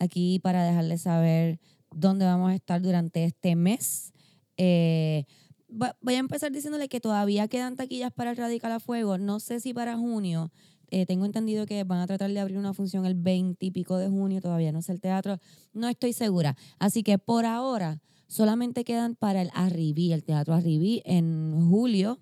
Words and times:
aquí 0.00 0.40
para 0.40 0.64
dejarles 0.64 1.02
saber 1.02 1.60
dónde 1.94 2.24
vamos 2.24 2.50
a 2.50 2.54
estar 2.54 2.82
durante 2.82 3.24
este 3.24 3.54
mes. 3.54 4.12
Eh, 4.56 5.24
voy 5.68 6.14
a 6.14 6.18
empezar 6.18 6.50
diciéndole 6.50 6.88
que 6.88 7.00
todavía 7.00 7.46
quedan 7.46 7.76
taquillas 7.76 8.12
para 8.12 8.32
el 8.32 8.36
Radical 8.36 8.72
a 8.72 8.80
Fuego. 8.80 9.18
No 9.18 9.38
sé 9.38 9.60
si 9.60 9.72
para 9.72 9.96
junio. 9.96 10.50
Eh, 10.90 11.06
tengo 11.06 11.24
entendido 11.24 11.66
que 11.66 11.84
van 11.84 12.00
a 12.00 12.06
tratar 12.06 12.30
de 12.32 12.40
abrir 12.40 12.58
una 12.58 12.74
función 12.74 13.06
el 13.06 13.14
20 13.14 13.64
y 13.64 13.70
pico 13.70 13.96
de 13.96 14.08
junio. 14.08 14.40
Todavía 14.40 14.72
no 14.72 14.82
sé 14.82 14.92
el 14.92 15.00
teatro. 15.00 15.38
No 15.72 15.88
estoy 15.88 16.12
segura. 16.12 16.56
Así 16.78 17.02
que 17.02 17.18
por 17.18 17.44
ahora 17.44 18.02
solamente 18.26 18.84
quedan 18.84 19.14
para 19.14 19.42
el 19.42 19.50
Arribí, 19.54 20.12
el 20.12 20.24
Teatro 20.24 20.54
Arribí 20.54 21.02
en 21.04 21.68
julio. 21.68 22.18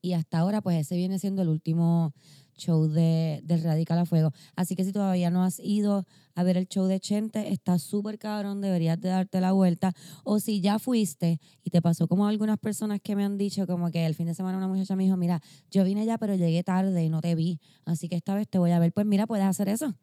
Y 0.00 0.14
hasta 0.14 0.38
ahora, 0.38 0.62
pues 0.62 0.80
ese 0.80 0.96
viene 0.96 1.18
siendo 1.18 1.42
el 1.42 1.48
último 1.48 2.12
show 2.56 2.88
de, 2.88 3.40
de 3.44 3.56
Radical 3.56 3.98
a 3.98 4.06
Fuego. 4.06 4.32
Así 4.56 4.76
que 4.76 4.84
si 4.84 4.92
todavía 4.92 5.30
no 5.30 5.44
has 5.44 5.60
ido 5.60 6.06
a 6.34 6.42
ver 6.42 6.56
el 6.56 6.66
show 6.66 6.86
de 6.86 7.00
Chente, 7.00 7.52
está 7.52 7.78
súper 7.78 8.18
cabrón, 8.18 8.60
deberías 8.60 9.00
de 9.00 9.08
darte 9.08 9.40
la 9.40 9.52
vuelta. 9.52 9.92
O 10.24 10.40
si 10.40 10.60
ya 10.60 10.78
fuiste 10.78 11.40
y 11.62 11.70
te 11.70 11.82
pasó 11.82 12.08
como 12.08 12.26
algunas 12.26 12.58
personas 12.58 13.00
que 13.00 13.16
me 13.16 13.24
han 13.24 13.38
dicho, 13.38 13.66
como 13.66 13.90
que 13.90 14.06
el 14.06 14.14
fin 14.14 14.26
de 14.26 14.34
semana 14.34 14.58
una 14.58 14.68
muchacha 14.68 14.96
me 14.96 15.04
dijo, 15.04 15.16
mira, 15.16 15.40
yo 15.70 15.84
vine 15.84 16.04
ya, 16.06 16.18
pero 16.18 16.34
llegué 16.34 16.62
tarde 16.62 17.04
y 17.04 17.08
no 17.08 17.20
te 17.20 17.34
vi, 17.34 17.60
así 17.84 18.08
que 18.08 18.16
esta 18.16 18.34
vez 18.34 18.48
te 18.48 18.58
voy 18.58 18.70
a 18.70 18.78
ver. 18.78 18.92
Pues 18.92 19.06
mira, 19.06 19.26
puedes 19.26 19.46
hacer 19.46 19.68
eso. 19.68 19.94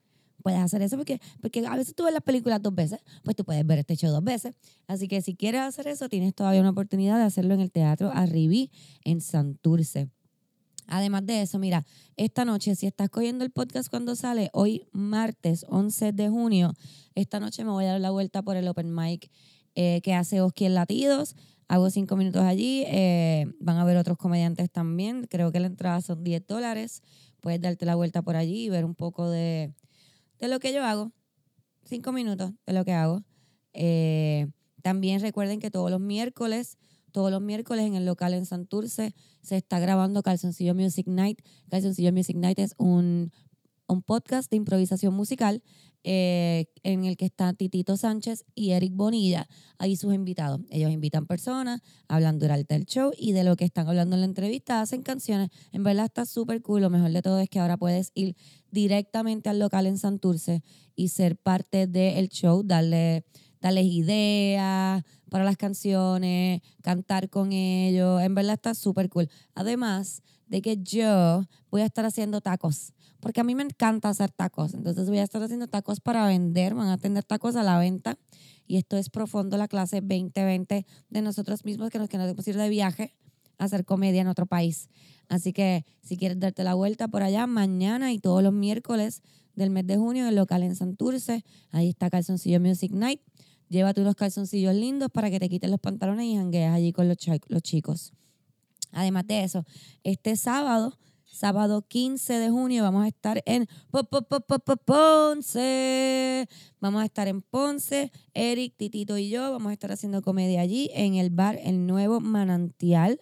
Puedes 0.41 0.59
hacer 0.59 0.81
eso 0.81 0.95
porque, 0.95 1.19
porque 1.41 1.65
a 1.65 1.75
veces 1.75 1.93
tú 1.95 2.05
ves 2.05 2.13
las 2.13 2.23
películas 2.23 2.61
dos 2.61 2.73
veces, 2.73 2.99
pues 3.23 3.35
tú 3.35 3.43
puedes 3.43 3.65
ver 3.65 3.79
este 3.79 3.97
show 3.97 4.09
dos 4.09 4.23
veces. 4.23 4.53
Así 4.87 5.07
que 5.07 5.21
si 5.21 5.35
quieres 5.35 5.61
hacer 5.61 5.87
eso, 5.87 6.07
tienes 6.07 6.33
todavía 6.33 6.61
una 6.61 6.69
oportunidad 6.69 7.17
de 7.17 7.23
hacerlo 7.23 7.53
en 7.55 7.59
el 7.59 7.71
Teatro 7.71 8.09
Arribí 8.13 8.71
en 9.03 9.19
Santurce. 9.19 10.09
Además 10.89 11.25
de 11.25 11.41
eso, 11.41 11.59
mira, 11.59 11.85
esta 12.17 12.45
noche, 12.45 12.75
si 12.75 12.87
estás 12.87 13.09
cogiendo 13.09 13.45
el 13.45 13.51
podcast 13.51 13.89
cuando 13.89 14.15
sale, 14.15 14.49
hoy 14.53 14.87
martes 14.91 15.65
11 15.69 16.11
de 16.13 16.29
junio, 16.29 16.73
esta 17.15 17.39
noche 17.39 17.63
me 17.63 17.71
voy 17.71 17.85
a 17.85 17.91
dar 17.91 18.01
la 18.01 18.09
vuelta 18.09 18.41
por 18.41 18.57
el 18.57 18.67
open 18.67 18.93
mic 18.93 19.29
eh, 19.75 20.01
que 20.01 20.13
hace 20.13 20.41
Oski 20.41 20.65
en 20.65 20.73
Latidos. 20.73 21.35
Hago 21.67 21.91
cinco 21.91 22.15
minutos 22.15 22.41
allí. 22.41 22.83
Eh, 22.87 23.45
van 23.59 23.77
a 23.77 23.83
ver 23.83 23.97
otros 23.97 24.17
comediantes 24.17 24.71
también. 24.71 25.27
Creo 25.29 25.51
que 25.51 25.59
la 25.59 25.67
entrada 25.67 26.01
son 26.01 26.23
10 26.23 26.47
dólares. 26.47 27.03
Puedes 27.39 27.61
darte 27.61 27.85
la 27.85 27.95
vuelta 27.95 28.23
por 28.23 28.35
allí 28.35 28.65
y 28.65 28.69
ver 28.69 28.83
un 28.83 28.95
poco 28.95 29.29
de, 29.29 29.71
de 30.39 30.47
lo 30.47 30.59
que 30.59 30.73
yo 30.73 30.83
hago. 30.83 31.11
Cinco 31.85 32.11
minutos 32.11 32.51
de 32.65 32.73
lo 32.73 32.83
que 32.83 32.93
hago. 32.93 33.23
Eh, 33.73 34.47
también 34.81 35.21
recuerden 35.21 35.59
que 35.59 35.69
todos 35.69 35.91
los 35.91 35.99
miércoles 35.99 36.77
todos 37.09 37.31
los 37.31 37.41
miércoles 37.41 37.85
en 37.85 37.95
el 37.95 38.05
local 38.05 38.33
en 38.33 38.45
Santurce 38.45 39.13
se 39.41 39.57
está 39.57 39.79
grabando 39.79 40.23
Calzoncillo 40.23 40.75
Music 40.75 41.07
Night. 41.07 41.41
Calzoncillo 41.69 42.13
Music 42.13 42.37
Night 42.37 42.59
es 42.59 42.75
un, 42.77 43.31
un 43.87 44.01
podcast 44.01 44.49
de 44.49 44.57
improvisación 44.57 45.13
musical 45.13 45.61
eh, 46.05 46.67
en 46.83 47.03
el 47.03 47.17
que 47.17 47.25
están 47.25 47.57
Titito 47.57 47.97
Sánchez 47.97 48.45
y 48.55 48.71
Eric 48.71 48.93
Bonilla, 48.95 49.49
ahí 49.79 49.97
sus 49.97 50.13
invitados. 50.13 50.61
Ellos 50.69 50.91
invitan 50.91 51.25
personas, 51.25 51.81
hablan 52.07 52.39
durante 52.39 52.75
el 52.75 52.85
show 52.85 53.11
y 53.17 53.33
de 53.33 53.43
lo 53.43 53.57
que 53.57 53.65
están 53.65 53.89
hablando 53.89 54.15
en 54.15 54.21
la 54.21 54.25
entrevista 54.25 54.79
hacen 54.79 55.01
canciones. 55.01 55.49
En 55.73 55.83
verdad 55.83 56.05
está 56.05 56.25
súper 56.25 56.61
cool. 56.61 56.81
Lo 56.81 56.89
mejor 56.89 57.11
de 57.11 57.21
todo 57.21 57.39
es 57.39 57.49
que 57.49 57.59
ahora 57.59 57.75
puedes 57.75 58.11
ir 58.15 58.37
directamente 58.71 59.49
al 59.49 59.59
local 59.59 59.87
en 59.87 59.97
Santurce 59.97 60.63
y 60.95 61.09
ser 61.09 61.35
parte 61.35 61.85
del 61.85 62.29
show, 62.29 62.63
darle 62.63 63.25
darles 63.61 63.85
ideas 63.85 65.03
para 65.29 65.43
las 65.43 65.57
canciones, 65.57 66.61
cantar 66.81 67.29
con 67.29 67.51
ellos. 67.51 68.21
En 68.21 68.35
verdad 68.35 68.53
está 68.53 68.73
súper 68.73 69.09
cool. 69.09 69.29
Además 69.55 70.23
de 70.47 70.61
que 70.61 70.77
yo 70.77 71.45
voy 71.69 71.81
a 71.81 71.85
estar 71.85 72.05
haciendo 72.05 72.41
tacos, 72.41 72.93
porque 73.19 73.41
a 73.41 73.43
mí 73.43 73.55
me 73.55 73.63
encanta 73.63 74.09
hacer 74.09 74.31
tacos. 74.31 74.73
Entonces 74.73 75.07
voy 75.07 75.19
a 75.19 75.23
estar 75.23 75.41
haciendo 75.41 75.67
tacos 75.67 75.99
para 75.99 76.25
vender, 76.25 76.73
van 76.73 76.89
a 76.89 76.97
tener 76.97 77.23
tacos 77.23 77.55
a 77.55 77.63
la 77.63 77.77
venta. 77.77 78.17
Y 78.65 78.77
esto 78.77 78.97
es 78.97 79.09
profundo 79.09 79.57
la 79.57 79.67
clase 79.67 80.01
2020 80.01 80.85
de 81.09 81.21
nosotros 81.21 81.65
mismos 81.65 81.89
que 81.89 81.99
nos 81.99 82.09
queremos 82.09 82.47
ir 82.47 82.57
de 82.57 82.69
viaje 82.69 83.15
a 83.57 83.65
hacer 83.65 83.85
comedia 83.85 84.21
en 84.21 84.27
otro 84.27 84.45
país. 84.45 84.89
Así 85.27 85.53
que 85.53 85.85
si 86.01 86.17
quieres 86.17 86.39
darte 86.39 86.63
la 86.63 86.73
vuelta 86.73 87.07
por 87.07 87.21
allá, 87.21 87.45
mañana 87.45 88.11
y 88.13 88.19
todos 88.19 88.41
los 88.41 88.53
miércoles 88.53 89.21
del 89.55 89.69
mes 89.69 89.85
de 89.85 89.97
junio, 89.97 90.27
el 90.27 90.35
local 90.35 90.63
en 90.63 90.75
Santurce, 90.75 91.43
ahí 91.71 91.89
está 91.89 92.09
Calzoncillo 92.09 92.59
Music 92.59 92.91
Night. 92.91 93.21
Llévate 93.69 94.01
unos 94.01 94.15
calzoncillos 94.15 94.73
lindos 94.73 95.09
para 95.11 95.29
que 95.29 95.39
te 95.39 95.47
quiten 95.47 95.69
los 95.71 95.79
pantalones 95.79 96.25
y 96.25 96.35
jangueas 96.35 96.73
allí 96.73 96.91
con 96.91 97.07
los, 97.07 97.17
los 97.47 97.61
chicos. 97.61 98.13
Además 98.91 99.27
de 99.27 99.43
eso, 99.43 99.63
este 100.03 100.35
sábado, 100.35 100.97
sábado 101.25 101.83
15 101.87 102.33
de 102.33 102.49
junio, 102.49 102.81
vamos 102.81 103.05
a 103.05 103.07
estar 103.07 103.43
en 103.45 103.67
Ponce. 104.85 106.49
Vamos 106.79 107.01
a 107.03 107.05
estar 107.05 107.27
en 107.27 107.43
Ponce. 107.43 108.11
Eric, 108.33 108.73
Titito 108.75 109.19
y 109.19 109.29
yo 109.29 109.51
vamos 109.51 109.69
a 109.69 109.73
estar 109.73 109.91
haciendo 109.91 110.23
comedia 110.23 110.61
allí 110.61 110.89
en 110.93 111.13
el 111.15 111.29
bar 111.29 111.59
El 111.63 111.85
Nuevo 111.85 112.19
Manantial. 112.19 113.21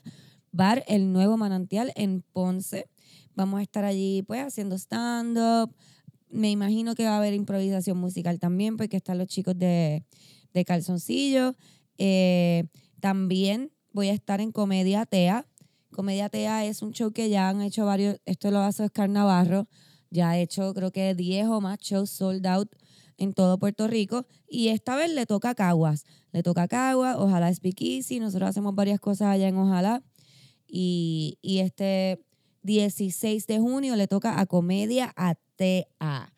Bar 0.53 0.85
El 0.87 1.11
Nuevo 1.11 1.35
Manantial 1.35 1.91
en 1.95 2.21
Ponce. 2.21 2.89
Vamos 3.35 3.59
a 3.59 3.63
estar 3.63 3.83
allí 3.83 4.23
pues 4.23 4.41
haciendo 4.45 4.77
stand-up. 4.77 5.75
Me 6.29 6.49
imagino 6.49 6.95
que 6.95 7.03
va 7.03 7.15
a 7.15 7.17
haber 7.17 7.33
improvisación 7.33 7.97
musical 7.97 8.39
también 8.39 8.77
porque 8.77 8.95
están 8.97 9.17
los 9.17 9.27
chicos 9.27 9.57
de 9.57 10.05
de 10.57 10.65
calzoncillo. 10.65 11.55
Eh, 11.97 12.65
también 12.99 13.71
voy 13.93 14.09
a 14.09 14.13
estar 14.13 14.41
en 14.41 14.51
Comedia 14.51 15.05
Tea. 15.05 15.47
Comedia 15.91 16.29
Tea 16.29 16.65
es 16.65 16.81
un 16.81 16.91
show 16.91 17.11
que 17.11 17.29
ya 17.29 17.49
han 17.49 17.61
hecho 17.61 17.85
varios, 17.85 18.19
esto 18.25 18.51
lo 18.51 18.59
hace 18.59 18.83
Oscar 18.83 19.09
Navarro, 19.09 19.67
ya 20.09 20.31
ha 20.31 20.37
hecho 20.37 20.73
creo 20.73 20.91
que 20.91 21.15
10 21.15 21.47
o 21.47 21.61
más 21.61 21.79
shows 21.79 22.09
sold 22.09 22.45
out 22.45 22.69
en 23.17 23.33
todo 23.33 23.57
Puerto 23.57 23.87
Rico 23.87 24.27
y 24.47 24.67
esta 24.67 24.95
vez 24.95 25.11
le 25.11 25.25
toca 25.25 25.51
a 25.51 25.55
Caguas, 25.55 26.05
le 26.31 26.43
toca 26.43 26.63
a 26.63 26.67
Caguas, 26.67 27.15
ojalá 27.17 27.49
es 27.49 27.59
Easy, 27.63 28.19
nosotros 28.19 28.49
hacemos 28.49 28.75
varias 28.75 28.99
cosas 28.99 29.29
allá 29.29 29.47
en 29.47 29.57
Ojalá 29.57 30.03
y, 30.67 31.39
y 31.41 31.59
este 31.59 32.21
16 32.63 33.47
de 33.47 33.59
junio 33.59 33.95
le 33.95 34.07
toca 34.07 34.39
a 34.39 34.45
Comedia 34.45 35.13
Atea. 35.15 36.33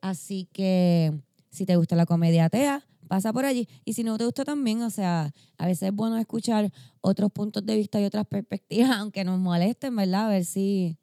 Así 0.00 0.48
que 0.52 1.12
si 1.50 1.66
te 1.66 1.76
gusta 1.76 1.96
la 1.96 2.06
comedia 2.06 2.46
atea, 2.46 2.86
pasa 3.10 3.32
por 3.32 3.44
allí. 3.44 3.68
Y 3.84 3.94
si 3.94 4.04
no 4.04 4.16
te 4.16 4.24
gusta 4.24 4.44
también, 4.44 4.82
o 4.82 4.88
sea, 4.88 5.34
a 5.58 5.66
veces 5.66 5.88
es 5.88 5.92
bueno 5.92 6.16
escuchar 6.16 6.70
otros 7.00 7.32
puntos 7.32 7.66
de 7.66 7.74
vista 7.74 8.00
y 8.00 8.04
otras 8.04 8.24
perspectivas, 8.24 8.90
aunque 8.98 9.24
nos 9.24 9.40
molesten, 9.40 9.96
¿verdad? 9.96 10.26
A 10.26 10.28
ver 10.28 10.44
si, 10.44 10.96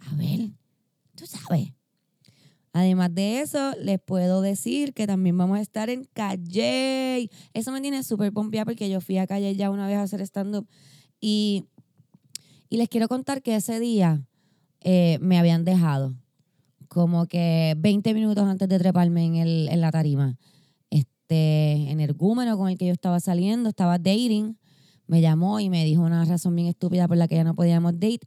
a 0.00 0.14
ver, 0.16 0.50
tú 1.14 1.24
sabes. 1.26 1.72
Además 2.74 3.14
de 3.14 3.40
eso, 3.40 3.72
les 3.80 3.98
puedo 3.98 4.42
decir 4.42 4.92
que 4.92 5.06
también 5.06 5.36
vamos 5.38 5.58
a 5.58 5.62
estar 5.62 5.88
en 5.88 6.04
Calle. 6.12 7.30
Eso 7.54 7.72
me 7.72 7.80
tiene 7.80 8.02
súper 8.02 8.32
pompeada 8.34 8.66
porque 8.66 8.90
yo 8.90 9.00
fui 9.00 9.16
a 9.16 9.26
Calle 9.26 9.56
ya 9.56 9.70
una 9.70 9.86
vez 9.86 9.96
a 9.96 10.02
hacer 10.02 10.20
stand-up 10.20 10.68
y, 11.20 11.64
y 12.68 12.76
les 12.76 12.90
quiero 12.90 13.08
contar 13.08 13.42
que 13.42 13.56
ese 13.56 13.80
día 13.80 14.22
eh, 14.82 15.18
me 15.22 15.38
habían 15.38 15.64
dejado 15.64 16.14
como 16.88 17.26
que 17.26 17.74
20 17.78 18.12
minutos 18.12 18.44
antes 18.44 18.68
de 18.68 18.78
treparme 18.78 19.24
en, 19.24 19.36
el, 19.36 19.68
en 19.70 19.80
la 19.80 19.90
tarima 19.90 20.36
este 21.30 21.92
energúmeno 21.92 22.58
con 22.58 22.68
el 22.68 22.76
que 22.76 22.86
yo 22.86 22.92
estaba 22.92 23.20
saliendo, 23.20 23.68
estaba 23.68 23.98
dating, 23.98 24.58
me 25.06 25.20
llamó 25.20 25.60
y 25.60 25.70
me 25.70 25.84
dijo 25.84 26.02
una 26.02 26.24
razón 26.24 26.56
bien 26.56 26.66
estúpida 26.66 27.06
por 27.06 27.16
la 27.16 27.28
que 27.28 27.36
ya 27.36 27.44
no 27.44 27.54
podíamos 27.54 27.92
date. 27.94 28.26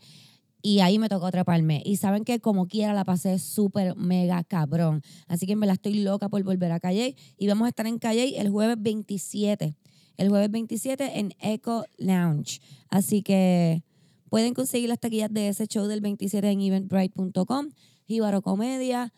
Y 0.61 0.79
ahí 0.79 0.97
me 0.99 1.09
tocó 1.09 1.25
atraparme. 1.25 1.81
Y 1.85 1.97
saben 1.97 2.23
que 2.23 2.39
como 2.39 2.67
quiera 2.67 2.93
la 2.93 3.03
pasé 3.03 3.39
súper 3.39 3.97
mega 3.97 4.41
cabrón. 4.45 5.01
Así 5.27 5.45
que 5.45 5.57
me 5.57 5.67
la 5.67 5.73
estoy 5.73 5.95
loca 5.95 6.29
por 6.29 6.41
volver 6.43 6.71
a 6.71 6.79
Calle. 6.79 7.17
Y 7.37 7.47
vamos 7.47 7.65
a 7.65 7.69
estar 7.69 7.85
en 7.85 7.99
Calle 7.99 8.39
el 8.39 8.49
jueves 8.49 8.77
27. 8.79 9.75
El 10.15 10.29
jueves 10.29 10.49
27 10.51 11.19
en 11.19 11.33
Echo 11.41 11.83
Lounge. 11.97 12.61
Así 12.89 13.21
que 13.23 13.83
pueden 14.29 14.53
conseguir 14.53 14.87
las 14.87 14.99
taquillas 14.99 15.33
de 15.33 15.49
ese 15.49 15.67
show 15.67 15.87
del 15.87 15.99
27 15.99 16.49
en 16.49 16.61
eventbrite.com. 16.61 17.67
Jíbaro 18.07 18.41
Comedia. 18.41 19.11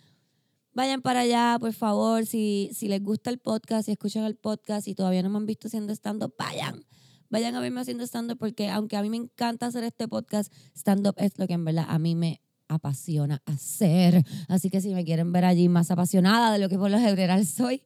Vayan 0.75 1.01
para 1.01 1.21
allá, 1.21 1.57
por 1.57 1.71
favor. 1.71 2.25
Si, 2.25 2.69
si 2.73 2.89
les 2.89 3.01
gusta 3.01 3.29
el 3.29 3.39
podcast, 3.39 3.85
si 3.85 3.93
escuchan 3.93 4.25
el 4.25 4.35
podcast 4.35 4.89
y 4.89 4.93
todavía 4.93 5.23
no 5.23 5.29
me 5.29 5.37
han 5.37 5.45
visto 5.45 5.69
haciendo 5.69 5.93
stand-up, 5.93 6.35
vayan. 6.37 6.83
Vayan 7.29 7.55
a 7.55 7.61
verme 7.61 7.79
haciendo 7.79 8.03
stand-up 8.03 8.37
porque 8.37 8.69
aunque 8.69 8.97
a 8.97 9.01
mí 9.01 9.09
me 9.09 9.15
encanta 9.15 9.67
hacer 9.67 9.85
este 9.85 10.09
podcast, 10.09 10.51
stand-up 10.75 11.15
es 11.17 11.39
lo 11.39 11.47
que 11.47 11.53
en 11.53 11.63
verdad 11.63 11.85
a 11.87 11.97
mí 11.97 12.13
me 12.13 12.41
apasiona 12.67 13.41
hacer. 13.45 14.25
Así 14.49 14.69
que 14.69 14.81
si 14.81 14.93
me 14.93 15.05
quieren 15.05 15.31
ver 15.31 15.45
allí 15.45 15.69
más 15.69 15.91
apasionada 15.91 16.51
de 16.51 16.59
lo 16.59 16.67
que 16.67 16.77
por 16.77 16.91
lo 16.91 16.99
general 16.99 17.45
soy, 17.45 17.83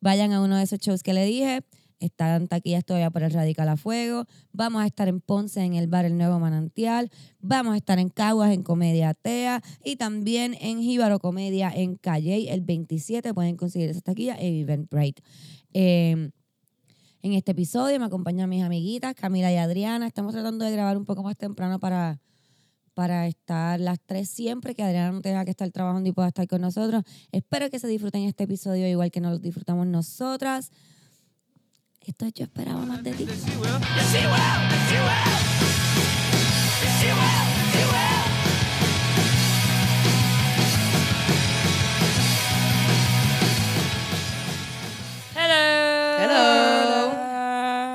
vayan 0.00 0.32
a 0.32 0.40
uno 0.40 0.56
de 0.56 0.62
esos 0.62 0.78
shows 0.78 1.02
que 1.02 1.12
le 1.12 1.26
dije. 1.26 1.66
Están 2.02 2.48
taquillas 2.48 2.84
todavía 2.84 3.10
por 3.10 3.22
el 3.22 3.30
Radical 3.30 3.68
a 3.68 3.76
Fuego. 3.76 4.26
Vamos 4.52 4.82
a 4.82 4.86
estar 4.86 5.06
en 5.06 5.20
Ponce 5.20 5.62
en 5.62 5.74
el 5.74 5.86
bar 5.86 6.04
El 6.04 6.18
Nuevo 6.18 6.40
Manantial. 6.40 7.10
Vamos 7.40 7.74
a 7.74 7.76
estar 7.76 7.98
en 8.00 8.08
Caguas 8.08 8.52
en 8.52 8.64
Comedia 8.64 9.14
Tea. 9.14 9.62
Y 9.84 9.96
también 9.96 10.56
en 10.60 10.82
Jíbaro 10.82 11.20
Comedia 11.20 11.70
en 11.72 11.94
Calle 11.96 12.52
el 12.52 12.62
27. 12.62 13.32
Pueden 13.34 13.56
conseguir 13.56 13.88
esa 13.88 14.00
taquilla 14.00 14.36
en 14.36 14.54
Eventbrite. 14.56 15.22
Eh, 15.74 16.30
en 17.22 17.34
este 17.34 17.52
episodio 17.52 18.00
me 18.00 18.06
acompañan 18.06 18.50
mis 18.50 18.64
amiguitas 18.64 19.14
Camila 19.14 19.52
y 19.52 19.56
Adriana. 19.56 20.08
Estamos 20.08 20.32
tratando 20.32 20.64
de 20.64 20.72
grabar 20.72 20.96
un 20.96 21.04
poco 21.04 21.22
más 21.22 21.36
temprano 21.36 21.78
para, 21.78 22.20
para 22.94 23.28
estar 23.28 23.78
las 23.78 24.00
tres 24.04 24.28
siempre, 24.28 24.74
que 24.74 24.82
Adriana 24.82 25.12
no 25.12 25.20
tenga 25.20 25.44
que 25.44 25.52
estar 25.52 25.70
trabajando 25.70 26.08
y 26.08 26.12
pueda 26.12 26.28
estar 26.28 26.48
con 26.48 26.60
nosotros. 26.60 27.04
Espero 27.30 27.70
que 27.70 27.78
se 27.78 27.86
disfruten 27.86 28.22
este 28.22 28.42
episodio 28.42 28.88
igual 28.88 29.12
que 29.12 29.20
nos 29.20 29.34
lo 29.34 29.38
disfrutamos 29.38 29.86
nosotras. 29.86 30.72
Esto 32.06 32.26
es 32.26 32.34
Yo 32.34 32.44
Esperaba 32.44 32.80
Más 32.84 33.02
de 33.04 33.12
Ti. 33.12 33.28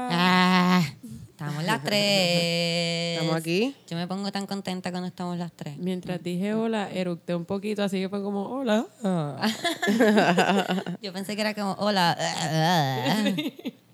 Ah, 0.09 0.83
estamos 1.31 1.63
las 1.65 1.83
tres. 1.83 3.17
Estamos 3.19 3.35
aquí. 3.35 3.75
Yo 3.89 3.97
me 3.97 4.07
pongo 4.07 4.31
tan 4.31 4.45
contenta 4.45 4.91
cuando 4.91 5.07
estamos 5.07 5.37
las 5.37 5.51
tres. 5.51 5.77
Mientras 5.77 6.23
dije 6.23 6.53
hola, 6.53 6.89
eructé 6.93 7.35
un 7.35 7.43
poquito, 7.43 7.83
así 7.83 7.99
que 7.99 8.07
fue 8.07 8.23
como 8.23 8.43
hola. 8.43 8.85
Yo 11.01 11.11
pensé 11.11 11.35
que 11.35 11.41
era 11.41 11.53
como, 11.53 11.73
hola. 11.73 12.17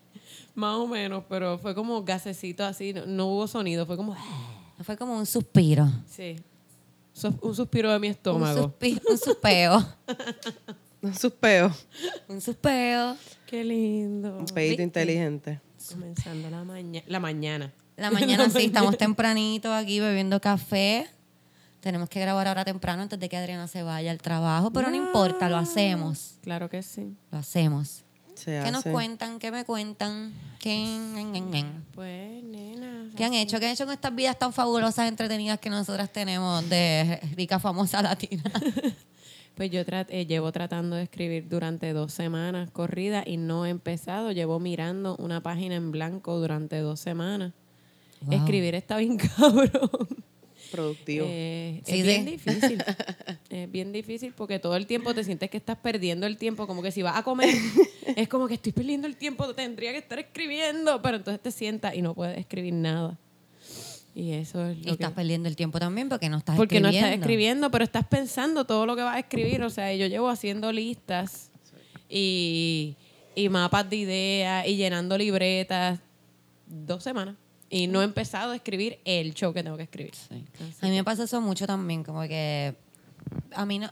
Más 0.55 0.75
o 0.75 0.87
menos, 0.87 1.23
pero 1.29 1.57
fue 1.57 1.73
como 1.73 2.03
gasecito 2.03 2.63
así, 2.63 2.93
no, 2.93 3.05
no 3.05 3.27
hubo 3.27 3.47
sonido, 3.47 3.85
fue 3.85 3.97
como... 3.97 4.15
Fue 4.83 4.97
como 4.97 5.17
un 5.17 5.25
suspiro. 5.25 5.87
Sí. 6.09 6.35
Un 7.41 7.55
suspiro 7.55 7.91
de 7.91 7.99
mi 7.99 8.07
Un, 8.07 8.11
estómago. 8.13 8.73
suspi- 8.79 9.01
un 9.09 9.17
suspeo. 9.17 9.85
Un 11.01 11.13
suspeo. 11.13 11.69
Un 12.29 12.39
suspeo. 12.41 13.17
Qué 13.45 13.61
lindo. 13.63 14.37
Un 14.37 14.45
pedito 14.45 14.81
inteligente. 14.81 15.59
Comenzando 15.91 16.49
la, 16.49 16.63
maña 16.63 17.03
la 17.07 17.19
mañana. 17.19 17.73
La 17.97 18.09
mañana 18.09 18.49
sí, 18.49 18.65
estamos 18.67 18.97
tempranito 18.97 19.73
aquí 19.73 19.99
bebiendo 19.99 20.39
café. 20.39 21.07
Tenemos 21.81 22.07
que 22.07 22.21
grabar 22.21 22.47
ahora 22.47 22.63
temprano 22.63 23.01
antes 23.01 23.19
de 23.19 23.27
que 23.27 23.35
Adriana 23.35 23.67
se 23.67 23.83
vaya 23.83 24.11
al 24.11 24.19
trabajo, 24.19 24.71
pero 24.71 24.89
no 24.89 24.95
importa, 24.95 25.49
lo 25.49 25.57
hacemos. 25.57 26.37
Claro 26.41 26.69
que 26.69 26.81
sí. 26.81 27.13
Lo 27.31 27.37
hacemos. 27.37 28.02
Se 28.43 28.61
¿Qué 28.63 28.71
nos 28.71 28.83
cuentan? 28.83 29.39
¿Qué 29.39 29.51
me 29.51 29.63
cuentan? 29.65 30.33
¿Qué, 30.59 30.85
Pues, 31.93 32.43
nena. 32.43 33.09
¿Qué 33.15 33.23
han 33.25 33.33
hecho? 33.33 33.59
¿Qué 33.59 33.65
han 33.67 33.71
hecho 33.73 33.85
con 33.85 33.93
estas 33.93 34.13
vidas 34.15 34.37
tan 34.39 34.53
fabulosas, 34.53 35.07
entretenidas 35.07 35.59
que 35.59 35.69
nosotras 35.69 36.11
tenemos 36.11 36.67
de 36.69 37.19
rica, 37.35 37.59
famosa 37.59 38.01
latina? 38.01 38.43
Pues 39.55 39.69
yo 39.69 39.85
trat- 39.85 40.07
eh, 40.09 40.25
llevo 40.25 40.51
tratando 40.51 40.95
de 40.95 41.03
escribir 41.03 41.47
durante 41.47 41.93
dos 41.93 42.11
semanas 42.11 42.71
corrida 42.71 43.21
y 43.23 43.37
no 43.37 43.67
he 43.67 43.69
empezado. 43.69 44.31
Llevo 44.31 44.59
mirando 44.59 45.15
una 45.17 45.43
página 45.43 45.75
en 45.75 45.91
blanco 45.91 46.39
durante 46.39 46.79
dos 46.79 46.99
semanas. 46.99 47.53
Wow. 48.21 48.33
Escribir 48.39 48.73
está 48.73 48.97
bien 48.97 49.17
cabrón. 49.37 49.69
Productivo. 50.73 51.25
Eh, 51.29 51.81
Sí, 51.85 51.99
es 51.99 52.05
bien 52.05 52.25
de- 52.25 52.31
difícil. 52.31 52.83
es 53.49 53.71
bien 53.71 53.91
difícil 53.93 54.33
porque 54.35 54.59
todo 54.59 54.75
el 54.75 54.87
tiempo 54.87 55.13
te 55.13 55.23
sientes 55.23 55.49
que 55.49 55.57
estás 55.57 55.77
perdiendo 55.77 56.25
el 56.27 56.37
tiempo. 56.37 56.67
Como 56.67 56.81
que 56.81 56.91
si 56.91 57.01
vas 57.01 57.15
a 57.15 57.23
comer, 57.23 57.49
es 58.17 58.27
como 58.27 58.47
que 58.47 58.55
estoy 58.55 58.71
perdiendo 58.71 59.07
el 59.07 59.15
tiempo, 59.15 59.53
tendría 59.53 59.91
que 59.91 59.99
estar 59.99 60.17
escribiendo. 60.19 61.01
Pero 61.01 61.17
entonces 61.17 61.41
te 61.41 61.51
sientas 61.51 61.95
y 61.95 62.01
no 62.01 62.13
puedes 62.13 62.37
escribir 62.37 62.73
nada. 62.73 63.17
Y 64.15 64.31
eso 64.33 64.65
es 64.67 64.77
Y 64.77 64.83
lo 64.83 64.91
estás 64.93 65.09
que... 65.09 65.15
perdiendo 65.15 65.47
el 65.49 65.55
tiempo 65.55 65.79
también 65.79 66.09
porque 66.09 66.29
no 66.29 66.37
estás 66.37 66.55
Porque 66.55 66.79
no 66.79 66.87
escribiendo. 66.89 67.07
estás 67.13 67.19
escribiendo, 67.21 67.71
pero 67.71 67.83
estás 67.83 68.05
pensando 68.07 68.65
todo 68.65 68.85
lo 68.85 68.95
que 68.95 69.01
vas 69.03 69.15
a 69.15 69.19
escribir. 69.19 69.61
O 69.63 69.69
sea, 69.69 69.93
yo 69.95 70.07
llevo 70.07 70.29
haciendo 70.29 70.71
listas 70.71 71.49
y, 72.09 72.95
y 73.35 73.49
mapas 73.49 73.89
de 73.89 73.95
ideas 73.95 74.67
y 74.67 74.75
llenando 74.75 75.17
libretas 75.17 75.99
dos 76.67 77.03
semanas. 77.03 77.35
Y 77.73 77.87
no 77.87 78.01
he 78.01 78.05
empezado 78.05 78.51
a 78.51 78.55
escribir 78.55 78.99
el 79.03 79.33
show 79.33 79.51
que 79.51 79.63
tengo 79.63 79.75
que 79.77 79.83
escribir. 79.83 80.13
Sí. 80.13 80.45
A 80.79 80.85
mí 80.85 80.91
me 80.91 81.03
pasa 81.03 81.23
eso 81.23 81.41
mucho 81.41 81.65
también, 81.65 82.03
como 82.03 82.21
que 82.21 82.75
a 83.55 83.65
mí 83.65 83.79
no, 83.79 83.91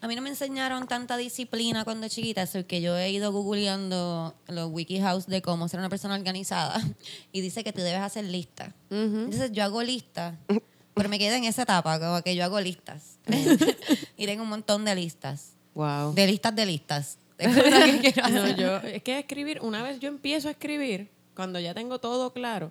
a 0.00 0.06
mí 0.06 0.14
no 0.14 0.22
me 0.22 0.28
enseñaron 0.28 0.86
tanta 0.86 1.16
disciplina 1.16 1.82
cuando 1.82 2.06
chiquita, 2.08 2.42
eso 2.42 2.64
que 2.68 2.80
yo 2.80 2.96
he 2.96 3.10
ido 3.10 3.32
googleando 3.32 4.32
los 4.46 4.70
wikihows 4.70 5.26
de 5.26 5.42
cómo 5.42 5.66
ser 5.66 5.80
una 5.80 5.88
persona 5.88 6.14
organizada 6.14 6.80
y 7.32 7.40
dice 7.40 7.64
que 7.64 7.72
tú 7.72 7.80
debes 7.80 8.00
hacer 8.00 8.26
listas. 8.26 8.72
Entonces 8.90 9.50
yo 9.50 9.64
hago 9.64 9.82
listas, 9.82 10.36
pero 10.94 11.08
me 11.08 11.18
quedo 11.18 11.34
en 11.34 11.44
esa 11.44 11.62
etapa, 11.62 11.98
como 11.98 12.22
que 12.22 12.36
yo 12.36 12.44
hago 12.44 12.60
listas. 12.60 13.18
y 14.16 14.26
tengo 14.26 14.44
un 14.44 14.50
montón 14.50 14.84
de 14.84 14.94
listas, 14.94 15.54
Wow. 15.74 16.14
de 16.14 16.28
listas 16.28 16.54
de 16.54 16.66
listas. 16.66 17.18
de 17.38 17.46
cosas 17.46 17.84
que 18.00 18.12
quiero 18.12 18.28
No, 18.28 18.56
yo, 18.56 18.76
es 18.86 19.02
que 19.02 19.18
escribir, 19.18 19.60
una 19.62 19.82
vez 19.82 19.98
yo 19.98 20.08
empiezo 20.08 20.46
a 20.46 20.52
escribir, 20.52 21.10
cuando 21.34 21.58
ya 21.58 21.74
tengo 21.74 21.98
todo 21.98 22.32
claro, 22.32 22.70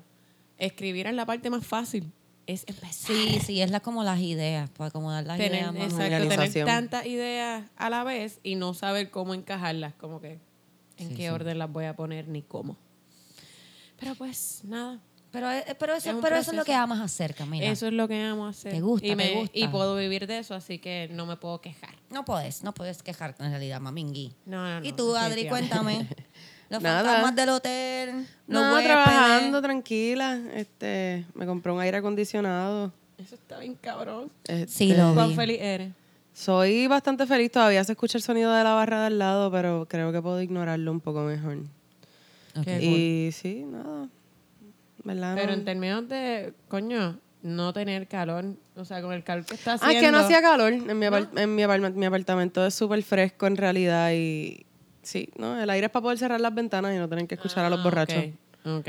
escribir 0.57 1.07
es 1.07 1.13
la 1.15 1.25
parte 1.25 1.49
más 1.49 1.65
fácil. 1.65 2.11
Es 2.45 2.65
empezar. 2.67 2.91
Sí, 2.93 3.39
sí, 3.45 3.61
es 3.61 3.71
la, 3.71 3.79
como 3.79 4.03
las 4.03 4.19
ideas, 4.19 4.69
para 4.71 4.89
acomodar 4.89 5.25
las 5.25 5.37
tener, 5.37 5.61
ideas. 5.61 5.73
más. 5.73 5.93
exacto, 5.93 6.27
tener 6.27 6.65
tantas 6.65 7.05
ideas 7.05 7.65
a 7.77 7.89
la 7.89 8.03
vez 8.03 8.39
y 8.43 8.55
no 8.55 8.73
saber 8.73 9.09
cómo 9.11 9.33
encajarlas, 9.33 9.93
como 9.93 10.19
que 10.19 10.39
en 10.97 11.09
Sí, 11.09 11.15
qué 11.15 11.23
sí. 11.23 11.29
orden 11.29 11.57
las 11.57 11.71
voy 11.71 11.85
a 11.85 11.95
poner 11.95 12.27
ni 12.27 12.41
cómo. 12.41 12.75
Pero 13.97 14.15
pues 14.15 14.61
nada, 14.65 14.99
Pero, 15.31 15.49
eh, 15.49 15.63
pero, 15.79 15.95
eso, 15.95 16.09
Es 16.11 16.15
pero 16.21 16.35
eso 16.35 16.51
es 16.51 16.57
lo 16.57 16.65
que 16.65 16.73
amas 16.73 16.99
hacer, 16.99 17.33
Camila. 17.33 17.65
eso 17.65 17.87
es 17.87 17.93
lo 17.93 18.07
que 18.09 18.21
amo 18.21 18.45
hacer. 18.45 18.73
Te 18.73 18.81
gusta, 18.81 19.07
y, 19.07 19.11
te 19.11 19.15
me- 19.15 19.33
gusta. 19.35 19.57
y 19.57 19.67
puedo 19.69 19.95
vivir 19.95 20.27
de 20.27 20.39
eso, 20.39 20.53
así 20.53 20.79
que 20.79 21.07
no 21.13 21.25
me 21.25 21.37
puedo 21.37 21.61
quejar. 21.61 21.95
No 22.11 22.25
puedes, 22.25 22.61
no 22.63 22.73
puedes 22.73 23.01
quejarte 23.01 23.41
en 23.43 23.51
realidad, 23.51 23.79
mamingui. 23.79 24.35
No, 24.45 24.57
no, 24.61 24.81
no, 24.81 24.85
y 24.85 24.91
tú, 24.91 25.15
Adri, 25.15 25.47
cuéntame. 25.47 26.07
Los 26.73 26.81
Nada. 26.83 27.03
fantasmas 27.03 27.35
del 27.35 27.49
hotel, 27.49 28.27
los 28.47 28.61
No, 28.63 28.81
trabajando 28.81 29.61
tranquila. 29.61 30.39
Este, 30.55 31.25
me 31.35 31.45
compré 31.45 31.71
un 31.71 31.79
aire 31.79 31.97
acondicionado. 31.97 32.91
Eso 33.17 33.35
está 33.35 33.59
bien 33.59 33.75
cabrón. 33.79 34.31
Este, 34.45 34.67
Sí, 34.67 34.93
lo 34.95 35.13
¿Cuán 35.13 35.29
vi. 35.29 35.35
feliz 35.35 35.57
eres? 35.61 35.91
Soy 36.33 36.87
bastante 36.87 37.27
feliz. 37.27 37.51
Todavía 37.51 37.83
se 37.83 37.91
escucha 37.91 38.17
el 38.17 38.23
sonido 38.23 38.51
de 38.51 38.63
la 38.63 38.73
barra 38.73 39.01
de 39.01 39.05
al 39.07 39.19
lado, 39.19 39.51
pero 39.51 39.85
creo 39.87 40.11
que 40.11 40.19
puedo 40.21 40.41
ignorarlo 40.41 40.91
un 40.91 40.99
poco 40.99 41.21
mejor. 41.21 41.57
Y 42.81 43.29
sí, 43.33 43.65
nada. 43.67 44.07
¿Verdad? 45.03 45.35
Pero 45.35 45.47
No- 45.47 45.53
en 45.53 45.65
términos 45.65 46.07
de, 46.09 46.53
coño, 46.69 47.17
no 47.41 47.73
tener 47.73 48.07
calor, 48.07 48.45
o 48.75 48.85
sea, 48.85 49.01
con 49.01 49.11
el 49.13 49.23
calor 49.23 49.45
que 49.45 49.55
está 49.55 49.73
Ah, 49.73 49.75
haciendo. 49.75 49.99
es 49.99 50.05
que 50.05 50.11
no 50.11 50.17
hacía 50.19 50.41
calor. 50.41 50.71
En 50.73 50.97
mi, 50.97 51.05
apart- 51.05 51.37
en 51.37 51.55
mi, 51.55 51.61
apartment- 51.63 51.95
mi 51.95 52.05
apartamento 52.05 52.65
es 52.65 52.73
súper 52.73 53.03
fresco 53.03 53.45
en 53.47 53.57
realidad 53.57 54.11
y 54.13 54.65
sí, 55.03 55.29
¿no? 55.37 55.61
El 55.61 55.69
aire 55.69 55.85
es 55.87 55.91
para 55.91 56.01
poder 56.03 56.17
cerrar 56.17 56.41
las 56.41 56.53
ventanas 56.53 56.95
y 56.95 56.97
no 56.97 57.07
tener 57.07 57.27
que 57.27 57.35
escuchar 57.35 57.65
a 57.65 57.69
los 57.69 57.79
Ah, 57.79 57.83
borrachos. 57.83 58.23
ok, 58.65 58.77
ok. 58.79 58.87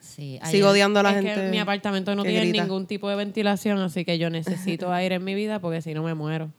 Sí, 0.00 0.38
Sigo 0.44 0.68
odiando 0.68 1.00
a 1.00 1.02
la 1.02 1.10
es 1.10 1.22
gente. 1.24 1.34
que 1.34 1.48
mi 1.48 1.58
apartamento 1.58 2.14
no 2.14 2.22
que 2.22 2.28
tiene 2.30 2.46
grita. 2.48 2.64
ningún 2.64 2.86
tipo 2.86 3.08
de 3.08 3.16
ventilación, 3.16 3.78
así 3.78 4.04
que 4.04 4.18
yo 4.18 4.28
necesito 4.28 4.92
aire 4.92 5.14
en 5.14 5.24
mi 5.24 5.34
vida 5.34 5.58
porque 5.60 5.80
si 5.80 5.94
no 5.94 6.02
me 6.02 6.12
muero. 6.14 6.50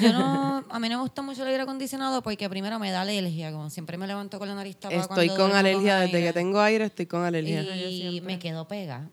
Yo 0.00 0.12
no, 0.12 0.62
a 0.70 0.78
mí 0.78 0.88
no 0.88 0.98
me 0.98 1.02
gusta 1.02 1.22
mucho 1.22 1.42
el 1.42 1.48
aire 1.48 1.64
acondicionado 1.64 2.22
porque 2.22 2.48
primero 2.48 2.78
me 2.78 2.92
da 2.92 3.00
alergia, 3.00 3.50
como 3.50 3.68
siempre 3.70 3.98
me 3.98 4.06
levanto 4.06 4.38
con 4.38 4.48
la 4.48 4.54
nariz 4.54 4.76
tapada 4.76 5.00
Estoy 5.00 5.28
con 5.30 5.50
alergia. 5.52 5.96
Desde 5.98 6.22
que 6.22 6.32
tengo 6.32 6.60
aire 6.60 6.84
estoy 6.84 7.06
con 7.06 7.24
alergia. 7.24 7.62
Y 7.88 8.20
me 8.20 8.38
quedo 8.38 8.68
pega. 8.68 9.08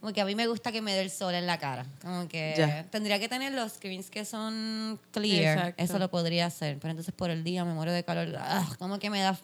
Como 0.00 0.12
que 0.12 0.20
a 0.20 0.24
mí 0.24 0.34
me 0.36 0.46
gusta 0.46 0.70
que 0.70 0.80
me 0.80 0.92
dé 0.94 1.00
el 1.02 1.10
sol 1.10 1.34
en 1.34 1.46
la 1.46 1.58
cara. 1.58 1.84
Como 2.02 2.28
que 2.28 2.54
Ya. 2.56 2.84
tendría 2.90 3.18
que 3.18 3.28
tener 3.28 3.52
los 3.52 3.72
screens 3.72 4.10
que 4.10 4.24
son 4.24 5.00
clear. 5.10 5.56
Exacto. 5.58 5.82
Eso 5.82 5.98
lo 5.98 6.08
podría 6.08 6.46
hacer. 6.46 6.78
Pero 6.78 6.90
entonces 6.92 7.12
por 7.14 7.30
el 7.30 7.42
día 7.42 7.64
me 7.64 7.74
muero 7.74 7.92
de 7.92 8.04
calor. 8.04 8.32
Ah, 8.38 8.64
como 8.78 8.98
que 9.00 9.10
me 9.10 9.20
da, 9.20 9.36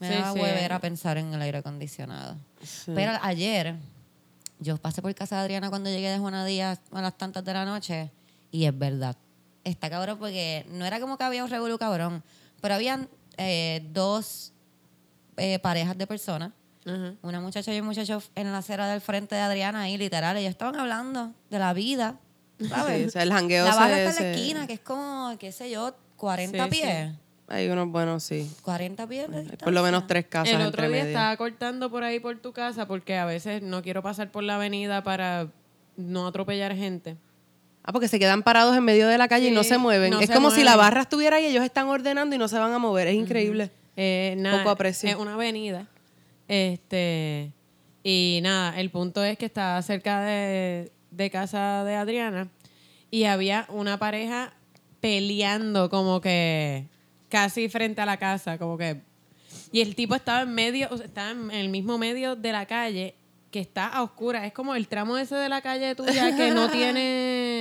me 0.00 0.08
Sí, 0.08 0.14
da 0.14 0.32
sí. 0.32 0.38
huevera 0.40 0.78
pensar 0.80 1.18
en 1.18 1.34
el 1.34 1.42
aire 1.42 1.58
acondicionado. 1.58 2.36
Sí. 2.62 2.92
Pero 2.94 3.12
ayer 3.22 3.76
yo 4.58 4.78
pasé 4.78 5.02
por 5.02 5.14
casa 5.14 5.36
de 5.36 5.42
Adriana 5.42 5.68
cuando 5.68 5.90
llegué 5.90 6.08
de 6.08 6.18
Juana 6.18 6.46
Díaz 6.46 6.80
a 6.90 7.02
las 7.02 7.18
tantas 7.18 7.44
de 7.44 7.52
la 7.52 7.64
noche 7.66 8.10
y 8.50 8.64
es 8.64 8.76
verdad. 8.78 9.16
Está 9.64 9.90
cabrón 9.90 10.18
porque 10.18 10.64
no 10.70 10.86
era 10.86 10.98
como 10.98 11.18
que 11.18 11.24
había 11.24 11.44
un 11.44 11.50
revolú 11.50 11.76
cabrón, 11.78 12.22
pero 12.62 12.74
habían 12.74 13.06
eh, 13.36 13.86
dos 13.92 14.52
eh, 15.36 15.58
parejas 15.58 15.96
de 15.98 16.06
personas 16.06 16.52
Una 17.22 17.40
muchacha 17.40 17.74
y 17.74 17.80
un 17.80 17.86
muchacho 17.86 18.22
en 18.34 18.52
la 18.52 18.58
acera 18.58 18.88
del 18.88 19.00
frente 19.00 19.34
de 19.34 19.40
Adriana 19.40 19.82
ahí, 19.82 19.96
literal. 19.96 20.36
Ellos 20.36 20.50
estaban 20.50 20.76
hablando 20.76 21.32
de 21.50 21.58
la 21.58 21.72
vida, 21.72 22.16
¿sabes? 22.68 22.98
Sí, 23.02 23.04
o 23.08 23.10
sea, 23.10 23.22
el 23.22 23.32
jangueo 23.32 23.64
la 23.64 23.74
barra 23.74 23.98
está 24.00 24.22
en 24.22 24.30
la 24.32 24.36
esquina, 24.38 24.66
que 24.66 24.72
es 24.74 24.80
como, 24.80 25.36
qué 25.38 25.52
sé 25.52 25.70
yo, 25.70 25.94
40 26.16 26.64
Sí, 26.64 26.70
pies. 26.70 27.12
Hay 27.50 27.68
unos 27.70 27.88
buenos, 27.90 28.22
sí. 28.24 28.50
40 28.62 29.06
pies 29.06 29.30
de 29.30 29.56
por 29.56 29.72
lo 29.72 29.82
menos 29.82 30.06
tres 30.06 30.26
casas 30.26 30.48
El 30.54 30.56
otro 30.56 30.66
entre 30.84 30.88
día 30.88 30.96
medio. 31.04 31.08
estaba 31.16 31.36
cortando 31.38 31.90
por 31.90 32.04
ahí 32.04 32.20
por 32.20 32.36
tu 32.40 32.52
casa 32.52 32.86
porque 32.86 33.16
a 33.16 33.24
veces 33.24 33.62
no 33.62 33.80
quiero 33.82 34.02
pasar 34.02 34.30
por 34.30 34.42
la 34.42 34.56
avenida 34.56 35.02
para 35.02 35.48
no 35.96 36.26
atropellar 36.26 36.74
gente. 36.76 37.16
Ah, 37.84 37.92
porque 37.92 38.06
se 38.06 38.18
quedan 38.18 38.42
parados 38.42 38.76
en 38.76 38.84
medio 38.84 39.08
de 39.08 39.16
la 39.16 39.28
calle 39.28 39.48
y 39.48 39.50
no 39.50 39.64
se 39.64 39.78
mueven. 39.78 40.10
no 40.10 40.20
es 40.20 40.26
se 40.26 40.34
como 40.34 40.50
si 40.50 40.62
la 40.62 40.76
barra 40.76 41.00
estuviera 41.00 41.36
ahí 41.36 41.44
y 41.44 41.46
ellos 41.46 41.64
están 41.64 41.86
ordenando 41.88 42.36
y 42.36 42.38
no 42.38 42.48
se 42.48 42.58
van 42.58 42.70
a 42.74 42.78
mover. 42.78 43.08
Es 43.08 43.14
increíble. 43.14 43.70
Eh, 43.96 44.34
nada, 44.36 44.58
Poco 44.58 44.70
aprecio. 44.70 45.08
Es 45.08 45.16
una 45.16 45.32
avenida. 45.34 45.86
Este, 46.48 47.52
y 48.02 48.40
nada, 48.42 48.80
el 48.80 48.90
punto 48.90 49.22
es 49.22 49.38
que 49.38 49.46
estaba 49.46 49.80
cerca 49.82 50.22
de, 50.22 50.90
de 51.10 51.30
casa 51.30 51.84
de 51.84 51.94
Adriana 51.94 52.48
y 53.10 53.24
había 53.24 53.66
una 53.68 53.98
pareja 53.98 54.54
peleando 55.00 55.90
como 55.90 56.20
que 56.20 56.86
casi 57.28 57.68
frente 57.68 58.00
a 58.00 58.06
la 58.06 58.16
casa, 58.16 58.58
como 58.58 58.76
que... 58.76 59.02
Y 59.70 59.82
el 59.82 59.94
tipo 59.94 60.14
estaba 60.14 60.42
en 60.42 60.54
medio, 60.54 60.88
o 60.90 60.96
sea, 60.96 61.06
estaba 61.06 61.30
en 61.30 61.50
el 61.50 61.68
mismo 61.68 61.98
medio 61.98 62.36
de 62.36 62.52
la 62.52 62.66
calle 62.66 63.14
que 63.50 63.60
está 63.60 63.86
a 63.86 64.02
oscura. 64.02 64.46
Es 64.46 64.52
como 64.52 64.74
el 64.74 64.88
tramo 64.88 65.18
ese 65.18 65.34
de 65.34 65.48
la 65.48 65.60
calle 65.60 65.94
tuya 65.94 66.34
que 66.36 66.50
no 66.50 66.68
tiene 66.70 67.57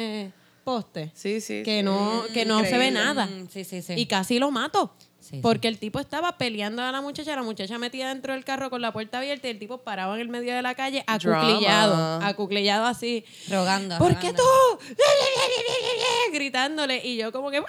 poste. 0.68 1.12
Sí, 1.16 1.40
sí. 1.40 1.64
Que 1.64 1.78
sí. 1.80 1.84
no, 1.84 2.24
que 2.34 2.44
no 2.46 2.60
se 2.66 2.78
ve 2.78 2.92
nada. 2.92 3.26
Mm, 3.28 3.48
sí, 3.50 3.64
sí, 3.64 3.82
sí. 3.82 3.94
Y 3.96 4.06
casi 4.06 4.38
lo 4.38 4.52
mato. 4.52 4.94
Sí, 5.22 5.40
porque 5.42 5.68
el 5.70 5.78
tipo 5.78 6.00
estaba 6.00 6.38
peleando 6.38 6.82
a 6.82 6.92
la 6.92 7.02
muchacha, 7.02 7.36
la 7.36 7.44
muchacha 7.44 7.78
metida 7.78 8.10
dentro 8.10 8.34
del 8.34 8.44
carro 8.46 8.70
con 8.70 8.82
la 8.82 8.92
puerta 8.94 9.18
abierta 9.20 9.48
y 9.48 9.52
el 9.52 9.60
tipo 9.60 9.78
paraba 9.80 10.16
en 10.16 10.22
el 10.22 10.30
medio 10.30 10.54
de 10.56 10.62
la 10.62 10.74
calle 10.76 11.04
acuclillado, 11.08 11.96
Drama. 11.96 12.28
acuclillado 12.28 12.86
así. 12.86 13.26
Rogando. 13.50 13.98
¿Por 13.98 14.18
qué 14.20 14.32
tú? 14.34 14.44
Gritándole. 16.34 17.06
Y 17.06 17.18
yo 17.18 17.32
como 17.32 17.50
que... 17.52 17.62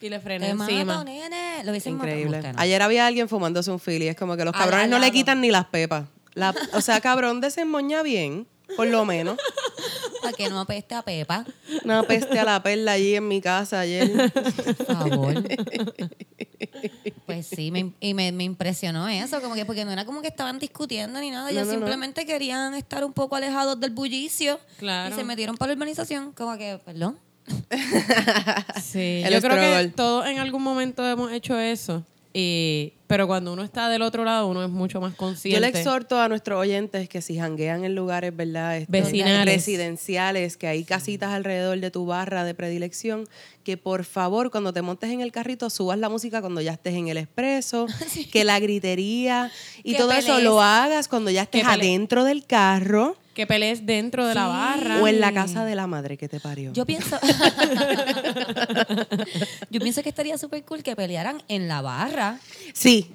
Y 0.00 0.08
le 0.10 0.20
frené 0.20 0.46
Te 0.46 0.52
encima. 0.52 0.84
mato, 0.84 1.04
nene. 1.04 1.62
Lo 1.64 1.72
matado. 1.72 1.90
Increíble. 1.90 2.52
Ayer 2.56 2.82
había 2.82 3.06
alguien 3.06 3.28
fumándose 3.28 3.70
un 3.70 3.80
fili. 3.80 4.08
Es 4.08 4.16
como 4.16 4.36
que 4.36 4.44
los 4.44 4.52
cabrones 4.54 4.84
al 4.84 4.90
no 4.90 4.98
le 4.98 5.10
quitan 5.10 5.40
ni 5.40 5.50
las 5.50 5.64
pepas. 5.66 6.04
La- 6.34 6.54
o 6.74 6.80
sea, 6.80 7.00
cabrón, 7.00 7.40
desemmoña 7.40 8.02
bien, 8.02 8.46
por 8.76 8.86
lo 8.86 9.04
menos. 9.04 9.36
Para 10.22 10.32
que 10.34 10.48
no 10.48 10.60
apeste 10.60 10.94
a 10.94 11.02
Pepa. 11.02 11.44
Una 11.84 12.02
peste 12.02 12.38
a 12.38 12.44
la 12.44 12.62
perla 12.62 12.92
allí 12.92 13.14
en 13.14 13.28
mi 13.28 13.40
casa 13.40 13.80
ayer. 13.80 14.32
Por 14.78 14.86
favor. 14.86 15.44
Pues 17.26 17.46
sí, 17.46 17.70
me, 17.70 17.92
y 18.00 18.14
me, 18.14 18.32
me 18.32 18.44
impresionó 18.44 19.08
eso, 19.08 19.40
como 19.40 19.54
que 19.54 19.64
porque 19.64 19.84
no 19.84 19.90
era 19.92 20.04
como 20.04 20.20
que 20.22 20.28
estaban 20.28 20.58
discutiendo 20.58 21.18
ni 21.20 21.30
nada, 21.30 21.50
ellos 21.50 21.66
no, 21.66 21.72
no. 21.72 21.78
simplemente 21.78 22.26
querían 22.26 22.74
estar 22.74 23.04
un 23.04 23.12
poco 23.12 23.36
alejados 23.36 23.78
del 23.80 23.90
bullicio 23.90 24.58
Claro. 24.78 25.14
y 25.14 25.18
se 25.18 25.24
metieron 25.24 25.56
para 25.56 25.72
la 25.72 25.76
urbanización, 25.76 26.32
como 26.32 26.56
que, 26.58 26.78
perdón. 26.84 27.18
Sí, 28.82 29.22
El 29.24 29.32
yo 29.34 29.40
creo 29.40 29.56
que 29.82 29.88
todos 29.90 30.26
en 30.26 30.38
algún 30.38 30.62
momento 30.62 31.06
hemos 31.06 31.32
hecho 31.32 31.58
eso. 31.58 32.02
Y, 32.36 32.94
pero 33.06 33.28
cuando 33.28 33.52
uno 33.52 33.62
está 33.62 33.88
del 33.88 34.02
otro 34.02 34.24
lado, 34.24 34.48
uno 34.48 34.64
es 34.64 34.68
mucho 34.68 35.00
más 35.00 35.14
consciente. 35.14 35.54
Yo 35.54 35.60
le 35.60 35.68
exhorto 35.68 36.20
a 36.20 36.28
nuestros 36.28 36.58
oyentes 36.58 37.08
que 37.08 37.22
si 37.22 37.38
janguean 37.38 37.84
en 37.84 37.94
lugares, 37.94 38.34
¿verdad? 38.34 38.76
Estos 38.76 38.90
Vecinales. 38.90 39.54
Residenciales, 39.54 40.56
que 40.56 40.66
hay 40.66 40.82
casitas 40.82 41.30
alrededor 41.30 41.78
de 41.78 41.92
tu 41.92 42.06
barra 42.06 42.42
de 42.42 42.52
predilección, 42.52 43.28
que 43.62 43.76
por 43.76 44.04
favor 44.04 44.50
cuando 44.50 44.72
te 44.72 44.82
montes 44.82 45.10
en 45.10 45.20
el 45.20 45.30
carrito 45.30 45.70
subas 45.70 45.96
la 45.96 46.08
música 46.08 46.40
cuando 46.40 46.60
ya 46.60 46.72
estés 46.72 46.94
en 46.94 47.06
el 47.06 47.18
expreso, 47.18 47.86
que 48.32 48.42
la 48.42 48.58
gritería 48.58 49.52
y 49.84 49.96
todo 49.96 50.10
eso 50.10 50.40
lo 50.40 50.60
hagas 50.60 51.06
cuando 51.06 51.30
ya 51.30 51.42
estés 51.42 51.64
adentro 51.64 52.24
del 52.24 52.44
carro 52.44 53.16
Que 53.34 53.46
pelees 53.46 53.84
dentro 53.84 54.26
de 54.26 54.34
la 54.34 54.46
barra. 54.46 55.02
o 55.02 55.08
en 55.08 55.20
la 55.20 55.32
casa 55.32 55.64
de 55.64 55.74
la 55.74 55.86
madre 55.86 56.16
que 56.16 56.28
te 56.28 56.40
parió. 56.40 56.72
Yo 56.72 56.86
pienso 56.86 57.18
Yo 59.70 59.80
pienso 59.80 60.02
que 60.02 60.08
estaría 60.08 60.38
súper 60.38 60.64
cool 60.64 60.82
que 60.82 60.96
pelearan 60.96 61.42
en 61.48 61.68
la 61.68 61.82
barra, 61.82 62.38
Sí, 62.72 63.10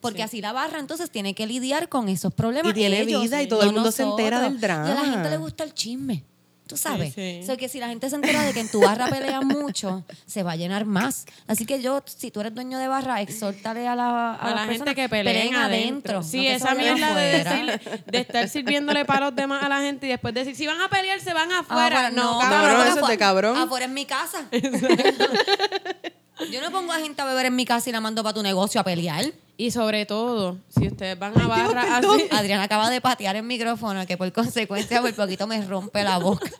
porque 0.00 0.22
así 0.22 0.40
la 0.40 0.52
barra 0.52 0.80
entonces 0.80 1.10
tiene 1.10 1.34
que 1.34 1.46
lidiar 1.46 1.88
con 1.88 2.08
esos 2.08 2.32
problemas 2.32 2.72
Y 2.72 2.74
tiene 2.74 3.00
ellos, 3.00 3.22
vida 3.22 3.42
y 3.42 3.48
todo 3.48 3.62
el 3.62 3.72
mundo 3.72 3.92
se 3.92 4.02
entera 4.02 4.40
del 4.40 4.54
Y 4.54 4.56
a 4.56 4.68
la 4.68 4.84
drama. 4.84 5.12
gente 5.12 5.30
le 5.30 5.36
gusta 5.36 5.64
el 5.64 5.74
chisme. 5.74 6.24
Tú 6.70 6.76
sabes. 6.76 7.12
Sí, 7.14 7.20
sí. 7.20 7.40
O 7.42 7.46
sea, 7.46 7.56
que 7.56 7.68
si 7.68 7.80
la 7.80 7.88
gente 7.88 8.08
se 8.08 8.14
entera 8.14 8.44
de 8.44 8.52
que 8.52 8.60
en 8.60 8.70
tu 8.70 8.80
barra 8.80 9.08
pelean 9.08 9.44
mucho, 9.44 10.04
se 10.26 10.44
va 10.44 10.52
a 10.52 10.56
llenar 10.56 10.84
más. 10.84 11.26
Así 11.48 11.66
que 11.66 11.82
yo, 11.82 12.00
si 12.06 12.30
tú 12.30 12.40
eres 12.40 12.54
dueño 12.54 12.78
de 12.78 12.86
barra, 12.86 13.20
exhórtale 13.20 13.88
a 13.88 13.96
la, 13.96 14.34
a 14.34 14.34
a 14.34 14.50
la 14.50 14.58
gente 14.58 14.70
personas, 14.70 14.94
que 14.94 15.08
peleen 15.08 15.56
adentro. 15.56 16.22
Sí, 16.22 16.46
esa 16.46 16.76
mierda 16.76 17.12
de, 17.16 17.42
decir, 17.42 17.80
de 18.06 18.18
estar 18.20 18.48
sirviéndole 18.48 19.04
para 19.04 19.26
los 19.26 19.34
demás 19.34 19.64
a 19.64 19.68
la 19.68 19.80
gente 19.80 20.06
y 20.06 20.10
después 20.10 20.32
decir, 20.32 20.54
si 20.54 20.64
van 20.68 20.80
a 20.80 20.88
pelear, 20.88 21.20
se 21.20 21.32
van 21.32 21.50
afuera. 21.50 21.86
Afuera, 21.86 22.10
no, 22.10 22.38
cabrón, 22.38 22.60
cabrón. 22.60 22.86
eso 22.86 23.00
es 23.00 23.08
de 23.08 23.18
cabrón. 23.18 23.56
Afuera 23.56 23.86
en 23.86 23.94
mi 23.94 24.06
casa. 24.06 24.46
Yo 26.52 26.60
no 26.60 26.70
pongo 26.70 26.92
a 26.92 27.00
gente 27.00 27.20
a 27.20 27.24
beber 27.24 27.46
en 27.46 27.56
mi 27.56 27.66
casa 27.66 27.90
y 27.90 27.92
la 27.92 28.00
mando 28.00 28.22
para 28.22 28.34
tu 28.34 28.42
negocio 28.44 28.80
a 28.80 28.84
pelear. 28.84 29.24
Y 29.60 29.70
sobre 29.72 30.06
todo, 30.06 30.56
si 30.70 30.86
ustedes 30.86 31.18
van 31.18 31.38
a 31.38 31.46
barra 31.46 31.98
así, 31.98 32.06
Adriana 32.30 32.62
acaba 32.62 32.88
de 32.88 33.02
patear 33.02 33.36
el 33.36 33.42
micrófono, 33.42 34.06
que 34.06 34.16
por 34.16 34.32
consecuencia 34.32 35.02
por 35.02 35.12
poquito 35.12 35.46
me 35.46 35.62
rompe 35.62 36.02
la 36.02 36.16
boca. 36.16 36.50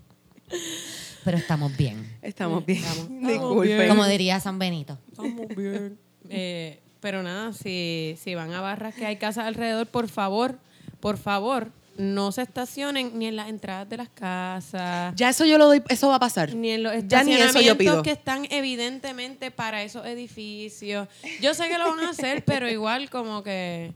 Pero 1.26 1.36
estamos 1.36 1.76
bien. 1.76 2.16
estamos 2.22 2.64
bien. 2.64 2.82
estamos 2.82 3.08
Disculpen. 3.28 3.76
bien. 3.76 3.88
Como 3.90 4.06
diría 4.06 4.40
San 4.40 4.58
Benito. 4.58 4.96
Estamos 5.10 5.46
bien. 5.54 5.98
Eh, 6.30 6.80
pero 7.00 7.22
nada, 7.22 7.52
si, 7.52 8.16
si 8.18 8.34
van 8.34 8.50
a 8.54 8.62
barras 8.62 8.94
que 8.94 9.04
hay 9.04 9.16
casas 9.16 9.44
alrededor, 9.44 9.86
por 9.86 10.08
favor, 10.08 10.58
por 11.00 11.18
favor, 11.18 11.70
no 11.98 12.32
se 12.32 12.42
estacionen 12.42 13.18
ni 13.18 13.26
en 13.26 13.36
las 13.36 13.48
entradas 13.48 13.88
de 13.88 13.96
las 13.96 14.08
casas, 14.08 15.14
Ya 15.16 15.30
eso 15.30 15.44
yo 15.44 15.58
lo 15.58 15.66
doy, 15.66 15.82
eso 15.88 16.08
va 16.08 16.16
a 16.16 16.20
pasar. 16.20 16.54
ni 16.54 16.70
en 16.70 16.82
los 16.82 16.92
Ya 17.08 17.22
ni 17.24 17.34
eso 17.34 17.60
yo 17.60 17.76
pido. 17.76 18.02
que 18.02 18.10
están 18.10 18.46
evidentemente 18.50 19.50
para 19.50 19.82
esos 19.82 20.04
edificios. 20.06 21.08
Yo 21.40 21.54
sé 21.54 21.68
que 21.68 21.78
lo 21.78 21.90
van 21.90 22.00
a 22.00 22.10
hacer, 22.10 22.44
pero 22.46 22.68
igual 22.68 23.10
como 23.10 23.42
que, 23.42 23.92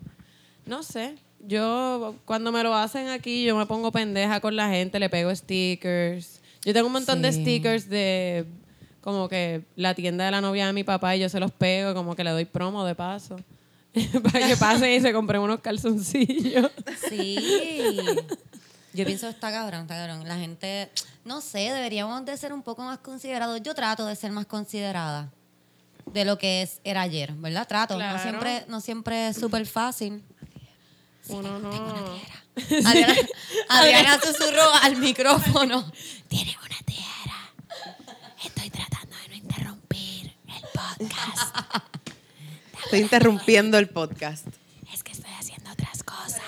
no 0.66 0.82
sé. 0.82 1.16
Yo, 1.46 2.16
cuando 2.26 2.52
me 2.52 2.62
lo 2.62 2.74
hacen 2.74 3.08
aquí, 3.08 3.44
yo 3.44 3.56
me 3.56 3.64
pongo 3.66 3.90
pendeja 3.92 4.40
con 4.40 4.56
la 4.56 4.68
gente, 4.68 4.98
le 5.00 5.08
pego 5.08 5.34
stickers. 5.34 6.40
Yo 6.64 6.74
tengo 6.74 6.86
un 6.88 6.92
montón 6.92 7.22
de 7.22 7.32
stickers 7.32 7.88
de 7.88 8.44
como 9.00 9.28
que 9.30 9.62
la 9.76 9.94
tienda 9.94 10.26
de 10.26 10.30
la 10.30 10.42
novia 10.42 10.66
de 10.66 10.74
mi 10.74 10.84
papá 10.84 11.16
y 11.16 11.20
yo 11.20 11.28
se 11.30 11.40
los 11.40 11.50
pego, 11.52 11.94
como 11.94 12.14
que 12.14 12.22
le 12.24 12.30
doy 12.30 12.44
promo 12.44 12.84
de 12.84 12.94
paso. 12.94 13.36
para 14.22 14.46
que 14.46 14.56
pasen 14.56 14.90
y 14.92 15.00
se 15.00 15.12
compren 15.12 15.40
unos 15.40 15.60
calzoncillos. 15.60 16.70
Sí. 17.08 17.36
Yo 18.92 19.04
pienso 19.04 19.28
está 19.28 19.50
cabrón, 19.52 19.82
está 19.82 19.94
cabrón. 19.94 20.26
La 20.26 20.36
gente, 20.36 20.90
no 21.24 21.40
sé, 21.40 21.58
deberíamos 21.58 22.24
de 22.24 22.36
ser 22.36 22.52
un 22.52 22.62
poco 22.62 22.82
más 22.82 22.98
considerados. 22.98 23.60
Yo 23.62 23.74
trato 23.74 24.06
de 24.06 24.16
ser 24.16 24.32
más 24.32 24.46
considerada 24.46 25.30
de 26.12 26.24
lo 26.24 26.38
que 26.38 26.62
es 26.62 26.80
era 26.84 27.02
ayer, 27.02 27.32
¿verdad? 27.34 27.66
Trato. 27.68 27.94
Claro. 27.96 28.16
No 28.16 28.22
siempre, 28.22 28.64
no 28.68 28.80
siempre 28.80 29.28
es 29.28 29.36
súper 29.36 29.66
fácil. 29.66 30.22
Uno 31.28 31.58
no. 31.58 31.70
Adriana, 32.84 33.14
Adriana 33.68 34.20
susurró 34.20 34.68
al 34.82 34.96
micrófono. 34.96 35.90
Tiene 36.28 36.56
una 36.64 36.76
tijera. 36.84 37.52
Estoy 38.44 38.70
tratando 38.70 39.16
de 39.16 39.28
no 39.28 39.34
interrumpir 39.36 40.32
el 40.48 40.62
podcast. 40.74 41.56
Estoy 42.90 43.02
interrumpiendo 43.02 43.78
el 43.78 43.88
podcast. 43.88 44.44
Es 44.92 45.04
que 45.04 45.12
estoy 45.12 45.30
haciendo 45.38 45.70
otras 45.70 46.02
cosas. 46.02 46.40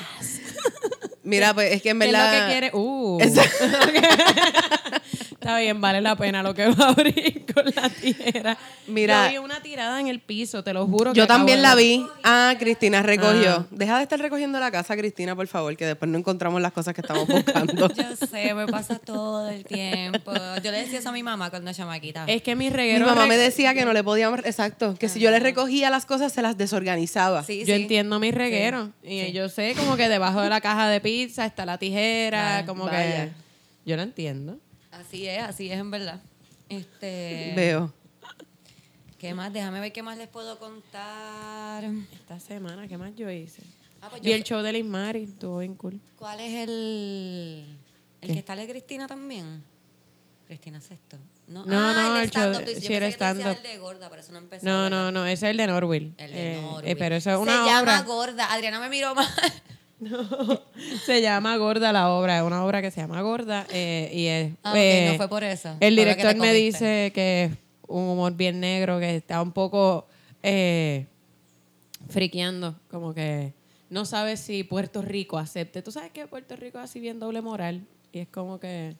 Mira, 1.23 1.55
pues 1.55 1.73
es 1.73 1.83
que 1.83 1.91
en 1.91 2.01
¿Qué 2.01 2.07
es 2.07 2.13
lo 2.13 2.19
verdad. 2.19 2.47
que 2.47 2.51
quiere? 2.51 2.71
Uh. 2.75 3.21
Está 5.43 5.59
bien, 5.59 5.81
vale 5.81 6.01
la 6.01 6.15
pena 6.15 6.41
lo 6.43 6.55
que 6.55 6.67
va 6.71 6.85
a 6.87 6.89
abrir 6.91 7.45
con 7.53 7.65
la 7.75 7.89
tijera. 7.89 8.57
Mira. 8.87 9.27
Yo 9.27 9.31
vi 9.33 9.39
una 9.45 9.61
tirada 9.61 9.99
en 10.01 10.07
el 10.07 10.21
piso, 10.21 10.63
te 10.63 10.73
lo 10.73 10.87
juro. 10.87 11.13
que 11.13 11.19
Yo 11.19 11.27
también 11.27 11.63
la 11.63 11.75
vi. 11.75 12.07
Ah, 12.23 12.55
Cristina 12.59 13.03
recogió. 13.03 13.51
Ah. 13.51 13.67
Deja 13.73 13.97
de 13.97 14.05
estar 14.05 14.21
recogiendo 14.21 14.61
la 14.61 14.71
casa, 14.71 14.97
Cristina, 14.97 15.35
por 15.35 15.49
favor, 15.49 15.77
que 15.77 15.85
después 15.85 16.09
no 16.11 16.17
encontramos 16.19 16.63
las 16.63 16.73
cosas 16.73 16.95
que 16.95 17.01
estamos 17.01 17.27
buscando. 17.27 17.89
Yo 17.95 18.17
sé, 18.27 18.55
me 18.55 18.67
pasa 18.69 19.01
todo 19.01 19.49
el 19.49 19.65
tiempo. 19.65 20.33
Yo 20.63 20.71
le 20.71 20.79
decía 20.83 21.01
eso 21.01 21.09
a 21.09 21.13
mi 21.13 21.23
mamá 21.25 21.51
cuando 21.51 21.73
chamaquita. 21.73 22.25
Es 22.29 22.43
que 22.43 22.55
mi 22.55 22.67
Mi 22.67 22.71
reguero. 22.71 23.05
mamá 23.07 23.27
me 23.27 23.37
decía 23.37 23.75
que 23.75 23.85
no 23.85 23.93
le 23.93 24.05
podíamos. 24.05 24.39
Exacto, 24.45 24.95
que 24.99 25.09
si 25.09 25.19
yo 25.19 25.31
le 25.33 25.41
recogía 25.41 25.91
las 25.91 26.07
cosas, 26.07 26.33
se 26.33 26.41
las 26.43 26.57
desorganizaba. 26.57 27.43
Sí, 27.43 27.61
Yo 27.61 27.75
sí. 27.75 27.83
entiendo 27.83 28.21
mi 28.21 28.31
reguero. 28.31 28.91
Y 29.03 29.33
yo 29.33 29.49
sé 29.49 29.75
como 29.77 29.97
que 29.97 30.09
debajo 30.09 30.41
de 30.41 30.49
la 30.49 30.61
caja 30.61 30.89
de 30.89 31.01
pizza 31.01 31.45
está 31.47 31.67
la 31.67 31.79
tijera, 31.79 32.65
como 32.67 32.85
vaya. 32.85 33.25
que. 33.27 33.33
Yo 33.85 33.97
lo 33.97 34.03
entiendo. 34.03 34.59
Así 34.93 35.27
es, 35.27 35.43
así 35.43 35.71
es 35.71 35.79
en 35.79 35.91
verdad. 35.91 36.21
Este, 36.69 37.53
Veo. 37.57 37.93
¿Qué 39.19 39.35
más? 39.35 39.53
Déjame 39.53 39.81
ver 39.81 39.93
qué 39.93 40.03
más 40.03 40.17
les 40.19 40.29
puedo 40.29 40.59
contar. 40.59 41.85
Esta 42.13 42.41
semana, 42.41 42.89
¿qué 42.89 42.99
más 42.99 43.15
yo 43.15 43.31
hice? 43.31 43.63
Ah, 44.01 44.09
pues 44.11 44.21
Vi 44.23 44.31
yo 44.31 44.35
el 44.37 44.43
show 44.43 44.63
de 44.63 44.73
Liz 44.73 44.85
Mari, 44.85 45.25
estuvo 45.25 45.59
bien 45.59 45.75
cool. 45.77 46.01
¿Cuál 46.19 46.41
es 46.41 46.69
el, 46.69 47.65
el 48.21 48.27
¿Qué? 48.29 48.33
que 48.35 48.39
está 48.41 48.57
de 48.57 48.69
Cristina 48.69 49.07
también? 49.07 49.63
Cristina 50.49 50.81
Sexto. 50.81 51.19
No, 51.47 51.65
No, 51.67 51.79
ah, 51.79 51.93
no, 51.95 52.17
el, 52.17 52.23
el 52.25 52.31
show 52.31 52.43
stand-up. 52.53 52.65
de- 52.65 52.81
sí, 52.81 52.89
yo 52.89 52.95
era 52.97 53.07
pensé 53.07 53.19
que 53.19 53.25
tú 53.25 53.25
decías 53.35 53.37
stand-up. 53.39 53.57
el 53.57 53.63
de 53.63 53.79
gorda, 53.79 54.11
pero 54.11 54.23
eso 54.23 54.33
no 54.33 54.39
empezó. 54.39 54.67
No, 54.67 54.91
no, 54.91 55.13
no, 55.13 55.25
ese 55.27 55.47
es 55.47 55.51
el 55.53 55.57
de 55.57 55.67
Norwil. 55.69 56.15
El 56.19 56.33
de 56.33 56.55
Eh, 56.59 56.65
eh, 56.85 56.97
pero 56.97 57.15
eso 57.15 57.31
es 57.31 57.37
Se 57.37 57.43
una 57.43 57.65
llama 57.65 57.81
obra. 57.81 58.03
gorda. 58.03 58.53
Adriana 58.53 58.81
me 58.81 58.89
miró 58.89 59.15
mal. 59.15 59.29
Se 61.05 61.21
llama 61.21 61.57
Gorda 61.57 61.93
la 61.93 62.11
obra, 62.11 62.39
es 62.39 62.43
una 62.45 62.65
obra 62.65 62.83
que 62.83 62.91
se 62.91 63.01
llama 63.01 63.23
Gorda 63.23 63.67
y 63.73 64.27
es... 64.27 64.53
Ah, 64.63 64.75
eh, 64.77 65.09
no 65.13 65.17
fue 65.17 65.29
por 65.29 65.45
eso. 65.45 65.77
El 65.81 65.97
director 65.97 66.37
me 66.37 66.53
dice 66.53 67.13
que 67.15 67.45
es 67.45 67.53
un 67.89 68.09
humor 68.09 68.35
bien 68.35 68.61
negro, 68.61 68.99
que 68.99 69.17
está 69.17 69.41
un 69.43 69.53
poco 69.53 70.07
eh, 70.43 71.07
friqueando, 72.09 72.77
como 72.91 73.15
que 73.15 73.55
no 73.91 74.05
sabe 74.05 74.37
si 74.37 74.65
Puerto 74.65 75.03
Rico 75.03 75.39
acepte. 75.39 75.83
Tú 75.83 75.93
sabes 75.93 76.11
que 76.11 76.27
Puerto 76.27 76.57
Rico 76.57 76.79
es 76.79 76.85
así 76.85 77.01
bien 77.01 77.19
doble 77.21 77.43
moral 77.43 77.87
y 78.13 78.21
es 78.21 78.29
como 78.29 78.59
que... 78.59 78.97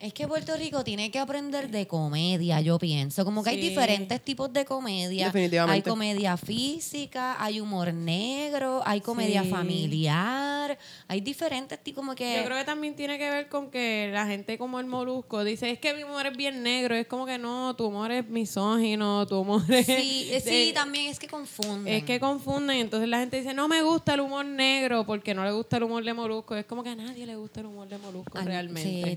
Es 0.00 0.12
que 0.12 0.28
Puerto 0.28 0.56
Rico 0.56 0.84
tiene 0.84 1.10
que 1.10 1.18
aprender 1.18 1.70
de 1.70 1.88
comedia, 1.88 2.60
yo 2.60 2.78
pienso. 2.78 3.24
Como 3.24 3.42
que 3.42 3.50
hay 3.50 3.60
diferentes 3.60 4.20
tipos 4.22 4.52
de 4.52 4.64
comedia. 4.64 5.26
Definitivamente. 5.26 5.74
Hay 5.74 5.82
comedia 5.82 6.36
física, 6.36 7.42
hay 7.42 7.60
humor 7.60 7.92
negro, 7.92 8.80
hay 8.86 9.00
comedia 9.00 9.42
Sí. 9.42 9.50
familiar, 9.50 10.78
hay 11.08 11.20
diferentes 11.20 11.82
tipos 11.82 11.98
como 11.98 12.14
que... 12.14 12.36
Yo 12.36 12.44
creo 12.44 12.58
que 12.58 12.64
también 12.64 12.94
tiene 12.94 13.18
que 13.18 13.28
ver 13.28 13.48
con 13.48 13.70
que 13.72 14.08
la 14.12 14.24
gente 14.26 14.56
como 14.56 14.78
el 14.78 14.86
molusco 14.86 15.42
dice, 15.42 15.68
es 15.72 15.80
que 15.80 15.92
mi 15.94 16.04
humor 16.04 16.26
es 16.26 16.36
bien 16.36 16.62
negro. 16.62 16.94
Es 16.94 17.08
como 17.08 17.26
que 17.26 17.36
no, 17.38 17.74
tu 17.74 17.86
humor 17.86 18.12
es 18.12 18.28
misógino, 18.28 19.26
tu 19.26 19.40
humor 19.40 19.62
es... 19.68 19.84
Sí, 19.86 20.28
eh, 20.30 20.40
sí, 20.40 20.70
también 20.74 21.10
es 21.10 21.18
que 21.18 21.26
confunden. 21.26 21.92
Es 21.92 22.04
que 22.04 22.20
confunden, 22.20 22.76
entonces 22.78 23.08
la 23.08 23.18
gente 23.18 23.38
dice, 23.38 23.52
no 23.52 23.66
me 23.66 23.82
gusta 23.82 24.14
el 24.14 24.20
humor 24.20 24.44
negro 24.44 25.04
porque 25.04 25.34
no 25.34 25.42
le 25.44 25.50
gusta 25.50 25.78
el 25.78 25.82
humor 25.82 26.04
de 26.04 26.14
Molusco. 26.14 26.54
Es 26.54 26.66
como 26.66 26.84
que 26.84 26.90
a 26.90 26.94
nadie 26.94 27.26
le 27.26 27.34
gusta 27.34 27.58
el 27.60 27.66
humor 27.66 27.88
de 27.88 27.98
Molusco 27.98 28.38
Al- 28.38 28.46
realmente. 28.46 28.82
sí, 28.82 29.16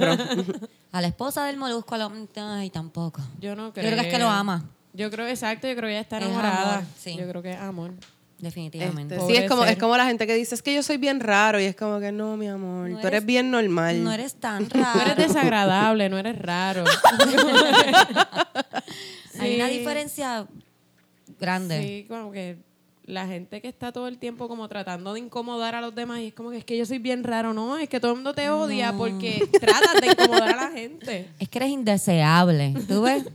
Sí, 0.00 0.40
es. 0.40 0.46
A 0.92 1.00
la 1.00 1.08
esposa 1.08 1.44
del 1.44 1.56
molusco, 1.56 1.94
a 1.94 1.98
lo- 1.98 2.12
ay, 2.36 2.70
tampoco. 2.70 3.20
Yo 3.40 3.54
no 3.56 3.66
Yo 3.68 3.72
creo. 3.74 3.90
creo 3.92 4.02
que 4.02 4.08
es 4.08 4.14
que 4.14 4.18
lo 4.20 4.28
ama, 4.28 4.64
Yo 4.94 5.10
creo, 5.10 5.26
exacto, 5.26 5.66
yo 5.68 5.74
creo 5.76 5.88
que 5.88 5.92
ella 5.92 6.00
está 6.00 6.18
Es 6.18 6.24
enamorada. 6.24 6.74
amor, 6.76 6.84
sí. 6.98 7.16
Yo 7.18 7.28
creo 7.28 7.42
que 7.42 7.50
es 7.52 7.58
amor. 7.58 7.92
definitivamente. 8.38 9.16
Este, 9.16 9.26
sí, 9.26 9.36
es 9.36 9.48
como, 9.50 9.64
es 9.64 9.76
como 9.78 9.96
la 9.96 10.06
gente 10.06 10.26
que 10.26 10.34
dice, 10.34 10.54
es 10.54 10.62
que 10.62 10.74
yo 10.74 10.82
soy 10.82 10.96
bien 10.98 11.20
raro. 11.20 11.58
Y 11.60 11.64
es 11.64 11.76
como 11.76 12.00
que 12.00 12.12
no, 12.12 12.36
mi 12.36 12.48
amor, 12.48 12.88
No 12.90 13.00
tú 13.00 13.06
eres 13.06 13.18
eres- 13.18 13.26
bien 13.26 13.50
normal. 13.50 14.02
No 14.04 14.12
eres 14.12 14.34
tan 14.34 14.68
No 14.74 14.82
raro. 14.82 15.00
eres 15.12 15.28
desagradable, 15.28 16.08
no 16.08 16.18
eres 16.18 16.38
raro. 16.38 16.84
Hay 19.38 19.56
una 19.56 19.68
Sí. 19.68 19.78
diferencia 19.78 20.46
grande. 21.38 21.82
Sí, 21.82 22.06
como 22.08 22.32
que 22.32 22.56
la 23.06 23.26
gente 23.26 23.60
que 23.60 23.68
está 23.68 23.92
todo 23.92 24.08
el 24.08 24.18
tiempo 24.18 24.48
como 24.48 24.68
tratando 24.68 25.14
de 25.14 25.20
incomodar 25.20 25.74
a 25.74 25.80
los 25.80 25.94
demás 25.94 26.20
y 26.20 26.26
es 26.28 26.34
como 26.34 26.50
que 26.50 26.58
es 26.58 26.64
que 26.64 26.76
yo 26.76 26.84
soy 26.84 26.98
bien 26.98 27.22
raro, 27.24 27.54
no, 27.54 27.78
es 27.78 27.88
que 27.88 28.00
todo 28.00 28.12
el 28.12 28.16
mundo 28.16 28.34
te 28.34 28.50
odia 28.50 28.92
porque 28.92 29.48
tratas 29.60 30.00
de 30.00 30.08
incomodar 30.08 30.58
a 30.58 30.68
la 30.68 30.70
gente. 30.70 31.28
Es 31.38 31.48
que 31.48 31.58
eres 31.58 31.70
indeseable. 31.70 32.74
¿Tú 32.88 33.02
ves? 33.02 33.24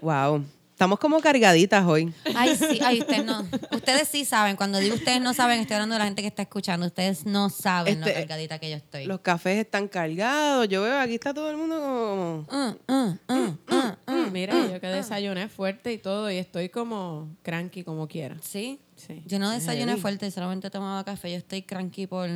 Wow. 0.00 0.42
Estamos 0.76 0.98
como 0.98 1.20
cargaditas 1.20 1.86
hoy. 1.86 2.12
Ay, 2.34 2.54
sí, 2.54 2.80
ay, 2.84 3.00
ustedes 3.00 3.24
no. 3.24 3.48
Ustedes 3.72 4.08
sí 4.08 4.26
saben. 4.26 4.56
Cuando 4.56 4.78
digo 4.78 4.94
ustedes 4.94 5.22
no 5.22 5.32
saben, 5.32 5.60
estoy 5.60 5.76
hablando 5.76 5.94
de 5.94 6.00
la 6.00 6.04
gente 6.04 6.20
que 6.20 6.28
está 6.28 6.42
escuchando. 6.42 6.84
Ustedes 6.84 7.24
no 7.24 7.48
saben 7.48 8.00
lo 8.02 8.06
Este, 8.06 8.20
cargadita 8.20 8.58
que 8.58 8.68
yo 8.68 8.76
estoy. 8.76 9.06
Los 9.06 9.20
cafés 9.20 9.56
están 9.56 9.88
cargados. 9.88 10.68
Yo 10.68 10.82
veo 10.82 11.00
aquí 11.00 11.14
está 11.14 11.32
todo 11.32 11.48
el 11.48 11.56
mundo 11.56 11.80
como... 11.80 12.46
Mm, 12.52 12.92
mm, 12.92 13.18
mm, 13.26 13.58
mm, 13.74 14.12
mm. 14.12 14.32
Mira, 14.32 14.70
yo 14.70 14.78
que 14.78 14.88
desayuné 14.88 15.48
fuerte 15.48 15.94
y 15.94 15.96
todo 15.96 16.30
y 16.30 16.36
estoy 16.36 16.68
como 16.68 17.34
cranky 17.42 17.82
como 17.82 18.06
quiera. 18.06 18.36
Sí. 18.42 18.78
Sí. 18.96 19.22
Yo 19.24 19.38
no 19.38 19.48
desayuné 19.48 19.96
fuerte, 19.96 20.30
solamente 20.30 20.68
tomaba 20.68 21.02
café. 21.04 21.30
Yo 21.30 21.38
estoy 21.38 21.62
cranky 21.62 22.06
por... 22.06 22.28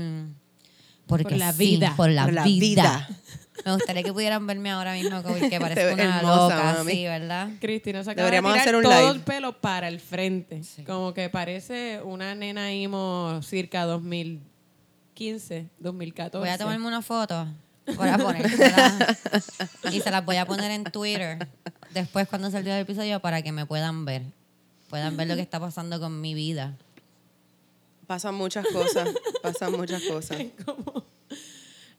Porque 1.11 1.25
Por 1.25 1.37
la 1.39 1.53
sí, 1.53 1.59
vida. 1.77 1.95
por 1.97 2.09
la, 2.11 2.25
Por 2.25 2.33
la 2.33 2.45
vida. 2.45 2.61
vida. 2.61 3.09
Me 3.67 3.75
gustaría 3.75 4.03
que 4.03 4.13
pudieran 4.13 4.47
verme 4.47 4.71
ahora 4.71 4.95
mismo 4.95 5.23
como 5.23 5.35
que 5.37 5.61
parezco 5.61 5.93
una 5.93 6.19
hermosa, 6.19 6.55
loca, 6.57 6.75
mami. 6.79 6.93
sí, 6.93 7.05
¿verdad? 7.05 7.51
Cristina 7.61 8.03
se 8.03 8.11
acaba 8.13 8.25
Deberíamos 8.31 8.55
de 8.55 8.61
tirar 8.61 8.63
hacer 8.69 8.77
un 8.77 8.83
todo 8.85 8.99
live. 9.01 9.11
el 9.13 9.21
pelo 9.21 9.61
para 9.61 9.89
el 9.89 10.01
frente. 10.01 10.63
Como 10.87 11.13
que 11.13 11.29
parece 11.29 12.01
una 12.03 12.35
nena 12.35 12.73
imo 12.73 13.39
circa 13.43 13.85
2015, 13.85 15.67
2014. 15.79 16.39
Voy 16.39 16.49
a 16.49 16.57
tomarme 16.59 16.87
una 16.87 17.03
foto 17.03 17.47
para 17.97 18.17
ponérselas 18.19 18.95
y 19.93 20.01
se 20.01 20.11
las 20.11 20.25
voy 20.25 20.37
a 20.37 20.47
poner 20.47 20.71
en 20.71 20.85
Twitter 20.85 21.47
después 21.93 22.29
cuando 22.29 22.51
salga 22.51 22.75
el 22.77 22.83
episodio 22.83 23.21
para 23.21 23.43
que 23.43 23.53
me 23.53 23.67
puedan 23.67 24.05
ver. 24.05 24.23
Puedan 24.89 25.17
ver 25.17 25.29
lo 25.29 25.37
que 25.37 25.43
está 25.43 25.61
pasando 25.61 26.01
con 26.01 26.21
mi 26.21 26.35
vida. 26.35 26.75
Pasan 28.11 28.35
muchas 28.35 28.67
cosas. 28.67 29.09
Pasan 29.41 29.71
muchas 29.71 30.03
cosas. 30.03 30.37
como 30.65 31.05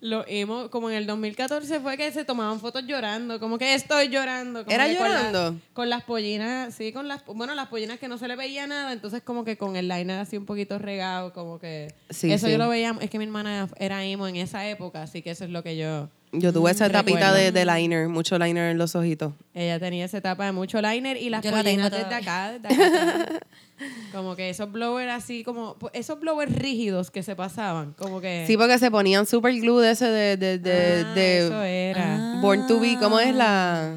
lo 0.01 0.25
emo, 0.27 0.69
como 0.69 0.89
en 0.89 0.97
el 0.97 1.07
2014 1.07 1.79
fue 1.79 1.95
que 1.95 2.11
se 2.11 2.25
tomaban 2.25 2.59
fotos 2.59 2.83
llorando, 2.85 3.39
como 3.39 3.57
que 3.57 3.73
estoy 3.75 4.09
llorando. 4.09 4.65
como 4.65 4.75
¿Era 4.75 4.89
que 4.89 4.97
con 4.97 5.07
la- 5.09 5.17
llorando? 5.31 5.59
Con, 5.71 5.89
las 5.89 6.03
pollinas, 6.03 6.75
sí, 6.75 6.91
con 6.91 7.07
las, 7.07 7.23
bueno, 7.25 7.55
las 7.55 7.69
pollinas 7.69 7.97
que 7.97 8.09
no 8.09 8.17
se 8.17 8.27
le 8.27 8.35
veía 8.35 8.67
nada, 8.67 8.91
entonces 8.91 9.21
como 9.23 9.45
que 9.45 9.55
con 9.57 9.77
el 9.77 9.87
liner 9.87 10.19
así 10.19 10.35
un 10.35 10.45
poquito 10.45 10.77
regado, 10.79 11.31
como 11.31 11.59
que 11.59 11.93
Sí, 12.09 12.29
eso 12.29 12.47
sí. 12.47 12.51
yo 12.51 12.57
lo 12.57 12.67
veía, 12.67 12.93
es 12.99 13.09
que 13.09 13.17
mi 13.17 13.23
hermana 13.23 13.69
era 13.77 14.03
emo 14.03 14.27
en 14.27 14.35
esa 14.35 14.67
época, 14.67 15.03
así 15.03 15.21
que 15.21 15.29
eso 15.31 15.45
es 15.45 15.49
lo 15.49 15.63
que 15.63 15.77
yo, 15.77 16.09
Yo 16.33 16.53
tuve 16.53 16.71
esa 16.71 16.88
Recuerdo. 16.88 17.05
tapita 17.19 17.33
de, 17.33 17.51
de 17.51 17.65
liner, 17.65 18.07
mucho 18.07 18.39
liner 18.39 18.71
en 18.71 18.77
los 18.77 18.95
ojitos. 18.95 19.33
ella 19.53 19.79
tenía 19.79 20.05
esa 20.05 20.17
etapa 20.19 20.45
de 20.45 20.53
mucho 20.53 20.81
liner 20.81 21.17
y 21.17 21.29
las 21.29 21.43
la 21.43 21.51
pollinas 21.51 21.91
desde 21.91 22.15
acá, 22.15 22.53
desde 22.57 22.73
acá. 22.73 23.39
como 24.13 24.35
que 24.38 24.50
esos 24.50 24.71
blowers 24.71 25.11
así, 25.11 25.43
como, 25.43 25.75
esos 25.93 26.19
blowers 26.19 26.53
rígidos 26.55 27.11
que 27.11 27.21
se 27.23 27.35
pasaban, 27.35 27.93
como 27.97 28.21
que... 28.21 28.45
Sí, 28.47 28.55
porque 28.55 28.77
se 28.79 28.89
ponían 28.91 29.25
super 29.25 29.53
glue 29.59 29.81
de 29.81 29.91
ese 29.91 30.05
de, 30.05 30.38
de, 30.38 30.57
de, 30.57 31.03
Ah, 31.05 31.13
de 31.13 31.45
eso 31.47 31.63
era. 31.63 32.39
Born 32.41 32.65
to 32.67 32.79
Be. 32.79 32.97
¿Cómo 33.00 33.19
es 33.19 33.35
la 33.35 33.93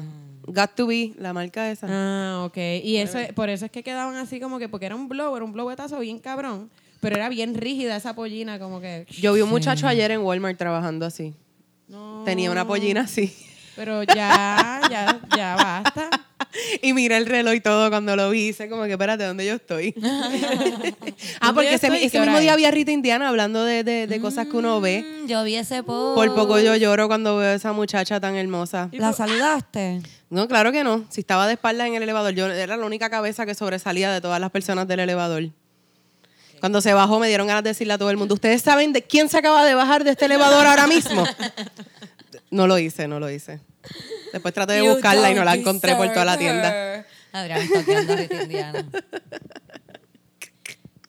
Got 0.47 0.71
to 0.75 0.87
Be? 0.87 1.13
La 1.17 1.31
marca 1.33 1.71
esa. 1.71 1.87
Ah, 1.89 2.43
ok. 2.45 2.57
Y 2.83 2.97
eso, 2.97 3.17
es- 3.17 3.31
por 3.33 3.49
eso 3.49 3.65
es 3.65 3.71
que 3.71 3.81
quedaban 3.83 4.15
así 4.17 4.39
como 4.41 4.59
que, 4.59 4.67
porque 4.67 4.87
era 4.87 4.95
un 4.95 5.07
blower, 5.07 5.41
un 5.41 5.53
blowetazo 5.53 5.99
bien 5.99 6.19
cabrón, 6.19 6.69
pero 6.99 7.15
era 7.15 7.29
bien 7.29 7.55
rígida 7.55 7.95
esa 7.95 8.13
pollina, 8.13 8.59
como 8.59 8.81
que... 8.81 9.05
Yo 9.21 9.31
vi 9.33 9.41
un 9.41 9.49
muchacho 9.49 9.87
ayer 9.87 10.11
en 10.11 10.19
Walmart 10.21 10.57
trabajando 10.57 11.05
así. 11.05 11.33
No, 11.87 12.23
Tenía 12.25 12.51
una 12.51 12.65
pollina 12.65 13.01
así. 13.01 13.35
Pero 13.75 14.03
ya, 14.03 14.81
ya, 14.89 15.19
ya 15.35 15.55
basta. 15.55 16.09
Y 16.81 16.93
mira 16.93 17.17
el 17.17 17.25
reloj 17.25 17.53
y 17.53 17.59
todo 17.59 17.89
cuando 17.89 18.15
lo 18.15 18.29
vi. 18.29 18.47
Hice 18.47 18.69
como 18.69 18.83
que, 18.83 18.91
espérate, 18.91 19.25
¿dónde 19.25 19.45
yo 19.45 19.55
estoy? 19.55 19.93
ah, 21.41 21.51
porque 21.53 21.73
ese, 21.73 21.87
estoy? 21.87 22.03
ese 22.03 22.11
¿Qué 22.11 22.19
hora 22.19 22.31
mismo 22.31 22.39
día 22.39 22.53
había 22.53 22.71
Rita 22.71 22.91
Indiana 22.91 23.27
hablando 23.27 23.63
de, 23.63 23.83
de, 23.83 24.07
de 24.07 24.21
cosas 24.21 24.47
que 24.47 24.55
uno 24.55 24.79
ve. 24.79 25.03
Mm, 25.03 25.27
yo 25.27 25.43
vi 25.43 25.55
ese 25.55 25.83
post. 25.83 26.15
Por 26.15 26.33
poco 26.33 26.59
yo 26.59 26.75
lloro 26.75 27.07
cuando 27.07 27.37
veo 27.37 27.49
a 27.49 27.53
esa 27.55 27.73
muchacha 27.73 28.19
tan 28.19 28.35
hermosa. 28.35 28.89
¿La 28.93 29.11
saludaste? 29.13 30.01
No, 30.29 30.47
claro 30.47 30.71
que 30.71 30.83
no. 30.83 31.05
Si 31.09 31.21
estaba 31.21 31.47
de 31.47 31.53
espalda 31.53 31.87
en 31.87 31.95
el 31.95 32.03
elevador, 32.03 32.33
yo 32.33 32.47
era 32.47 32.77
la 32.77 32.85
única 32.85 33.09
cabeza 33.09 33.45
que 33.45 33.55
sobresalía 33.55 34.11
de 34.11 34.21
todas 34.21 34.39
las 34.39 34.51
personas 34.51 34.87
del 34.87 35.01
elevador. 35.01 35.49
Cuando 36.59 36.81
se 36.81 36.93
bajó 36.93 37.19
me 37.19 37.27
dieron 37.27 37.47
ganas 37.47 37.63
de 37.63 37.69
decirle 37.71 37.93
a 37.93 37.97
todo 37.97 38.09
el 38.09 38.17
mundo, 38.17 38.33
¿ustedes 38.35 38.61
saben 38.61 38.93
de 38.93 39.03
quién 39.03 39.29
se 39.29 39.37
acaba 39.37 39.65
de 39.65 39.75
bajar 39.75 40.03
de 40.03 40.11
este 40.11 40.25
elevador 40.25 40.65
ahora 40.65 40.87
mismo? 40.87 41.23
No 42.51 42.67
lo 42.67 42.77
hice, 42.77 43.07
no 43.07 43.19
lo 43.19 43.29
hice. 43.29 43.59
Después 44.31 44.53
traté 44.53 44.73
de 44.73 44.85
You 44.85 44.91
buscarla 44.93 45.31
y 45.31 45.35
no 45.35 45.43
la 45.43 45.51
don't 45.51 45.61
encontré 45.61 45.95
por 45.95 46.07
toda 46.09 46.23
la 46.25 46.37
tienda. 46.37 47.05
Adrián 47.33 47.67
toqueando 47.73 48.13
a 48.13 48.15
Rita 48.15 48.43
Indiana. 48.43 48.85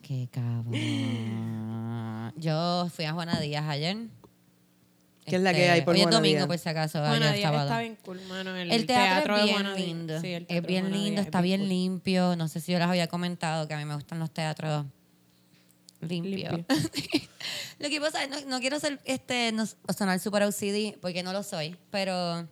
Qué 0.02 0.28
cabrón. 0.32 2.32
Yo 2.36 2.88
fui 2.94 3.04
a 3.04 3.12
Juana 3.12 3.38
Díaz 3.40 3.64
ayer. 3.68 3.96
Este, 3.96 5.30
¿Qué 5.30 5.36
es 5.36 5.42
la 5.42 5.52
que 5.52 5.68
hay 5.70 5.82
por 5.82 5.94
Hoy 5.94 6.02
es 6.02 6.10
domingo, 6.10 6.36
Díaz? 6.36 6.46
por 6.46 6.58
si 6.58 6.68
acaso. 6.68 6.98
Juana 7.00 7.16
ayer 7.30 7.34
Díaz 7.38 7.50
sábado. 7.50 7.68
está 7.68 7.80
bien 7.80 7.98
cool, 8.04 8.20
mano. 8.28 8.54
El, 8.56 8.70
El 8.72 8.86
teatro, 8.86 9.36
es 9.36 9.44
bien 9.44 9.74
lindo. 9.74 10.20
Sí, 10.20 10.32
el 10.32 10.46
es 10.48 10.62
bien 10.62 10.92
lindo, 10.92 11.10
Díaz 11.10 11.26
está 11.26 11.38
es 11.38 11.44
bien 11.44 11.60
cool. 11.60 11.68
limpio. 11.68 12.36
No 12.36 12.48
sé 12.48 12.60
si 12.60 12.72
yo 12.72 12.78
les 12.78 12.86
había 12.88 13.08
comentado 13.08 13.66
que 13.68 13.74
a 13.74 13.78
mí 13.78 13.84
me 13.84 13.94
gustan 13.94 14.18
los 14.20 14.30
teatros 14.30 14.86
Limpio. 16.00 16.64
lo 17.78 17.88
que 17.88 18.00
pasa 18.00 18.24
es 18.24 18.30
no, 18.30 18.40
no 18.48 18.60
quiero 18.60 18.78
ser 18.78 19.00
este 19.04 19.50
no, 19.52 19.64
sonar 19.96 20.20
super 20.20 20.42
OCD 20.42 20.98
porque 21.00 21.22
no 21.22 21.32
lo 21.32 21.42
soy, 21.42 21.76
pero 21.90 22.46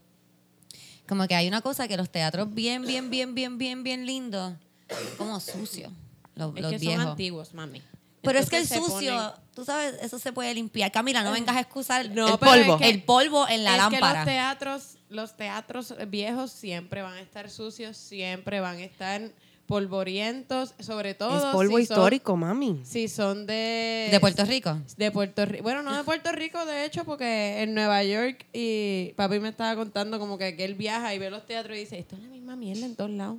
como 1.07 1.27
que 1.29 1.35
hay 1.35 1.47
una 1.49 1.61
cosa 1.61 1.87
que 1.87 1.97
los 1.97 2.11
teatros 2.11 2.53
bien, 2.55 2.83
bien, 2.87 3.11
bien, 3.11 3.35
bien, 3.35 3.59
bien, 3.59 3.83
bien 3.83 4.07
lindos, 4.07 4.55
como 5.19 5.39
sucios. 5.41 5.93
Los, 6.35 6.55
Es 6.57 6.63
los 6.63 6.73
que 6.73 6.79
viejos. 6.79 7.03
son 7.03 7.11
antiguos, 7.11 7.55
mami. 7.55 7.83
Pero 8.23 8.39
es 8.39 8.49
que 8.49 8.57
el 8.57 8.67
sucio, 8.67 9.13
ponen- 9.13 9.33
tú 9.55 9.65
sabes, 9.67 9.97
eso 10.01 10.19
se 10.19 10.33
puede 10.33 10.55
limpiar. 10.55 10.91
Camila, 10.91 11.23
no 11.23 11.31
vengas 11.31 11.55
a 11.57 11.61
excusar 11.61 12.09
No, 12.11 12.27
El 12.27 12.33
es 12.33 12.39
polvo. 12.39 12.79
que- 12.79 12.89
el 12.89 13.03
polvo 13.03 13.47
en 13.49 13.65
la 13.65 13.73
es 13.73 13.77
que 13.77 13.91
lámpara. 14.01 14.21
los 14.21 14.25
teatros, 14.25 14.97
los 15.11 15.37
teatros 15.37 15.95
viejos 16.09 16.51
siempre 16.51 17.03
van 17.03 17.13
a 17.15 17.21
estar 17.21 17.51
sucios, 17.51 17.99
siempre 17.99 18.61
van 18.61 18.79
a 18.79 18.85
estar 18.85 19.31
polvorientos, 19.75 20.75
sobre 20.79 21.15
todo 21.15 21.37
Es 21.37 21.45
polvo 21.53 21.79
si 21.79 21.87
son- 21.87 21.97
histórico, 21.97 22.37
mami. 22.37 22.81
si 22.85 23.09
son 23.09 23.47
de 23.47 24.09
de 24.11 24.21
Puerto 24.21 24.45
Rico. 24.45 24.79
de 24.97 25.11
Puerto 25.11 25.45
Rico. 25.45 25.63
Bueno, 25.63 25.83
no 25.83 25.97
de 25.97 26.05
Puerto 26.05 26.31
Rico, 26.33 26.65
de 26.65 26.85
hecho, 26.85 27.05
porque 27.05 27.63
en 27.63 27.75
Nueva 27.75 28.03
York 28.05 28.47
y 28.53 29.13
papi 29.17 29.41
me 29.41 29.49
estaba 29.49 29.75
contando 29.77 30.19
como 30.19 30.39
que, 30.39 30.57
que 30.57 30.65
él 30.65 30.75
viaja 30.75 31.15
y 31.15 31.19
ve 31.19 31.31
los 31.31 31.45
teatros 31.47 31.77
y 31.77 31.81
dice, 31.81 31.99
esto 31.99 32.15
es 32.17 32.23
la 32.23 32.29
misma 32.29 32.55
mierda 32.57 32.87
en 32.87 32.95
todos 32.95 33.11
lados. 33.11 33.39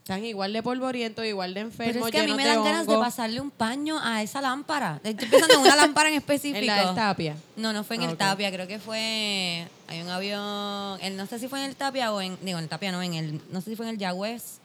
Están 0.00 0.24
igual 0.24 0.52
de 0.52 0.62
polvorientos, 0.62 1.24
igual 1.24 1.54
de 1.54 1.60
enfermos, 1.60 1.94
Pero 1.94 2.06
es 2.06 2.12
que 2.12 2.18
a 2.20 2.24
mí 2.24 2.32
me 2.34 2.42
de 2.42 2.48
dan 2.48 2.64
ganas 2.64 2.86
de 2.86 2.96
pasarle 2.96 3.40
un 3.40 3.50
paño 3.50 3.98
a 4.02 4.22
esa 4.22 4.40
lámpara. 4.40 5.00
Estoy 5.04 5.28
pensando 5.28 5.54
en 5.54 5.60
una 5.60 5.76
lámpara 5.76 6.08
en 6.08 6.14
específico. 6.22 6.58
En 6.58 6.66
la 6.66 6.86
del 6.86 6.94
Tapia. 6.96 7.36
No, 7.56 7.72
no 7.72 7.84
fue 7.84 7.96
en 7.96 8.02
Ah, 8.02 8.06
el 8.06 8.10
ok. 8.12 8.18
Tapia, 8.18 8.50
creo 8.50 8.66
que 8.66 8.78
fue. 8.78 9.68
Hay 9.88 10.00
un 10.00 10.08
avión. 10.08 10.98
el- 11.02 11.16
no 11.16 11.26
sé 11.26 11.38
si 11.38 11.46
fue 11.48 11.60
en 11.62 11.66
el 11.70 11.76
Tapia 11.76 12.12
o 12.12 12.20
en. 12.20 12.36
Digo, 12.42 12.58
en 12.58 12.64
el 12.64 12.68
Tapia 12.70 12.90
no, 12.92 13.02
en 13.02 13.14
el. 13.14 13.40
No 13.52 13.60
sé 13.60 13.70
si 13.70 13.76
fue 13.76 13.86
en 13.86 13.90
el 13.92 13.98
Yagüez. 13.98 14.58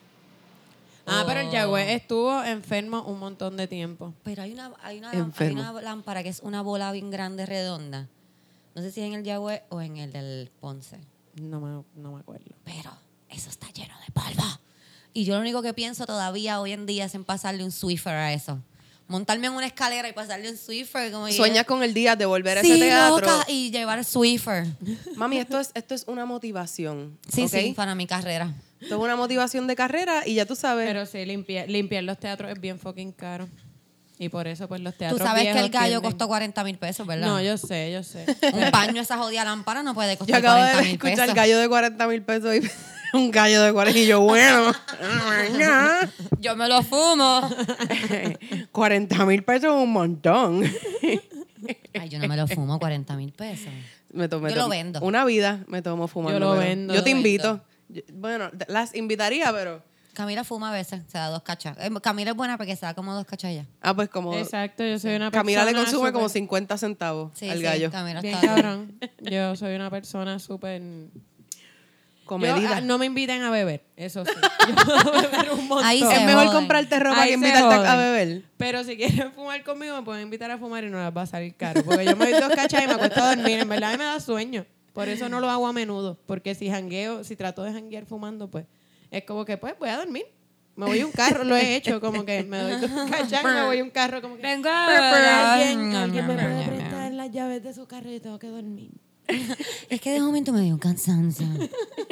Ah, 1.08 1.24
pero 1.28 1.41
el 1.41 1.52
Yagüez 1.52 1.89
estuvo 1.89 2.44
enfermo 2.44 3.04
un 3.04 3.20
montón 3.20 3.58
de 3.58 3.68
tiempo. 3.68 4.13
Pero 4.24 4.41
hay 4.41 4.54
una, 4.54 4.72
hay, 4.82 4.98
una, 4.98 5.12
hay 5.12 5.52
una 5.52 5.82
lámpara 5.82 6.24
que 6.24 6.30
es 6.30 6.39
una 6.41 6.62
bola 6.62 6.91
bien 6.91 7.12
grande, 7.12 7.46
redonda. 7.46 8.08
No 8.74 8.82
sé 8.82 8.91
si 8.91 9.02
es 9.02 9.08
en 9.08 9.13
el 9.13 9.24
Yagüez 9.24 9.62
o 9.70 9.82
en 9.82 9.98
el 9.98 10.12
del 10.12 10.52
Ponce. 10.60 10.98
No 11.41 11.60
me, 11.62 11.84
no 11.96 12.12
me 12.12 12.20
acuerdo. 12.20 12.56
Pero 12.63 12.91
eso 13.30 13.50
está 13.50 13.70
lleno 13.72 13.94
de 14.06 14.12
polvo. 14.13 14.44
Y 15.13 15.24
yo 15.26 15.36
lo 15.36 15.41
único 15.41 15.62
que 15.62 15.74
pienso 15.74 16.06
todavía 16.06 16.60
hoy 16.60 16.72
en 16.74 16.86
día 16.86 17.06
es 17.06 17.15
en 17.15 17.24
pasarle 17.24 17.63
un 17.63 17.72
Swiffer 17.72 18.13
a 18.13 18.34
eso. 18.34 18.60
montarme 19.08 19.48
en 19.48 19.54
una 19.54 19.68
escalera 19.68 20.10
y 20.10 20.13
pasarle 20.13 20.50
un 20.50 20.58
Swiffer. 20.58 21.12
Como 21.12 21.32
Sueñas 21.32 21.65
con 21.65 21.84
el 21.84 21.94
día 21.94 22.15
de 22.15 22.26
volver 22.26 22.58
a 22.58 22.62
sí, 22.62 22.72
ese 22.72 22.80
teatro. 22.82 23.20
loca, 23.20 23.46
y 23.48 23.72
llevar 23.72 24.04
Swiffer. 24.04 24.65
Mami, 25.15 25.38
esto 25.38 25.60
es, 25.60 25.72
esto 25.74 25.94
es 25.94 26.04
una 26.08 26.26
motivación. 26.26 27.18
Sí, 27.32 27.48
sí, 27.48 27.74
para 27.76 27.96
mi 27.96 28.08
carrera. 28.08 28.54
Es 28.81 28.91
una 28.91 29.15
motivación 29.15 29.67
de 29.67 29.75
carrera 29.75 30.23
y 30.25 30.35
ya 30.35 30.45
tú 30.45 30.55
sabes. 30.55 30.88
Pero 30.88 31.05
sí, 31.05 31.25
limpiar, 31.25 31.69
limpiar 31.69 32.03
los 32.03 32.19
teatros 32.19 32.51
es 32.51 32.59
bien 32.59 32.77
fucking 32.79 33.11
caro. 33.11 33.47
Y 34.17 34.29
por 34.29 34.47
eso, 34.47 34.67
pues, 34.69 34.79
los 34.79 34.93
Tú 34.93 34.99
teatros 34.99 35.21
sabes 35.21 35.43
que 35.43 35.59
el 35.59 35.69
gallo 35.69 35.99
tienden- 35.99 36.01
costó 36.01 36.27
40 36.27 36.63
mil 36.63 36.77
pesos, 36.77 37.05
¿verdad? 37.05 37.27
No, 37.27 37.41
yo 37.41 37.57
sé, 37.57 37.91
yo 37.91 38.01
sé. 38.03 38.25
Un 38.53 38.71
paño, 38.71 39.01
esa 39.01 39.17
jodida 39.17 39.43
lámpara 39.43 39.83
no 39.83 39.93
puede 39.93 40.13
yo 40.13 40.19
costar 40.19 40.38
acabo 40.39 40.55
40 40.59 40.77
de 40.77 40.83
mil 40.83 40.91
escuchar 40.93 41.15
pesos. 41.15 41.29
el 41.29 41.35
gallo 41.35 41.59
de 41.59 41.67
40 41.67 42.07
mil 42.07 42.21
pesos 42.21 42.55
y 42.55 42.61
un 43.17 43.31
gallo 43.31 43.61
de 43.61 43.73
40 43.73 43.99
y 43.99 44.07
yo, 44.07 44.21
bueno. 44.21 44.71
Yo 46.39 46.55
me 46.55 46.67
lo 46.67 46.81
fumo. 46.83 47.49
40 48.71 49.25
mil 49.25 49.43
pesos 49.43 49.63
es 49.75 49.83
un 49.83 49.91
montón. 49.91 50.63
Ay, 51.99 52.09
yo 52.09 52.19
no 52.19 52.27
me 52.27 52.38
lo 52.38 52.47
fumo, 52.47 52.79
40 52.79 53.15
mil 53.17 53.31
pesos. 53.31 53.67
Me 54.13 54.29
to- 54.29 54.39
me 54.39 54.49
Yo 54.51 54.55
lo 54.55 54.69
vendo. 54.69 55.01
Una 55.01 55.25
vida 55.25 55.63
me 55.67 55.81
tomo 55.81 56.07
fumando. 56.07 56.39
Yo 56.39 56.45
lo 56.45 56.57
vendo, 56.57 56.93
Yo 56.93 57.03
te 57.03 57.11
lo 57.11 57.17
invito. 57.17 57.61
Yo- 57.89 58.02
bueno, 58.13 58.50
las 58.67 58.95
invitaría, 58.95 59.52
pero. 59.52 59.82
Camila 60.13 60.45
fuma 60.45 60.69
a 60.69 60.74
veces, 60.74 61.02
se 61.08 61.17
da 61.17 61.28
dos 61.28 61.43
cachas. 61.43 61.76
Eh, 61.78 61.89
Camila 62.02 62.32
es 62.32 62.38
buena 62.38 62.58
porque 62.58 62.74
se 62.78 62.86
da 62.86 62.93
como 62.93 63.13
dos 63.13 63.26
cachas 63.26 63.54
ya. 63.54 63.65
Ah, 63.82 63.93
pues 63.93 64.08
como. 64.08 64.34
Exacto, 64.34 64.84
yo 64.86 64.98
soy 64.98 65.15
una 65.15 65.30
persona. 65.30 65.41
Camila 65.41 65.65
le 65.65 65.74
consume 65.74 66.13
como 66.13 66.30
súper- 66.30 66.41
50 66.41 66.78
centavos 66.78 67.32
Sí, 67.38 67.50
al 67.50 67.58
sí, 67.58 67.63
gallo. 67.63 67.91
Camila 67.91 68.21
Bien 68.21 68.36
está 68.36 68.48
cabrón. 68.48 68.98
Yo 69.19 69.56
soy 69.58 69.76
una 69.76 69.89
persona 69.89 70.39
súper. 70.39 70.82
Comedida. 72.24 72.60
Yo, 72.60 72.74
ah, 72.76 72.82
no 72.82 72.98
me 72.98 73.06
inviten 73.06 73.43
a 73.43 73.52
beber, 73.52 73.84
eso 73.98 74.26
sí. 74.26 74.32
Yo 74.67 74.76
puedo 74.76 75.12
beber 75.21 75.52
un 75.52 75.67
montón. 75.67 75.86
Ahí 75.86 76.02
es 76.02 76.10
mejor 76.26 76.45
joden. 76.45 76.54
comprarte 76.54 76.98
ropa 77.00 77.21
Ahí 77.21 77.28
que 77.30 77.34
invitarte 77.36 77.76
a 77.88 77.95
beber. 77.95 78.41
Pero 78.58 78.84
si 78.84 78.98
quieren 78.98 79.32
fumar 79.34 79.63
conmigo, 79.63 79.95
me 79.98 80.02
pueden 80.02 80.24
invitar 80.24 80.50
a 80.50 80.58
fumar 80.58 80.84
y 80.86 80.89
no 80.89 81.04
les 81.04 81.15
va 81.15 81.21
a 81.21 81.28
salir 81.28 81.54
caro. 81.56 81.84
Porque 81.84 82.04
yo 82.06 82.15
me 82.15 82.32
doy 82.32 82.41
dos 82.41 82.50
cachas 82.56 82.84
y 82.84 82.88
me 82.88 82.93
acuesto 82.93 83.21
a 83.21 83.36
dormir. 83.36 83.60
En 83.60 83.69
verdad, 83.69 83.89
a 83.89 83.91
mí 83.91 83.98
me 84.00 84.06
da 84.06 84.19
sueño. 84.19 84.65
Por 84.95 85.10
eso 85.10 85.27
no 85.27 85.41
lo 85.41 85.49
hago 85.49 85.67
a 85.67 85.73
menudo. 85.73 86.17
Porque 86.25 86.55
si 86.55 86.69
jangueo, 86.69 87.25
si 87.25 87.36
trato 87.36 87.63
de 87.63 87.73
janguear 87.73 88.05
fumando, 88.05 88.49
pues 88.49 88.65
es 89.12 89.25
como 89.25 89.43
que, 89.43 89.58
pues, 89.58 89.77
voy 89.77 89.89
a 89.89 89.97
dormir. 89.97 90.25
Me 90.77 90.86
voy 90.86 91.01
a 91.01 91.05
un 91.05 91.12
carro, 91.12 91.43
lo 91.43 91.55
he 91.55 91.75
hecho, 91.75 91.99
como 91.99 92.25
que 92.25 92.43
me 92.43 92.58
doy 92.58 92.73
y 92.81 93.45
me 93.45 93.65
voy 93.65 93.79
a 93.79 93.84
un 93.84 93.89
carro, 93.89 94.21
como 94.21 94.38
que. 94.38 94.41
Vengo 94.41 94.69
Alguien, 94.69 95.93
alguien 95.95 96.27
me 96.27 96.34
puede 96.34 96.65
prestar 96.65 97.12
las 97.12 97.29
llaves 97.29 97.62
de 97.62 97.73
su 97.73 97.86
carro 97.86 98.10
y 98.10 98.19
tengo 98.21 98.39
que 98.39 98.47
dormir. 98.47 98.91
Es 99.89 99.99
que 99.99 100.12
de 100.12 100.21
momento 100.21 100.53
me 100.53 100.62
dio 100.62 100.73
un 100.73 100.79
cansancio. 100.79 101.47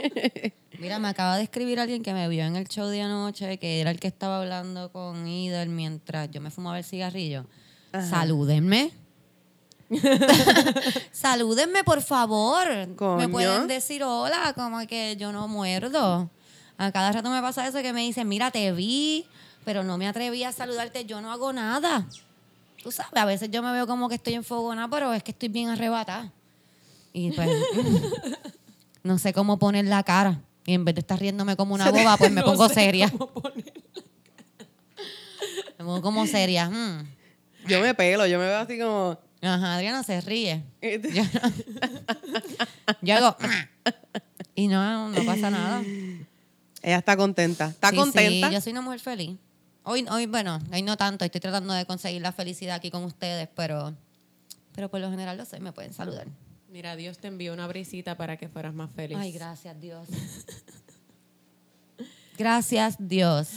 Mira, 0.79 0.99
me 0.99 1.07
acaba 1.07 1.37
de 1.37 1.43
escribir 1.43 1.79
alguien 1.79 2.03
que 2.03 2.13
me 2.13 2.27
vio 2.27 2.43
en 2.43 2.57
el 2.57 2.67
show 2.67 2.87
de 2.87 3.01
anoche, 3.01 3.57
que 3.59 3.79
era 3.79 3.91
el 3.91 3.99
que 3.99 4.07
estaba 4.07 4.41
hablando 4.41 4.91
con 4.91 5.25
Idel 5.25 5.69
mientras 5.69 6.29
yo 6.31 6.41
me 6.41 6.51
fumaba 6.51 6.77
el 6.77 6.83
cigarrillo. 6.83 7.45
Salúdenme. 7.93 8.91
Salúdenme, 11.11 11.83
por 11.83 12.01
favor. 12.01 12.67
Coño. 12.95 13.17
Me 13.17 13.27
pueden 13.27 13.67
decir 13.67 14.03
hola, 14.03 14.53
como 14.55 14.85
que 14.87 15.15
yo 15.17 15.31
no 15.31 15.47
muerdo. 15.47 16.29
A 16.77 16.91
cada 16.91 17.11
rato 17.11 17.29
me 17.29 17.41
pasa 17.41 17.67
eso 17.67 17.81
que 17.81 17.93
me 17.93 18.01
dicen, 18.01 18.27
mira, 18.27 18.51
te 18.51 18.71
vi, 18.71 19.25
pero 19.63 19.83
no 19.83 19.97
me 19.97 20.07
atreví 20.07 20.43
a 20.43 20.51
saludarte, 20.51 21.05
yo 21.05 21.21
no 21.21 21.31
hago 21.31 21.53
nada. 21.53 22.07
Tú 22.81 22.91
sabes, 22.91 23.13
a 23.15 23.25
veces 23.25 23.49
yo 23.51 23.61
me 23.61 23.71
veo 23.71 23.87
como 23.87 24.09
que 24.09 24.15
estoy 24.15 24.33
enfogona, 24.33 24.89
pero 24.89 25.13
es 25.13 25.23
que 25.23 25.31
estoy 25.31 25.49
bien 25.49 25.69
arrebatada. 25.69 26.31
Y 27.13 27.31
pues, 27.31 27.49
no 29.03 29.17
sé 29.19 29.33
cómo 29.33 29.59
poner 29.59 29.85
la 29.85 30.03
cara. 30.03 30.41
Y 30.65 30.73
en 30.73 30.83
vez 30.85 30.95
de 30.95 31.01
estar 31.01 31.19
riéndome 31.19 31.55
como 31.55 31.75
una 31.75 31.91
boba, 31.91 32.17
pues 32.17 32.31
me 32.31 32.41
No 32.45 32.47
pongo 32.47 32.67
seria. 32.69 33.09
cómo 33.11 33.27
poner- 33.31 33.73
Me 35.77 35.85
pongo 35.85 36.01
como 36.01 36.25
seria. 36.25 36.69
mm. 36.69 37.07
Yo 37.67 37.79
me 37.81 37.93
pelo, 37.93 38.25
yo 38.25 38.39
me 38.39 38.45
veo 38.45 38.57
así 38.59 38.77
como. 38.79 39.17
Ajá, 39.43 39.75
Adriana 39.75 40.03
se 40.03 40.21
ríe. 40.21 40.63
Yo, 40.81 41.23
yo 43.01 43.15
hago, 43.15 43.35
y 44.55 44.67
no, 44.67 45.09
no 45.09 45.25
pasa 45.25 45.49
nada. 45.49 45.81
Ella 46.81 46.97
está 46.97 47.17
contenta. 47.17 47.67
Está 47.67 47.89
Sí, 47.89 47.95
contenta. 47.95 48.47
Sí, 48.47 48.53
yo 48.53 48.61
soy 48.61 48.71
una 48.71 48.81
mujer 48.81 48.99
feliz. 48.99 49.37
Hoy, 49.83 50.05
hoy, 50.09 50.27
bueno, 50.27 50.59
hoy 50.71 50.81
no 50.81 50.95
tanto, 50.95 51.25
estoy 51.25 51.41
tratando 51.41 51.73
de 51.73 51.85
conseguir 51.85 52.21
la 52.21 52.31
felicidad 52.31 52.75
aquí 52.75 52.89
con 52.89 53.03
ustedes, 53.03 53.49
pero, 53.53 53.93
pero 54.73 54.89
por 54.89 55.01
lo 55.01 55.09
general 55.09 55.37
lo 55.37 55.45
soy, 55.45 55.59
me 55.59 55.73
pueden 55.73 55.93
saludar. 55.93 56.27
Mira, 56.69 56.95
Dios 56.95 57.17
te 57.17 57.27
envió 57.27 57.53
una 57.53 57.67
brisita 57.67 58.15
para 58.15 58.37
que 58.37 58.47
fueras 58.47 58.73
más 58.73 58.91
feliz. 58.91 59.17
Ay, 59.19 59.33
gracias 59.33 59.79
Dios. 59.79 60.07
Gracias 62.37 62.95
Dios. 62.97 63.49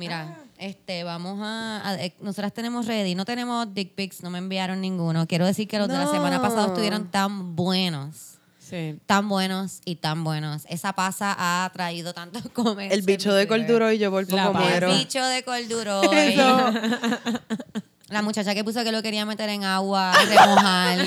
Mira, 0.00 0.38
este, 0.58 1.04
vamos 1.04 1.38
a, 1.42 1.86
a- 1.88 1.94
eh, 2.02 2.14
nosotras 2.20 2.52
tenemos 2.52 2.86
ready, 2.86 3.14
no 3.14 3.24
tenemos 3.24 3.72
dick 3.72 3.94
pics, 3.94 4.22
no 4.22 4.30
me 4.30 4.38
enviaron 4.38 4.80
ninguno. 4.80 5.26
Quiero 5.26 5.46
decir 5.46 5.68
que 5.68 5.78
los 5.78 5.88
de 5.88 5.94
la 5.98 6.10
semana 6.10 6.40
pasada 6.42 6.66
estuvieron 6.68 7.10
tan 7.10 7.54
buenos, 7.54 8.38
Sí. 8.58 8.98
tan 9.06 9.28
buenos 9.28 9.80
y 9.84 9.96
tan 9.96 10.22
buenos. 10.24 10.62
Esa 10.68 10.92
pasa 10.92 11.34
ha 11.38 11.70
traído 11.72 12.12
tantos 12.14 12.42
comentarios. 12.52 12.92
el 12.94 13.02
bicho 13.02 13.32
de 13.34 13.46
corduro 13.48 13.90
y 13.92 13.98
yo 13.98 14.10
por 14.10 14.26
poco 14.26 14.52
muero. 14.54 14.90
El 14.92 14.98
bicho 14.98 15.24
de 15.24 15.42
Corduroy. 15.42 16.06
Eso. 16.12 16.72
La 18.10 18.22
muchacha 18.22 18.54
que 18.56 18.64
puso 18.64 18.82
que 18.82 18.90
lo 18.90 19.02
quería 19.02 19.24
meter 19.24 19.48
en 19.50 19.62
agua, 19.62 20.12
remojar. 20.28 20.98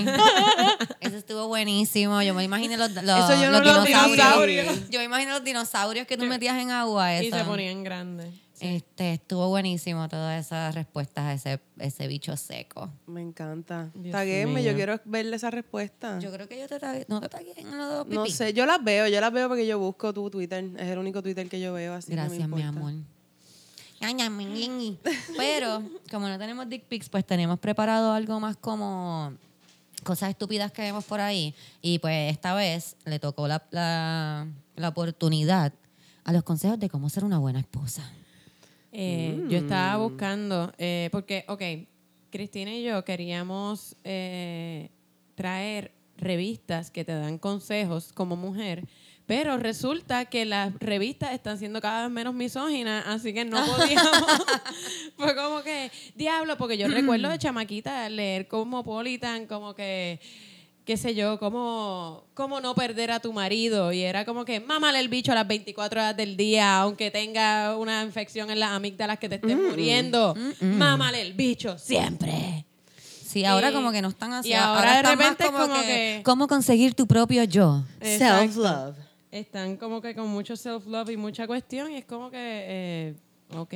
Eso 1.02 1.18
estuvo 1.18 1.48
buenísimo. 1.50 2.22
Yo 2.22 2.34
me 2.34 2.46
imaginé 2.46 2.78
los, 2.78 2.92
los, 2.94 3.04
Eso 3.30 3.42
yo 3.42 3.52
no 3.52 3.60
los 3.60 3.84
dinosaurios. 3.86 4.90
Yo 4.90 5.00
me 5.00 5.06
imagino 5.06 5.32
los 5.34 5.44
dinosaurios 5.44 6.08
que 6.08 6.16
tú 6.16 6.24
metías 6.26 6.58
en 6.62 6.72
agua. 6.72 7.14
Y 7.22 7.28
Eso. 7.28 7.38
se 7.40 7.44
ponían 7.44 7.84
grandes. 7.84 8.34
Este, 8.60 9.14
estuvo 9.14 9.50
buenísimo 9.50 10.08
todas 10.08 10.46
esas 10.46 10.74
respuestas 10.76 11.24
a 11.26 11.34
ese, 11.34 11.60
ese 11.80 12.08
bicho 12.08 12.38
seco. 12.38 12.90
Me 13.08 13.22
encanta. 13.22 13.90
Taguéme, 14.12 14.64
yo 14.64 14.74
quiero 14.76 15.00
verle 15.06 15.36
esa 15.36 15.50
respuesta. 15.50 16.20
Yo 16.20 16.32
creo 16.32 16.48
que 16.48 16.60
yo 16.60 16.68
te 16.68 16.80
tagué- 16.80 17.06
no 17.10 17.20
te 17.20 17.30
tagué 17.30 17.54
en 17.58 17.78
los 17.78 17.90
dos 17.90 18.04
pipí. 18.06 18.16
no 18.16 18.26
sé, 18.28 18.54
yo 18.54 18.66
las 18.66 18.82
veo, 18.84 19.08
yo 19.08 19.20
las 19.20 19.34
veo 19.34 19.48
porque 19.50 19.66
yo 19.68 19.80
busco 19.80 20.14
tu 20.14 20.30
Twitter. 20.30 20.64
Es 20.78 20.88
el 20.90 20.98
único 21.00 21.22
Twitter 21.22 21.50
que 21.50 21.60
yo 21.60 21.74
veo, 21.74 21.94
así 21.96 22.08
que 22.10 22.14
Gracias, 22.16 22.48
mi 22.48 22.56
me 22.56 22.64
amor. 22.64 22.94
Mi, 24.52 24.70
mi. 24.70 25.00
Pero, 25.38 25.82
como 26.12 26.28
no 26.28 26.38
tenemos 26.38 26.68
dick 26.70 26.84
pics, 26.84 27.10
pues 27.10 27.26
tenemos 27.26 27.58
preparado 27.60 28.12
algo 28.14 28.40
más 28.40 28.56
como 28.58 29.34
cosas 30.04 30.30
estúpidas 30.30 30.72
que 30.72 30.82
vemos 30.82 31.06
por 31.06 31.20
ahí. 31.22 31.56
Y 31.82 32.00
pues 32.00 32.32
esta 32.32 32.54
vez 32.54 32.98
le 33.06 33.20
tocó 33.20 33.48
la, 33.48 33.64
la, 33.72 34.46
la 34.76 34.90
oportunidad 34.90 35.74
a 36.26 36.34
los 36.34 36.44
consejos 36.44 36.80
de 36.80 36.90
cómo 36.90 37.10
ser 37.10 37.24
una 37.24 37.40
buena 37.40 37.60
esposa. 37.60 38.04
Eh, 38.96 39.46
Yo 39.50 39.58
estaba 39.58 39.98
buscando, 39.98 40.72
eh, 40.78 41.10
porque, 41.12 41.46
ok, 41.48 41.62
Cristina 42.30 42.72
y 42.74 42.84
yo 42.84 43.04
queríamos 43.04 43.96
eh, 44.04 44.92
traer 45.34 45.92
revistas 46.16 46.92
que 46.92 47.04
te 47.04 47.12
dan 47.14 47.40
consejos 47.40 48.14
como 48.14 48.36
mujer, 48.36 48.84
pero 49.26 49.58
resulta 49.58 50.26
que 50.26 50.46
las 50.46 50.74
revistas 50.80 51.34
están 51.34 51.58
siendo 51.58 51.82
cada 51.82 52.04
vez 52.04 52.12
menos 52.12 52.36
misóginas, 52.36 53.06
así 53.08 53.34
que 53.34 53.46
no 53.46 53.66
podíamos. 53.66 54.06
Fue 55.18 55.36
como 55.36 55.64
que, 55.64 55.92
diablo, 56.16 56.56
porque 56.58 56.78
yo 56.78 56.88
recuerdo 56.90 57.30
de 57.30 57.40
chamaquita 57.40 58.08
leer 58.10 58.48
Cosmopolitan, 58.48 59.48
como 59.48 59.74
que 59.74 60.20
qué 60.86 60.98
sé 60.98 61.16
yo, 61.16 61.40
cómo, 61.40 62.26
cómo 62.34 62.60
no 62.60 62.76
perder 62.76 63.12
a 63.12 63.20
tu 63.20 63.32
marido. 63.34 63.92
Y 63.94 64.02
era 64.02 64.26
como 64.26 64.44
que 64.46 64.60
mámale 64.60 65.00
el 65.00 65.08
bicho 65.08 65.32
a 65.32 65.36
las 65.36 65.48
24 65.48 66.02
horas 66.02 66.18
del 66.18 66.36
día, 66.38 66.80
aunque 66.82 67.10
tenga 67.12 67.78
una 67.78 68.04
infección 68.04 68.50
en 68.52 68.60
las 68.60 68.72
amígdalas 68.72 69.18
que 69.20 69.30
te 69.30 69.36
estés 69.36 69.58
muriendo. 69.58 70.36
Mámale 70.62 71.22
el 71.22 71.34
bicho 71.34 71.78
siempre. 71.78 72.66
Sí, 73.26 73.46
ahora 73.46 73.72
Y- 73.72 73.74
como 73.74 73.92
que 73.92 74.02
no 74.02 74.10
están 74.10 74.32
así. 74.34 74.50
y 74.50 74.54
ahora 74.54 74.92
de 74.92 74.98
están 74.98 75.18
más 75.18 75.30
repente 75.30 75.44
es 75.46 75.50
como 75.52 75.82
que- 75.82 76.22
¿Cómo 76.24 76.48
conseguir 76.48 76.94
tu 76.94 77.08
propio 77.08 77.44
yo? 77.46 77.84
Self-love. 78.02 78.96
Están 79.32 79.78
como 79.78 80.00
que 80.02 80.14
con 80.14 80.28
mucho 80.28 80.56
self-love 80.56 81.10
y 81.10 81.18
mucha 81.18 81.48
cuestión. 81.48 81.90
Y 81.92 81.98
es 81.98 82.06
como 82.06 82.30
que, 82.30 82.38
eh, 82.40 83.16
ok. 83.56 83.74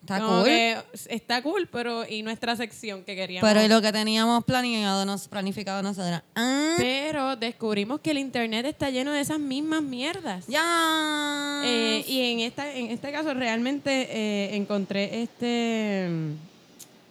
Está 0.00 0.18
Como 0.20 0.36
cool. 0.38 0.44
que 0.44 0.76
está 1.08 1.42
cool, 1.42 1.68
pero 1.70 2.06
y 2.08 2.22
nuestra 2.22 2.56
sección 2.56 3.04
que 3.04 3.14
queríamos. 3.14 3.48
Pero 3.50 3.66
lo 3.68 3.80
que 3.80 3.92
teníamos 3.92 4.44
planeado, 4.44 5.04
nos, 5.04 5.28
planificado 5.28 5.82
nosotros. 5.82 6.20
Ah, 6.34 6.74
Pero 6.78 7.36
descubrimos 7.36 8.00
que 8.00 8.10
el 8.12 8.18
internet 8.18 8.66
está 8.66 8.90
lleno 8.90 9.12
de 9.12 9.20
esas 9.20 9.38
mismas 9.38 9.82
mierdas. 9.82 10.46
ya. 10.46 11.62
Eh, 11.64 12.04
y 12.08 12.32
en 12.32 12.40
esta 12.40 12.72
en 12.74 12.90
este 12.90 13.12
caso 13.12 13.34
realmente 13.34 14.08
eh, 14.10 14.56
encontré 14.56 15.22
este 15.22 16.08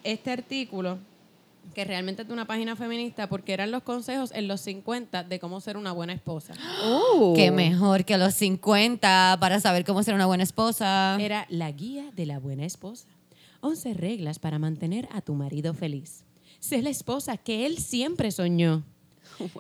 este 0.04 0.32
artículo 0.32 0.98
que 1.74 1.86
realmente 1.86 2.22
es 2.22 2.28
de 2.28 2.34
una 2.34 2.46
página 2.46 2.76
feminista 2.76 3.28
porque 3.28 3.54
eran 3.54 3.72
los 3.72 3.84
consejos 3.84 4.32
en 4.34 4.48
los 4.48 4.62
50 4.62 5.24
de 5.24 5.40
cómo 5.40 5.62
ser 5.62 5.78
una 5.78 5.92
buena 5.92 6.14
esposa. 6.14 6.54
Oh. 6.84 7.34
Qué 7.36 7.52
mejor 7.52 8.06
que 8.06 8.18
los 8.18 8.34
50 8.36 9.38
para 9.40 9.60
saber 9.60 9.86
cómo 9.86 10.04
ser 10.04 10.14
una 10.14 10.26
buena 10.26 10.44
esposa. 10.44 11.18
Era 11.20 11.46
la 11.50 11.72
guía 11.72 12.12
de 12.16 12.26
la 12.26 12.40
buena 12.40 12.66
esposa. 12.66 13.08
11 13.62 13.94
reglas 13.94 14.40
para 14.40 14.60
mantener 14.60 15.08
a 15.12 15.22
tu 15.22 15.34
marido 15.34 15.74
feliz. 15.74 16.24
Sé 16.60 16.82
la 16.82 16.90
esposa 16.90 17.38
que 17.38 17.66
él 17.66 17.78
siempre 17.78 18.32
soñó. 18.32 18.84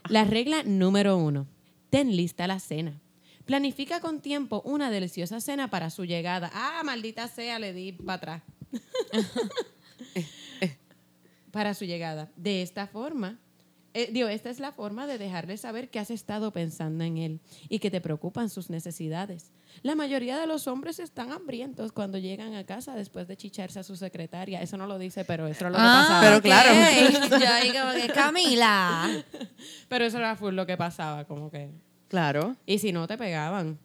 La 0.09 0.23
regla 0.23 0.63
número 0.63 1.17
uno. 1.17 1.47
Ten 1.89 2.15
lista 2.15 2.47
la 2.47 2.59
cena. 2.59 3.01
Planifica 3.45 3.99
con 3.99 4.21
tiempo 4.21 4.61
una 4.65 4.91
deliciosa 4.91 5.41
cena 5.41 5.69
para 5.69 5.89
su 5.89 6.05
llegada. 6.05 6.51
Ah, 6.53 6.81
maldita 6.85 7.27
sea, 7.27 7.59
le 7.59 7.73
di 7.73 7.91
para 7.91 8.13
atrás. 8.15 8.43
para 11.51 11.73
su 11.73 11.85
llegada. 11.85 12.31
De 12.35 12.61
esta 12.61 12.87
forma, 12.87 13.39
eh, 13.93 14.09
digo, 14.11 14.29
esta 14.29 14.49
es 14.49 14.59
la 14.59 14.71
forma 14.71 15.05
de 15.05 15.17
dejarle 15.17 15.57
saber 15.57 15.89
que 15.89 15.99
has 15.99 16.11
estado 16.11 16.51
pensando 16.51 17.03
en 17.03 17.17
él 17.17 17.41
y 17.67 17.79
que 17.79 17.91
te 17.91 17.99
preocupan 17.99 18.49
sus 18.49 18.69
necesidades. 18.69 19.51
La 19.83 19.95
mayoría 19.95 20.39
de 20.39 20.47
los 20.47 20.67
hombres 20.67 20.99
están 20.99 21.31
hambrientos 21.31 21.91
cuando 21.91 22.17
llegan 22.17 22.55
a 22.55 22.65
casa 22.65 22.95
después 22.95 23.27
de 23.27 23.35
chicharse 23.35 23.79
a 23.79 23.83
su 23.83 23.97
secretaria. 23.97 24.61
Eso 24.61 24.77
no 24.77 24.87
lo 24.87 24.97
dice, 24.97 25.25
pero 25.25 25.47
eso 25.47 25.67
era 25.67 25.69
lo 25.71 25.75
que 25.75 25.81
pasaba. 25.81 26.21
Pero 26.21 26.41
claro. 26.41 26.69
Yo 27.39 27.53
ahí 27.53 27.71
como 27.71 27.93
que, 27.93 28.13
Camila. 28.13 29.23
Pero 29.89 30.05
eso 30.05 30.17
era 30.17 30.35
full 30.35 30.55
lo 30.55 30.65
que 30.65 30.77
pasaba, 30.77 31.25
como 31.25 31.51
que. 31.51 31.69
Claro. 32.07 32.55
Y 32.65 32.79
si 32.79 32.91
no, 32.91 33.07
te 33.07 33.17
pegaban. 33.17 33.77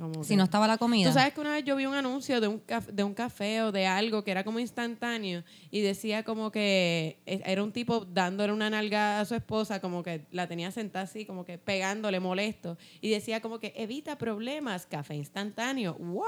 Como 0.00 0.24
Si 0.24 0.30
que- 0.30 0.36
no 0.36 0.44
estaba 0.44 0.66
la 0.66 0.78
comida. 0.78 1.08
Tú 1.08 1.12
sabes 1.14 1.34
que 1.34 1.40
una 1.42 1.52
vez 1.52 1.62
yo 1.64 1.76
vi 1.76 1.84
un 1.84 1.94
anuncio 1.94 2.40
de 2.40 2.48
un, 2.48 2.64
caf- 2.66 2.86
de 2.86 3.04
un 3.04 3.12
café 3.12 3.60
o 3.62 3.70
de 3.70 3.86
algo 3.86 4.24
que 4.24 4.30
era 4.30 4.44
como 4.44 4.58
instantáneo 4.58 5.44
y 5.70 5.82
decía 5.82 6.22
como 6.24 6.50
que 6.50 7.20
e- 7.26 7.42
era 7.44 7.62
un 7.62 7.70
tipo 7.70 8.06
dándole 8.06 8.52
una 8.54 8.70
nalga 8.70 9.20
a 9.20 9.24
su 9.26 9.34
esposa, 9.34 9.80
como 9.80 10.02
que 10.02 10.24
la 10.30 10.46
tenía 10.48 10.70
sentada 10.70 11.04
así, 11.04 11.26
como 11.26 11.44
que 11.44 11.58
pegándole 11.58 12.18
molesto. 12.18 12.78
Y 13.02 13.10
decía 13.10 13.40
como 13.42 13.58
que 13.58 13.74
evita 13.76 14.16
problemas, 14.16 14.86
café 14.86 15.14
instantáneo. 15.16 15.96
¿What? 15.98 16.26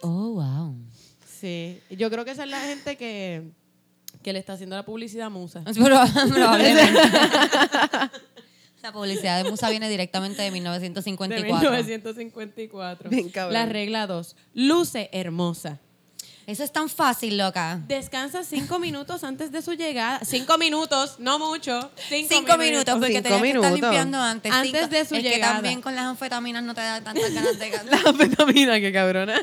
Oh, 0.00 0.34
wow. 0.36 0.74
Sí, 1.26 1.80
yo 1.90 2.10
creo 2.10 2.24
que 2.24 2.30
esa 2.30 2.44
es 2.44 2.50
la 2.50 2.60
gente 2.60 2.96
que, 2.96 3.50
que 4.22 4.32
le 4.32 4.38
está 4.38 4.54
haciendo 4.54 4.74
la 4.76 4.84
publicidad 4.86 5.26
a 5.26 5.30
Musa. 5.30 5.62
Proba- 5.74 6.10
Probablemente. 6.32 6.98
La 8.82 8.92
publicidad 8.92 9.42
de 9.42 9.50
Musa 9.50 9.68
viene 9.70 9.88
directamente 9.88 10.38
de 10.42 10.46
De 10.46 10.50
1954. 10.52 11.70
1954. 11.70 13.10
Bien 13.10 13.28
cabrón. 13.28 13.52
La 13.54 13.66
regla 13.66 14.06
2. 14.06 14.36
Luce 14.54 15.10
hermosa. 15.12 15.78
Eso 16.46 16.64
es 16.64 16.72
tan 16.72 16.88
fácil, 16.88 17.36
loca. 17.38 17.80
Descansa 17.86 18.42
cinco 18.42 18.80
minutos 18.80 19.22
antes 19.22 19.52
de 19.52 19.62
su 19.62 19.74
llegada. 19.74 20.20
Cinco 20.24 20.58
minutos, 20.58 21.16
no 21.20 21.38
mucho. 21.38 21.90
Cinco, 22.08 22.34
Cinco 22.34 22.56
minutos, 22.58 22.94
porque 22.98 23.12
Cinco 23.22 23.22
tenías 23.28 23.42
que 23.42 23.48
estar 23.58 23.72
limpiando 23.72 24.18
antes. 24.18 24.50
Antes 24.52 24.72
Cinco- 24.72 24.88
de 24.88 25.04
su 25.04 25.14
es 25.14 25.22
llegada. 25.22 25.52
que 25.52 25.54
también 25.58 25.80
con 25.80 25.94
las 25.94 26.06
anfetaminas 26.06 26.64
no 26.64 26.74
te 26.74 26.80
da 26.80 27.00
tantas 27.02 27.32
ganas 27.32 27.56
de 27.58 27.70
La 27.70 27.76
gastar. 27.76 28.00
anfetamina, 28.08 28.80
qué 28.80 28.92
cabrona. 28.92 29.34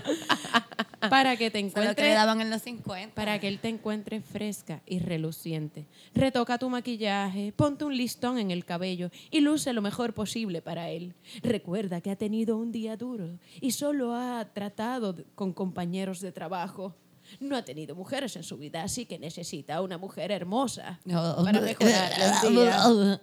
Para 0.99 1.37
que 1.37 1.51
te 1.51 1.59
es 1.59 1.65
lo 1.65 1.71
que 1.73 1.79
le 1.79 1.81
encuentre, 1.89 2.13
daban 2.13 2.41
en 2.41 2.49
los 2.49 2.61
50. 2.63 3.13
para 3.15 3.39
que 3.39 3.47
él 3.47 3.59
te 3.59 3.69
encuentre 3.69 4.21
fresca 4.21 4.81
y 4.85 4.99
reluciente. 4.99 5.85
Retoca 6.15 6.57
tu 6.57 6.69
maquillaje, 6.69 7.53
ponte 7.55 7.85
un 7.85 7.95
listón 7.95 8.39
en 8.39 8.49
el 8.51 8.65
cabello 8.65 9.09
y 9.29 9.41
luce 9.41 9.73
lo 9.73 9.81
mejor 9.81 10.13
posible 10.13 10.61
para 10.61 10.89
él. 10.89 11.13
Recuerda 11.43 12.01
que 12.01 12.09
ha 12.11 12.15
tenido 12.15 12.57
un 12.57 12.71
día 12.71 12.97
duro 12.97 13.37
y 13.61 13.71
solo 13.71 14.13
ha 14.15 14.45
tratado 14.53 15.15
con 15.35 15.53
compañeros 15.53 16.19
de 16.21 16.31
trabajo. 16.31 16.95
No 17.41 17.57
ha 17.57 17.61
tenido 17.63 17.93
mujeres 17.93 18.35
en 18.37 18.43
su 18.43 18.57
vida, 18.57 18.83
así 18.83 19.05
que 19.05 19.19
necesita 19.19 19.81
una 19.81 19.97
mujer 19.97 20.31
hermosa 20.31 20.99
No. 21.03 21.35
para 21.43 21.59
mejorar 21.59 22.11
los 22.17 22.51
días. 22.51 23.19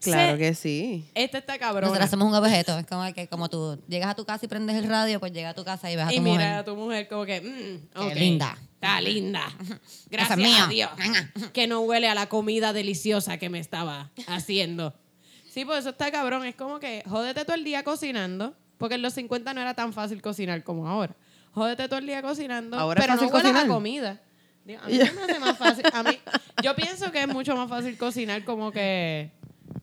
Claro 0.00 0.38
que 0.38 0.54
sí. 0.54 1.10
Esta 1.14 1.38
está 1.38 1.58
cabrona. 1.58 1.88
Nosotros 1.88 2.06
hacemos 2.06 2.28
un 2.28 2.34
objeto. 2.34 2.78
Es 2.78 2.86
como 2.86 3.12
que 3.12 3.28
como 3.28 3.48
tú 3.48 3.78
llegas 3.88 4.10
a 4.10 4.14
tu 4.14 4.24
casa 4.24 4.44
y 4.44 4.48
prendes 4.48 4.76
el 4.76 4.88
radio, 4.88 5.20
pues 5.20 5.32
llega 5.32 5.50
a 5.50 5.54
tu 5.54 5.64
casa 5.64 5.90
y 5.90 5.96
ves 5.96 6.06
a 6.06 6.08
tu 6.08 6.14
y 6.14 6.20
mujer. 6.20 6.38
mira 6.38 6.58
a 6.58 6.64
tu 6.64 6.74
mujer 6.76 7.08
como 7.08 7.24
que, 7.26 7.40
mm, 7.40 8.00
Qué 8.00 8.06
ok, 8.06 8.14
linda. 8.14 8.58
Está 8.74 9.00
linda. 9.00 9.42
Gracias 10.10 10.38
es 10.38 10.44
a 10.44 10.48
mía. 10.48 10.66
Dios. 10.70 10.90
Que 11.52 11.66
no 11.66 11.80
huele 11.80 12.08
a 12.08 12.14
la 12.14 12.28
comida 12.28 12.72
deliciosa 12.72 13.36
que 13.36 13.50
me 13.50 13.58
estaba 13.58 14.10
haciendo. 14.26 14.94
Sí, 15.50 15.64
pues 15.64 15.80
eso 15.80 15.90
está 15.90 16.10
cabrón. 16.10 16.46
Es 16.46 16.54
como 16.54 16.80
que 16.80 17.02
jódete 17.06 17.44
todo 17.44 17.56
el 17.56 17.64
día 17.64 17.82
cocinando. 17.84 18.54
Porque 18.78 18.94
en 18.94 19.02
los 19.02 19.12
50 19.12 19.52
no 19.52 19.60
era 19.60 19.74
tan 19.74 19.92
fácil 19.92 20.22
cocinar 20.22 20.64
como 20.64 20.88
ahora. 20.88 21.14
Jódete 21.52 21.86
todo 21.88 21.98
el 21.98 22.06
día 22.06 22.22
cocinando. 22.22 22.78
Ahora 22.78 23.00
es 23.02 23.06
pero 23.06 23.20
no 23.20 23.28
huelas 23.28 23.64
a 23.64 23.66
comida. 23.66 24.22
Digo, 24.64 24.80
A 24.82 24.86
mí 24.88 24.98
me 24.98 25.04
hace 25.04 25.38
más 25.38 25.58
fácil. 25.58 25.84
A 25.92 26.02
mí, 26.02 26.18
yo 26.62 26.74
pienso 26.74 27.12
que 27.12 27.20
es 27.20 27.28
mucho 27.28 27.54
más 27.56 27.68
fácil 27.68 27.98
cocinar 27.98 28.42
como 28.44 28.72
que 28.72 29.32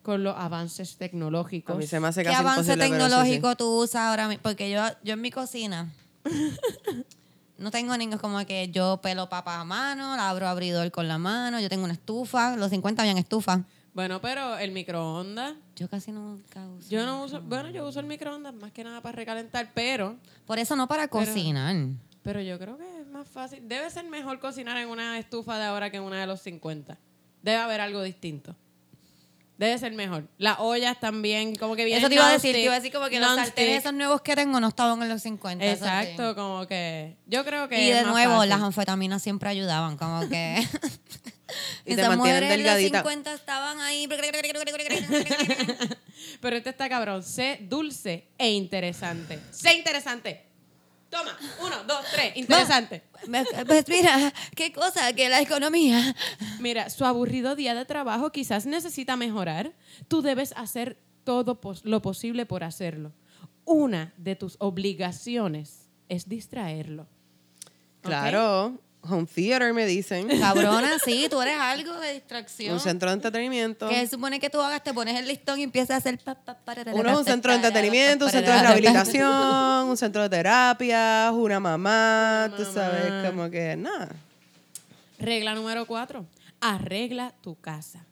con 0.07 0.23
los 0.23 0.37
avances 0.37 0.95
A 0.95 0.99
tecnológicos. 0.99 1.75
mí 1.77 1.85
se 1.85 1.99
me 1.99 2.07
hace 2.07 2.21
¿Qué 2.23 2.29
casi 2.29 2.39
avance 2.39 2.61
imposible, 2.61 2.75
pero 2.87 2.87
sí, 2.87 2.93
sí. 2.93 3.07
tecnológico 3.09 3.55
tú 3.57 3.83
usas 3.83 4.03
ahora 4.03 4.29
mismo? 4.29 4.41
Porque 4.41 4.71
yo, 4.71 4.81
yo 5.03 5.15
en 5.15 5.21
mi 5.21 5.31
cocina 5.31 5.91
no 7.57 7.71
tengo 7.71 7.97
niños 7.97 8.21
como 8.21 8.43
que 8.45 8.69
yo 8.69 9.01
pelo 9.01 9.27
papas 9.27 9.59
a 9.59 9.65
mano, 9.65 10.15
la 10.15 10.29
abro 10.29 10.47
abridor 10.47 10.89
con 10.91 11.09
la 11.09 11.17
mano, 11.17 11.59
yo 11.59 11.67
tengo 11.67 11.83
una 11.83 11.93
estufa, 11.93 12.55
los 12.55 12.69
50 12.69 13.01
habían 13.01 13.17
estufa. 13.17 13.63
Bueno, 13.93 14.21
pero 14.21 14.57
el 14.59 14.71
microondas. 14.71 15.55
Yo 15.75 15.89
casi 15.89 16.11
nunca 16.13 16.65
uso. 16.69 16.87
Yo 16.89 17.05
no 17.05 17.23
uso, 17.23 17.41
bueno, 17.41 17.69
yo 17.71 17.85
uso 17.85 17.99
el 17.99 18.05
microondas 18.05 18.53
más 18.53 18.71
que 18.71 18.85
nada 18.85 19.01
para 19.01 19.15
recalentar, 19.17 19.71
pero, 19.73 20.15
Por 20.45 20.57
eso 20.57 20.75
no 20.77 20.87
para 20.87 21.09
Pero- 21.09 21.25
cocinar. 21.25 21.75
pero 22.21 22.39
yo 22.41 22.57
creo 22.59 22.77
que 22.77 23.01
es 23.01 23.07
más 23.07 23.27
fácil. 23.27 23.67
Debe 23.67 23.89
ser 23.89 24.05
mejor 24.05 24.39
cocinar 24.39 24.77
en 24.77 24.87
una 24.87 25.19
estufa 25.19 25.57
de 25.57 25.65
ahora 25.65 25.89
que 25.89 25.97
en 25.97 26.03
una 26.03 26.21
de 26.21 26.27
los 26.27 26.39
50. 26.41 26.97
Debe 27.41 27.57
haber 27.57 27.81
algo 27.81 28.01
distinto. 28.03 28.55
Debe 29.57 29.77
ser 29.79 29.93
mejor. 29.93 30.27
Las 30.37 30.59
ollas 30.59 30.99
también, 30.99 31.55
como 31.55 31.75
que 31.75 31.85
vienen 31.85 32.03
Eso 32.03 32.09
te 32.09 32.15
iba 32.15 32.27
a 32.27 32.31
decir, 32.31 32.53
te 32.53 32.61
iba 32.61 32.73
a 32.73 32.75
decir 32.75 32.93
como 32.93 33.09
que 33.09 33.19
los 33.19 33.35
sartenes 33.35 33.79
esos 33.79 33.93
nuevos 33.93 34.21
que 34.21 34.35
tengo 34.35 34.59
no 34.59 34.67
estaban 34.67 35.01
en 35.01 35.09
los 35.09 35.23
50. 35.23 35.65
eso 35.65 35.83
sí. 35.83 35.89
Exacto, 35.89 36.35
como 36.35 36.67
que 36.67 37.17
yo 37.25 37.43
creo 37.43 37.67
que 37.67 37.83
Y 37.83 37.89
es 37.89 37.97
de 37.97 38.03
más 38.03 38.11
nuevo, 38.13 38.35
fácil. 38.35 38.49
las 38.49 38.61
anfetaminas 38.61 39.23
siempre 39.23 39.49
ayudaban, 39.49 39.97
como 39.97 40.29
que... 40.29 40.63
Y 41.85 41.95
te 41.95 42.01
mantienen 42.01 42.17
mujeres 42.17 42.41
en 42.43 42.49
los 42.49 42.57
delgadita. 42.57 42.97
50 42.99 43.33
estaban 43.33 43.79
ahí... 43.79 44.07
Pero 46.41 46.57
este 46.57 46.69
está 46.69 46.89
cabrón. 46.89 47.23
Sé 47.23 47.59
dulce 47.61 48.27
e 48.37 48.51
interesante. 48.51 49.39
Sé 49.51 49.75
interesante. 49.75 50.46
Toma, 51.09 51.37
uno, 51.61 51.83
dos, 51.85 52.05
tres. 52.13 52.35
Interesante. 52.35 53.03
Pues 53.65 53.87
mira, 53.87 54.33
qué 54.55 54.73
cosa, 54.73 55.13
que 55.13 55.29
la 55.29 55.41
economía... 55.41 56.15
Mira, 56.59 56.89
su 56.89 57.05
aburrido 57.05 57.55
día 57.55 57.73
de 57.75 57.85
trabajo 57.85 58.31
quizás 58.31 58.65
necesita 58.65 59.15
mejorar. 59.15 59.73
Tú 60.07 60.21
debes 60.21 60.53
hacer 60.57 60.97
todo 61.23 61.59
lo 61.83 62.01
posible 62.01 62.45
por 62.45 62.63
hacerlo. 62.63 63.13
Una 63.63 64.13
de 64.17 64.35
tus 64.35 64.57
obligaciones 64.59 65.89
es 66.09 66.27
distraerlo. 66.27 67.07
Claro. 68.01 68.79
Home 69.09 69.25
theater 69.25 69.73
me 69.73 69.85
dicen. 69.85 70.27
Cabrona, 70.39 70.97
sí, 71.03 71.27
tú 71.31 71.41
eres 71.41 71.57
algo 71.57 71.93
de 71.99 72.13
distracción. 72.13 72.73
Un 72.73 72.79
centro 72.79 73.09
de 73.09 73.15
entretenimiento. 73.15 73.89
Que 73.89 73.95
se 74.01 74.07
supone 74.07 74.39
que 74.39 74.49
tú 74.49 74.59
hagas, 74.61 74.83
te 74.83 74.93
pones 74.93 75.19
el 75.19 75.27
listón 75.27 75.59
y 75.59 75.63
empiezas 75.63 75.91
a 75.91 75.95
hacer... 75.97 76.19
pa, 76.19 76.35
pa, 76.35 76.55
para, 76.55 76.83
Uno 76.93 77.11
es 77.11 77.17
un 77.17 77.25
centro 77.25 77.51
de 77.51 77.57
entretenimiento, 77.57 78.25
un 78.25 78.31
centro 78.31 78.53
de 78.53 78.61
rehabilitación, 78.61 79.87
un 79.87 79.97
centro 79.97 80.23
de 80.23 80.29
terapia, 80.29 81.31
una 81.33 81.59
mamá, 81.59 82.51
tú 82.55 82.63
mamá. 82.63 82.73
sabes, 82.73 83.29
como 83.29 83.49
que 83.49 83.75
nada. 83.75 84.09
Regla 85.19 85.55
número 85.55 85.85
cuatro. 85.85 86.25
Arregla 86.61 87.33
tu 87.41 87.55
casa. 87.55 88.05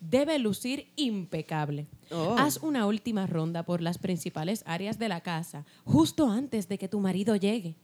Debe 0.00 0.38
lucir 0.38 0.88
impecable. 0.96 1.86
Oh. 2.10 2.36
Haz 2.38 2.58
una 2.58 2.86
última 2.86 3.26
ronda 3.26 3.64
por 3.64 3.82
las 3.82 3.98
principales 3.98 4.62
áreas 4.66 4.98
de 4.98 5.08
la 5.08 5.20
casa 5.20 5.64
justo 5.84 6.30
antes 6.30 6.68
de 6.68 6.78
que 6.78 6.88
tu 6.88 7.00
marido 7.00 7.34
llegue. 7.34 7.74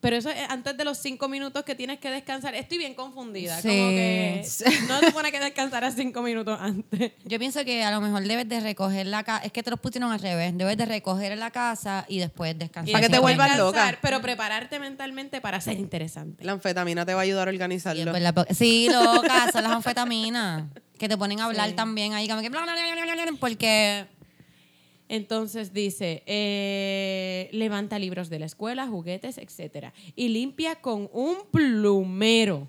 Pero 0.00 0.16
eso 0.16 0.28
es 0.28 0.36
antes 0.50 0.76
de 0.76 0.84
los 0.84 0.98
cinco 0.98 1.28
minutos 1.28 1.64
que 1.64 1.74
tienes 1.74 1.98
que 1.98 2.10
descansar. 2.10 2.54
Estoy 2.54 2.76
bien 2.78 2.94
confundida. 2.94 3.58
Sí. 3.60 3.68
Como 3.68 3.88
que 3.90 4.44
no 4.88 5.00
te 5.00 5.12
pone 5.12 5.32
que 5.32 5.40
descansar 5.40 5.82
a 5.84 5.90
cinco 5.90 6.20
minutos 6.20 6.58
antes. 6.60 7.12
Yo 7.24 7.38
pienso 7.38 7.64
que 7.64 7.82
a 7.84 7.90
lo 7.90 8.00
mejor 8.02 8.22
debes 8.24 8.48
de 8.48 8.60
recoger 8.60 9.06
la 9.06 9.22
casa, 9.24 9.44
es 9.44 9.52
que 9.52 9.62
te 9.62 9.70
los 9.70 9.80
pusieron 9.80 10.12
al 10.12 10.20
revés, 10.20 10.56
debes 10.56 10.76
de 10.76 10.84
recoger 10.84 11.36
la 11.38 11.50
casa 11.50 12.04
y 12.08 12.18
después 12.18 12.58
descansar. 12.58 12.90
Y 12.90 12.92
Para 12.92 13.06
que 13.06 13.12
te 13.12 13.18
vuelvas 13.18 13.56
loca. 13.56 13.98
Pero 14.02 14.20
prepararte 14.20 14.78
mentalmente 14.78 15.40
para 15.40 15.60
ser 15.60 15.78
interesante. 15.78 16.44
La 16.44 16.52
anfetamina 16.52 17.06
te 17.06 17.14
va 17.14 17.20
a 17.20 17.22
ayudar 17.24 17.48
a 17.48 17.50
organizarlo. 17.50 18.12
sí, 18.50 18.88
loca, 18.90 19.50
son 19.52 19.62
las 19.62 19.72
anfetaminas. 19.72 20.64
Que 20.98 21.08
te 21.08 21.16
ponen 21.18 21.40
a 21.40 21.46
hablar 21.46 21.70
Sí. 21.70 21.74
también 21.74 22.12
ahí, 22.14 22.28
Porque... 23.40 24.06
Entonces 25.08 25.72
dice, 25.72 26.22
eh, 26.26 27.48
levanta 27.52 27.98
libros 27.98 28.30
de 28.30 28.38
la 28.38 28.46
escuela, 28.46 28.86
juguetes, 28.86 29.38
etcétera, 29.38 29.92
y 30.16 30.28
limpia 30.28 30.76
con 30.76 31.08
un 31.12 31.36
plumero. 31.50 32.68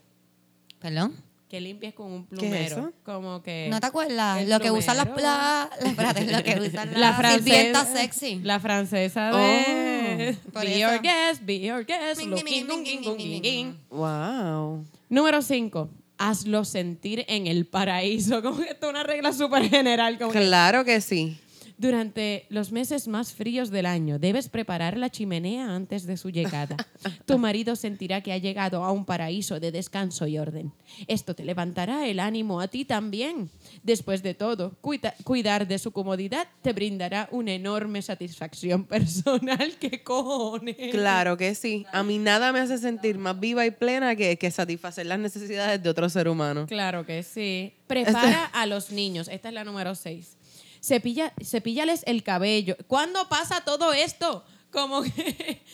¿Perdón? 0.79 1.15
Que 1.49 1.61
limpies 1.61 1.93
con 1.93 2.11
un 2.11 2.25
¿Qué 2.25 2.35
es 2.35 2.39
plumero. 2.41 2.75
eso? 2.77 2.93
Como 3.03 3.41
que 3.41 3.67
¿No 3.71 3.79
te 3.79 3.87
acuerdas? 3.87 4.45
Lo 4.47 4.59
que 4.59 4.71
usan 4.71 4.97
las... 4.97 5.07
La, 5.07 5.69
la- 5.81 5.89
espérate, 5.89 6.25
lo 6.29 6.43
que 6.43 6.59
usan 6.59 6.91
las 6.91 6.99
la 6.99 7.13
francesa, 7.13 7.85
sexy. 7.85 8.39
La 8.43 8.59
francesa 8.59 9.27
de 9.27 10.35
Oh, 10.53 10.59
Be 10.59 10.69
eso. 10.71 10.79
Your 10.79 11.01
Guest, 11.01 11.41
Be 11.45 11.59
Your 11.61 11.85
Guest. 11.85 12.21
Wow. 13.89 14.85
Número 15.09 15.41
5. 15.41 15.89
Hazlo 16.17 16.65
sentir 16.65 17.25
en 17.27 17.47
el 17.47 17.65
paraíso. 17.65 18.41
Como 18.43 18.57
que 18.57 18.69
esto 18.71 18.87
es 18.87 18.89
una 18.89 19.03
regla 19.03 19.31
súper 19.33 19.69
general. 19.69 20.17
Como 20.17 20.31
que 20.31 20.39
Claro 20.39 20.83
que 20.85 20.99
sí. 21.01 21.37
Durante 21.77 22.45
los 22.49 22.71
meses 22.71 23.07
más 23.07 23.33
fríos 23.33 23.69
del 23.69 23.85
año, 23.85 24.17
debes 24.17 24.49
preparar 24.49 24.97
la 24.97 25.09
chimenea 25.09 25.75
antes 25.75 26.05
de 26.05 26.17
su 26.17 26.29
llegada. 26.29 26.77
Tu 27.25 27.37
marido 27.37 27.75
sentirá 27.75 28.21
que 28.21 28.31
ha 28.33 28.37
llegado 28.37 28.83
a 28.83 28.91
un 28.91 29.03
paraíso 29.05 29.59
de 29.59 29.71
descanso 29.71 30.27
y 30.27 30.37
orden. 30.37 30.71
Esto 31.07 31.35
te 31.35 31.43
levantará 31.43 32.07
el 32.07 32.19
ánimo 32.19 32.61
a 32.61 32.67
ti 32.67 32.85
también. 32.85 33.49
Después 33.83 34.21
de 34.23 34.33
todo, 34.35 34.75
cuida- 34.81 35.15
cuidar 35.23 35.67
de 35.67 35.79
su 35.79 35.91
comodidad 35.91 36.47
te 36.61 36.71
brindará 36.73 37.27
una 37.31 37.53
enorme 37.53 38.01
satisfacción 38.01 38.83
personal. 38.87 39.75
¿Qué 39.79 40.03
cojones? 40.03 40.75
Claro 40.91 41.35
que 41.37 41.55
sí. 41.55 41.85
A 41.91 42.03
mí 42.03 42.17
nada 42.19 42.51
me 42.53 42.59
hace 42.59 42.77
sentir 42.77 43.17
más 43.17 43.39
viva 43.39 43.65
y 43.65 43.71
plena 43.71 44.15
que, 44.15 44.37
que 44.37 44.51
satisfacer 44.51 45.05
las 45.07 45.19
necesidades 45.19 45.81
de 45.83 45.89
otro 45.89 46.07
ser 46.09 46.27
humano. 46.27 46.65
Claro 46.67 47.05
que 47.05 47.23
sí. 47.23 47.73
Prepara 47.87 48.45
a 48.45 48.65
los 48.65 48.91
niños. 48.91 49.27
Esta 49.27 49.49
es 49.49 49.53
la 49.53 49.63
número 49.63 49.93
6. 49.95 50.37
Cepilla, 50.85 51.33
cepíllales 51.43 52.03
el 52.05 52.21
cabello. 52.23 52.75
¿Cuándo 52.87 53.27
pasa 53.27 53.61
todo 53.61 53.93
esto? 53.93 54.43
Como 54.71 55.01
que. 55.03 55.61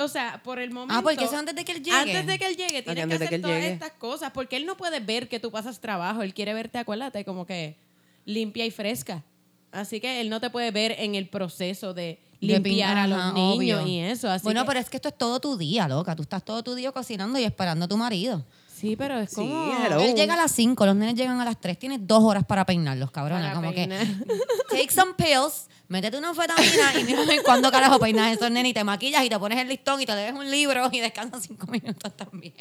O 0.00 0.06
sea, 0.06 0.40
por 0.44 0.60
el 0.60 0.70
momento. 0.70 0.94
Ah, 0.96 1.02
porque 1.02 1.24
eso 1.24 1.36
antes 1.36 1.56
de 1.56 1.64
que 1.64 1.72
él 1.72 1.82
llegue. 1.82 1.96
Antes 1.96 2.24
de 2.24 2.38
que 2.38 2.46
él 2.46 2.56
llegue, 2.56 2.82
tienes 2.84 2.94
que 2.94 3.00
antes 3.02 3.18
de 3.18 3.24
hacer 3.26 3.28
que 3.40 3.42
todas 3.42 3.56
llegue. 3.60 3.72
estas 3.72 3.90
cosas. 3.94 4.30
Porque 4.32 4.54
él 4.56 4.64
no 4.64 4.76
puede 4.76 5.00
ver 5.00 5.28
que 5.28 5.40
tú 5.40 5.50
pasas 5.50 5.80
trabajo. 5.80 6.22
Él 6.22 6.32
quiere 6.34 6.54
verte, 6.54 6.78
acuérdate, 6.78 7.24
como 7.24 7.44
que 7.46 7.76
limpia 8.24 8.64
y 8.64 8.70
fresca. 8.70 9.24
Así 9.72 10.00
que 10.00 10.20
él 10.20 10.30
no 10.30 10.40
te 10.40 10.50
puede 10.50 10.70
ver 10.70 10.94
en 11.00 11.16
el 11.16 11.28
proceso 11.28 11.94
de 11.94 12.20
De 12.40 12.46
limpiar 12.46 12.96
a 12.96 13.08
los 13.08 13.18
ajá, 13.18 13.32
niños 13.32 13.56
obvio. 13.80 13.86
y 13.88 13.98
eso. 13.98 14.30
Así 14.30 14.44
bueno, 14.44 14.62
que- 14.62 14.68
pero 14.68 14.78
es 14.78 14.88
que 14.88 14.98
esto 14.98 15.08
es 15.08 15.18
todo 15.18 15.40
tu 15.40 15.56
día, 15.58 15.88
loca. 15.88 16.14
Tú 16.14 16.22
estás 16.22 16.44
todo 16.44 16.62
tu 16.62 16.76
día 16.76 16.92
cocinando 16.92 17.36
y 17.36 17.42
esperando 17.42 17.86
a 17.86 17.88
tu 17.88 17.96
marido. 17.96 18.46
Sí, 18.78 18.94
pero 18.96 19.18
es 19.18 19.30
Sí, 19.30 19.36
como. 19.36 19.72
hello. 19.84 20.00
Él 20.00 20.14
llega 20.14 20.34
a 20.34 20.36
las 20.36 20.52
5, 20.52 20.86
los 20.86 20.94
nenes 20.94 21.14
llegan 21.16 21.40
a 21.40 21.44
las 21.44 21.60
3. 21.60 21.78
Tienes 21.78 21.98
dos 22.06 22.22
horas 22.22 22.44
para 22.44 22.64
peinarlos, 22.64 23.10
cabrona. 23.10 23.40
Para 23.42 23.54
como 23.54 23.72
peinar. 23.72 24.06
que 24.06 24.24
take 24.70 24.90
some 24.92 25.14
pills, 25.14 25.68
métete 25.88 26.16
una 26.16 26.28
anfetamina 26.28 26.98
y 27.00 27.04
mira 27.04 27.22
cuándo 27.44 27.70
carajo 27.72 27.98
peinas 27.98 28.32
esos 28.32 28.50
nenes 28.50 28.70
y 28.70 28.74
te 28.74 28.84
maquillas 28.84 29.24
y 29.24 29.28
te 29.28 29.38
pones 29.38 29.58
el 29.58 29.68
listón 29.68 30.00
y 30.00 30.06
te 30.06 30.14
lees 30.14 30.32
un 30.34 30.48
libro 30.50 30.88
y 30.92 31.00
descansas 31.00 31.42
cinco 31.42 31.66
minutos 31.66 32.16
también. 32.16 32.54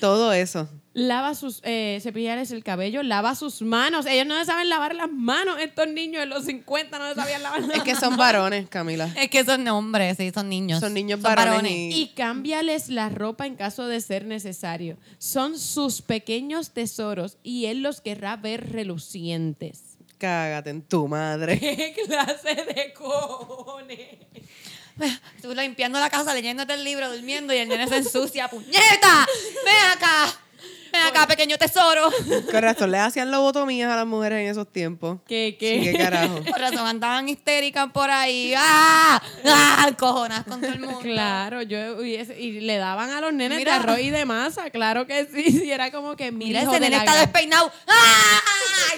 Todo 0.00 0.32
eso. 0.32 0.68
Lava 0.92 1.36
sus, 1.36 1.60
eh, 1.62 2.00
cepillarles 2.02 2.50
el 2.50 2.64
cabello, 2.64 3.04
lava 3.04 3.36
sus 3.36 3.62
manos. 3.62 4.06
Ellos 4.06 4.26
no 4.26 4.44
saben 4.44 4.68
lavar 4.68 4.96
las 4.96 5.08
manos. 5.08 5.60
Estos 5.60 5.86
niños 5.86 6.20
de 6.20 6.26
los 6.26 6.44
50 6.46 6.98
no 6.98 7.14
sabían 7.14 7.44
lavar 7.44 7.60
las 7.62 7.76
Es 7.76 7.82
que 7.84 7.94
son 7.94 8.16
varones, 8.16 8.68
Camila. 8.68 9.08
Es 9.16 9.30
que 9.30 9.44
son 9.44 9.66
hombres, 9.68 10.16
sí, 10.16 10.32
son 10.34 10.48
niños. 10.48 10.80
Son 10.80 10.92
niños 10.92 11.20
varones 11.22 11.70
y- 11.70 11.92
Y 12.02 12.08
cámbiales 12.14 12.88
la 12.88 13.08
ropa 13.08 13.46
en 13.46 13.54
caso 13.54 13.86
de 13.86 14.00
ser 14.00 14.24
necesario. 14.26 14.96
Son 15.18 15.56
sus 15.58 16.02
pequeños 16.02 16.72
tesoros 16.72 17.38
y 17.44 17.66
él 17.66 17.82
los 17.82 18.00
querrá 18.00 18.36
ver 18.36 18.72
relucientes. 18.72 19.96
Cágate 20.18 20.70
en 20.70 20.82
tu 20.82 21.06
madre. 21.06 21.58
¿Qué 21.60 21.94
clase 22.04 22.54
de 22.74 22.92
cojones? 22.94 24.18
Tú 25.42 25.54
limpiando 25.54 25.98
la 25.98 26.10
casa, 26.10 26.34
leyéndote 26.34 26.74
el 26.74 26.84
libro, 26.84 27.10
durmiendo 27.12 27.52
y 27.54 27.58
el 27.58 27.68
nene 27.68 27.86
se 27.88 27.96
ensucia. 27.98 28.48
¡Puñeta! 28.48 29.26
¡Ven 29.64 29.90
acá! 29.96 30.26
¡Ven 30.92 31.02
acá, 31.02 31.26
pequeño 31.28 31.56
tesoro! 31.56 32.10
Con 32.50 32.62
razón, 32.62 32.90
le 32.90 32.98
hacían 32.98 33.30
lobotomías 33.30 33.90
a 33.92 33.96
las 33.96 34.06
mujeres 34.06 34.40
en 34.40 34.48
esos 34.50 34.70
tiempos. 34.72 35.18
¿Qué, 35.26 35.56
Sí, 35.58 35.80
qué 35.92 35.96
carajo. 35.96 36.40
Razón 36.58 36.86
andaban 36.86 37.28
histéricas 37.28 37.90
por 37.92 38.10
ahí. 38.10 38.52
¡Ah! 38.56 39.22
¡Ah! 39.46 39.90
Cojonas 39.96 40.44
con 40.44 40.60
todo 40.60 40.72
el 40.72 40.80
mundo. 40.80 40.98
Claro, 41.00 41.62
yo 41.62 41.96
hubiese- 41.98 42.38
y 42.40 42.60
le 42.60 42.76
daban 42.78 43.10
a 43.10 43.20
los 43.20 43.32
nenes 43.32 43.58
Mira. 43.58 43.74
de 43.74 43.78
arroz 43.78 43.98
y 44.00 44.10
de 44.10 44.24
masa, 44.24 44.70
claro 44.70 45.06
que 45.06 45.26
sí, 45.26 45.44
sí, 45.52 45.70
era 45.70 45.90
como 45.92 46.16
que 46.16 46.32
mi 46.32 46.46
Mira, 46.46 46.62
ese 46.62 46.80
nene 46.80 46.96
está 46.96 47.14
despeinado. 47.20 47.70
¡Ah! 47.86 48.40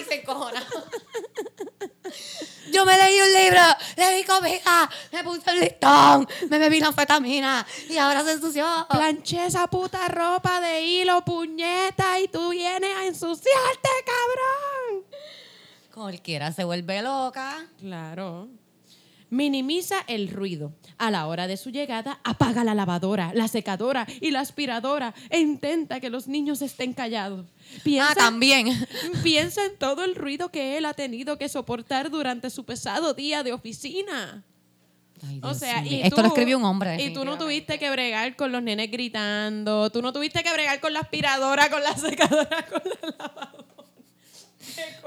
Y 0.00 0.04
se 0.04 0.14
encojona. 0.20 0.64
Yo 2.72 2.86
me 2.86 2.96
leí 2.96 3.20
un 3.20 3.32
libro, 3.32 3.60
le 3.96 4.16
di 4.16 4.24
comida, 4.24 4.88
me 5.12 5.22
puse 5.22 5.50
el 5.50 5.60
listón, 5.60 6.26
me 6.48 6.58
bebí 6.58 6.80
la 6.80 6.86
anfetamina 6.88 7.66
y 7.88 7.98
ahora 7.98 8.24
se 8.24 8.32
ensució. 8.32 8.64
planché 8.88 9.44
esa 9.46 9.66
puta 9.66 10.08
ropa 10.08 10.58
de 10.60 10.80
hilo, 10.80 11.22
puñeta, 11.22 12.18
y 12.18 12.28
tú 12.28 12.48
vienes 12.48 12.96
a 12.96 13.04
ensuciarte, 13.04 13.90
cabrón. 14.06 15.04
Cualquiera 15.92 16.50
se 16.52 16.64
vuelve 16.64 17.02
loca. 17.02 17.66
Claro. 17.78 18.48
Minimiza 19.32 19.96
el 20.08 20.28
ruido. 20.28 20.74
A 20.98 21.10
la 21.10 21.26
hora 21.26 21.46
de 21.46 21.56
su 21.56 21.70
llegada, 21.70 22.20
apaga 22.22 22.64
la 22.64 22.74
lavadora, 22.74 23.32
la 23.34 23.48
secadora 23.48 24.06
y 24.20 24.30
la 24.30 24.40
aspiradora 24.40 25.14
e 25.30 25.40
intenta 25.40 26.00
que 26.00 26.10
los 26.10 26.28
niños 26.28 26.60
estén 26.60 26.92
callados. 26.92 27.46
Piensa, 27.82 28.10
Ah, 28.10 28.14
también. 28.14 28.66
piensa 29.22 29.64
en 29.64 29.78
todo 29.78 30.04
el 30.04 30.16
ruido 30.16 30.50
que 30.50 30.76
él 30.76 30.84
ha 30.84 30.92
tenido 30.92 31.38
que 31.38 31.48
soportar 31.48 32.10
durante 32.10 32.50
su 32.50 32.64
pesado 32.66 33.14
día 33.14 33.42
de 33.42 33.54
oficina. 33.54 34.44
Ay, 35.26 35.40
O 35.42 35.54
sea, 35.54 35.82
y 35.82 36.02
Esto 36.02 36.16
tú- 36.16 36.22
lo 36.22 36.28
escribió 36.28 36.58
un 36.58 36.64
hombre. 36.66 37.02
Y 37.02 37.14
tú 37.14 37.24
no 37.24 37.38
tuviste 37.38 37.78
que 37.78 37.88
bregar 37.90 38.36
con 38.36 38.52
los 38.52 38.62
nenes 38.62 38.90
gritando, 38.90 39.88
tú 39.88 40.02
no 40.02 40.12
tuviste 40.12 40.42
que 40.42 40.52
bregar 40.52 40.78
con 40.80 40.92
la 40.92 41.00
aspiradora, 41.00 41.70
con 41.70 41.82
la 41.82 41.96
secadora, 41.96 42.66
con 42.70 42.82
la 42.84 43.16
lavadora. 43.18 43.64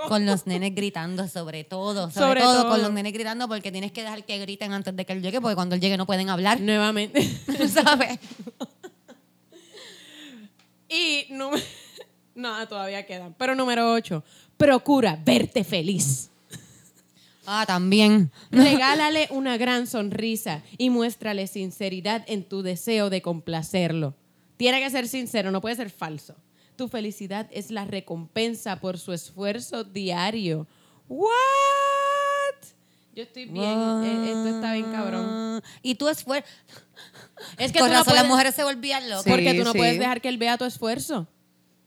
Con 0.07 0.25
los 0.25 0.47
nenes 0.47 0.73
gritando, 0.75 1.27
sobre 1.27 1.63
todo. 1.63 2.09
Sobre, 2.11 2.25
Sobre 2.25 2.41
todo, 2.41 2.61
todo. 2.61 2.71
con 2.71 2.81
los 2.81 2.91
nenes 2.91 3.13
gritando, 3.13 3.47
porque 3.47 3.71
tienes 3.71 3.91
que 3.91 4.03
dejar 4.03 4.23
que 4.25 4.37
griten 4.39 4.73
antes 4.73 4.95
de 4.95 5.05
que 5.05 5.13
él 5.13 5.21
llegue, 5.21 5.41
porque 5.41 5.55
cuando 5.55 5.75
él 5.75 5.81
llegue 5.81 5.97
no 5.97 6.05
pueden 6.05 6.29
hablar. 6.29 6.59
Nuevamente. 6.61 7.21
¿Sabes? 7.69 8.19
Y 10.89 11.27
número... 11.29 11.63
No, 12.35 12.67
todavía 12.67 13.05
quedan. 13.05 13.33
Pero 13.37 13.55
número 13.55 13.93
8. 13.93 14.21
Procura 14.57 15.17
verte 15.23 15.63
feliz. 15.63 16.29
Ah, 17.45 17.63
también. 17.65 18.29
Regálale 18.51 19.27
una 19.31 19.55
gran 19.55 19.87
sonrisa 19.87 20.61
y 20.77 20.89
muéstrale 20.89 21.47
sinceridad 21.47 22.25
en 22.27 22.43
tu 22.43 22.61
deseo 22.61 23.09
de 23.09 23.21
complacerlo. 23.21 24.15
Tiene 24.57 24.81
que 24.81 24.89
ser 24.89 25.07
sincero, 25.07 25.51
no 25.51 25.61
puede 25.61 25.75
ser 25.75 25.89
falso. 25.89 26.35
Tu 26.75 26.88
felicidad 26.89 27.47
es 27.51 27.71
la 27.71 27.85
recompensa 27.85 28.79
por 28.81 28.97
su 28.97 29.13
esfuerzo 29.13 29.83
diario. 29.83 30.67
¿What? 31.07 31.29
Yo 33.15 33.23
estoy 33.23 33.45
bien. 33.45 33.63
eh, 34.03 34.31
Esto 34.31 34.47
está 34.55 34.73
bien 34.73 34.91
cabrón. 34.91 35.61
Y 35.81 35.95
tú 35.95 36.09
esfuerzo. 36.09 36.47
Es 37.57 37.71
que 37.71 37.79
Con 37.79 37.88
tú 37.89 37.93
no 37.93 37.99
razón 37.99 38.13
las 38.13 38.23
puedes- 38.23 38.27
mujeres 38.29 38.55
se 38.55 38.63
volvían 38.63 39.09
locas. 39.09 39.23
Sí. 39.23 39.29
Porque 39.29 39.53
tú 39.53 39.63
no 39.63 39.71
sí. 39.71 39.77
puedes 39.77 39.99
dejar 39.99 40.19
que 40.21 40.27
él 40.29 40.38
vea 40.38 40.57
tu 40.57 40.65
esfuerzo. 40.65 41.27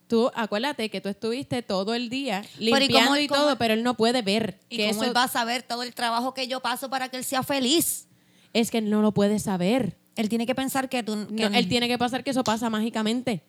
Tú, 0.06 0.30
acuérdate 0.34 0.88
que 0.88 1.02
tú 1.02 1.10
estuviste 1.10 1.60
todo 1.62 1.92
el 1.92 2.08
día 2.08 2.42
¿y 2.58 2.64
limpiando 2.70 3.10
cómo- 3.10 3.16
y, 3.18 3.26
cómo- 3.28 3.40
todo, 3.42 3.58
pero 3.58 3.74
él 3.74 3.82
no 3.82 3.94
puede 3.94 4.22
ver. 4.22 4.58
¿Y 4.70 4.78
que 4.78 4.88
cómo 4.88 5.02
eso 5.02 5.10
él 5.10 5.14
va 5.16 5.24
a 5.24 5.28
saber 5.28 5.62
todo 5.64 5.82
el 5.82 5.94
trabajo 5.94 6.32
que 6.32 6.48
yo 6.48 6.60
paso 6.60 6.88
para 6.88 7.10
que 7.10 7.18
él 7.18 7.24
sea 7.24 7.42
feliz? 7.42 8.08
Es 8.54 8.70
que 8.70 8.78
él 8.78 8.88
no 8.88 9.02
lo 9.02 9.12
puede 9.12 9.38
saber. 9.38 9.98
Él 10.16 10.30
tiene 10.30 10.46
que 10.46 10.54
pensar 10.54 10.88
que 10.88 11.02
tú... 11.02 11.26
que 11.36 11.48
No, 11.50 11.54
él 11.56 11.68
tiene 11.68 11.88
que 11.88 11.98
pasar 11.98 12.24
que 12.24 12.30
eso 12.30 12.42
pasa 12.42 12.70
mágicamente. 12.70 13.42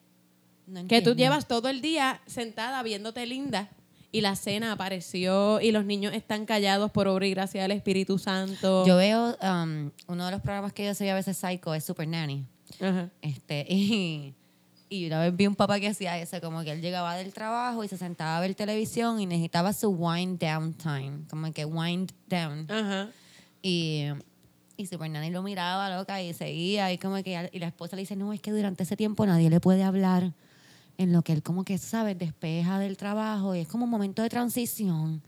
No 0.69 0.88
Que 0.88 1.01
tú 1.01 1.15
llevas 1.15 1.47
todo 1.47 1.67
el 1.69 1.82
día 1.82 2.21
sentada 2.25 2.82
viéndote 2.84 3.25
linda 3.25 3.69
y 4.12 4.21
la 4.21 4.36
cena 4.36 4.71
apareció 4.71 5.62
y 5.62 5.71
los 5.71 5.86
niños 5.86 6.13
están 6.13 6.45
callados 6.45 6.91
por 6.91 7.08
obra 7.08 7.27
y 7.27 7.32
gracia 7.32 7.62
del 7.62 7.71
Espíritu 7.71 8.17
Santo. 8.17 8.86
Yo 8.86 8.97
veo 8.97 9.38
um, 9.41 9.91
uno 10.08 10.25
de 10.25 10.32
los 10.32 10.41
programas 10.41 10.73
que 10.73 10.86
yo 10.86 10.95
soy 10.95 11.10
a 11.10 11.15
veces 11.15 11.38
psycho 11.38 11.73
es 11.75 11.84
Super 11.84 12.08
Nanny. 12.08 12.45
Ajá. 12.79 13.10
Este, 13.21 13.65
y, 13.69 14.34
y 14.89 15.05
una 15.08 15.21
vez 15.21 15.36
vi 15.36 15.45
un 15.45 15.55
papá 15.55 15.79
que 15.79 15.88
hacía 15.88 16.17
eso, 16.17 16.41
como 16.41 16.63
que 16.63 16.71
él 16.71 16.82
llegaba 16.82 17.15
del 17.15 17.34
trabajo 17.34 17.84
y 17.84 17.88
se 17.88 17.97
sentaba 17.97 18.38
a 18.38 18.41
ver 18.41 18.55
televisión 18.55 19.19
y 19.19 19.27
necesitaba 19.27 19.73
su 19.73 19.89
wind 19.89 20.39
down 20.39 20.73
time, 20.73 21.21
como 21.29 21.51
que 21.53 21.65
wind 21.65 22.12
down. 22.27 22.65
Ajá. 22.69 23.10
Y, 23.62 24.05
y 24.75 24.88
Super 24.88 25.12
Nanny 25.12 25.29
lo 25.29 25.43
miraba, 25.43 25.95
loca, 25.95 26.21
y 26.21 26.34
seguía, 26.34 26.91
y 26.91 26.97
como 26.97 27.21
que, 27.21 27.49
y 27.51 27.60
la 27.60 27.67
esposa 27.67 27.95
le 27.95 28.01
dice, 28.01 28.15
no, 28.15 28.34
es 28.34 28.41
que 28.41 28.51
durante 28.51 28.84
ese 28.84 28.97
tiempo 28.97 29.25
nadie 29.25 29.49
le 29.49 29.60
puede 29.60 29.84
hablar, 29.84 30.34
en 30.99 31.12
lo 31.13 31.23
que 31.23 31.31
él 31.33 31.41
como 31.41 31.63
que, 31.63 31.77
¿sabes? 31.79 32.17
Despeja 32.17 32.77
del 32.77 32.95
trabajo, 32.97 33.55
y 33.55 33.59
es 33.62 33.67
como 33.67 33.85
un 33.85 33.89
momento 33.89 34.21
de 34.21 34.29
transición, 34.29 35.23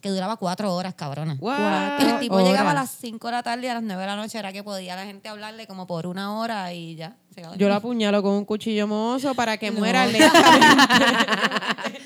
que 0.00 0.08
duraba 0.10 0.36
cuatro 0.36 0.72
horas, 0.74 0.94
cabrona. 0.94 1.36
What? 1.40 2.00
El 2.00 2.18
tipo 2.20 2.36
Horas. 2.36 2.48
llegaba 2.48 2.70
a 2.70 2.74
las 2.74 2.90
5 2.90 3.26
de 3.26 3.32
la 3.32 3.42
tarde 3.42 3.66
y 3.66 3.68
a 3.68 3.74
las 3.74 3.82
9 3.82 4.00
de 4.00 4.06
la 4.06 4.14
noche 4.16 4.38
era 4.38 4.52
que 4.52 4.62
podía 4.62 4.94
la 4.94 5.04
gente 5.04 5.28
hablarle 5.28 5.66
como 5.66 5.86
por 5.86 6.06
una 6.06 6.38
hora 6.38 6.72
y 6.72 6.94
ya. 6.94 7.16
se 7.34 7.40
Yo 7.42 7.48
dormido. 7.48 7.74
apuñalo 7.74 8.22
con 8.22 8.32
un 8.34 8.44
cuchillo 8.44 8.86
mozo 8.86 9.34
para 9.34 9.56
que 9.56 9.70
No. 9.72 9.78
muera 9.80 10.06
lentamente. 10.06 12.00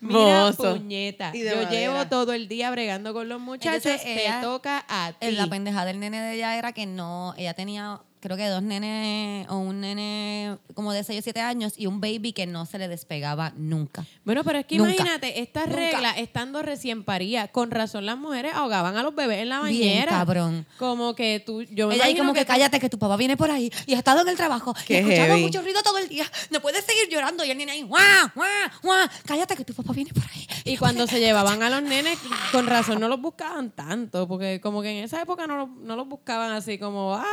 Mira, 0.00 0.44
Mozo. 0.44 0.76
puñeta. 0.76 1.32
Yo 1.32 1.44
madera. 1.46 1.70
llevo 1.70 2.06
todo 2.08 2.34
el 2.34 2.46
día 2.46 2.70
bregando 2.70 3.14
con 3.14 3.26
los 3.28 3.40
muchachos. 3.40 3.86
Entonces, 3.86 4.02
te 4.04 4.30
toca 4.42 4.84
a 4.88 5.12
ti. 5.12 5.30
La 5.32 5.46
pendeja 5.46 5.84
del 5.86 5.98
nene 5.98 6.20
de 6.20 6.34
ella 6.34 6.56
era 6.58 6.72
que 6.72 6.84
no, 6.84 7.34
ella 7.38 7.54
tenía 7.54 8.00
creo 8.24 8.36
que 8.38 8.48
dos 8.48 8.62
nenes 8.62 9.46
o 9.50 9.58
un 9.58 9.82
nene 9.82 10.56
como 10.74 10.92
de 10.94 11.04
6 11.04 11.20
o 11.20 11.22
7 11.22 11.40
años 11.42 11.74
y 11.76 11.86
un 11.86 12.00
baby 12.00 12.32
que 12.32 12.46
no 12.46 12.64
se 12.64 12.78
le 12.78 12.88
despegaba 12.88 13.52
nunca. 13.56 14.06
Bueno, 14.24 14.42
pero 14.44 14.58
es 14.60 14.64
que 14.66 14.78
Nunca. 14.78 14.94
imagínate, 14.94 15.40
estas 15.40 15.68
reglas 15.68 16.16
estando 16.16 16.62
recién 16.62 17.04
paría, 17.04 17.48
con 17.48 17.70
razón 17.70 18.06
las 18.06 18.16
mujeres 18.16 18.52
ahogaban 18.54 18.96
a 18.96 19.02
los 19.02 19.14
bebés 19.14 19.40
en 19.42 19.50
la 19.50 19.60
Bien 19.62 19.78
bañera. 19.80 20.10
cabrón. 20.12 20.66
Como 20.78 21.14
que 21.14 21.42
tú, 21.44 21.62
yo 21.64 21.86
me 21.88 21.96
Ella 21.96 22.06
ahí 22.06 22.16
como 22.16 22.32
que, 22.32 22.46
cállate 22.46 22.80
que 22.80 22.88
tu 22.88 22.98
papá 22.98 23.16
viene 23.16 23.36
por 23.36 23.50
ahí 23.50 23.70
y 23.86 23.94
ha 23.94 23.98
estado 23.98 24.22
en 24.22 24.28
el 24.28 24.36
trabajo 24.36 24.74
y 24.82 24.84
Qué 24.86 24.96
ha 24.96 25.00
escuchado 25.00 25.26
heavy. 25.28 25.42
mucho 25.42 25.60
ruido 25.60 25.82
todo 25.82 25.98
el 25.98 26.08
día. 26.08 26.24
No 26.50 26.60
puedes 26.60 26.84
seguir 26.84 27.08
llorando 27.10 27.44
y 27.44 27.50
el 27.50 27.58
nene 27.58 27.72
ahí, 27.72 27.82
guau, 27.82 28.00
guau, 28.34 28.48
guau. 28.82 29.08
Cállate 29.26 29.54
que 29.56 29.64
tu 29.64 29.74
papá 29.74 29.92
viene 29.92 30.12
por 30.14 30.22
ahí 30.22 30.46
Y 30.64 30.78
cuando 30.78 31.06
se 31.06 31.20
llevaban 31.20 31.62
a 31.62 31.68
los 31.68 31.82
nenes, 31.82 32.18
con 32.52 32.66
razón 32.66 33.00
no 33.00 33.08
los 33.08 33.20
buscaban 33.20 33.70
tanto, 33.70 34.26
porque 34.26 34.60
como 34.62 34.80
que 34.80 34.98
en 34.98 35.04
esa 35.04 35.20
época 35.20 35.46
no, 35.46 35.58
lo- 35.58 35.66
no 35.66 35.94
los 35.94 36.08
buscaban 36.08 36.52
así 36.52 36.78
como, 36.78 37.14
ah, 37.14 37.24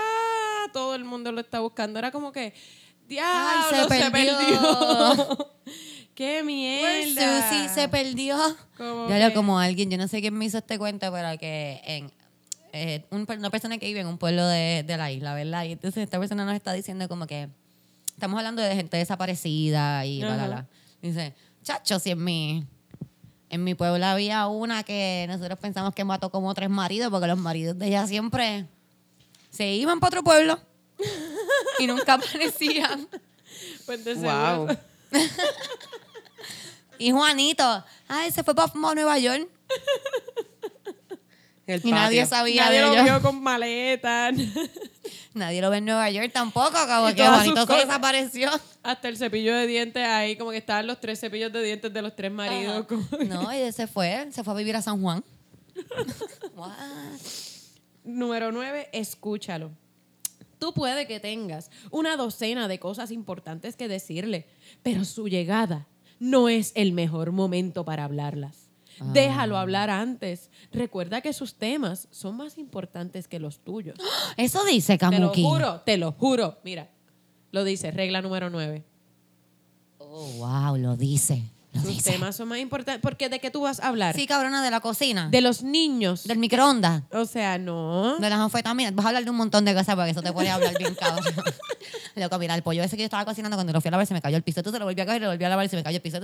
todo 0.72 0.96
el 0.96 1.04
mundo 1.04 1.32
lo 1.32 1.42
está 1.42 1.60
buscando. 1.60 2.00
Era 2.00 2.12
como 2.12 2.32
que, 2.32 2.54
diablo, 3.08 3.70
se 3.70 3.84
se 3.84 4.12
perdió". 4.12 4.38
perdió. 4.38 5.52
¡Qué 6.16 6.44
Where's 6.44 7.16
mierda! 7.16 7.74
Se 7.74 7.88
perdió. 7.88 8.38
Como 8.78 9.10
Ya 9.10 9.28
lo 9.28 9.34
como 9.34 9.60
alguien, 9.60 9.90
yo 9.90 9.98
no 9.98 10.08
sé 10.08 10.22
quién 10.22 10.34
me 10.34 10.46
hizo 10.46 10.58
este 10.58 10.78
cuento, 10.78 11.12
pero 11.12 11.38
que 11.40 11.82
en 11.86 12.12
eh, 12.74 13.06
un 13.12 13.26
una 13.30 13.50
persona 13.50 13.78
que 13.78 13.88
vive 13.88 14.02
en 14.02 14.08
un 14.08 14.18
pueblo 14.18 14.46
de, 14.48 14.84
de 14.86 14.98
la 14.98 15.12
isla, 15.12 15.34
¿verdad? 15.34 15.64
Y 15.66 15.74
entonces 15.74 16.04
esta 16.04 16.20
persona 16.20 16.46
nos 16.46 16.56
está 16.56 16.74
diciendo 16.74 17.08
como 17.08 17.28
que 17.28 17.50
estamos 18.14 18.38
hablando 18.38 18.62
de 18.62 18.76
gente 18.76 18.98
desaparecida 18.98 20.06
y 20.06 20.20
bla, 20.20 20.36
bla, 20.36 20.48
bla. 20.48 20.68
Dice, 21.02 21.34
chacho, 21.64 21.98
si 21.98 22.12
en 22.12 22.24
mi, 22.24 22.66
en 23.50 23.64
mi 23.64 23.74
pueblo 23.74 24.06
había 24.06 24.46
una 24.48 24.84
que 24.84 25.26
nosotros 25.28 25.58
pensamos 25.60 25.96
que 25.96 26.04
mató 26.04 26.30
como 26.30 26.54
tres 26.54 26.70
maridos, 26.70 27.10
porque 27.10 27.28
los 27.28 27.40
maridos 27.40 27.80
de 27.80 27.88
ella 27.88 28.06
siempre 28.06 28.68
se 29.52 29.68
iban 29.74 30.00
para 30.00 30.08
otro 30.10 30.24
pueblo 30.24 30.60
y 31.80 31.86
nunca 31.88 32.14
aparecían. 32.16 33.08
Pues 33.86 34.04
de 34.04 34.16
Wow. 34.16 34.68
Y 36.98 37.12
Juanito, 37.12 37.84
ay, 38.08 38.32
se 38.32 38.44
fue 38.44 38.54
para 38.56 38.72
Nueva 38.74 39.18
York. 39.20 39.48
El 41.68 41.82
Y 41.86 41.92
nadie 41.92 42.26
sabía 42.26 42.66
Nadie 42.66 42.78
de 42.80 42.86
lo 42.86 42.94
ellos. 42.94 43.04
vio 43.06 43.22
con 43.22 43.42
maletas. 43.42 44.34
Nadie 45.34 45.62
lo 45.62 45.70
ve 45.70 45.78
en 45.78 45.86
Nueva 45.86 46.10
York 46.10 46.30
tampoco, 46.34 46.72
como 46.72 47.08
que 47.08 47.14
todas 47.16 47.36
Juanito 47.36 47.56
sus 47.56 47.62
se 47.62 47.68
cosas. 47.68 47.88
desapareció. 47.88 48.52
Hasta 48.84 49.08
el 49.08 49.16
cepillo 49.18 49.56
de 49.56 49.66
dientes 49.66 50.06
ahí, 50.06 50.36
como 50.36 50.52
que 50.52 50.58
estaban 50.58 50.86
los 50.88 51.00
tres 51.00 51.22
cepillos 51.22 51.54
de 51.54 51.64
dientes 51.64 51.94
de 51.94 52.02
los 52.02 52.14
tres 52.16 52.32
maridos. 52.32 52.86
como 52.86 53.08
que- 53.10 53.24
No, 53.26 53.52
y 53.54 53.72
se 53.72 53.88
fue, 53.88 54.28
se 54.34 54.44
fue 54.44 54.54
a 54.54 54.58
vivir 54.58 54.76
a 54.76 54.82
San 54.82 55.02
Juan. 55.02 55.24
What? 56.56 56.72
Número 58.04 58.52
9, 58.52 58.90
escúchalo. 58.94 59.72
Tú 60.60 60.74
puede 60.74 61.08
que 61.08 61.20
tengas 61.20 61.72
una 61.90 62.18
docena 62.18 62.68
de 62.68 62.80
cosas 62.80 63.12
importantes 63.12 63.76
que 63.76 63.88
decirle, 63.88 64.48
pero 64.84 65.06
su 65.06 65.28
llegada 65.28 65.88
no 66.20 66.50
es 66.50 66.72
el 66.76 66.94
mejor 66.94 67.32
momento 67.32 67.84
para 67.84 68.04
hablarlas. 68.04 68.70
Déjalo 69.14 69.58
hablar 69.58 69.90
antes. 69.90 70.52
Recuerda 70.72 71.22
que 71.22 71.34
sus 71.34 71.56
temas 71.56 72.08
son 72.12 72.38
más 72.38 72.60
importantes 72.60 73.28
que 73.28 73.40
los 73.40 73.60
tuyos. 73.60 73.98
Eso 74.38 74.64
dice 74.66 74.98
Te 75.00 75.06
lo 75.06 75.12
Kamuki. 75.32 75.44
juro, 75.44 75.82
te 75.82 75.98
lo 75.98 76.12
juro. 76.12 76.60
Mira, 76.64 76.90
lo 77.52 77.64
dice, 77.64 77.90
regla 77.90 78.22
número 78.22 78.52
9. 78.52 78.84
Oh, 79.98 80.28
wow, 80.38 80.78
lo 80.78 80.96
dice. 80.98 81.44
Lo 81.74 81.80
Sus 81.82 81.90
dice. 81.90 82.12
temas 82.12 82.36
son 82.36 82.50
más 82.50 82.60
importantes. 82.60 83.02
Porque 83.02 83.30
¿de 83.30 83.40
qué 83.40 83.50
tú 83.50 83.62
vas 83.62 83.80
a 83.80 83.88
hablar? 83.88 84.14
Sí, 84.14 84.28
cabrona, 84.28 84.62
de 84.62 84.70
la 84.70 84.82
cocina. 84.82 85.30
De 85.30 85.40
los 85.40 85.64
niños. 85.64 86.26
del 86.26 86.38
microondas. 86.38 87.04
O 87.12 87.24
sea, 87.26 87.58
no. 87.58 88.18
De 88.20 88.30
las 88.30 88.40
anfetaminas. 88.40 88.94
Vas 88.94 89.06
a 89.06 89.10
hablar 89.10 89.24
de 89.24 89.30
un 89.30 89.38
montón 89.38 89.64
de 89.64 89.74
cosas 89.74 89.96
porque 89.96 90.12
eso 90.12 90.22
te 90.22 90.34
puede 90.34 90.50
hablar 90.50 90.78
bien, 90.78 90.94
cabrón. 90.96 91.24
Loco, 92.16 92.38
mira, 92.40 92.56
el 92.56 92.62
pollo 92.64 92.84
ese 92.84 92.98
que 92.98 93.04
yo 93.04 93.06
estaba 93.06 93.24
cocinando 93.24 93.56
cuando 93.56 93.72
lo 93.72 93.80
fui 93.80 93.88
a 93.88 93.92
lavar 93.92 94.06
se 94.06 94.14
me 94.14 94.22
cayó 94.22 94.36
el 94.36 94.44
piso. 94.44 94.60
Entonces 94.60 94.80
lo 94.80 94.86
volví 94.86 95.00
a 95.00 95.06
coger 95.06 95.22
y 95.22 95.26
lo 95.26 95.32
volví 95.32 95.46
a 95.46 95.50
lavar 95.50 95.66
y 95.66 95.70
se 95.70 95.78
me 95.78 95.84
cayó 95.84 95.96
el 95.96 96.02
piso. 96.02 96.18
y 96.18 96.20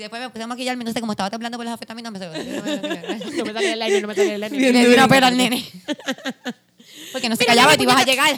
después 0.00 0.22
me 0.22 0.30
puse 0.30 0.42
a 0.42 0.46
maquillarme. 0.48 0.82
Entonces, 0.82 1.00
como 1.00 1.12
estaba 1.12 1.30
temblando 1.30 1.56
por 1.56 1.64
las 1.64 1.74
anfetaminas, 1.74 2.10
me 2.12 2.18
No 2.18 3.44
me 3.44 3.52
salía 3.52 3.74
el 3.74 3.82
aire, 3.82 4.00
no 4.00 4.08
me 4.08 4.14
salía 4.16 4.34
el 4.34 4.42
aire. 4.42 4.56
Y 4.56 4.72
le 4.72 4.88
di 4.88 4.92
una 4.94 5.06
pera 5.06 5.28
al 5.28 5.36
nene. 5.36 5.64
Porque 7.12 7.28
no 7.28 7.36
se 7.36 7.46
callaba 7.46 7.74
y 7.74 7.76
te 7.76 7.84
ibas 7.84 7.96
a 7.96 8.04
llegar. 8.04 8.36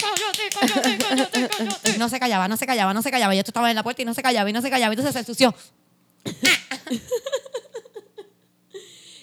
No 1.98 2.08
se 2.08 2.18
callaba, 2.18 2.48
no 2.48 2.56
se 2.56 2.66
callaba, 2.66 2.94
no 2.94 3.02
se 3.02 3.10
callaba. 3.10 3.34
Yo 3.34 3.40
estaba 3.40 3.70
en 3.70 3.76
la 3.76 3.82
puerta 3.82 4.02
y 4.02 4.04
no 4.04 4.14
se 4.14 4.22
callaba 4.22 4.48
y 4.48 4.52
no 4.52 4.62
se 4.62 4.70
callaba. 4.70 4.92
Entonces 4.92 5.12
se 5.12 5.20
ensució. 5.20 5.54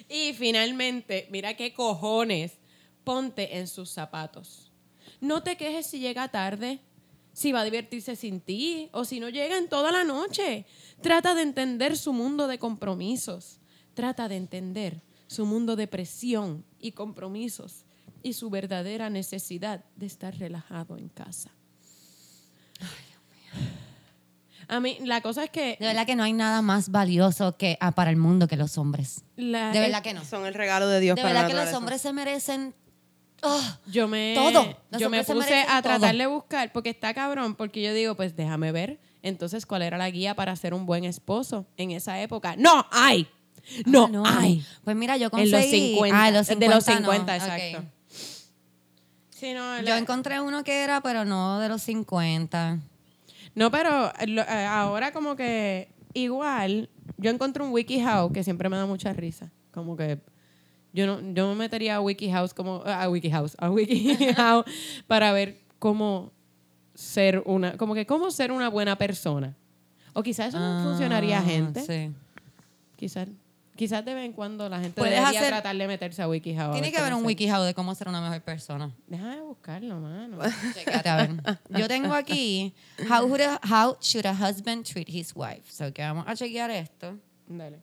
Y 0.09 0.34
finalmente, 0.34 1.28
mira 1.30 1.55
qué 1.55 1.73
cojones, 1.73 2.53
ponte 3.03 3.57
en 3.57 3.67
sus 3.67 3.89
zapatos. 3.89 4.71
No 5.19 5.43
te 5.43 5.57
quejes 5.57 5.89
si 5.89 5.99
llega 5.99 6.30
tarde, 6.30 6.80
si 7.34 7.51
va 7.51 7.61
a 7.61 7.65
divertirse 7.65 8.15
sin 8.15 8.39
ti 8.41 8.89
o 8.93 9.05
si 9.05 9.19
no 9.19 9.30
llega 9.30 9.57
en 9.57 9.67
toda 9.67 9.91
la 9.91 10.03
noche. 10.03 10.65
Trata 11.01 11.36
de 11.36 11.41
entender 11.41 11.97
su 11.97 12.13
mundo 12.13 12.47
de 12.47 12.57
compromisos. 12.57 13.59
Trata 13.93 14.28
de 14.28 14.38
entender 14.38 15.03
su 15.28 15.45
mundo 15.45 15.75
de 15.75 15.88
presión 15.88 16.65
y 16.80 16.93
compromisos 16.93 17.86
y 18.24 18.34
su 18.34 18.49
verdadera 18.49 19.09
necesidad 19.09 19.84
de 19.95 20.05
estar 20.05 20.36
relajado 20.38 20.97
en 20.97 21.09
casa. 21.09 21.51
A 24.70 24.82
mí, 24.82 24.97
la 25.05 25.22
cosa 25.22 25.45
es 25.45 25.49
que... 25.49 25.78
De 25.80 25.86
verdad 25.88 26.05
que 26.05 26.15
no 26.18 26.24
hay 26.24 26.34
nada 26.34 26.61
más 26.61 26.89
valioso 26.89 27.55
que 27.55 27.78
ah, 27.80 27.91
para 27.91 28.09
el 28.09 28.18
mundo 28.18 28.47
que 28.49 28.57
los 28.57 28.78
hombres. 28.78 29.24
la- 29.38 29.72
De 29.72 29.80
verdad 29.80 30.01
que 30.01 30.13
no. 30.13 30.26
Son 30.26 30.45
el 30.45 30.53
regalo 30.53 30.89
de 30.89 30.99
Dios 30.99 31.15
De 31.15 31.22
para 31.22 31.34
verdad 31.43 31.55
la 31.55 31.63
que 31.63 31.65
los 31.65 31.74
hombres 31.78 32.01
se 32.01 32.11
merecen. 32.11 32.76
ah, 33.43 33.80
Yo 33.89 34.09
me, 34.09 34.34
Todo. 34.36 34.78
Los 34.91 35.01
yo 35.01 35.09
me 35.09 35.24
puse 35.24 35.61
a 35.61 35.82
tratar 35.82 36.11
todo. 36.11 36.18
de 36.20 36.28
buscar, 36.28 36.74
porque 36.74 36.89
está 36.89 37.13
cabrón, 37.13 37.55
porque 37.55 37.82
yo 37.82 37.93
digo, 37.93 38.15
pues 38.15 38.36
déjame 38.36 38.74
ver, 38.74 38.99
entonces, 39.22 39.65
¿cuál 39.65 39.84
era 39.84 39.97
la 39.97 40.09
guía 40.09 40.36
para 40.36 40.53
ser 40.57 40.74
un 40.74 40.86
buen 40.86 41.05
esposo 41.05 41.65
en 41.78 41.91
esa 41.91 42.22
época? 42.22 42.55
¡No 42.57 42.86
hay! 42.91 43.26
No, 43.86 44.09
ah, 44.26 44.38
hay. 44.41 44.65
Pues 44.84 44.95
mira, 44.97 45.15
yo 45.18 45.26
En 45.28 45.30
conseguí. 45.32 45.51
los 45.51 45.65
50. 45.70 46.22
Ah, 46.24 46.28
en 46.28 46.34
los 46.34 46.47
50. 46.47 46.65
de 46.70 46.76
los 46.76 46.88
no. 46.88 46.93
50, 46.95 47.36
Ok. 47.36 47.41
exacto. 47.41 47.96
Sí, 49.39 49.53
no, 49.53 49.81
Yo 49.81 49.95
encontré 49.95 50.41
uno 50.41 50.63
que 50.63 50.83
era, 50.83 51.01
pero 51.01 51.23
no 51.25 51.59
de 51.59 51.69
los 51.69 51.81
50. 51.83 52.79
no, 53.55 53.69
pero 53.71 54.11
lo- 54.27 54.41
eh, 54.41 54.65
ahora 54.65 55.11
como 55.11 55.35
que 55.35 55.89
igual, 56.13 56.89
yo 57.17 57.29
encontré 57.29 57.63
un 57.63 57.71
WikiHow 57.71 58.31
que 58.31 58.43
siempre 58.43 58.67
me 58.69 58.77
da 58.77 58.85
mucha 58.88 59.13
risa. 59.13 59.51
Como 59.71 59.95
que 59.95 60.19
yo 60.93 61.05
no, 61.05 61.19
yo 61.33 61.49
me 61.49 61.55
metería 61.55 61.97
a 61.97 62.01
WikiHow 62.01 62.47
como 62.55 62.81
a 62.85 63.07
WikiHow, 63.09 63.47
a 63.59 63.69
WikiHow 63.69 64.63
para 65.07 65.31
ver 65.33 65.59
cómo 65.77 66.31
ser 66.95 67.43
una, 67.45 67.77
como 67.77 67.93
que 67.93 68.07
cómo 68.07 68.31
ser 68.31 68.51
una 68.51 68.69
buena 68.69 68.97
persona. 68.97 69.55
O 70.13 70.23
quizás 70.23 70.47
eso 70.47 70.59
no 70.59 70.83
funcionaría, 70.83 71.38
Ah, 71.39 71.43
gente. 71.43 71.81
Sí. 71.85 72.11
Quizás, 72.95 73.27
quizás 73.78 74.03
de 74.03 74.13
vez 74.13 74.25
en 74.25 74.34
cuando 74.34 74.67
la 74.67 74.80
gente 74.82 74.99
Puedes 74.99 75.15
debería 75.17 75.39
hacer- 75.39 75.49
tratar 75.51 75.78
de 75.78 75.88
meterse 75.88 76.21
a 76.21 76.28
WikiHow. 76.28 76.69
a 76.69 76.71
Tiene 76.73 76.88
ver 76.88 76.91
que 76.93 76.97
haber 76.99 77.11
cómo 77.13 77.21
un. 77.21 77.28
WikiHow 77.28 77.63
de 77.63 77.73
cómo 77.73 77.95
ser 77.95 78.09
una 78.09 78.19
mejor 78.19 78.41
persona. 78.41 78.91
Déjame 79.07 79.39
buscarlo, 79.41 79.99
mano. 79.99 80.38
Chécate, 80.75 81.07
a 81.09 81.15
ver. 81.17 81.32
Yo 81.69 81.88
tengo 81.88 82.13
aquí, 82.13 82.73
how 83.09 83.25
should, 83.28 83.41
a, 83.41 83.59
how 83.63 83.97
should 84.01 84.25
a 84.25 84.34
husband 84.34 84.84
treat 84.86 85.07
his 85.07 85.32
wife? 85.36 85.71
So 85.71 85.93
que 85.93 86.01
vamos 86.01 86.25
a 86.28 86.36
chequear 86.36 86.69
esto. 86.71 87.17
Dale. 87.47 87.80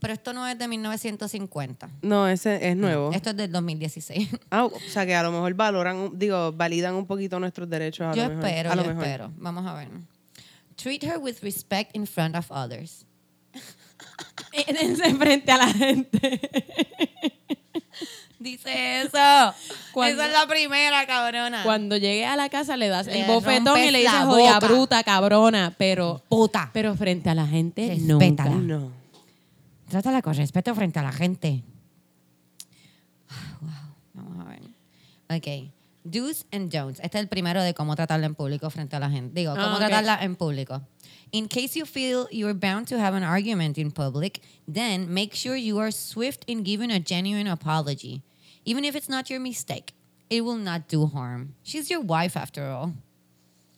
Pero 0.00 0.14
esto 0.14 0.32
no 0.32 0.46
es 0.48 0.58
de 0.58 0.66
1950. 0.66 1.90
No, 2.00 2.26
ese 2.26 2.70
es 2.70 2.74
nuevo. 2.74 3.12
Esto 3.12 3.30
es 3.30 3.36
del 3.36 3.52
2016. 3.52 4.28
Ah, 4.50 4.64
o 4.64 4.72
sea 4.88 5.04
que 5.04 5.14
a 5.14 5.22
lo 5.22 5.30
mejor 5.30 5.52
valoran, 5.54 5.96
un- 5.96 6.18
digo, 6.18 6.52
validan 6.52 6.94
un 6.94 7.06
poquito 7.06 7.38
nuestros 7.38 7.68
derechos. 7.68 8.06
A 8.06 8.14
Yo 8.14 8.22
lo 8.24 8.28
mejor. 8.36 8.44
espero, 8.46 8.72
a 8.72 8.74
lo 8.76 8.82
yo 8.82 8.88
mejor. 8.88 9.04
espero. 9.04 9.32
Vamos 9.36 9.66
a 9.66 9.74
ver. 9.74 9.88
Treat 10.76 11.04
her 11.04 11.18
with 11.18 11.42
respect 11.42 11.94
in 11.94 12.06
front 12.06 12.34
of 12.34 12.50
others. 12.50 13.04
Frente 15.18 15.52
a 15.52 15.58
la 15.58 15.68
gente. 15.68 16.40
Dice 18.38 19.02
eso. 19.02 19.54
Cuando- 19.92 20.22
Esa 20.22 20.26
es 20.26 20.32
la 20.32 20.46
primera, 20.46 21.06
cabrona. 21.06 21.62
Cuando 21.62 21.96
llegue 21.96 22.24
a 22.24 22.36
la 22.36 22.48
casa 22.48 22.76
le 22.76 22.88
das 22.88 23.06
Le 23.06 23.20
el 23.20 23.26
bofetón 23.26 23.78
y 23.78 23.90
le 23.90 23.98
dices 24.00 24.24
boca. 24.24 24.58
bruta, 24.60 25.02
cabrona, 25.04 25.74
pero 25.76 26.22
Puta. 26.28 26.70
pero 26.72 26.94
frente 26.96 27.28
a 27.28 27.34
la 27.34 27.46
gente 27.46 27.88
Respétala. 27.98 28.50
nunca. 28.50 28.74
No. 28.74 28.92
Trátala 29.90 30.22
con 30.22 30.34
respeto 30.34 30.74
frente 30.74 30.98
a 30.98 31.02
la 31.02 31.12
gente. 31.12 31.62
Ah, 33.28 33.58
Wow. 33.60 33.70
Vamos 34.14 34.46
a 34.46 34.48
ver. 34.48 34.62
Ok. 35.36 35.70
Do's 36.04 36.46
and 36.50 36.72
don'ts. 36.72 36.98
Este 37.00 37.18
es 37.18 37.22
el 37.22 37.28
primero 37.28 37.62
de 37.62 37.74
cómo 37.74 37.94
tratarla 37.94 38.24
en 38.26 38.34
público 38.34 38.70
frente 38.70 38.96
a 38.96 39.00
la 39.00 39.10
gente. 39.10 39.38
Digo, 39.38 39.52
cómo 39.54 39.66
Ah, 39.66 39.78
tratarla 39.78 40.18
en 40.22 40.34
público. 40.36 40.80
In 41.32 41.46
case 41.46 41.76
you 41.76 41.84
feel 41.84 42.26
you're 42.30 42.54
bound 42.54 42.88
to 42.88 42.98
have 42.98 43.14
an 43.14 43.22
argument 43.22 43.78
in 43.78 43.90
public, 43.90 44.40
then 44.66 45.12
make 45.12 45.34
sure 45.34 45.54
you 45.54 45.78
are 45.78 45.90
swift 45.90 46.44
in 46.48 46.62
giving 46.62 46.90
a 46.90 46.98
genuine 46.98 47.46
apology. 47.46 48.22
Even 48.64 48.84
if 48.84 48.96
it's 48.96 49.08
not 49.08 49.30
your 49.30 49.40
mistake, 49.40 49.92
it 50.28 50.42
will 50.44 50.56
not 50.56 50.88
do 50.88 51.06
harm. 51.06 51.54
She's 51.62 51.88
your 51.90 52.00
wife 52.00 52.36
after 52.36 52.66
all. 52.66 52.94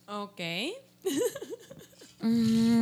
Ok. 0.07 0.73
Mm-hmm. 2.23 2.72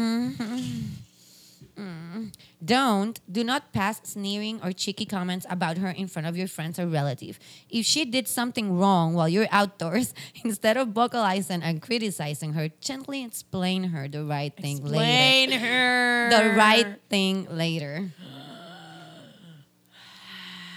Don't, 2.72 3.19
do 3.30 3.43
not 3.43 3.74
pass 3.74 3.99
sneering 4.07 4.61
or 4.63 4.72
cheeky 4.72 5.03
comments 5.03 5.45
about 5.49 5.78
her 5.78 5.89
in 5.89 6.07
front 6.07 6.26
of 6.26 6.38
your 6.38 6.47
friends 6.47 6.80
or 6.80 6.88
relative. 6.88 7.38
If 7.69 7.86
she 7.86 8.05
did 8.05 8.30
something 8.30 8.80
wrong 8.80 9.13
while 9.13 9.28
you're 9.28 9.51
outdoors, 9.51 10.13
instead 10.45 10.78
of 10.78 10.95
vocalizing 10.95 11.63
and 11.63 11.82
criticizing 11.82 12.53
her, 12.53 12.69
gently 12.80 13.26
explain 13.26 13.91
her 13.91 14.07
the 14.07 14.24
right 14.24 14.55
thing 14.55 14.78
later. 14.86 14.88
Explain 14.88 15.51
her. 15.59 16.30
The 16.32 16.55
right 16.55 16.95
thing 17.09 17.47
later. 17.51 18.13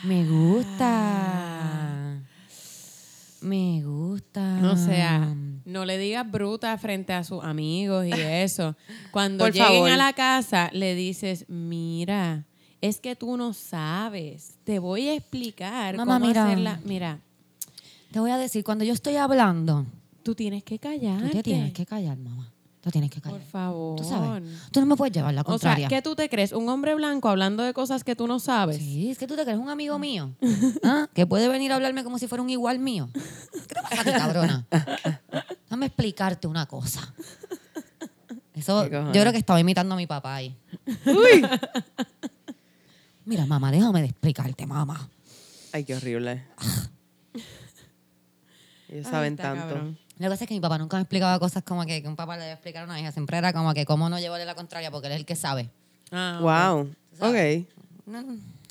Me 0.03 0.24
gusta. 0.26 2.18
Me 3.40 3.80
gusta. 3.86 4.61
O 4.64 4.74
sea, 4.74 5.30
no 5.64 5.84
le 5.84 5.98
digas 5.98 6.30
bruta 6.30 6.76
frente 6.78 7.12
a 7.12 7.24
sus 7.24 7.42
amigos 7.44 8.06
y 8.06 8.12
eso. 8.12 8.76
Cuando 9.10 9.44
Por 9.44 9.52
lleguen 9.52 9.68
favor. 9.68 9.90
a 9.90 9.96
la 9.96 10.12
casa, 10.12 10.70
le 10.72 10.94
dices, 10.94 11.46
mira, 11.48 12.44
es 12.80 13.00
que 13.00 13.16
tú 13.16 13.36
no 13.36 13.52
sabes. 13.52 14.56
Te 14.64 14.78
voy 14.78 15.08
a 15.08 15.14
explicar 15.14 15.96
Mamá, 15.96 16.14
cómo 16.18 16.26
mira. 16.26 16.46
hacerla. 16.46 16.80
Mira, 16.84 17.20
Te 18.12 18.20
voy 18.20 18.30
a 18.30 18.36
decir, 18.38 18.62
cuando 18.64 18.84
yo 18.84 18.92
estoy 18.92 19.16
hablando, 19.16 19.86
tú 20.22 20.34
tienes 20.34 20.62
que 20.64 20.78
callarte. 20.78 21.26
tú 21.26 21.32
te 21.32 21.42
tienes 21.42 21.72
que 21.72 21.84
callar, 21.86 22.16
mamá. 22.18 22.52
Tú 22.85 22.91
tienes 22.91 23.11
que 23.11 23.18
callar. 23.18 23.41
Por 23.41 23.49
favor. 23.49 23.97
Tú 23.97 24.05
sabes. 24.05 24.43
Tú 24.70 24.78
no 24.80 24.85
me 24.85 24.95
puedes 24.95 25.14
llevar 25.14 25.32
la 25.32 25.41
O 25.41 25.45
sea, 25.45 25.53
contraria. 25.53 25.89
¿qué 25.89 26.03
tú 26.03 26.14
te 26.14 26.28
crees? 26.28 26.53
¿Un 26.53 26.68
hombre 26.68 26.95
blanco 26.95 27.30
hablando 27.30 27.62
de 27.62 27.72
cosas 27.72 28.05
que 28.05 28.14
tú 28.14 28.26
no 28.26 28.39
sabes? 28.41 28.76
Sí, 28.76 29.11
es 29.11 29.16
que 29.16 29.26
tú 29.26 29.37
te 29.37 29.45
crees 29.45 29.59
un 29.59 29.70
amigo 29.70 29.99
mío. 29.99 30.35
¿Ah? 30.85 31.09
Que 31.14 31.26
puede 31.26 31.49
venir 31.49 31.72
a 31.72 31.76
hablarme 31.76 32.05
como 32.05 32.18
si 32.18 32.28
fuera 32.28 32.43
un 32.43 32.51
igual 32.51 32.80
mío. 32.80 33.09
¿Qué 33.14 33.74
te 33.74 33.80
pasa 33.80 34.01
a 34.03 34.05
ti, 34.05 34.12
cabrona? 34.12 34.66
Déjame 35.64 35.87
explicarte 35.87 36.47
una 36.47 36.66
cosa. 36.66 37.14
Eso, 38.53 38.85
¿Qué 38.91 38.91
yo 38.91 39.12
creo 39.12 39.32
que 39.32 39.39
estaba 39.39 39.59
imitando 39.59 39.95
a 39.95 39.97
mi 39.97 40.07
papá 40.07 40.35
ahí. 40.35 40.55
Uy. 41.07 41.43
Mira, 43.24 43.47
mamá, 43.47 43.72
déjame 43.72 44.03
de 44.03 44.09
explicarte, 44.09 44.66
mamá. 44.66 45.09
Ay, 45.72 45.85
qué 45.85 45.97
horrible. 45.97 46.45
Ellos 48.91 49.07
Ay, 49.07 49.11
saben 49.11 49.37
tanto. 49.39 49.62
cabrón. 49.68 49.99
Lo 50.18 50.26
que 50.26 50.30
pasa 50.30 50.44
es 50.44 50.48
que 50.48 50.54
mi 50.54 50.60
papá 50.60 50.78
nunca 50.78 50.96
me 50.96 51.02
explicaba 51.02 51.38
cosas 51.40 51.64
como 51.64 51.84
que, 51.84 52.00
que 52.00 52.08
un 52.08 52.14
papá 52.16 52.36
le 52.36 52.44
a 52.44 52.52
explicar 52.52 52.82
a 52.82 52.86
una 52.86 53.00
hija. 53.00 53.10
Siempre 53.10 53.36
era 53.36 53.52
como 53.52 53.74
que 53.74 53.84
cómo 53.84 54.08
no 54.08 54.18
llevarle 54.20 54.46
la 54.46 54.54
contraria 54.54 54.90
porque 54.90 55.08
él 55.08 55.14
es 55.14 55.18
el 55.18 55.26
que 55.26 55.34
sabe. 55.34 55.70
Ah. 56.12 56.38
Wow. 56.40 56.94
sabes. 57.18 57.64
Ok. 57.64 57.68
No, 58.06 58.22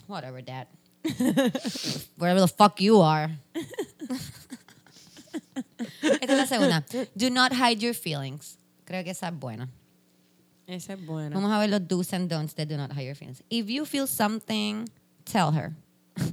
whatever, 0.08 0.44
dad. 0.44 0.68
Whatever 2.18 2.40
the 2.40 2.48
fuck 2.48 2.80
you 2.80 3.02
are. 3.04 3.38
Esta 6.02 6.32
es 6.32 6.38
la 6.38 6.46
segunda. 6.46 6.86
Do 7.16 7.30
not 7.30 7.52
hide 7.52 7.80
your 7.80 7.94
feelings. 7.94 8.58
Creo 8.86 9.04
que 9.04 9.12
esa 9.12 9.28
es 9.28 9.34
buena. 9.38 9.70
Ese 10.66 10.94
es 10.94 11.06
bueno. 11.06 11.36
Vamos 11.36 11.52
a 11.52 11.60
ver 11.60 11.70
los 11.70 11.86
do's 11.86 12.14
and 12.14 12.30
don'ts 12.30 12.56
de 12.56 12.66
do 12.66 12.78
not 12.78 12.92
hide 12.92 13.06
your 13.06 13.16
feelings. 13.16 13.44
If 13.50 13.68
you 13.68 13.86
feel 13.86 14.08
something, 14.08 14.88
tell 15.26 15.52
her. 15.52 15.74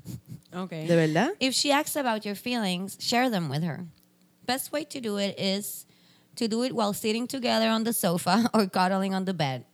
Ok. 0.53 0.71
¿De 0.71 0.97
verdad? 0.97 1.31
If 1.39 1.55
she 1.55 1.71
asks 1.71 1.95
about 1.95 2.25
your 2.25 2.35
feelings, 2.35 2.97
share 2.99 3.31
them 3.31 3.49
with 3.49 3.63
her. 3.63 3.87
Best 4.51 4.73
way 4.73 4.85
to 4.85 5.01
do 5.01 5.17
it 5.19 5.39
is 5.39 5.87
to 6.35 6.49
do 6.49 6.65
it 6.65 6.73
while 6.73 6.93
sitting 6.93 7.29
together 7.29 7.69
on 7.69 7.85
the 7.85 7.93
sofa 7.93 8.51
or 8.55 8.67
cuddling 8.67 9.15
on 9.15 9.25
the 9.25 9.33
bed. 9.33 9.65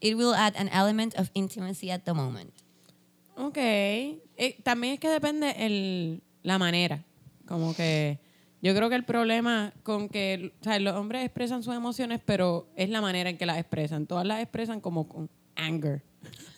It 0.00 0.16
will 0.16 0.34
add 0.34 0.54
an 0.56 0.68
element 0.70 1.14
of 1.14 1.30
intimacy 1.34 1.88
at 1.92 2.04
the 2.04 2.12
moment. 2.12 2.52
Ok. 3.36 3.56
Eh, 3.58 4.56
también 4.64 4.94
es 4.94 4.98
que 4.98 5.08
depende 5.08 5.54
el, 5.56 6.20
la 6.42 6.58
manera. 6.58 7.04
Como 7.46 7.74
que 7.74 8.18
yo 8.60 8.74
creo 8.74 8.88
que 8.88 8.96
el 8.96 9.04
problema 9.04 9.72
con 9.84 10.08
que 10.08 10.52
o 10.60 10.64
sea, 10.64 10.80
los 10.80 10.96
hombres 10.96 11.24
expresan 11.24 11.62
sus 11.62 11.74
emociones, 11.76 12.20
pero 12.24 12.66
es 12.74 12.90
la 12.90 13.00
manera 13.00 13.30
en 13.30 13.38
que 13.38 13.46
las 13.46 13.58
expresan. 13.58 14.06
Todas 14.06 14.26
las 14.26 14.40
expresan 14.42 14.80
como 14.80 15.06
con 15.08 15.30
anger, 15.54 16.02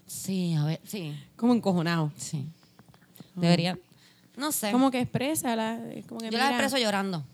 Sí, 0.07 0.55
a 0.55 0.65
ver, 0.65 0.81
sí, 0.85 1.15
como 1.37 1.53
encojonado. 1.55 2.11
sí. 2.17 2.49
Debería, 3.35 3.79
no 4.37 4.51
sé. 4.51 4.71
Como 4.73 4.91
que 4.91 5.01
expresa 5.01 5.57
la, 5.57 5.79
como 6.09 6.21
que 6.21 6.27
yo 6.27 6.33
mira, 6.33 6.49
expreso 6.49 6.79
llorando. 6.79 7.25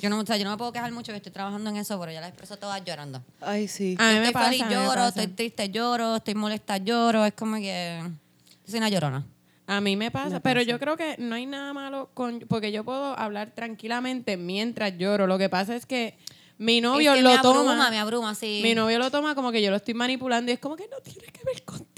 Yo 0.00 0.10
no, 0.10 0.18
o 0.20 0.26
sea, 0.26 0.36
yo 0.36 0.44
no 0.44 0.50
me 0.50 0.56
puedo 0.56 0.72
quejar 0.72 0.92
mucho 0.92 1.12
que 1.12 1.16
estoy 1.16 1.32
trabajando 1.32 1.70
en 1.70 1.76
eso, 1.76 1.98
pero 1.98 2.12
yo 2.12 2.20
las 2.20 2.28
expreso 2.28 2.56
todas 2.58 2.84
llorando. 2.84 3.22
Ay, 3.40 3.68
sí. 3.68 3.96
A 3.98 4.08
mí 4.08 4.14
me 4.14 4.18
estoy 4.18 4.32
pasa, 4.32 4.46
feliz, 4.46 4.62
a 4.62 4.66
mí 4.66 4.74
me 4.74 4.80
lloro, 4.82 4.94
pasa. 4.94 5.08
estoy 5.08 5.26
triste, 5.28 5.70
lloro, 5.70 6.16
estoy 6.16 6.34
molesta, 6.34 6.76
lloro. 6.78 7.24
Es 7.24 7.32
como 7.34 7.56
que 7.56 8.00
yo 8.02 8.70
soy 8.70 8.78
una 8.78 8.88
llorona. 8.88 9.24
A 9.66 9.80
mí 9.80 9.96
me 9.96 10.10
pasa, 10.10 10.28
Me 10.34 10.40
pero 10.40 10.60
pasa. 10.60 10.70
yo 10.70 10.78
creo 10.78 10.96
que 10.96 11.16
no 11.18 11.34
hay 11.36 11.46
nada 11.46 11.72
malo 11.72 12.10
con 12.12 12.40
porque 12.40 12.70
yo 12.70 12.84
puedo 12.84 13.18
hablar 13.18 13.52
tranquilamente 13.54 14.36
mientras 14.36 14.96
lloro. 14.98 15.26
Lo 15.26 15.38
que 15.38 15.48
pasa 15.48 15.74
es 15.74 15.86
que 15.86 16.18
mi 16.58 16.82
novio 16.82 17.12
es 17.12 17.16
que 17.16 17.22
lo 17.22 17.30
me 17.30 17.36
abruma, 17.36 17.72
toma. 17.72 17.90
me 17.90 17.98
abruma, 17.98 18.34
sí. 18.34 18.60
Mi 18.62 18.74
novio 18.74 18.98
lo 18.98 19.10
toma 19.10 19.34
como 19.34 19.50
que 19.52 19.62
yo 19.62 19.70
lo 19.70 19.76
estoy 19.76 19.94
manipulando 19.94 20.50
y 20.50 20.54
es 20.54 20.60
como 20.60 20.76
que 20.76 20.86
no 20.88 20.98
tiene 20.98 21.28
que 21.32 21.40
ver 21.44 21.62
contigo. 21.64 21.93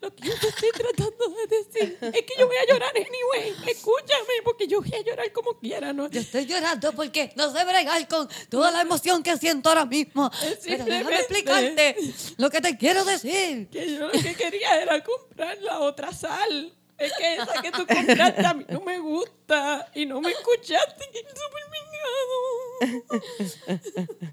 Lo 0.00 0.14
que 0.14 0.28
yo 0.28 0.38
te 0.38 0.48
estoy 0.48 0.70
tratando 0.70 1.28
de 1.28 1.56
decir 1.56 1.98
es 2.00 2.22
que 2.22 2.34
yo 2.38 2.46
voy 2.46 2.56
a 2.56 2.66
llorar 2.66 2.92
anyway. 2.96 3.54
Escúchame, 3.68 4.42
porque 4.44 4.66
yo 4.66 4.80
voy 4.80 4.92
a 4.94 5.02
llorar 5.02 5.32
como 5.32 5.58
quiera, 5.58 5.92
¿no? 5.92 6.08
Yo 6.08 6.20
estoy 6.20 6.46
llorando 6.46 6.92
porque 6.92 7.32
no 7.36 7.52
sé 7.52 7.64
bregar 7.64 8.06
con 8.08 8.28
toda 8.48 8.70
la 8.70 8.82
emoción 8.82 9.22
que 9.22 9.36
siento 9.36 9.68
ahora 9.68 9.84
mismo. 9.86 10.30
Pero 10.64 10.84
déjame 10.84 11.16
explicarte 11.16 11.96
lo 12.36 12.50
que 12.50 12.60
te 12.60 12.76
quiero 12.76 13.04
decir. 13.04 13.68
Que 13.68 13.94
yo 13.94 14.08
lo 14.08 14.12
que 14.12 14.34
quería 14.34 14.80
era 14.80 15.02
comprar 15.02 15.58
la 15.58 15.80
otra 15.80 16.12
sal. 16.12 16.72
Es 16.98 17.12
que 17.14 17.34
esa 17.34 17.62
que 17.62 17.72
tú 17.72 17.84
compraste 17.86 18.46
a 18.46 18.54
mí 18.54 18.64
no 18.68 18.80
me 18.80 18.98
gusta 18.98 19.90
y 19.94 20.06
no 20.06 20.20
me 20.20 20.30
escuchaste. 20.30 21.10
y 21.12 21.18
es 21.18 21.24
súper 21.24 21.64
vingado. 21.72 23.22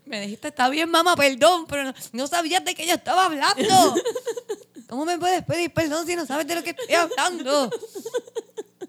Me 0.06 0.22
dijiste, 0.22 0.50
está 0.50 0.70
bien, 0.70 0.90
mamá, 0.90 1.16
perdón, 1.16 1.66
pero 1.68 1.86
no, 1.86 1.94
no 2.12 2.28
sabías 2.28 2.64
de 2.64 2.76
qué 2.76 2.86
yo 2.86 2.94
estaba 2.96 3.26
hablando. 3.26 3.96
¿Cómo 4.90 5.06
me 5.06 5.18
puedes 5.20 5.44
pedir 5.44 5.72
perdón 5.72 6.06
si 6.08 6.16
no 6.16 6.26
sabes 6.26 6.48
de 6.48 6.56
lo 6.56 6.64
que 6.64 6.72
estoy 6.72 6.94
hablando? 6.96 7.70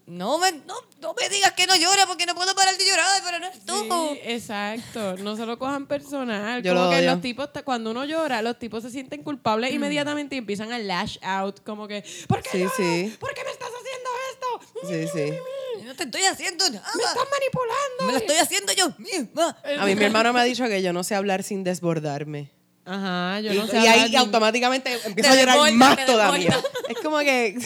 No 0.07 0.39
me, 0.39 0.51
no, 0.51 0.75
no 1.01 1.15
me 1.15 1.29
digas 1.29 1.53
que 1.53 1.69
no 1.69 1.77
llora 1.77 2.05
porque 2.07 2.27
no 2.27 2.35
puedo 2.35 2.53
parar 2.57 2.77
de 2.77 2.85
llorar, 2.85 3.23
pero 3.25 3.39
no 3.39 3.47
es 3.47 3.65
tú. 3.65 3.75
Sí, 4.15 4.21
exacto. 4.25 5.17
No 5.19 5.37
se 5.37 5.47
lo 5.47 5.57
cojan 5.57 5.87
personal. 5.87 6.63
Yo 6.65 6.73
como 6.73 6.87
lo 6.87 6.91
que 6.91 6.97
odio. 6.97 7.11
los 7.13 7.21
tipos, 7.21 7.49
cuando 7.65 7.93
uno 7.93 8.05
llora, 8.05 8.43
los 8.43 8.59
tipos 8.59 8.83
se 8.83 8.91
sienten 8.91 9.23
culpables 9.23 9.73
inmediatamente 9.73 10.35
y 10.35 10.39
empiezan 10.39 10.73
a 10.73 10.79
lash 10.81 11.19
out. 11.23 11.61
Como 11.65 11.87
que, 11.87 12.03
¿por 12.27 12.43
qué 12.43 12.49
Sí, 12.51 12.59
lloras? 12.59 12.75
sí. 12.77 13.17
¿Por 13.21 13.33
qué 13.35 13.45
me 13.45 13.51
estás 13.53 13.69
haciendo 13.69 14.11
esto? 14.33 14.81
Sí, 14.89 15.07
sí. 15.31 15.85
No 15.85 15.95
te 15.95 16.03
estoy 16.05 16.25
haciendo 16.25 16.69
nada. 16.71 16.91
Me 16.97 17.03
estás 17.05 17.29
manipulando. 17.31 18.07
Me 18.07 18.13
lo 18.13 18.19
estoy 18.19 18.37
haciendo 18.39 18.73
yo 18.73 18.93
misma. 18.99 19.57
A 19.79 19.85
mí 19.87 19.95
mi 19.95 20.05
hermano 20.05 20.33
me 20.33 20.41
ha 20.41 20.45
dicho 20.45 20.65
que 20.65 20.83
yo 20.83 20.93
no 20.93 21.05
sé 21.05 21.15
hablar 21.15 21.45
sin 21.45 21.63
desbordarme. 21.63 22.51
Ajá, 22.85 23.41
yo 23.41 23.53
Y, 23.53 23.59
no 23.59 23.67
sé. 23.67 23.79
y 23.79 23.87
ahí 23.87 24.17
automáticamente 24.17 24.93
empiezo 25.05 25.15
Te 25.31 25.37
a 25.37 25.41
llorar 25.41 25.55
desborda, 25.57 25.73
más 25.77 26.07
todavía. 26.07 26.61
Es 26.89 26.99
como 27.03 27.19
que... 27.21 27.59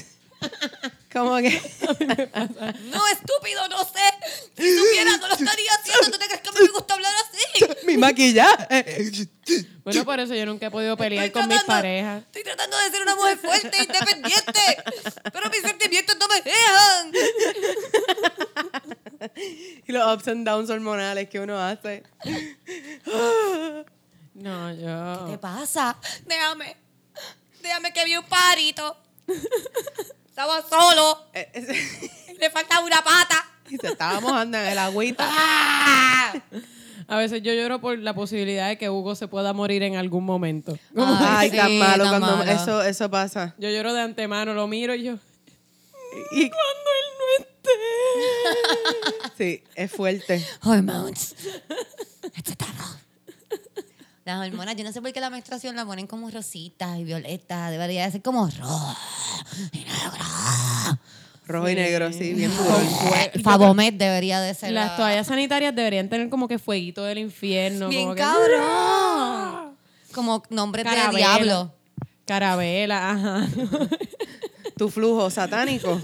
Como 1.12 1.36
que... 1.36 1.50
No, 2.90 3.06
estúpido, 3.08 3.68
no 3.68 3.78
sé. 3.84 4.00
Si 4.56 4.76
supiera, 4.76 5.16
no 5.16 5.28
lo 5.28 5.34
estaría 5.34 5.70
haciendo. 5.80 6.10
¿Tú 6.10 6.18
te 6.18 6.26
crees 6.26 6.40
que 6.40 6.50
me 6.52 6.68
gusta 6.68 6.94
hablar 6.94 7.12
así? 7.22 7.64
mi 7.86 7.96
maquillaje. 7.96 9.28
Bueno, 9.84 10.04
por 10.04 10.18
eso 10.18 10.34
yo 10.34 10.44
nunca 10.46 10.66
he 10.66 10.70
podido 10.70 10.96
pelear 10.96 11.26
Estoy 11.26 11.40
con 11.42 11.48
mis 11.48 11.58
tratando- 11.58 11.80
parejas. 11.82 12.22
Estoy 12.24 12.42
tratando 12.42 12.76
de 12.78 12.90
ser 12.90 13.02
una 13.02 13.14
mujer 13.14 13.38
fuerte 13.38 13.70
e 13.78 13.82
independiente. 13.84 14.60
Pero 15.32 15.50
mis 15.50 15.60
sentimientos 15.62 16.16
no 16.18 16.26
me 16.28 16.42
dejan. 16.42 17.12
Y 19.86 19.92
los 19.92 20.14
ups 20.14 20.28
and 20.28 20.46
downs 20.46 20.68
hormonales 20.70 21.28
que 21.30 21.40
uno 21.40 21.58
hace. 21.58 22.02
No, 24.34 24.74
¿Qué 24.74 24.82
yo. 24.82 25.26
te 25.30 25.38
pasa? 25.38 25.96
Déjame. 26.26 26.76
Déjame 27.62 27.92
que 27.92 28.04
vi 28.04 28.16
un 28.16 28.24
pajarito. 28.24 28.96
Estaba 30.28 30.62
solo. 30.68 31.26
Le 32.38 32.50
faltaba 32.50 32.84
una 32.84 33.02
pata. 33.02 33.44
Y 33.70 33.76
se 33.78 33.88
estaba 33.88 34.20
mojando 34.20 34.58
en 34.58 34.66
el 34.66 34.78
agüita. 34.78 35.24
¡Ah! 35.28 36.34
A 37.06 37.18
veces 37.18 37.42
yo 37.42 37.52
lloro 37.52 37.80
por 37.80 37.98
la 37.98 38.14
posibilidad 38.14 38.68
de 38.68 38.78
que 38.78 38.88
Hugo 38.88 39.14
se 39.14 39.28
pueda 39.28 39.52
morir 39.52 39.82
en 39.82 39.96
algún 39.96 40.24
momento. 40.24 40.78
Ay, 40.96 41.50
sí, 41.50 41.56
tan 41.56 41.78
malo 41.78 42.04
tan 42.04 42.20
cuando 42.20 42.38
malo. 42.38 42.50
Eso, 42.50 42.82
eso 42.82 43.10
pasa. 43.10 43.54
Yo 43.58 43.68
lloro 43.68 43.92
de 43.92 44.00
antemano, 44.00 44.54
lo 44.54 44.66
miro 44.66 44.94
y 44.94 45.04
yo. 45.04 45.18
Y, 46.32 46.48
Cuando 46.48 46.90
él 46.98 47.06
no 47.18 47.44
esté. 47.44 47.70
sí, 49.36 49.64
es 49.74 49.90
fuerte. 49.90 50.46
Hormones. 50.62 51.34
Excitado. 52.34 53.03
Las 54.24 54.46
hormonas, 54.46 54.74
yo 54.76 54.84
no 54.84 54.92
sé 54.92 55.02
por 55.02 55.12
qué 55.12 55.20
la 55.20 55.28
menstruación 55.30 55.76
la 55.76 55.84
ponen 55.84 56.06
como 56.06 56.30
rositas 56.30 56.98
y 56.98 57.04
violetas. 57.04 57.70
Debería 57.70 58.04
de 58.06 58.12
ser 58.12 58.22
como 58.22 58.48
rojo 58.48 58.96
y 59.72 59.78
negro. 59.78 60.98
Rojo 61.46 61.68
y 61.68 61.74
negro, 61.74 62.10
sí, 62.10 62.32
bien 62.32 62.50
fue- 62.50 63.32
Fabomet 63.42 63.96
debería 63.98 64.40
de 64.40 64.54
ser. 64.54 64.72
Las 64.72 64.92
la- 64.92 64.96
toallas 64.96 65.26
sanitarias 65.26 65.74
deberían 65.76 66.08
tener 66.08 66.30
como 66.30 66.48
que 66.48 66.58
fueguito 66.58 67.04
del 67.04 67.18
infierno. 67.18 67.88
Bien 67.88 68.04
como 68.04 68.14
que- 68.14 68.20
cabrón. 68.22 69.76
Como 70.14 70.42
nombres 70.48 70.86
de 70.86 71.16
diablo. 71.16 71.72
Carabela, 72.24 73.10
ajá. 73.10 73.46
Tu 74.78 74.88
flujo 74.90 75.28
satánico. 75.28 76.00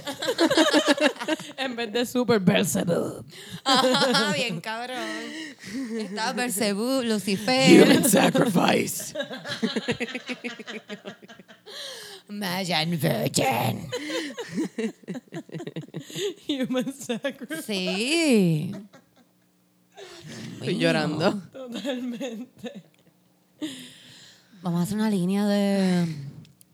en 1.57 1.75
vez 1.75 1.91
de 1.93 2.05
super 2.05 2.39
Belzebub. 2.39 3.25
Ajá, 3.65 4.33
bien 4.35 4.61
cabrón. 4.61 4.99
Está 5.99 6.33
Bersebú, 6.33 7.03
Lucifer, 7.05 8.03
sacrifice. 8.09 9.13
Mayan 12.29 12.91
Virgin. 12.91 13.89
Human 16.49 16.93
sacrifice. 16.95 17.63
Sí. 17.63 18.73
Estoy 20.55 20.79
llorando. 20.79 21.33
Totalmente. 21.53 22.83
Vamos 24.63 24.81
a 24.81 24.83
hacer 24.85 24.97
una 24.97 25.11
línea 25.11 25.47
de. 25.47 26.07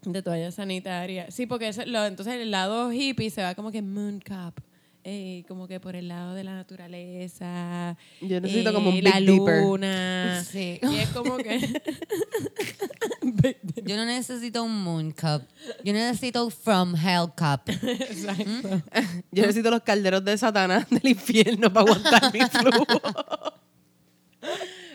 De 0.03 0.23
toallas 0.23 0.55
sanitarias. 0.55 1.35
Sí, 1.35 1.47
porque 1.47 1.73
lo- 1.87 2.07
entonces 2.07 2.35
el 2.35 2.53
lado 2.53 2.93
hippie 2.93 3.31
se 3.31 3.43
va 3.43 3.57
como 3.57 3.73
que 3.73 3.83
moon 3.83 4.21
cup. 4.21 4.63
Eh, 5.09 5.45
como 5.47 5.69
que 5.69 5.79
por 5.79 5.95
el 5.95 6.09
lado 6.09 6.35
de 6.35 6.43
la 6.43 6.53
naturaleza. 6.53 7.97
Yo 8.21 8.41
necesito 8.41 8.73
como 8.73 8.91
un 8.91 9.05
la 9.05 9.21
Big 9.21 9.29
luna. 9.29 10.45
Sí. 10.51 10.81
Y 10.83 10.97
es 10.97 11.11
como 11.11 11.37
que. 11.37 11.61
Yo 13.85 13.95
no 13.95 14.05
necesito 14.05 14.65
un 14.65 14.83
moon 14.83 15.13
cup. 15.13 15.43
Yo 15.85 15.93
necesito 15.93 16.51
from 16.51 16.97
hell 16.97 17.29
cup. 17.37 17.61
Exacto. 17.69 18.83
Yo 19.31 19.43
necesito 19.43 19.71
los 19.71 19.83
calderos 19.83 20.25
de 20.25 20.37
Satanás 20.37 20.91
del 20.91 21.07
infierno 21.07 21.73
para 21.73 21.87
aguantar 21.87 22.33
mi 22.33 22.41
flujo. 22.41 23.55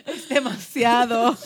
es 0.04 0.28
demasiado. 0.28 1.38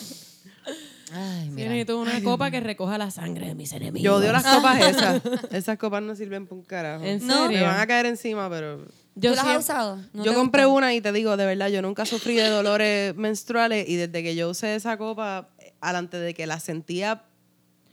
Ay, 1.13 1.49
mira. 1.49 1.69
necesito 1.69 1.99
una 1.99 2.21
copa 2.21 2.51
que 2.51 2.59
recoja 2.59 2.97
la 2.97 3.11
sangre 3.11 3.47
de 3.47 3.55
mis 3.55 3.71
enemigos. 3.71 4.03
Yo 4.03 4.15
odio 4.17 4.31
las 4.31 4.43
copas 4.55 4.79
esas. 4.85 5.21
Esas 5.51 5.77
copas 5.77 6.03
no 6.03 6.15
sirven 6.15 6.45
para 6.47 6.55
un 6.59 6.65
carajo. 6.65 7.03
¿En 7.05 7.25
No. 7.25 7.47
Me 7.47 7.53
serio? 7.53 7.67
van 7.67 7.79
a 7.79 7.87
caer 7.87 8.05
encima, 8.07 8.49
pero... 8.49 8.85
Yo 9.15 9.31
¿Tú 9.31 9.35
las 9.37 9.45
has 9.47 9.57
usado? 9.63 9.99
¿No 10.13 10.23
yo 10.23 10.33
compré 10.35 10.67
una 10.67 10.93
y 10.93 11.01
te 11.01 11.11
digo, 11.11 11.37
de 11.37 11.45
verdad, 11.47 11.69
yo 11.69 11.81
nunca 11.81 12.05
sufrí 12.05 12.35
de 12.35 12.49
dolores 12.49 13.15
menstruales 13.17 13.89
y 13.89 13.95
desde 13.95 14.21
que 14.21 14.35
yo 14.35 14.49
usé 14.49 14.75
esa 14.75 14.97
copa, 14.97 15.49
alante 15.81 16.17
de 16.17 16.33
que 16.35 16.45
la 16.45 16.59
sentía 16.59 17.23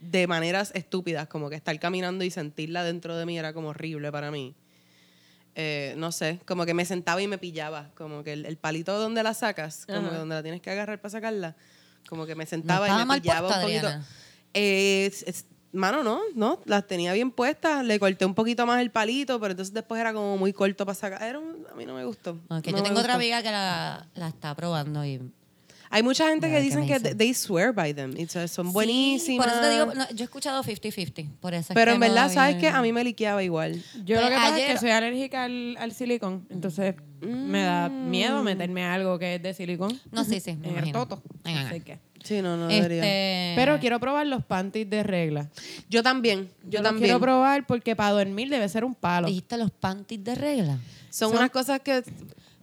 de 0.03 0.27
maneras 0.27 0.71
estúpidas, 0.75 1.27
como 1.29 1.49
que 1.49 1.57
estar 1.57 1.79
caminando 1.81 2.25
y 2.25 2.31
sentirla 2.31 2.85
dentro 2.85 3.17
de 3.17 3.25
mí 3.25 3.39
era 3.39 3.55
como 3.55 3.69
horrible 3.69 4.12
para 4.12 4.31
mí. 4.31 4.55
Eh, 5.55 5.95
no 5.97 6.12
sé, 6.12 6.41
como 6.47 6.67
que 6.67 6.75
me 6.75 6.85
sentaba 6.85 7.23
y 7.23 7.27
me 7.29 7.39
pillaba, 7.39 7.91
como 7.95 8.23
que 8.25 8.33
el, 8.35 8.45
el 8.45 8.57
palito 8.59 8.99
donde 8.99 9.23
la 9.23 9.33
sacas, 9.35 9.87
como 9.87 10.01
Ajá. 10.01 10.11
que 10.11 10.17
donde 10.17 10.35
la 10.35 10.43
tienes 10.43 10.61
que 10.61 10.71
agarrar 10.71 11.01
para 11.01 11.11
sacarla, 11.12 11.57
como 12.09 12.27
que 12.27 12.35
me 12.35 12.47
sentaba 12.47 12.89
y 12.89 13.07
me 13.07 13.21
pillaba 13.21 13.41
puesta, 13.49 13.59
un 13.61 13.63
poquito. 13.67 13.87
Adriana. 13.87 14.07
Eh, 14.55 15.07
es- 15.07 15.23
es- 15.25 15.47
mano, 15.73 16.03
no, 16.05 16.21
no, 16.37 16.61
las 16.67 16.87
tenía 16.87 17.13
bien 17.13 17.31
puestas, 17.33 17.85
le 17.85 17.99
corté 17.99 18.25
un 18.25 18.35
poquito 18.35 18.65
más 18.67 18.81
el 18.81 18.91
palito, 18.91 19.41
pero 19.41 19.53
entonces 19.53 19.75
después 19.75 20.01
era 20.01 20.13
como 20.13 20.37
muy 20.37 20.53
corto 20.53 20.87
para 20.87 20.95
sacar. 20.95 21.23
Era 21.23 21.39
un- 21.41 21.67
a 21.71 21.75
mí 21.75 21.85
no 21.85 21.95
me 21.95 22.05
gustó. 22.05 22.31
Ok, 22.49 22.49
No 22.49 22.61
yo 22.61 22.73
me 22.77 22.83
tengo 22.83 23.01
otra 23.01 23.15
amiga 23.15 23.43
que 23.43 23.51
la, 23.51 24.07
la 24.15 24.29
está 24.29 24.55
probando 24.55 25.05
y... 25.05 25.21
Hay 25.95 26.03
mucha 26.03 26.28
gente 26.28 26.51
que 26.51 26.61
dicen 26.61 26.86
que 26.88 26.99
they 26.99 27.32
swear 27.32 27.72
by 27.72 27.95
them. 27.95 28.14
so- 28.28 28.49
son 28.49 28.66
Sí, 28.66 28.72
buenísimas. 28.72 29.47
por 29.47 29.55
eso 29.55 29.62
te 29.62 29.70
digo, 29.70 29.95
no, 29.95 30.11
yo 30.11 30.22
he 30.22 30.24
escuchado 30.24 30.62
50-50. 30.64 31.28
Por 31.40 31.55
eso 31.55 31.72
es 31.72 31.74
pero 31.74 31.92
que 31.92 31.95
en 31.95 32.01
verdad, 32.01 32.26
no 32.28 32.34
¿sabes 32.34 32.57
qué? 32.57 32.68
A 32.68 32.82
mí 32.82 32.92
me 32.92 33.05
liqueaba 33.05 33.42
igual. 33.45 33.80
Yo 34.05 34.20
lo 34.20 34.28
que 34.28 34.34
pasa 34.34 34.59
es 34.61 34.66
que 34.72 34.78
soy 34.78 34.90
alérgica 34.90 35.45
al, 35.45 35.76
al 35.78 35.92
silicón. 35.92 36.47
Entonces 36.51 36.97
me 37.20 37.62
da 37.62 37.88
miedo 37.88 38.42
meterme 38.42 38.84
algo 38.84 39.18
que 39.20 39.36
es 39.36 39.42
de 39.42 39.55
silicón. 39.55 39.99
No, 40.11 40.24
sí, 40.24 40.40
sí, 40.40 40.57
me 40.57 40.70
En 40.70 40.78
el 40.78 40.92
toto. 40.92 41.22
Venga, 41.45 41.68
Así 41.68 41.80
que- 41.80 41.99
Sí, 42.24 42.40
no, 42.42 42.57
no 42.57 42.68
debería. 42.68 42.97
Este... 43.03 43.53
Pero 43.55 43.78
quiero 43.78 44.01
probar 44.01 44.26
los 44.26 44.42
panties 44.45 44.88
de 44.88 45.03
regla. 45.03 45.51
Yo 45.90 46.03
también, 46.03 46.49
yo, 46.64 46.78
Yo 46.78 46.82
también. 46.82 47.05
quiero 47.05 47.20
probar 47.20 47.66
porque 47.66 47.95
para 47.95 48.11
dormir 48.12 48.49
debe 48.49 48.66
ser 48.68 48.82
un 48.84 48.95
palo. 48.95 49.28
Dijiste 49.28 49.59
los 49.59 49.70
panties 49.70 50.24
de 50.24 50.34
regla. 50.34 50.78
Son, 51.11 51.28
Son- 51.28 51.38
unas 51.38 51.51
cosas 51.51 51.80
que... 51.80 52.03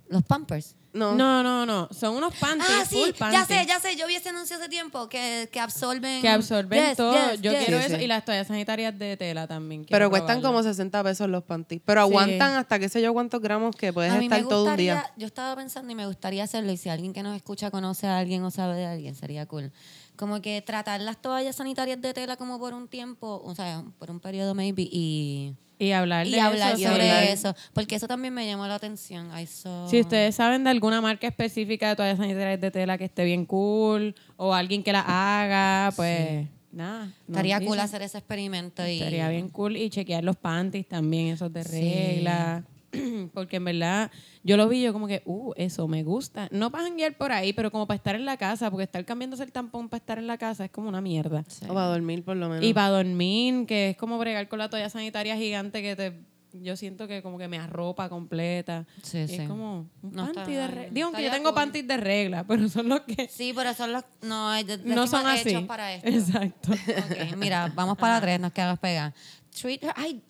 Los 0.10 0.24
pampers. 0.24 0.76
No. 0.94 1.16
No, 1.16 1.42
no, 1.42 1.66
no. 1.66 1.88
Son 1.92 2.16
unos 2.16 2.36
panties. 2.36 2.68
Ah, 2.70 2.86
sí, 2.86 2.96
full 2.96 3.10
ya 3.12 3.18
panties, 3.18 3.48
sé, 3.48 3.66
ya 3.66 3.80
sé. 3.80 3.96
Yo 3.96 4.08
vi 4.08 4.16
ese 4.16 4.30
anuncio 4.30 4.58
hace 4.58 4.68
tiempo 4.68 5.08
que, 5.08 5.48
que 5.52 5.60
absorben... 5.60 6.22
Que 6.22 6.28
absorben 6.30 6.86
Yes, 6.90 6.98
todo. 6.98 7.14
yes, 7.14 7.42
Yo 7.42 7.52
yes. 7.52 7.64
quiero 7.66 7.80
Sí, 7.80 7.86
eso. 7.88 7.96
sí. 7.98 8.04
Y 8.04 8.08
las 8.08 8.26
toallas 8.26 8.48
sanitarias 8.48 8.98
de 9.00 9.16
tela 9.16 9.48
también. 9.48 9.84
quiero 9.86 9.96
Pero 9.98 10.10
cuestan 10.10 10.42
probarlas. 10.42 10.62
como 10.64 10.74
60 10.74 11.04
pesos 11.04 11.30
los 11.30 11.44
panties. 11.44 11.82
Pero 11.86 12.02
Sí. 12.02 12.10
aguantan 12.10 12.54
hasta 12.56 12.78
qué 12.80 12.90
sé 12.90 13.02
yo 13.02 13.14
cuántos 13.14 13.40
gramos 13.42 13.76
que 13.76 13.94
puedes 13.94 14.12
A 14.12 14.16
mí 14.18 14.28
me 14.28 14.36
estar 14.36 14.50
todo 14.50 14.64
un 14.64 14.70
gustaría, 14.70 14.94
día. 14.96 15.14
yo 15.18 15.28
estaba 15.28 15.56
pensando 15.56 15.92
y 15.92 15.96
me 15.96 16.08
gustaría 16.08 16.44
hacerlo 16.44 16.72
y 16.72 16.78
si 16.78 16.90
alguien 16.90 17.14
que 17.14 17.24
nos 17.24 17.36
escucha 17.38 17.72
conoce 17.72 18.08
a 18.08 18.18
alguien 18.18 18.44
o 18.44 18.52
sabe 18.52 18.76
de 18.76 18.86
alguien, 18.86 19.16
sería 19.16 19.46
cool. 19.46 19.72
Como 20.18 20.42
que 20.42 20.62
tratar 20.62 21.00
las 21.02 21.22
toallas 21.22 21.56
sanitarias 21.56 22.02
de 22.02 22.14
tela 22.14 22.36
como 22.36 22.60
por 22.60 22.74
un 22.74 22.88
tiempo, 22.90 23.42
o 23.44 23.56
sea, 23.56 23.84
por 23.98 24.12
un 24.12 24.20
periodo 24.20 24.54
maybe 24.56 24.84
y, 24.92 25.56
Y 25.82 25.94
hablar 25.94 26.28
y 26.28 26.32
de 26.32 26.40
hablar 26.42 26.74
eso. 26.76 26.90
sobre 26.90 27.10
hablar- 27.10 27.24
eso, 27.24 27.56
porque 27.74 27.96
eso 27.96 28.08
también 28.08 28.34
me 28.34 28.46
llamó 28.46 28.68
la 28.68 28.76
atención. 28.76 29.32
Saw- 29.32 29.90
Si 29.90 30.00
ustedes 30.00 30.36
saben 30.36 30.64
de 30.64 30.70
alguna 30.70 31.02
marca 31.02 31.28
específica 31.28 31.90
de 31.90 31.96
toallas 31.96 32.18
sanitarias 32.18 32.62
de 32.62 32.70
tela 32.70 32.98
que 33.00 33.06
esté 33.06 33.24
bien 33.26 33.46
cool 33.48 34.14
o 34.38 34.54
alguien 34.54 34.84
que 34.84 34.92
la 34.92 35.02
haga, 35.08 35.92
pues 35.96 36.48
nada. 36.72 37.10
estaría 37.28 37.58
cool 37.60 37.70
dicen. 37.70 37.80
hacer 37.80 38.02
ese 38.04 38.20
experimento 38.20 38.86
y 38.88 39.00
Estaría 39.00 39.28
bien 39.30 39.50
cool 39.50 39.76
y 39.76 39.90
chequear 39.90 40.24
los 40.24 40.36
panties 40.38 40.88
también, 40.88 41.30
esos 41.34 41.52
de 41.52 41.64
Sí. 41.64 41.72
regla. 41.72 42.64
Porque 43.34 43.58
en 43.58 43.66
verdad, 43.66 44.12
yo 44.44 44.58
lo 44.58 44.68
vi 44.68 44.82
yo 44.82 44.94
como 44.94 45.08
que, 45.08 45.22
uh, 45.26 45.54
eso 45.56 45.88
me 45.88 46.04
gusta. 46.04 46.48
No 46.52 46.72
para 46.72 46.84
janguear 46.86 47.16
por 47.18 47.32
ahí, 47.32 47.54
pero 47.54 47.72
como 47.72 47.88
para 47.88 47.96
estar 47.96 48.16
en 48.16 48.26
la 48.26 48.38
casa, 48.38 48.70
porque 48.70 48.84
estar 48.84 49.06
cambiándose 49.06 49.44
el 49.44 49.52
tampón 49.52 49.90
para 49.90 50.00
estar 50.00 50.18
en 50.18 50.28
la 50.28 50.38
casa 50.38 50.66
es 50.66 50.72
como 50.72 50.90
una 50.90 51.02
mierda. 51.02 51.44
Sí. 51.48 51.66
O 51.70 51.74
para 51.74 51.88
dormir 51.88 52.24
por 52.24 52.36
lo 52.38 52.50
menos. 52.50 52.64
Y 52.64 52.74
para 52.74 52.90
dormir, 52.90 53.66
que 53.66 53.90
es 53.92 53.98
como 53.98 54.18
bregar 54.18 54.48
con 54.48 54.60
la 54.60 54.70
toalla 54.70 54.90
sanitaria 54.90 55.36
gigante 55.38 55.82
que 55.82 55.96
te 55.96 56.32
yo 56.54 56.76
siento 56.76 57.08
que 57.08 57.22
como 57.22 57.38
que 57.38 57.48
me 57.48 57.58
arropa 57.58 58.10
completa. 58.10 58.86
Sí, 59.02 59.20
Y 59.20 59.28
sí. 59.28 59.36
Es 59.36 59.48
como 59.48 59.90
un 60.02 60.12
No 60.12 60.32
panty 60.34 60.52
de 60.54 60.68
regla. 60.68 60.90
Digo, 60.92 61.08
aunque 61.08 61.24
yo 61.24 61.32
tengo 61.32 61.50
cool. 61.52 61.56
panties 61.56 61.88
de 61.88 61.98
regla, 61.98 62.44
pero 62.48 62.68
son 62.68 62.90
los 62.90 63.02
que 63.02 63.28
Sí, 63.30 63.54
pero 63.56 63.74
son 63.74 63.94
los 63.94 64.04
no, 64.22 64.52
no 64.84 65.08
son 65.08 65.26
así. 65.28 65.50
hechos 65.50 65.64
para 65.64 65.94
esto. 65.94 66.10
Exacto. 66.10 66.72
Ok, 66.74 67.38
mira, 67.38 67.72
vamos 67.74 67.98
para 67.98 68.16
la 68.16 68.22
tres, 68.22 68.40
nos 68.40 68.52
quedamos 68.52 68.80
pegadas. 68.80 69.14
Treat 69.52 69.84
her, 69.84 69.94
ay, 69.96 70.22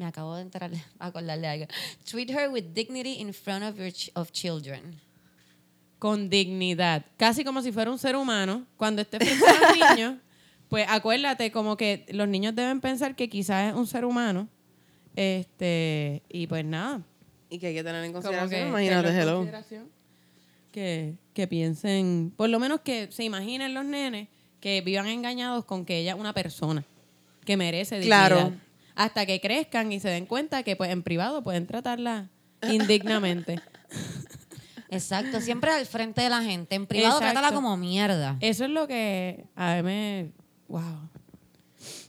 me 0.00 0.06
acabo 0.06 0.34
de 0.34 0.42
enterar, 0.42 0.70
acordarle 0.98 1.46
algo. 1.54 1.66
Treat 2.04 2.30
her 2.30 2.48
with 2.50 2.64
dignity 2.74 3.20
in 3.20 3.32
front 3.34 3.62
of 3.64 3.76
your 3.78 3.92
ch- 3.92 4.10
of 4.14 4.32
children. 4.32 4.98
con 5.98 6.30
dignidad, 6.30 7.04
casi 7.18 7.44
como 7.44 7.60
si 7.60 7.72
fuera 7.72 7.90
un 7.90 7.98
ser 7.98 8.16
humano, 8.16 8.64
cuando 8.78 9.02
esté 9.02 9.18
frente 9.18 9.44
a 9.46 9.52
los 9.60 9.90
niños, 9.96 10.14
pues 10.70 10.86
acuérdate 10.88 11.52
como 11.52 11.76
que 11.76 12.06
los 12.08 12.26
niños 12.26 12.54
deben 12.54 12.80
pensar 12.80 13.14
que 13.14 13.28
quizás 13.28 13.68
es 13.68 13.74
un 13.74 13.86
ser 13.86 14.06
humano, 14.06 14.48
este, 15.14 16.22
y 16.30 16.46
pues 16.46 16.64
nada, 16.64 17.02
Y 17.50 17.58
que 17.58 17.66
hay 17.66 17.74
que 17.74 17.84
tener 17.84 18.02
en 18.02 18.12
consideración. 18.14 18.48
que 18.62 18.68
Imagínate, 18.68 19.08
en 19.10 19.16
hello. 19.16 19.36
consideración, 19.36 19.88
que, 20.72 21.16
que 21.34 21.46
piensen, 21.46 22.32
por 22.34 22.48
lo 22.48 22.58
menos 22.58 22.80
que 22.80 23.08
se 23.12 23.24
imaginen 23.24 23.74
los 23.74 23.84
nenes 23.84 24.28
que 24.60 24.80
vivan 24.80 25.06
engañados 25.06 25.66
con 25.66 25.84
que 25.84 25.98
ella 25.98 26.12
es 26.14 26.18
una 26.18 26.32
persona 26.32 26.82
que 27.44 27.58
merece 27.58 27.96
dignidad. 27.96 28.28
Claro. 28.28 28.52
Hasta 28.94 29.26
que 29.26 29.40
crezcan 29.40 29.92
y 29.92 30.00
se 30.00 30.08
den 30.08 30.26
cuenta 30.26 30.62
que 30.62 30.76
pues 30.76 30.90
en 30.90 31.02
privado 31.02 31.42
pueden 31.42 31.66
tratarla 31.66 32.28
indignamente. 32.70 33.60
Exacto, 34.88 35.40
siempre 35.40 35.70
al 35.70 35.86
frente 35.86 36.20
de 36.20 36.28
la 36.28 36.42
gente. 36.42 36.74
En 36.74 36.86
privado 36.86 37.18
Exacto. 37.18 37.32
trátala 37.40 37.54
como 37.54 37.76
mierda. 37.76 38.36
Eso 38.40 38.64
es 38.64 38.70
lo 38.70 38.86
que 38.88 39.44
a 39.54 39.76
mí 39.76 39.82
me... 39.82 40.32
Wow. 40.68 41.08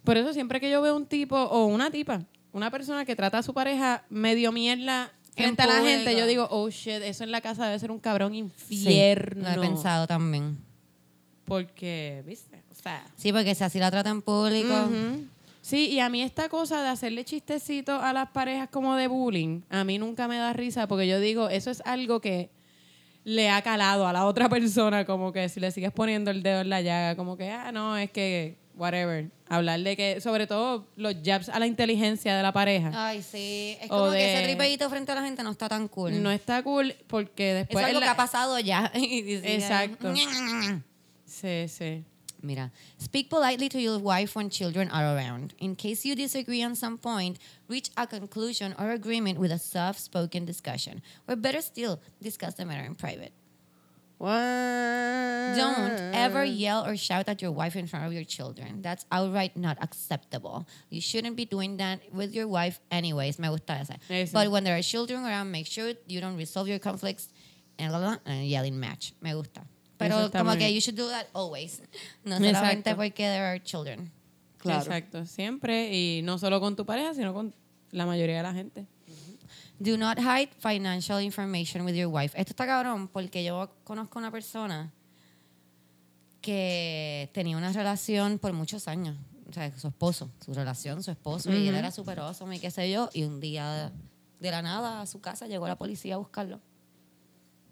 Por 0.03 0.17
eso 0.17 0.33
siempre 0.33 0.59
que 0.59 0.69
yo 0.69 0.81
veo 0.81 0.95
un 0.95 1.05
tipo 1.05 1.35
o 1.37 1.65
una 1.65 1.91
tipa, 1.91 2.23
una 2.51 2.71
persona 2.71 3.05
que 3.05 3.15
trata 3.15 3.37
a 3.37 3.43
su 3.43 3.53
pareja 3.53 4.03
medio 4.09 4.51
mierda 4.51 5.11
frente 5.35 5.61
a 5.61 5.67
la 5.67 5.81
gente, 5.81 6.17
yo 6.17 6.25
digo, 6.25 6.47
oh 6.49 6.69
shit, 6.69 7.01
eso 7.03 7.23
en 7.23 7.31
la 7.31 7.41
casa 7.41 7.65
debe 7.65 7.79
ser 7.79 7.91
un 7.91 7.99
cabrón 7.99 8.33
Sí, 8.33 8.75
infierno. 8.75 9.43
lo 9.55 9.63
he 9.63 9.67
pensado 9.67 10.07
también. 10.07 10.57
Porque, 11.45 12.23
¿viste? 12.25 12.63
O 12.71 12.75
sea... 12.75 13.05
Sí, 13.15 13.31
porque 13.31 13.55
si 13.55 13.63
así 13.63 13.79
la 13.79 13.91
trata 13.91 14.09
en 14.09 14.21
público. 14.21 14.89
Sí, 15.61 15.89
y 15.89 15.99
a 15.99 16.09
mí 16.09 16.21
esta 16.23 16.49
cosa 16.49 16.81
de 16.81 16.89
hacerle 16.89 17.23
chistecitos 17.23 18.01
a 18.01 18.13
las 18.13 18.29
parejas 18.31 18.67
como 18.69 18.95
de 18.95 19.07
bullying, 19.07 19.61
a 19.69 19.83
mí 19.83 19.99
nunca 19.99 20.27
me 20.27 20.37
da 20.37 20.53
risa 20.53 20.87
porque 20.87 21.07
yo 21.07 21.19
digo, 21.19 21.49
eso 21.49 21.69
es 21.69 21.81
algo 21.85 22.19
que 22.19 22.49
le 23.23 23.49
ha 23.51 23.61
calado 23.61 24.07
a 24.07 24.13
la 24.13 24.25
otra 24.25 24.49
persona, 24.49 25.05
como 25.05 25.31
que 25.31 25.47
si 25.49 25.59
le 25.59 25.69
sigues 25.71 25.91
poniendo 25.91 26.31
el 26.31 26.41
dedo 26.41 26.61
en 26.61 26.69
la 26.69 26.81
llaga, 26.81 27.15
como 27.15 27.37
que, 27.37 27.51
ah, 27.51 27.71
no, 27.71 27.95
es 27.95 28.09
que, 28.09 28.57
whatever. 28.75 29.29
Hablar 29.47 29.81
de 29.81 29.95
que, 29.95 30.19
sobre 30.21 30.47
todo, 30.47 30.87
los 30.95 31.13
jabs 31.23 31.49
a 31.49 31.59
la 31.59 31.67
inteligencia 31.67 32.35
de 32.35 32.41
la 32.41 32.51
pareja. 32.53 32.89
Ay, 32.95 33.21
sí. 33.21 33.77
Es 33.81 33.89
como 33.89 34.09
de- 34.09 34.17
que 34.17 34.33
ese 34.33 34.43
tripeíto 34.45 34.89
frente 34.89 35.11
a 35.11 35.15
la 35.15 35.23
gente 35.23 35.43
no 35.43 35.51
está 35.51 35.69
tan 35.69 35.87
cool. 35.89 36.23
No 36.23 36.31
está 36.31 36.63
cool 36.63 36.95
porque 37.07 37.51
es 37.51 37.55
después... 37.67 37.85
algo 37.85 37.97
en 37.97 37.99
la- 37.99 38.05
que 38.07 38.11
ha 38.13 38.15
pasado 38.17 38.57
ya. 38.59 38.91
Y 38.95 39.21
dice, 39.21 39.53
Exacto. 39.55 40.11
Sí, 41.25 41.67
sí. 41.67 42.03
Mira, 42.43 42.71
speak 42.97 43.29
politely 43.29 43.69
to 43.69 43.79
your 43.79 43.99
wife 43.99 44.35
when 44.35 44.49
children 44.49 44.89
are 44.89 45.15
around. 45.15 45.53
In 45.59 45.75
case 45.75 46.05
you 46.05 46.15
disagree 46.15 46.63
on 46.63 46.75
some 46.75 46.97
point, 46.97 47.37
reach 47.67 47.89
a 47.97 48.07
conclusion 48.07 48.73
or 48.79 48.91
agreement 48.91 49.39
with 49.39 49.51
a 49.51 49.59
soft-spoken 49.59 50.45
discussion. 50.45 51.01
Or 51.27 51.35
better 51.35 51.61
still, 51.61 52.01
discuss 52.21 52.55
the 52.55 52.65
matter 52.65 52.83
in 52.85 52.95
private. 52.95 53.33
What? 54.17 54.29
Don't 55.57 56.13
ever 56.13 56.43
yell 56.43 56.85
or 56.85 56.95
shout 56.95 57.27
at 57.27 57.41
your 57.41 57.51
wife 57.51 57.75
in 57.75 57.87
front 57.87 58.05
of 58.05 58.13
your 58.13 58.23
children. 58.23 58.83
That's 58.83 59.03
outright 59.11 59.57
not 59.57 59.77
acceptable. 59.81 60.67
You 60.89 61.01
shouldn't 61.01 61.35
be 61.35 61.45
doing 61.45 61.77
that 61.77 62.01
with 62.13 62.33
your 62.33 62.47
wife 62.47 62.79
anyways. 62.91 63.39
Me 63.39 63.47
gusta 63.47 63.73
esa. 63.73 63.97
But 64.31 64.51
when 64.51 64.63
there 64.63 64.77
are 64.77 64.81
children 64.83 65.25
around, 65.25 65.49
make 65.51 65.65
sure 65.65 65.93
you 66.05 66.21
don't 66.21 66.37
resolve 66.37 66.67
your 66.67 66.77
conflicts 66.77 67.29
and, 67.79 67.91
and 68.27 68.45
yelling 68.45 68.79
match. 68.79 69.13
Me 69.21 69.31
gusta. 69.31 69.61
Pero 70.01 70.31
como 70.31 70.55
que 70.57 70.73
you 70.73 70.79
should 70.79 70.97
do 70.97 71.07
that 71.09 71.27
always. 71.33 71.81
No 72.23 72.35
Exacto. 72.35 72.57
solamente 72.57 72.95
porque 72.95 73.23
there 73.23 73.45
are 73.45 73.63
children. 73.63 74.11
Claro. 74.57 74.81
Exacto. 74.81 75.25
Siempre. 75.25 75.93
Y 75.93 76.21
no 76.23 76.37
solo 76.37 76.59
con 76.59 76.75
tu 76.75 76.85
pareja, 76.85 77.13
sino 77.13 77.33
con 77.33 77.53
la 77.91 78.05
mayoría 78.05 78.37
de 78.37 78.43
la 78.43 78.53
gente. 78.53 78.85
Do 79.79 79.97
not 79.97 80.19
hide 80.19 80.49
financial 80.59 81.19
information 81.21 81.83
with 81.83 81.95
your 81.95 82.07
wife. 82.07 82.39
Esto 82.39 82.51
está 82.51 82.67
cabrón 82.67 83.07
porque 83.07 83.43
yo 83.43 83.71
conozco 83.83 84.19
una 84.19 84.29
persona 84.29 84.91
que 86.41 87.29
tenía 87.33 87.57
una 87.57 87.71
relación 87.71 88.37
por 88.37 88.53
muchos 88.53 88.87
años. 88.87 89.17
O 89.49 89.53
sea, 89.53 89.75
su 89.77 89.87
esposo, 89.87 90.29
su 90.45 90.53
relación, 90.53 91.03
su 91.03 91.11
esposo, 91.11 91.51
y 91.51 91.67
él 91.67 91.75
era 91.75 91.91
súper 91.91 92.19
awesome 92.19 92.55
y 92.55 92.59
qué 92.59 92.71
sé 92.71 92.89
yo. 92.91 93.09
Y 93.13 93.23
un 93.23 93.39
día 93.39 93.91
de 94.39 94.51
la 94.51 94.61
nada 94.61 95.01
a 95.01 95.05
su 95.07 95.19
casa 95.19 95.47
llegó 95.47 95.67
la 95.67 95.77
policía 95.77 96.15
a 96.15 96.17
buscarlo 96.17 96.61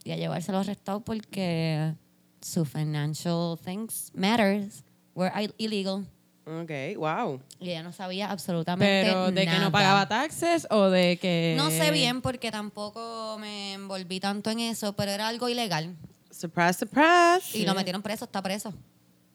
y 0.04 0.12
a 0.12 0.18
llevárselo 0.18 0.60
arrestado 0.60 1.02
porque 1.02 1.94
su 2.42 2.66
financial 2.66 3.58
things 3.64 4.12
matters 4.14 4.84
were 5.16 5.32
illegal 5.58 6.06
Ok, 6.46 6.72
wow. 6.98 7.40
y 7.60 7.70
ella 7.70 7.84
no 7.84 7.94
sabía 7.94 8.32
absolutamente 8.32 9.04
Pero 9.06 9.32
de 9.32 9.46
que 9.46 9.60
no 9.60 9.72
pagaba 9.72 10.08
taxes 10.08 10.66
o 10.72 10.90
de 10.90 11.18
que... 11.18 11.54
No 11.58 11.70
sé 11.70 11.92
bien 11.92 12.22
porque 12.24 12.50
tampoco 12.50 13.38
me 13.40 13.74
envolví 13.74 14.20
tanto 14.20 14.50
en 14.50 14.60
eso, 14.62 14.94
pero 14.94 15.12
era 15.12 15.28
algo 15.28 15.48
ilegal 15.48 15.96
Surprise, 16.32 16.74
surprise. 16.80 17.56
y 17.58 17.66
lo 17.66 17.76
metieron 17.76 18.02
preso, 18.02 18.26
está 18.26 18.42
preso. 18.42 18.74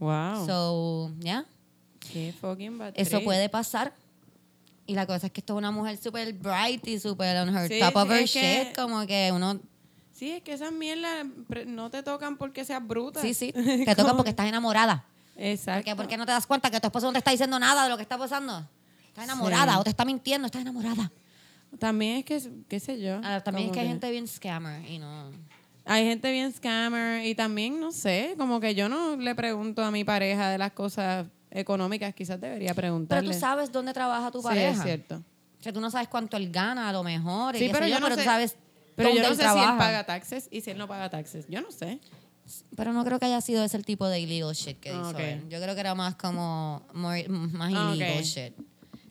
Wow. 0.01 0.45
So, 0.47 1.13
ya, 1.21 1.45
Qué 2.01 2.33
fucking 2.41 2.79
bad 2.79 2.93
eso 2.97 3.23
puede 3.23 3.49
pasar. 3.49 3.93
Y 4.87 4.95
la 4.95 5.07
cosa 5.07 5.27
es 5.29 5.33
que 5.33 5.41
esto 5.41 5.55
es 5.55 5.59
una 5.59 5.71
mujer 5.71 5.97
súper 5.97 6.33
bright 6.35 6.87
y 6.89 6.99
súper 6.99 7.37
on 7.39 7.57
her 7.57 7.69
Sí, 7.69 7.79
top 7.81 7.97
of 7.97 8.11
her 8.11 8.19
que- 8.21 8.27
shit, 8.67 8.75
como 8.77 9.07
que 9.07 9.31
uno 9.33 9.61
Sí, 10.15 10.31
es 10.31 10.43
que 10.43 10.53
esas 10.53 10.73
mierdas 10.73 11.27
no 11.67 11.91
te 11.91 12.03
tocan 12.03 12.37
porque 12.37 12.65
seas 12.65 12.87
bruta. 12.87 13.21
Sí, 13.21 13.35
sí. 13.35 13.53
Te 13.85 13.95
toca 13.97 14.15
porque 14.15 14.31
estás 14.31 14.47
enamorada. 14.47 15.05
Exacto. 15.37 15.81
¿Por 15.81 15.85
qué, 15.85 15.97
¿Por 15.97 16.07
qué 16.09 16.17
no 16.17 16.25
te 16.25 16.31
das 16.33 16.47
cuenta 16.47 16.71
que 16.71 16.79
tu 16.81 16.87
esposo 16.87 17.07
no 17.09 17.13
te 17.13 17.19
está 17.19 17.33
diciendo 17.33 17.59
nada 17.59 17.83
de 17.83 17.91
lo 17.91 17.97
que 17.97 18.03
está 18.05 18.17
pasando? 18.17 18.65
Estás 19.09 19.25
enamorada 19.25 19.73
Sí. 19.75 19.79
o 19.81 19.83
te 19.85 19.91
está 19.91 20.05
mintiendo, 20.05 20.47
estás 20.47 20.63
enamorada. 20.63 21.11
También 21.81 22.19
es 22.19 22.25
que, 22.25 22.41
qué 22.69 22.79
sé 22.79 23.01
yo. 23.01 23.21
Ah, 23.25 23.41
también 23.41 23.67
es 23.69 23.73
que 23.75 23.81
hay 23.81 23.89
gente 23.89 24.09
bien 24.11 24.29
scammer 24.29 24.89
y 24.89 24.99
no... 25.01 25.31
Hay 25.87 26.05
gente 26.05 26.31
bien 26.31 26.53
scammer 26.53 27.27
y 27.27 27.35
también, 27.35 27.79
no 27.81 27.91
sé, 27.93 28.37
como 28.39 28.61
que 28.61 28.75
yo 28.77 28.89
no 28.89 29.17
le 29.17 29.35
pregunto 29.35 29.83
a 29.85 29.91
mi 29.91 30.05
pareja 30.05 30.49
de 30.49 30.57
las 30.59 30.71
cosas 30.73 31.27
económicas, 31.51 32.15
quizás 32.15 32.41
debería 32.41 32.69
Pero 32.71 32.77
preguntarle. 32.87 33.33
tú 33.35 33.39
sabes 33.39 33.71
dónde 33.73 33.93
trabaja 33.93 34.31
tu 34.31 34.39
Sí, 34.41 34.45
pareja. 34.49 34.71
es 34.71 34.83
cierto. 34.83 35.17
O 35.17 35.63
sea, 35.63 35.73
tú 35.73 35.81
no 35.81 35.91
sabes 35.91 36.09
cuánto 36.09 36.37
él 36.37 36.51
gana 36.53 36.89
a 36.89 36.93
lo 36.93 37.03
mejor. 37.03 37.57
Sí, 37.57 37.69
pero 37.73 37.87
yo 37.89 37.99
no 37.99 38.07
pero 38.07 38.15
sé. 38.17 38.23
tú 38.23 38.25
sabes 38.25 38.57
Pero 38.97 39.11
yo 39.11 39.23
no 39.23 39.35
sé 39.35 39.43
si 39.43 39.59
él 39.59 39.79
paga 39.79 40.05
taxes 40.05 40.49
y 40.51 40.61
si 40.61 40.71
él 40.71 40.79
no 40.79 40.87
paga 40.89 41.11
taxes. 41.11 41.47
Yo 41.49 41.61
no 41.61 41.71
sé. 41.73 41.99
Pero 42.77 42.93
no 42.93 43.05
creo 43.05 43.19
que 43.19 43.27
haya 43.27 43.41
sido 43.41 43.65
ese 43.65 43.77
el 43.77 43.85
tipo 43.87 44.07
de 44.07 44.21
illegal 44.21 44.55
shit 44.55 44.79
que 44.79 44.91
hizo 44.91 45.19
él. 45.19 45.49
Yo 45.49 45.61
creo 45.61 45.75
que 45.75 45.81
era 45.81 45.95
más 45.95 46.15
como 46.17 46.83
more- 46.93 47.29
más 47.29 47.71
illegal 47.71 48.23
shit. 48.23 48.53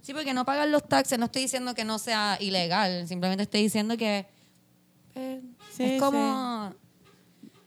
Sí, 0.02 0.14
porque 0.14 0.34
no 0.34 0.46
pagar 0.46 0.68
los 0.68 0.88
taxes, 0.88 1.18
no 1.18 1.26
estoy 1.26 1.44
diciendo 1.44 1.74
que 1.74 1.86
no 1.86 1.98
sea 1.98 2.38
ilegal, 2.42 3.08
simplemente 3.08 3.44
estoy 3.44 3.64
diciendo 3.64 3.96
que 3.98 4.26
eh, 5.16 5.42
Sí, 5.72 5.84
es 5.84 6.02
como 6.02 6.74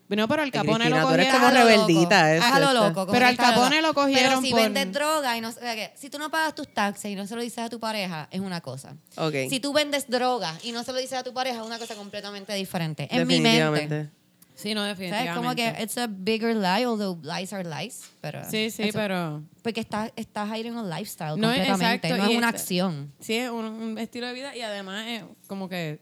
No, 0.08 0.28
pero 0.28 0.42
al 0.42 0.50
Capone 0.52 0.84
Cristina, 0.84 1.00
lo 1.02 1.08
tú 1.08 1.14
eres 1.14 1.26
cogieron. 1.26 1.48
como 1.50 1.60
a 1.60 1.64
lo 1.64 1.68
rebeldita, 1.70 2.34
loco. 2.34 2.44
eso, 2.46 2.54
a 2.54 2.60
lo 2.60 2.72
loco. 2.88 3.06
Pero 3.12 3.26
al 3.26 3.32
está 3.32 3.50
Capone 3.54 3.82
lo 3.82 3.94
cogieron 3.94 4.28
Pero 4.30 4.40
si 4.42 4.50
por- 4.50 4.62
vendes 4.62 4.92
droga 4.92 5.36
y 5.36 5.40
no... 5.40 5.48
o 5.48 5.52
sea, 5.52 5.74
que 5.74 5.92
si 5.96 6.10
tú 6.10 6.18
no 6.18 6.30
pagas 6.30 6.54
tus 6.54 6.68
taxes 6.72 7.10
y 7.10 7.14
no 7.16 7.26
se 7.26 7.34
lo 7.34 7.42
dices 7.42 7.58
a 7.58 7.68
tu 7.68 7.80
pareja, 7.80 8.28
es 8.30 8.40
una 8.40 8.60
cosa. 8.60 8.96
Ok. 9.16 9.34
Si 9.50 9.58
tú 9.60 9.72
vendes 9.72 10.08
droga 10.08 10.54
y 10.62 10.72
no 10.72 10.84
se 10.84 10.92
lo 10.92 10.98
dices 10.98 11.18
a 11.18 11.24
tu 11.24 11.34
pareja, 11.34 11.60
es 11.60 11.66
una 11.66 11.78
cosa 11.78 11.94
completamente 11.96 12.52
diferente. 12.54 13.08
En 13.10 13.26
mi 13.26 13.34
Definitivamente. 13.34 13.94
mente. 13.98 14.12
Sí, 14.54 14.72
no, 14.74 14.80
¿Sabes? 14.82 14.96
definitivamente. 14.96 15.36
Como 15.36 15.54
que 15.54 15.82
it's 15.82 15.98
a 15.98 16.06
bigger 16.08 16.56
lie, 16.56 16.86
although 16.86 17.18
lies 17.22 17.52
are 17.52 17.62
lies. 17.68 18.00
Pero 18.22 18.40
Sí, 18.50 18.70
sí, 18.70 18.88
pero... 18.92 19.42
Porque 19.62 19.80
estás 19.80 20.12
estás 20.16 20.48
hiding 20.48 20.76
un 20.76 20.88
lifestyle 20.88 21.38
No 21.38 21.50
es 21.52 21.58
completamente, 21.66 22.06
exacto, 22.08 22.24
no 22.24 22.30
es 22.30 22.38
una 22.38 22.46
esta- 22.48 22.58
acción. 22.60 23.12
Sí, 23.20 23.34
es 23.34 23.50
un, 23.50 23.64
un 23.66 23.98
estilo 23.98 24.26
de 24.28 24.32
vida 24.32 24.56
y 24.56 24.62
además 24.62 25.04
es 25.08 25.24
como 25.46 25.68
que 25.68 26.00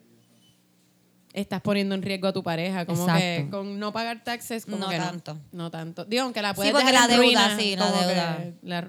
estás 1.35 1.61
poniendo 1.61 1.95
en 1.95 2.01
riesgo 2.03 2.29
a 2.29 2.33
tu 2.33 2.43
pareja. 2.43 2.87
Como 2.87 3.07
que 3.07 3.49
con 3.51 3.79
no 3.79 3.93
pagar 3.93 4.25
taxes, 4.25 4.65
como 4.65 4.79
No 4.79 4.89
que 4.89 4.97
tanto. 4.97 5.35
No, 5.53 5.65
no 5.65 5.71
tanto. 5.71 6.05
Digo, 6.07 6.23
aunque 6.23 6.41
la 6.41 6.55
puedes 6.55 6.73
porque 6.73 6.87
dejar 6.87 7.09
la 7.09 7.15
en 7.15 7.21
deuda, 7.21 7.49
ruina, 7.49 7.57
sí, 7.61 7.77
la 7.77 7.91
deuda. 7.93 8.53
La, 8.63 8.89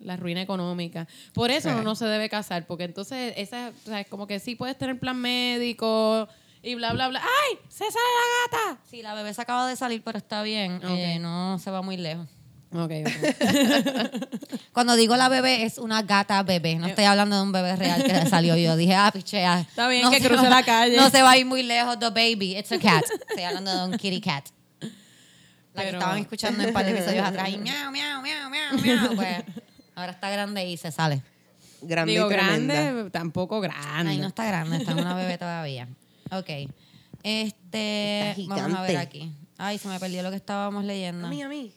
la 0.00 0.16
ruina 0.18 0.42
económica. 0.42 1.08
Por 1.32 1.50
eso 1.50 1.70
Sí. 1.70 1.84
no 1.84 1.94
se 1.94 2.04
debe 2.04 2.28
casar, 2.28 2.66
porque 2.66 2.84
entonces 2.84 3.32
esa, 3.38 3.70
o 3.70 3.86
sea, 3.88 4.00
es 4.00 4.06
como 4.08 4.26
que 4.26 4.38
sí 4.40 4.54
puedes 4.54 4.76
tener 4.76 4.98
plan 4.98 5.16
médico 5.18 6.28
y 6.62 6.74
bla, 6.74 6.92
bla, 6.92 7.08
bla. 7.08 7.20
¡Ay! 7.22 7.58
¡Se 7.68 7.84
sale 7.84 7.94
la 7.94 8.58
gata! 8.58 8.80
Sí, 8.90 9.00
la 9.02 9.14
bebé 9.14 9.32
se 9.32 9.40
acaba 9.42 9.66
de 9.68 9.76
salir, 9.76 10.02
pero 10.04 10.18
está 10.18 10.42
bien. 10.42 10.80
Eh, 10.82 11.18
no 11.20 11.58
se 11.58 11.70
va 11.70 11.80
muy 11.80 11.96
lejos. 11.96 12.28
Ok, 12.74 12.90
ok. 13.06 14.60
Cuando 14.72 14.96
digo 14.96 15.16
la 15.16 15.28
bebé, 15.28 15.62
es 15.64 15.78
una 15.78 16.02
gata 16.02 16.42
bebé. 16.42 16.74
No 16.74 16.88
estoy 16.88 17.04
hablando 17.04 17.36
de 17.36 17.42
un 17.42 17.52
bebé 17.52 17.76
real 17.76 18.02
que 18.02 18.12
le 18.12 18.26
salió. 18.28 18.56
Yo 18.56 18.76
dije, 18.76 18.94
ah, 18.94 19.10
pichea. 19.12 19.60
Está 19.60 19.86
bien 19.88 20.02
no 20.02 20.10
que 20.10 20.18
cruce 20.20 20.42
va- 20.42 20.48
la 20.50 20.62
calle. 20.64 20.96
No 20.96 21.08
se 21.08 21.22
va 21.22 21.30
a 21.32 21.38
ir 21.38 21.46
muy 21.46 21.62
lejos, 21.62 21.98
the 22.00 22.10
baby. 22.10 22.56
It's 22.58 22.72
a 22.72 22.78
cat. 22.78 23.04
Estoy 23.28 23.44
hablando 23.44 23.70
de 23.76 23.84
un 23.92 23.96
kitty 23.98 24.20
cat. 24.20 24.46
La 25.72 25.82
que 25.82 25.90
estaban 25.90 26.18
escuchando 26.18 26.62
en 26.62 26.68
un 26.68 26.72
par 26.74 26.84
de 26.84 26.92
episodios 26.92 27.24
atrás. 27.26 27.48
Y 27.48 27.58
miau, 27.58 27.90
miau, 27.92 28.22
miau, 28.22 28.50
miau, 28.50 28.78
miau. 28.80 29.14
Pues 29.14 29.36
ahora 29.94 30.12
está 30.12 30.30
grande 30.30 30.66
y 30.68 30.76
se 30.76 30.90
sale. 30.90 31.22
Grande 31.80 32.12
Digo, 32.12 32.26
y 32.28 32.32
grande, 32.32 33.10
tampoco 33.10 33.60
grande. 33.60 34.10
Ay, 34.12 34.18
no 34.18 34.28
está 34.28 34.44
grande, 34.46 34.78
está 34.78 34.94
una 34.94 35.14
bebé 35.14 35.36
todavía. 35.38 35.86
Ok. 36.32 36.48
Este, 37.22 38.30
Está 38.32 38.54
vamos 38.56 38.78
a 38.78 38.82
ver 38.82 38.96
aquí. 38.96 39.32
Ay, 39.58 39.78
se 39.78 39.88
me 39.88 39.98
perdió 40.00 40.22
lo 40.22 40.30
que 40.30 40.36
estábamos 40.36 40.84
leyendo. 40.84 41.26
A 41.26 41.30
mí, 41.30 41.42
a 41.42 41.48
mí. 41.48 41.72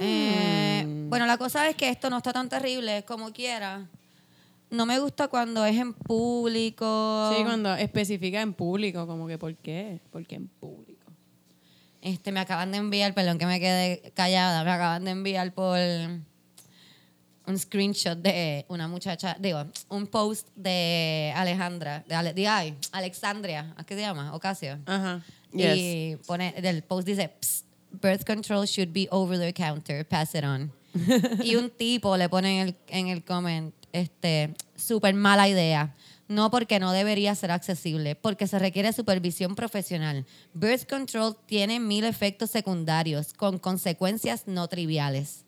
Eh, 0.00 0.84
bueno, 1.08 1.26
la 1.26 1.38
cosa 1.38 1.68
es 1.68 1.76
que 1.76 1.88
esto 1.88 2.10
no 2.10 2.18
está 2.18 2.32
tan 2.32 2.48
terrible 2.48 3.04
como 3.04 3.32
quiera. 3.32 3.86
No 4.70 4.86
me 4.86 4.98
gusta 4.98 5.28
cuando 5.28 5.64
es 5.64 5.76
en 5.76 5.92
público. 5.94 7.32
Sí, 7.36 7.44
cuando 7.44 7.74
especifica 7.74 8.40
en 8.40 8.52
público, 8.54 9.06
como 9.06 9.26
que 9.26 9.38
¿por 9.38 9.54
qué? 9.56 10.00
¿Por 10.10 10.26
qué 10.26 10.36
en 10.36 10.48
público? 10.48 11.12
Este, 12.02 12.32
me 12.32 12.40
acaban 12.40 12.70
de 12.72 12.78
enviar, 12.78 13.14
perdón 13.14 13.38
que 13.38 13.46
me 13.46 13.60
quedé 13.60 14.12
callada, 14.14 14.62
me 14.64 14.70
acaban 14.70 15.04
de 15.04 15.10
enviar 15.12 15.52
por 15.54 15.78
un 17.46 17.58
screenshot 17.58 18.18
de 18.18 18.64
una 18.68 18.88
muchacha, 18.88 19.36
digo, 19.38 19.64
un 19.90 20.06
post 20.06 20.48
de 20.56 21.32
Alejandra, 21.36 22.02
de, 22.08 22.14
Ale- 22.14 22.32
de 22.34 22.48
ay, 22.48 22.74
Alexandria, 22.92 23.74
¿a 23.76 23.84
qué 23.84 23.94
se 23.94 24.00
llama? 24.00 24.34
Ocasio. 24.34 24.78
Ajá. 24.86 25.22
Y 25.52 26.16
pone, 26.26 26.52
del 26.60 26.82
post 26.82 27.06
dice, 27.06 27.28
"Psst, 27.40 27.63
birth 28.00 28.24
control 28.24 28.66
should 28.66 28.92
be 28.92 29.08
over 29.10 29.38
the 29.38 29.52
counter, 29.52 30.04
pass 30.04 30.34
it 30.34 30.44
on. 30.44 30.72
y 31.42 31.56
un 31.56 31.70
tipo 31.76 32.16
le 32.16 32.28
pone 32.28 32.60
en 32.60 32.68
el, 32.68 32.76
en 32.88 33.08
el 33.08 33.24
comment, 33.24 33.74
este, 33.92 34.54
súper 34.76 35.14
mala 35.14 35.48
idea. 35.48 35.94
No 36.26 36.50
porque 36.50 36.80
no 36.80 36.92
debería 36.92 37.34
ser 37.34 37.50
accesible, 37.50 38.14
porque 38.14 38.46
se 38.46 38.58
requiere 38.58 38.92
supervisión 38.92 39.54
profesional. 39.54 40.24
Birth 40.54 40.88
control 40.88 41.36
tiene 41.46 41.80
mil 41.80 42.04
efectos 42.04 42.50
secundarios 42.50 43.34
con 43.34 43.58
consecuencias 43.58 44.46
no 44.46 44.66
triviales. 44.68 45.43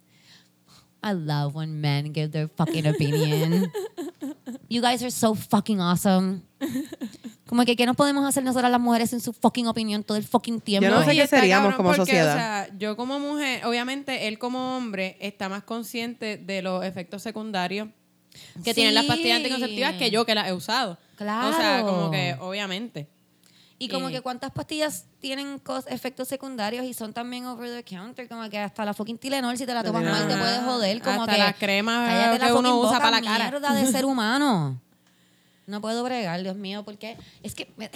I 1.09 1.13
love 1.15 1.55
when 1.55 1.81
men 1.81 2.13
give 2.13 2.31
their 2.31 2.49
fucking 2.49 2.87
opinion. 2.87 3.71
You 4.69 4.83
guys 4.83 5.01
are 5.03 5.13
so 5.13 5.35
fucking 5.37 5.81
awesome. 5.81 6.43
Como 7.49 7.65
que, 7.65 7.77
¿qué 7.77 7.87
no 7.87 7.95
podemos 7.95 8.27
hacer 8.27 8.43
nosotras 8.43 8.69
las 8.71 8.81
mujeres 8.81 9.11
sin 9.11 9.21
su 9.21 9.33
fucking 9.33 9.69
opinión 9.69 10.03
todo 10.03 10.17
el 10.19 10.25
fucking 10.25 10.61
tiempo? 10.61 10.89
Yo 10.89 10.93
no 10.95 11.05
sé 11.05 11.15
Y 11.15 11.19
qué 11.19 11.27
seríamos 11.29 11.71
cabrón 11.75 11.77
como 11.77 11.89
porque, 11.91 12.01
sociedad. 12.03 12.35
O 12.35 12.37
sea, 12.39 12.69
yo 12.77 12.97
como 12.97 13.21
mujer, 13.21 13.65
obviamente 13.65 14.27
él 14.27 14.41
como 14.41 14.77
hombre 14.77 15.17
está 15.21 15.49
más 15.49 15.63
consciente 15.63 16.37
de 16.37 16.63
los 16.63 16.85
efectos 16.85 17.23
secundarios 17.23 17.89
que 18.65 18.75
tienen 18.75 18.95
las 18.95 19.05
pastillas 19.05 19.39
Sí. 19.39 19.45
anticonceptivas 19.45 19.95
que 19.95 20.11
yo 20.11 20.27
que 20.27 20.35
las 20.35 20.49
he 20.49 20.53
usado. 20.53 20.93
O 21.15 21.19
sea, 21.19 21.51
Claro. 21.53 21.87
como 21.87 22.11
que 22.11 22.37
obviamente. 22.41 23.07
Y 23.79 23.89
como 23.89 24.09
que 24.09 24.23
cuántas 24.23 24.51
pastillas 24.53 25.05
tienen 25.21 25.61
efectos 25.89 26.29
secundarios 26.29 26.87
y 26.87 26.95
son 26.95 27.13
también 27.13 27.45
over 27.45 27.71
the 27.71 27.85
counter, 27.85 28.27
como 28.27 28.49
que 28.49 28.59
hasta 28.59 28.85
la 28.87 28.95
fucking 28.95 29.19
Tylenol 29.19 29.59
si 29.59 29.67
te 29.67 29.75
la 29.75 29.85
tomas 29.85 30.03
mal 30.03 30.27
te 30.27 30.33
Ajá. 30.33 30.43
puedes 30.43 30.61
joder, 30.61 31.03
como 31.03 31.21
Hasta 31.23 31.33
que 31.35 31.39
las 31.39 31.55
cremas 31.57 32.39
que 32.41 32.53
uno 32.55 32.79
usa 32.79 32.89
boca, 32.93 32.99
para 33.01 33.21
la 33.21 33.27
cara. 33.27 33.51
mierda 33.51 33.75
de 33.75 33.87
ser 33.93 34.05
humano. 34.07 34.81
No 35.67 35.81
puedo 35.83 36.03
bregar, 36.05 36.41
Dios 36.43 36.57
mío, 36.57 36.85
porque 36.85 37.19
es 37.43 37.55
que 37.55 37.71
me- 37.77 37.91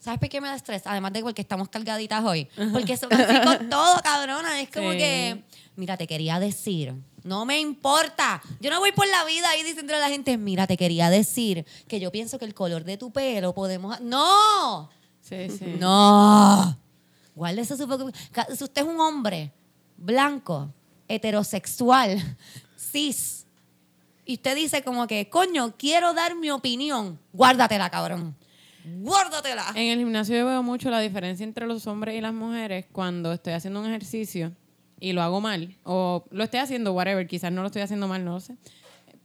¿Sabes 0.00 0.20
por 0.20 0.28
qué 0.28 0.40
me 0.40 0.48
da 0.48 0.54
estrés? 0.54 0.82
Además 0.86 1.12
de 1.12 1.22
porque 1.22 1.40
estamos 1.42 1.68
cargaditas 1.68 2.22
hoy. 2.24 2.46
Porque 2.72 2.96
son 2.96 3.12
así 3.12 3.40
con 3.42 3.68
todo, 3.70 4.00
cabrona. 4.02 4.60
Es 4.60 4.70
como 4.70 4.92
Sí. 4.92 4.98
que, 4.98 5.42
mira, 5.76 5.96
te 5.96 6.06
quería 6.06 6.38
decir, 6.38 6.94
no 7.24 7.44
me 7.44 7.58
importa. 7.58 8.40
Yo 8.60 8.70
no 8.70 8.78
voy 8.80 8.92
por 8.92 9.06
la 9.08 9.24
vida 9.24 9.50
ahí 9.50 9.62
diciendo 9.64 9.94
a 9.94 9.98
la 9.98 10.08
gente, 10.08 10.36
mira, 10.38 10.66
te 10.66 10.76
quería 10.76 11.10
decir 11.10 11.66
que 11.88 11.98
yo 11.98 12.12
pienso 12.12 12.38
que 12.38 12.44
el 12.44 12.54
color 12.54 12.84
de 12.84 12.96
tu 12.96 13.10
pelo 13.12 13.52
podemos... 13.54 14.00
¡No! 14.00 14.88
Sí, 15.20 15.48
sí. 15.50 15.74
No. 15.80 16.78
Guárdese 17.34 17.76
su 17.76 17.88
poco- 17.88 18.10
Ca- 18.30 18.46
Si 18.54 18.62
usted 18.62 18.82
es 18.82 18.88
un 18.88 19.00
hombre 19.00 19.52
blanco, 19.96 20.70
heterosexual, 21.08 22.36
cis, 22.78 23.46
y 24.26 24.34
usted 24.34 24.54
dice 24.56 24.82
como 24.82 25.06
que, 25.06 25.28
coño, 25.28 25.74
quiero 25.76 26.14
dar 26.14 26.34
mi 26.34 26.50
opinión, 26.50 27.18
guárdatela, 27.32 27.90
cabrón. 27.90 28.34
Guárdatela. 28.84 29.72
En 29.74 29.88
el 29.92 29.98
gimnasio 29.98 30.36
yo 30.36 30.46
veo 30.46 30.62
mucho 30.62 30.90
la 30.90 31.00
diferencia 31.00 31.44
entre 31.44 31.66
los 31.66 31.86
hombres 31.86 32.16
y 32.16 32.20
las 32.20 32.34
mujeres 32.34 32.84
cuando 32.92 33.32
estoy 33.32 33.54
haciendo 33.54 33.80
un 33.80 33.86
ejercicio 33.86 34.52
y 35.04 35.12
lo 35.12 35.22
hago 35.22 35.40
mal, 35.40 35.76
o 35.84 36.24
lo 36.30 36.44
estoy 36.44 36.60
haciendo, 36.60 36.92
whatever, 36.92 37.26
quizás 37.26 37.52
no 37.52 37.60
lo 37.60 37.66
estoy 37.66 37.82
haciendo 37.82 38.08
mal, 38.08 38.24
no 38.24 38.32
lo 38.32 38.40
sé. 38.40 38.56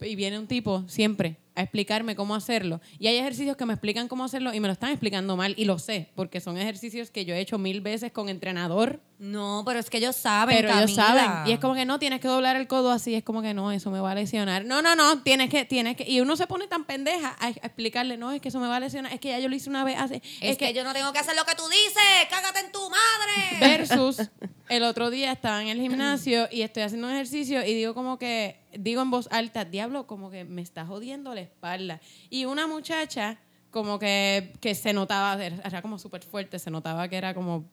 Y 0.02 0.14
viene 0.14 0.38
un 0.38 0.46
tipo 0.46 0.84
siempre 0.88 1.36
a 1.54 1.62
explicarme 1.62 2.16
cómo 2.16 2.34
hacerlo. 2.34 2.80
Y 2.98 3.08
hay 3.08 3.16
ejercicios 3.16 3.56
que 3.56 3.66
me 3.66 3.74
explican 3.74 4.08
cómo 4.08 4.24
hacerlo 4.24 4.54
y 4.54 4.60
me 4.60 4.68
lo 4.68 4.72
están 4.72 4.90
explicando 4.90 5.36
mal 5.36 5.54
y 5.58 5.64
lo 5.66 5.78
sé, 5.78 6.10
porque 6.14 6.40
son 6.40 6.56
ejercicios 6.56 7.10
que 7.10 7.24
yo 7.24 7.34
he 7.34 7.40
hecho 7.40 7.58
mil 7.58 7.80
veces 7.80 8.12
con 8.12 8.28
entrenador, 8.28 9.00
No, 9.18 9.62
pero 9.66 9.78
es 9.78 9.90
que 9.90 9.98
ellos 9.98 10.16
saben, 10.16 10.56
pero 10.56 10.68
ellos 10.68 10.96
Camila. 10.96 11.06
saben. 11.06 11.50
Y 11.50 11.52
es 11.52 11.60
como 11.60 11.74
que 11.74 11.84
no, 11.84 11.98
tienes 11.98 12.20
que 12.20 12.28
doblar 12.28 12.56
el 12.56 12.66
codo 12.66 12.90
así, 12.90 13.14
es 13.14 13.22
como 13.22 13.42
que 13.42 13.52
no, 13.52 13.72
eso 13.72 13.90
me 13.90 14.00
va 14.00 14.12
a 14.12 14.14
lesionar. 14.14 14.64
No, 14.64 14.80
no, 14.80 14.96
no, 14.96 15.22
tienes 15.22 15.50
que, 15.50 15.66
tienes 15.66 15.96
que. 15.96 16.08
Y 16.08 16.20
uno 16.20 16.36
se 16.36 16.46
pone 16.46 16.66
tan 16.66 16.84
pendeja 16.84 17.36
a, 17.38 17.46
a 17.46 17.50
explicarle, 17.50 18.16
no, 18.16 18.32
es 18.32 18.40
que 18.40 18.48
eso 18.48 18.60
me 18.60 18.68
va 18.68 18.76
a 18.76 18.80
lesionar, 18.80 19.12
es 19.12 19.20
que 19.20 19.28
ya 19.28 19.38
yo 19.38 19.48
lo 19.50 19.54
hice 19.54 19.68
una 19.68 19.84
vez 19.84 19.98
hace. 19.98 20.22
Es, 20.40 20.56
que, 20.56 20.72
yo 20.72 20.84
no 20.84 20.94
tengo 20.94 21.12
que 21.12 21.18
hacer 21.18 21.36
lo 21.36 21.44
que 21.44 21.54
tú 21.54 21.68
dices. 21.68 22.02
Cágate 22.30 22.60
en 22.60 22.72
tu 22.72 22.80
madre. 22.88 23.58
Versus 23.60 24.30
el 24.70 24.84
otro 24.84 25.10
día 25.10 25.32
estaba 25.32 25.60
en 25.60 25.68
el 25.68 25.80
gimnasio 25.80 26.48
y 26.48 26.62
estoy 26.62 26.84
haciendo 26.84 27.08
un 27.08 27.12
ejercicio 27.12 27.64
y 27.64 27.74
digo 27.74 27.92
como 27.92 28.18
que, 28.18 28.60
digo 28.72 29.02
en 29.02 29.10
voz 29.10 29.28
alta, 29.32 29.64
diablo, 29.64 30.06
como 30.06 30.30
que 30.30 30.44
me 30.44 30.62
está 30.62 30.86
jodiendo 30.86 31.34
la 31.34 31.40
espalda. 31.40 32.00
Y 32.30 32.44
una 32.44 32.68
muchacha 32.68 33.38
como 33.72 33.98
que, 33.98 34.52
que 34.60 34.76
se 34.76 34.92
notaba, 34.92 35.44
era 35.44 35.82
como 35.82 35.98
súper 35.98 36.22
fuerte, 36.22 36.60
se 36.60 36.70
notaba 36.70 37.08
que 37.08 37.16
era 37.16 37.34
como 37.34 37.68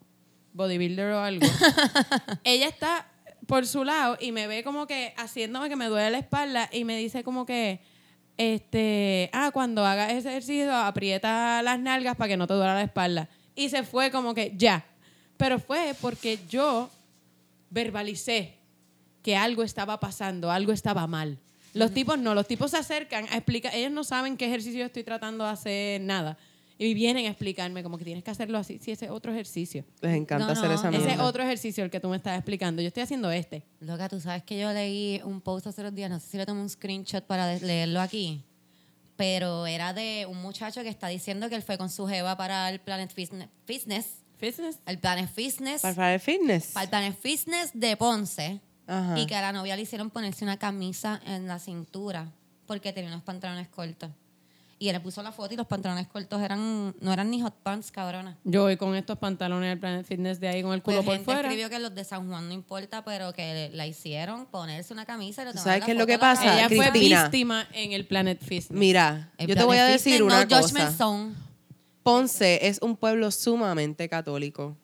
bodybuilder 0.54 1.12
o 1.12 1.20
algo. 1.20 1.46
Ella 2.44 2.68
está 2.68 3.08
por 3.46 3.68
su 3.68 3.84
lado 3.84 4.18
y 4.20 4.32
me 4.32 4.48
ve 4.48 4.64
como 4.64 4.88
que 4.88 5.14
haciéndome 5.18 5.70
que 5.70 5.76
me 5.76 5.86
duele 5.86 6.10
la 6.10 6.18
espalda 6.18 6.68
y 6.74 6.84
me 6.84 6.98
dice 6.98 7.24
como 7.24 7.46
que, 7.46 7.80
este, 8.38 9.30
ah, 9.34 9.52
cuando 9.54 9.86
hagas 9.86 10.14
ese 10.14 10.30
ejercicio 10.30 10.76
aprieta 10.76 11.62
las 11.62 11.80
nalgas 11.80 12.16
para 12.16 12.30
que 12.30 12.38
no 12.38 12.48
te 12.48 12.56
duela 12.56 12.74
la 12.74 12.82
espalda. 12.82 13.30
Y 13.54 13.70
se 13.70 13.84
fue 13.84 14.10
como 14.10 14.34
que 14.34 14.54
ya. 14.56 14.84
Pero 15.38 15.60
fue 15.60 15.94
porque 16.02 16.40
yo 16.50 16.90
verbalicé 17.70 18.56
que 19.22 19.36
algo 19.36 19.64
estaba 19.64 20.00
pasando, 20.00 20.52
algo 20.52 20.72
estaba 20.72 21.06
mal. 21.08 21.38
Los 21.74 21.92
tipos 21.94 22.18
no, 22.18 22.34
los 22.34 22.48
tipos 22.48 22.72
se 22.72 22.78
acercan 22.78 23.26
a 23.30 23.36
explicar, 23.36 23.76
ellos 23.76 23.92
no 23.92 24.04
saben 24.04 24.38
qué 24.38 24.46
ejercicio 24.46 24.80
yo 24.80 24.86
estoy 24.86 25.04
tratando 25.04 25.44
de 25.44 25.52
hacer, 25.52 26.02
nada. 26.02 26.38
Y 26.80 26.94
vienen 26.94 27.26
a 27.26 27.30
explicarme 27.30 27.82
como 27.84 27.98
que 27.98 28.06
tienes 28.06 28.24
que 28.24 28.32
hacerlo 28.32 28.58
así, 28.58 28.80
sí, 28.82 28.92
ese 28.92 29.06
es 29.06 29.12
otro 29.12 29.32
ejercicio. 29.32 29.84
Les 30.02 30.16
encanta 30.16 30.46
No, 30.46 30.52
hacer 30.54 30.68
no, 30.70 30.76
esa 30.76 30.88
ese 30.90 30.98
Ese 30.98 31.06
es 31.06 31.14
mierda. 31.16 31.26
otro 31.26 31.44
ejercicio 31.44 31.84
el 31.84 31.90
que 31.90 32.00
tú 32.00 32.08
me 32.08 32.18
estás 32.18 32.38
explicando. 32.38 32.82
Yo 32.82 32.88
estoy 32.88 33.04
haciendo 33.04 33.32
este. 33.32 33.64
Loca, 33.80 34.08
tú 34.10 34.20
sabes 34.20 34.44
que 34.44 34.60
yo 34.60 34.72
leí 34.72 35.20
un 35.24 35.42
post 35.42 35.68
hace 35.68 35.82
unos 35.82 35.94
días, 35.96 36.10
no 36.10 36.20
sé 36.20 36.28
si 36.28 36.38
le 36.38 36.46
tomé 36.46 36.62
un 36.62 36.70
screenshot 36.70 37.24
para 37.26 37.56
leerlo 37.58 38.00
aquí, 38.00 38.44
pero 39.16 39.66
era 39.68 39.94
de 39.94 40.26
un 40.30 40.38
muchacho 40.42 40.84
que 40.84 40.90
está 40.90 41.08
diciendo 41.08 41.50
que 41.50 41.56
él 41.56 41.64
fue 41.64 41.78
con 41.80 41.90
su 41.90 42.08
jeva 42.08 42.38
para 42.38 42.70
el 42.70 42.80
Planet 42.80 43.12
Fitness, 43.66 44.08
Fitness 44.38 44.80
el 44.86 45.00
Planet 45.00 45.30
Fitness, 45.34 45.82
Para, 45.82 46.14
el 46.14 46.20
fitness. 46.20 46.72
para 46.74 46.84
el 46.84 46.90
Planet 46.90 47.18
Fitness 47.22 47.72
de 47.74 47.98
Ponce, 47.98 48.62
Ajá. 48.88 49.20
y 49.20 49.26
que 49.26 49.36
a 49.36 49.42
la 49.42 49.52
novia 49.52 49.76
le 49.76 49.82
hicieron 49.82 50.10
ponerse 50.10 50.44
una 50.46 50.58
camisa 50.58 51.20
en 51.26 51.48
la 51.48 51.60
cintura 51.60 52.32
porque 52.66 52.94
tenía 52.94 53.10
unos 53.10 53.24
pantalones 53.24 53.68
cortos. 53.70 54.10
Y 54.80 54.90
él 54.90 54.94
le 54.94 55.00
puso 55.00 55.24
la 55.24 55.32
foto 55.32 55.56
y 55.56 55.58
los 55.58 55.66
pantalones 55.66 56.08
cortos 56.08 56.40
eran 56.40 56.94
no 57.02 57.12
eran 57.12 57.32
ni 57.32 57.42
hot 57.42 57.56
pants, 57.64 57.90
cabrona. 57.92 58.38
Yo 58.44 58.62
voy 58.62 58.78
con 58.78 58.94
estos 58.96 59.18
pantalones 59.18 59.70
del 59.70 59.80
Planet 59.80 60.06
Fitness 60.06 60.40
de 60.40 60.50
ahí 60.50 60.62
con 60.62 60.72
el 60.74 60.84
culo 60.84 60.98
Pues 60.98 61.06
por 61.06 61.14
gente 61.16 61.26
fuera. 61.26 61.42
escribió 61.48 61.68
que 61.72 61.80
los 61.80 61.96
de 61.96 62.04
San 62.04 62.28
Juan 62.30 62.48
no 62.48 62.54
importa, 62.54 63.04
pero 63.04 63.34
que 63.34 63.72
la 63.74 63.88
hicieron 63.88 64.46
ponerse 64.46 64.94
una 64.94 65.06
camisa 65.08 65.42
y 65.42 65.46
le 65.46 65.52
¿Tú 65.54 65.58
tomaron 65.58 65.72
sabes 65.74 65.84
qué 65.86 65.92
es 65.94 65.98
lo 65.98 66.06
que 66.06 66.20
pasa? 66.20 66.44
Ella 66.54 66.68
fue 66.70 66.92
víctima 66.92 67.68
en 67.74 67.94
el 67.94 68.06
Planet 68.06 68.40
Fitness. 68.40 68.70
Mira, 68.70 69.32
El 69.40 69.48
yo 69.48 69.56
te 69.56 69.64
voy 69.64 69.78
a 69.78 69.80
Planet 69.80 69.94
decir 69.94 70.14
Fitness, 70.20 70.34
una 70.34 70.46
no 70.46 70.56
Judgment 70.62 70.86
cosa. 70.86 70.98
Zone. 70.98 71.34
Ponce 72.12 72.68
es 72.68 72.80
un 72.82 72.96
pueblo 72.96 73.32
sumamente 73.32 74.08
católico. 74.10 74.78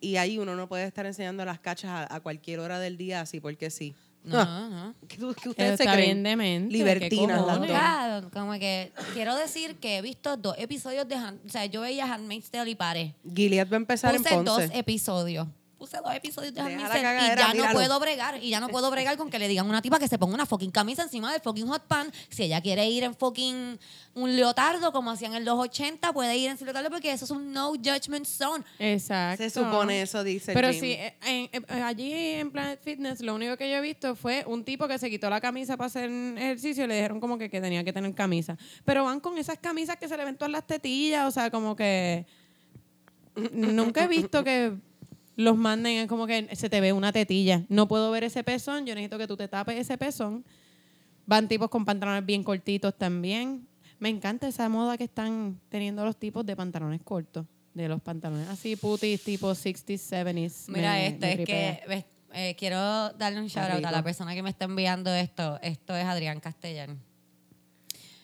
Y 0.00 0.16
ahí 0.16 0.38
uno 0.38 0.54
no 0.54 0.68
puede 0.68 0.84
estar 0.84 1.06
enseñando 1.06 1.44
las 1.44 1.58
cachas 1.58 1.90
a, 1.90 2.14
a 2.14 2.20
cualquier 2.20 2.60
hora 2.60 2.78
del 2.78 2.96
día 2.96 3.20
así 3.20 3.40
porque 3.40 3.70
sí. 3.70 3.94
No, 4.24 4.38
Ah, 4.40 4.68
no, 4.70 4.84
no. 4.88 4.94
¿Qué, 5.08 5.16
qué 5.16 5.48
ustedes 5.48 5.78
se 5.78 5.84
creen? 5.84 5.98
bien 6.04 6.22
demente. 6.22 6.72
Libertinas 6.72 7.40
¿qué 7.40 7.46
las 7.46 7.58
dos. 7.58 7.66
Claro, 7.66 8.30
como 8.32 8.52
que 8.54 8.92
quiero 9.14 9.34
decir 9.36 9.76
que 9.76 9.96
he 9.98 10.02
visto 10.02 10.36
dos 10.36 10.54
episodios 10.58 11.08
de 11.08 11.14
Han- 11.14 11.40
o 11.46 11.48
sea, 11.48 11.64
yo 11.66 11.80
veía 11.80 12.12
Handmaid's 12.12 12.50
Tale 12.50 12.70
y 12.70 12.74
paré. 12.74 13.14
Gilead 13.34 13.68
va 13.70 13.76
a 13.76 13.78
empezar 13.78 14.14
Puse 14.16 14.34
en 14.34 14.44
dos 14.44 14.58
Ponce. 14.60 14.78
episodios. 14.78 15.48
Puse 15.78 15.96
dos 15.98 16.12
episodios 16.12 16.52
de 16.52 16.60
Deja 16.60 16.98
y 16.98 17.36
ya 17.36 17.48
no 17.48 17.54
míralo. 17.54 17.72
puedo 17.72 18.00
bregar. 18.00 18.42
Y 18.42 18.50
ya 18.50 18.58
no 18.58 18.68
puedo 18.68 18.90
bregar 18.90 19.16
con 19.16 19.30
que 19.30 19.38
le 19.38 19.46
digan 19.46 19.64
a 19.66 19.68
una 19.68 19.80
tipa 19.80 20.00
que 20.00 20.08
se 20.08 20.18
ponga 20.18 20.34
una 20.34 20.44
fucking 20.44 20.72
camisa 20.72 21.02
encima 21.04 21.30
del 21.30 21.40
fucking 21.40 21.68
hot 21.68 21.84
pan. 21.86 22.10
Si 22.30 22.42
ella 22.42 22.60
quiere 22.60 22.88
ir 22.90 23.04
en 23.04 23.14
fucking 23.14 23.78
un 24.14 24.36
leotardo, 24.36 24.90
como 24.90 25.12
hacían 25.12 25.34
en 25.34 25.44
los 25.44 25.56
80, 25.56 26.12
puede 26.12 26.36
ir 26.36 26.50
en 26.50 26.58
su 26.58 26.64
leotardo 26.64 26.90
porque 26.90 27.12
eso 27.12 27.26
es 27.26 27.30
un 27.30 27.52
no 27.52 27.68
judgment 27.74 28.26
zone. 28.26 28.64
Exacto. 28.80 29.44
Se 29.44 29.50
supone 29.50 30.02
eso, 30.02 30.24
dice 30.24 30.52
Pero 30.52 30.70
Jim. 30.72 30.80
sí, 30.80 30.92
eh, 30.94 31.14
en- 31.24 31.64
eh, 31.68 31.82
allí 31.82 32.12
en 32.12 32.50
Planet 32.50 32.80
Fitness 32.82 33.20
lo 33.20 33.36
único 33.36 33.56
que 33.56 33.70
yo 33.70 33.76
he 33.76 33.80
visto 33.80 34.16
fue 34.16 34.42
un 34.48 34.64
tipo 34.64 34.88
que 34.88 34.98
se 34.98 35.08
quitó 35.08 35.30
la 35.30 35.40
camisa 35.40 35.76
para 35.76 35.86
hacer 35.86 36.10
ejercicio 36.10 36.84
y 36.84 36.88
le 36.88 36.96
dijeron 36.96 37.20
como 37.20 37.38
que, 37.38 37.48
que 37.48 37.60
tenía 37.60 37.84
que 37.84 37.92
tener 37.92 38.12
camisa. 38.16 38.58
Pero 38.84 39.04
van 39.04 39.20
con 39.20 39.38
esas 39.38 39.58
camisas 39.58 39.94
que 39.96 40.08
se 40.08 40.16
le 40.16 40.24
ven 40.24 40.34
todas 40.36 40.50
las 40.50 40.66
tetillas, 40.66 41.24
o 41.28 41.30
sea, 41.30 41.52
como 41.52 41.76
que 41.76 42.26
nunca 43.52 44.02
he 44.02 44.08
visto 44.08 44.42
que 44.42 44.72
los 45.38 45.56
manden, 45.56 45.98
es 45.98 46.08
como 46.08 46.26
que 46.26 46.54
se 46.56 46.68
te 46.68 46.80
ve 46.80 46.92
una 46.92 47.12
tetilla. 47.12 47.64
No 47.68 47.86
puedo 47.86 48.10
ver 48.10 48.24
ese 48.24 48.42
pezón, 48.42 48.84
yo 48.86 48.94
necesito 48.96 49.18
que 49.18 49.26
tú 49.28 49.36
te 49.36 49.46
tapes 49.46 49.78
ese 49.78 49.96
pezón. 49.96 50.44
Van 51.26 51.46
tipos 51.46 51.68
con 51.70 51.84
pantalones 51.84 52.26
bien 52.26 52.42
cortitos 52.42 52.98
también. 52.98 53.68
Me 54.00 54.08
encanta 54.08 54.48
esa 54.48 54.68
moda 54.68 54.98
que 54.98 55.04
están 55.04 55.60
teniendo 55.68 56.04
los 56.04 56.16
tipos 56.18 56.44
de 56.44 56.56
pantalones 56.56 57.00
cortos. 57.02 57.46
De 57.72 57.86
los 57.88 58.00
pantalones 58.02 58.48
así, 58.48 58.74
putis, 58.74 59.22
tipo 59.22 59.52
60s, 59.52 60.00
70s. 60.00 60.64
Mira, 60.68 60.92
Me- 60.94 61.06
este 61.06 61.26
me 61.26 61.32
es 61.34 61.46
que 61.46 62.04
eh, 62.32 62.56
quiero 62.58 63.10
darle 63.12 63.38
un 63.40 63.46
shout 63.46 63.70
out 63.70 63.84
a 63.84 63.92
la 63.92 64.02
persona 64.02 64.34
que 64.34 64.42
me 64.42 64.50
está 64.50 64.64
enviando 64.64 65.14
esto. 65.14 65.58
Esto 65.62 65.94
es 65.96 66.04
Adrián 66.04 66.40
Castellán. 66.40 66.98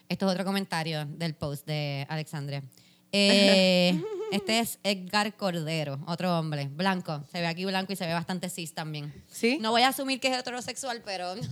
Esto 0.08 0.26
es 0.26 0.32
otro 0.32 0.44
comentario 0.44 1.06
del 1.06 1.34
post 1.36 1.66
de 1.66 2.06
Alexandria. 2.08 2.62
Eh, 3.16 4.02
este 4.32 4.58
es 4.58 4.78
Edgar 4.82 5.36
Cordero, 5.36 5.98
otro 6.06 6.38
hombre, 6.38 6.68
blanco. 6.68 7.22
Se 7.30 7.40
ve 7.40 7.46
aquí 7.46 7.64
blanco 7.64 7.92
y 7.92 7.96
se 7.96 8.06
ve 8.06 8.12
bastante 8.12 8.50
cis 8.50 8.74
también. 8.74 9.12
¿Sí? 9.30 9.58
No 9.60 9.70
voy 9.70 9.82
a 9.82 9.88
asumir 9.88 10.20
que 10.20 10.28
es 10.28 10.38
heterosexual, 10.38 11.02
pero 11.04 11.34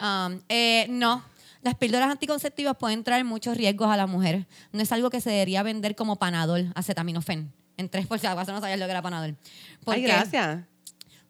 Um, 0.00 0.40
eh, 0.48 0.86
no. 0.88 1.24
Las 1.62 1.74
píldoras 1.74 2.08
anticonceptivas 2.10 2.76
pueden 2.76 3.02
traer 3.02 3.24
muchos 3.24 3.56
riesgos 3.56 3.90
a 3.90 3.96
la 3.96 4.06
mujer. 4.06 4.46
No 4.72 4.80
es 4.80 4.92
algo 4.92 5.10
que 5.10 5.20
se 5.20 5.30
debería 5.30 5.62
vender 5.64 5.96
como 5.96 6.16
panadol, 6.16 6.70
acetaminofén. 6.76 7.52
En 7.76 7.88
tres 7.88 8.06
por 8.06 8.18
si 8.18 8.26
acaso 8.26 8.52
no 8.52 8.60
sabías 8.60 8.78
lo 8.78 8.86
que 8.86 8.92
era 8.92 9.02
panadol. 9.02 9.36
¿Por 9.84 9.94
Ay, 9.94 10.02
gracias. 10.02 10.64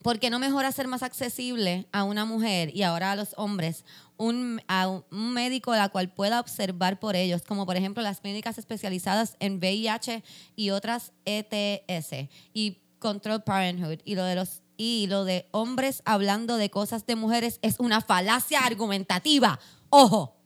¿Por 0.03 0.19
qué 0.19 0.31
no 0.31 0.39
mejor 0.39 0.65
hacer 0.65 0.87
más 0.87 1.03
accesible 1.03 1.87
a 1.93 2.05
una 2.05 2.25
mujer 2.25 2.71
y 2.75 2.83
ahora 2.83 3.13
a 3.13 3.17
los 3.17 3.35
hombres 3.37 3.85
un, 4.19 4.61
a 4.69 4.89
un 4.89 5.33
médico 5.33 5.75
la 5.75 5.89
cual 5.89 6.13
pueda 6.13 6.39
observar 6.41 7.01
por 7.01 7.17
ellos, 7.17 7.43
como 7.43 7.65
por 7.65 7.77
ejemplo 7.77 8.03
las 8.03 8.21
clínicas 8.21 8.59
especializadas 8.59 9.37
en 9.41 9.59
VIH 9.59 10.23
y 10.57 10.71
otras 10.71 11.13
ETS 11.25 12.29
y 12.53 12.79
Control 12.99 13.43
Parenthood 13.45 14.01
y 14.05 14.15
lo 14.17 14.25
de 14.25 14.35
los 14.35 14.61
y 14.77 15.07
lo 15.09 15.25
de 15.25 15.49
hombres 15.53 16.03
hablando 16.05 16.57
de 16.57 16.71
cosas 16.71 17.05
de 17.07 17.17
mujeres 17.17 17.59
es 17.63 17.81
una 17.81 18.01
falacia 18.01 18.61
argumentativa. 18.61 19.59
Ojo. 19.91 20.37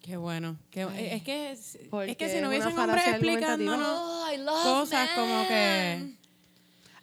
Qué 0.00 0.18
bueno. 0.18 0.58
Qué- 0.70 0.82
es 1.14 1.22
que, 1.22 1.52
es, 1.52 1.78
que 2.18 2.28
si 2.28 2.40
no 2.42 2.50
falacia 2.50 2.66
hombres 2.66 3.04
argumentativa. 3.06 3.12
explicándonos 3.14 3.98
Oh, 3.98 4.26
love 4.38 4.62
cosas 4.62 5.08
men. 5.08 5.16
como 5.16 5.48
que... 5.48 6.23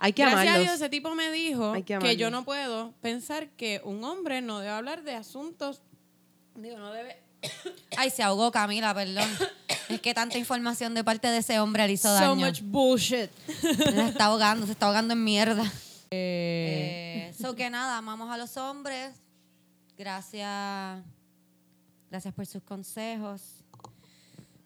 Hay 0.03 0.13
que 0.13 0.23
Gracias 0.23 0.39
a 0.39 0.41
amarlos. 0.41 0.63
Dios, 0.63 0.75
ese 0.75 0.89
tipo 0.89 1.13
me 1.13 1.31
dijo 1.31 1.73
que 1.73 1.83
que, 1.83 2.17
yo 2.17 2.31
no 2.31 2.43
puedo 2.43 2.91
pensar 3.01 3.49
que 3.51 3.81
un 3.83 4.03
hombre 4.03 4.41
no 4.41 4.57
debe 4.57 4.71
hablar 4.71 5.03
de 5.03 5.13
asuntos. 5.13 5.83
Digo, 6.55 6.79
no 6.79 6.91
debe. 6.91 7.21
Ay, 7.97 8.09
se 8.09 8.23
ahogó 8.23 8.51
Camila, 8.51 8.95
perdón. 8.95 9.29
Es 9.89 10.01
que 10.01 10.15
tanta 10.15 10.39
información 10.39 10.95
de 10.95 11.03
parte 11.03 11.27
de 11.27 11.37
ese 11.37 11.59
hombre 11.59 11.85
le 11.85 11.93
hizo 11.93 12.07
So 12.07 12.15
daño. 12.15 12.47
much 12.47 12.61
bullshit. 12.63 13.29
Se 13.61 14.07
está 14.07 14.25
ahogando, 14.25 14.65
se 14.65 14.71
está 14.71 14.87
ahogando 14.87 15.13
en 15.13 15.23
mierda. 15.23 15.63
Eh, 16.09 17.29
Eh, 17.29 17.33
so 17.39 17.55
que 17.55 17.69
nada, 17.69 17.97
amamos 17.97 18.31
a 18.31 18.37
los 18.37 18.57
hombres. 18.57 19.13
Gracias. 19.97 21.03
Gracias 22.09 22.33
por 22.33 22.47
sus 22.47 22.63
consejos. 22.63 23.63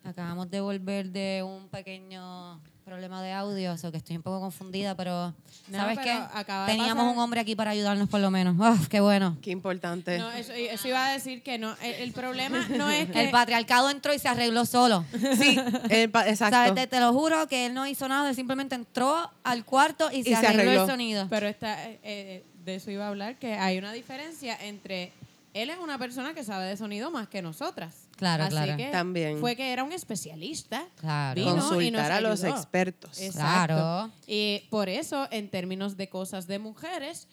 Acabamos 0.06 0.50
de 0.50 0.62
volver 0.62 1.10
de 1.10 1.44
un 1.44 1.68
pequeño 1.68 2.62
problema 2.86 3.22
de 3.24 3.32
audio, 3.34 3.78
so 3.80 3.92
que 3.92 3.98
estoy 3.98 4.16
un 4.16 4.22
poco 4.22 4.40
confundida, 4.40 4.96
pero 4.96 5.34
No, 5.70 5.78
¿sabes 5.80 5.98
pero 5.98 6.20
qué? 6.36 6.44
Teníamos 6.68 7.04
pasar- 7.04 7.14
un 7.16 7.20
hombre 7.20 7.40
aquí 7.42 7.56
para 7.56 7.72
ayudarnos 7.72 8.08
por 8.08 8.20
lo 8.20 8.30
menos. 8.30 8.56
¡Uf, 8.60 8.88
qué 8.88 9.00
bueno! 9.00 9.38
Qué 9.42 9.50
importante. 9.52 10.20
no, 10.20 10.32
eso, 10.32 10.54
eso 10.54 10.88
iba 10.88 11.04
a 11.08 11.12
decir 11.12 11.42
que 11.42 11.58
no. 11.58 11.76
El, 11.82 11.94
el 11.96 12.12
problema 12.12 12.68
no 12.70 12.90
es 12.92 13.10
que. 13.10 13.24
El 13.26 13.32
patriarcado 13.32 13.90
entró 13.90 14.14
y 14.14 14.20
se 14.20 14.28
arregló 14.28 14.66
solo. 14.66 15.04
Sí, 15.38 15.60
el 15.90 16.12
pa- 16.12 16.30
exacto. 16.30 16.56
¿Sabes? 16.58 16.76
Te, 16.76 16.86
te 16.86 17.00
lo 17.00 17.12
juro 17.12 17.48
que 17.48 17.66
él 17.66 17.74
no 17.74 17.88
hizo 17.88 18.08
nada, 18.08 18.30
él 18.30 18.36
simplemente 18.36 18.76
entró 18.76 19.32
al 19.44 19.66
cuarto 19.66 20.12
y 20.12 20.24
se, 20.24 20.30
Y 20.30 20.36
se 20.36 20.46
arregló, 20.46 20.62
arregló. 20.64 20.82
el 20.84 20.90
sonido. 20.90 21.28
Pero 21.30 21.48
está, 21.48 21.84
eh, 21.90 22.00
eh, 22.04 22.44
de 22.66 22.76
eso 22.76 22.92
iba 22.92 23.06
a 23.06 23.10
hablar, 23.10 23.36
que 23.38 23.54
hay 23.56 23.78
una 23.80 23.94
diferencia 23.94 24.56
entre. 24.62 25.12
Él 25.56 25.70
es 25.70 25.78
una 25.80 25.98
persona 25.98 26.34
que 26.34 26.44
sabe 26.44 26.66
de 26.66 26.76
sonido 26.76 27.12
más 27.12 27.30
que 27.30 27.42
nosotras. 27.42 28.10
Claro, 28.18 28.44
Así 28.44 28.52
claro. 28.52 28.76
que 28.76 28.88
También. 28.88 29.40
Fue 29.40 29.56
que 29.56 29.72
era 29.72 29.86
un 29.86 29.94
especialista. 29.94 30.86
Claro. 30.98 31.40
Vino 31.40 31.52
y 31.54 31.56
nos 31.56 31.70
Consultar 31.70 32.12
a 32.12 32.20
los 32.20 32.44
expertos. 32.44 33.22
Exacto. 33.22 33.74
Claro. 33.74 34.12
Y 34.28 34.64
por 34.70 34.90
eso, 34.90 35.30
en 35.32 35.50
términos 35.50 35.96
de 35.96 36.10
cosas 36.10 36.48
de 36.48 36.60
mujeres, 36.60 37.30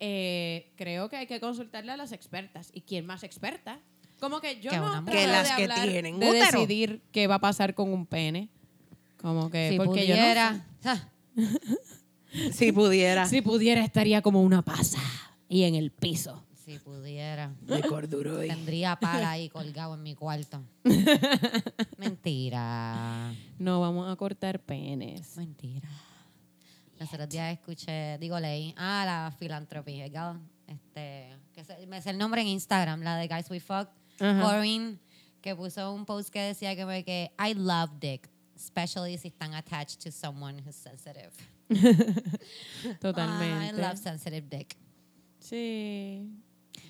eh, 0.00 0.72
creo 0.76 1.10
que 1.10 1.16
hay 1.16 1.26
que 1.26 1.38
consultarle 1.38 1.92
a 1.92 1.98
las 1.98 2.12
expertas. 2.12 2.70
¿Y 2.72 2.80
quién 2.80 3.04
más 3.04 3.24
experta 3.24 3.78
Como 4.20 4.40
que 4.40 4.58
yo 4.62 4.70
Que 4.70 4.78
no 4.78 4.90
trato 4.90 5.12
Que 5.12 5.26
las 5.26 5.50
de 5.50 5.56
que 5.56 5.62
hablar 5.64 5.86
tienen 5.86 6.18
de 6.18 6.30
útero. 6.30 6.44
decidir 6.60 7.02
qué 7.12 7.26
va 7.26 7.34
a 7.34 7.40
pasar 7.40 7.74
con 7.74 7.92
un 7.92 8.06
pene. 8.06 8.48
Como 9.18 9.50
que 9.50 9.68
si 9.72 9.76
porque 9.76 10.00
pudiera. 10.00 10.64
ah, 10.86 11.08
Si 12.52 12.72
pudiera. 12.72 13.24
yo 13.24 13.24
no, 13.24 13.28
si 13.28 13.42
pudiera 13.42 13.84
estaría 13.84 14.22
como 14.22 14.40
una 14.42 14.62
pasa 14.62 14.98
y 15.46 15.64
en 15.64 15.74
el 15.74 15.90
piso. 15.90 16.42
Si 16.72 16.78
pudiera. 16.78 17.52
De 17.62 17.82
corduroy. 17.82 18.48
Tendría 18.48 18.96
pala 18.96 19.32
ahí 19.32 19.48
colgado 19.50 19.94
en 19.94 20.02
mi 20.02 20.14
cuarto. 20.14 20.62
Mentira. 21.98 23.32
No 23.58 23.80
vamos 23.80 24.10
a 24.10 24.16
cortar 24.16 24.60
penes. 24.60 25.36
Mentira. 25.36 25.88
Los 26.98 27.12
otros 27.12 27.28
días 27.28 27.52
escuché, 27.52 28.18
digo, 28.18 28.38
leí, 28.38 28.74
ah, 28.76 29.02
la 29.06 29.34
filantropía, 29.38 30.04
¿verdad? 30.04 30.36
Este, 30.66 31.34
que 31.52 31.64
se- 31.64 31.86
me 31.86 32.00
sé 32.02 32.10
el 32.10 32.18
nombre 32.18 32.42
en 32.42 32.48
Instagram, 32.48 33.00
la 33.02 33.16
de 33.16 33.26
Guys 33.26 33.50
We 33.50 33.58
Fuck, 33.60 33.88
Ajá. 34.20 34.40
Corinne, 34.42 34.98
que 35.40 35.56
puso 35.56 35.92
un 35.94 36.04
post 36.04 36.28
que 36.28 36.40
decía 36.40 36.76
que, 36.76 36.84
me- 36.84 37.02
que 37.02 37.32
I 37.38 37.54
love 37.54 37.90
dick, 37.98 38.28
especially 38.54 39.16
si 39.16 39.28
están 39.28 39.54
attached 39.54 39.98
to 40.04 40.12
someone 40.12 40.60
who's 40.62 40.76
sensitive. 40.76 41.30
Totalmente. 43.00 43.76
I 43.76 43.80
love 43.80 43.96
sensitive 43.96 44.46
dick. 44.50 44.76
Sí. 45.38 46.28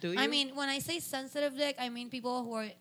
Do 0.01 0.12
I 0.12 0.24
you? 0.24 0.28
mean, 0.30 0.57
when 0.57 0.68
I 0.68 0.80
say 0.80 1.01
sensitive 1.01 1.55
dick, 1.57 1.76
I 1.78 1.90
mean 1.90 2.09
people 2.11 2.42
who 2.42 2.57
are... 2.57 2.74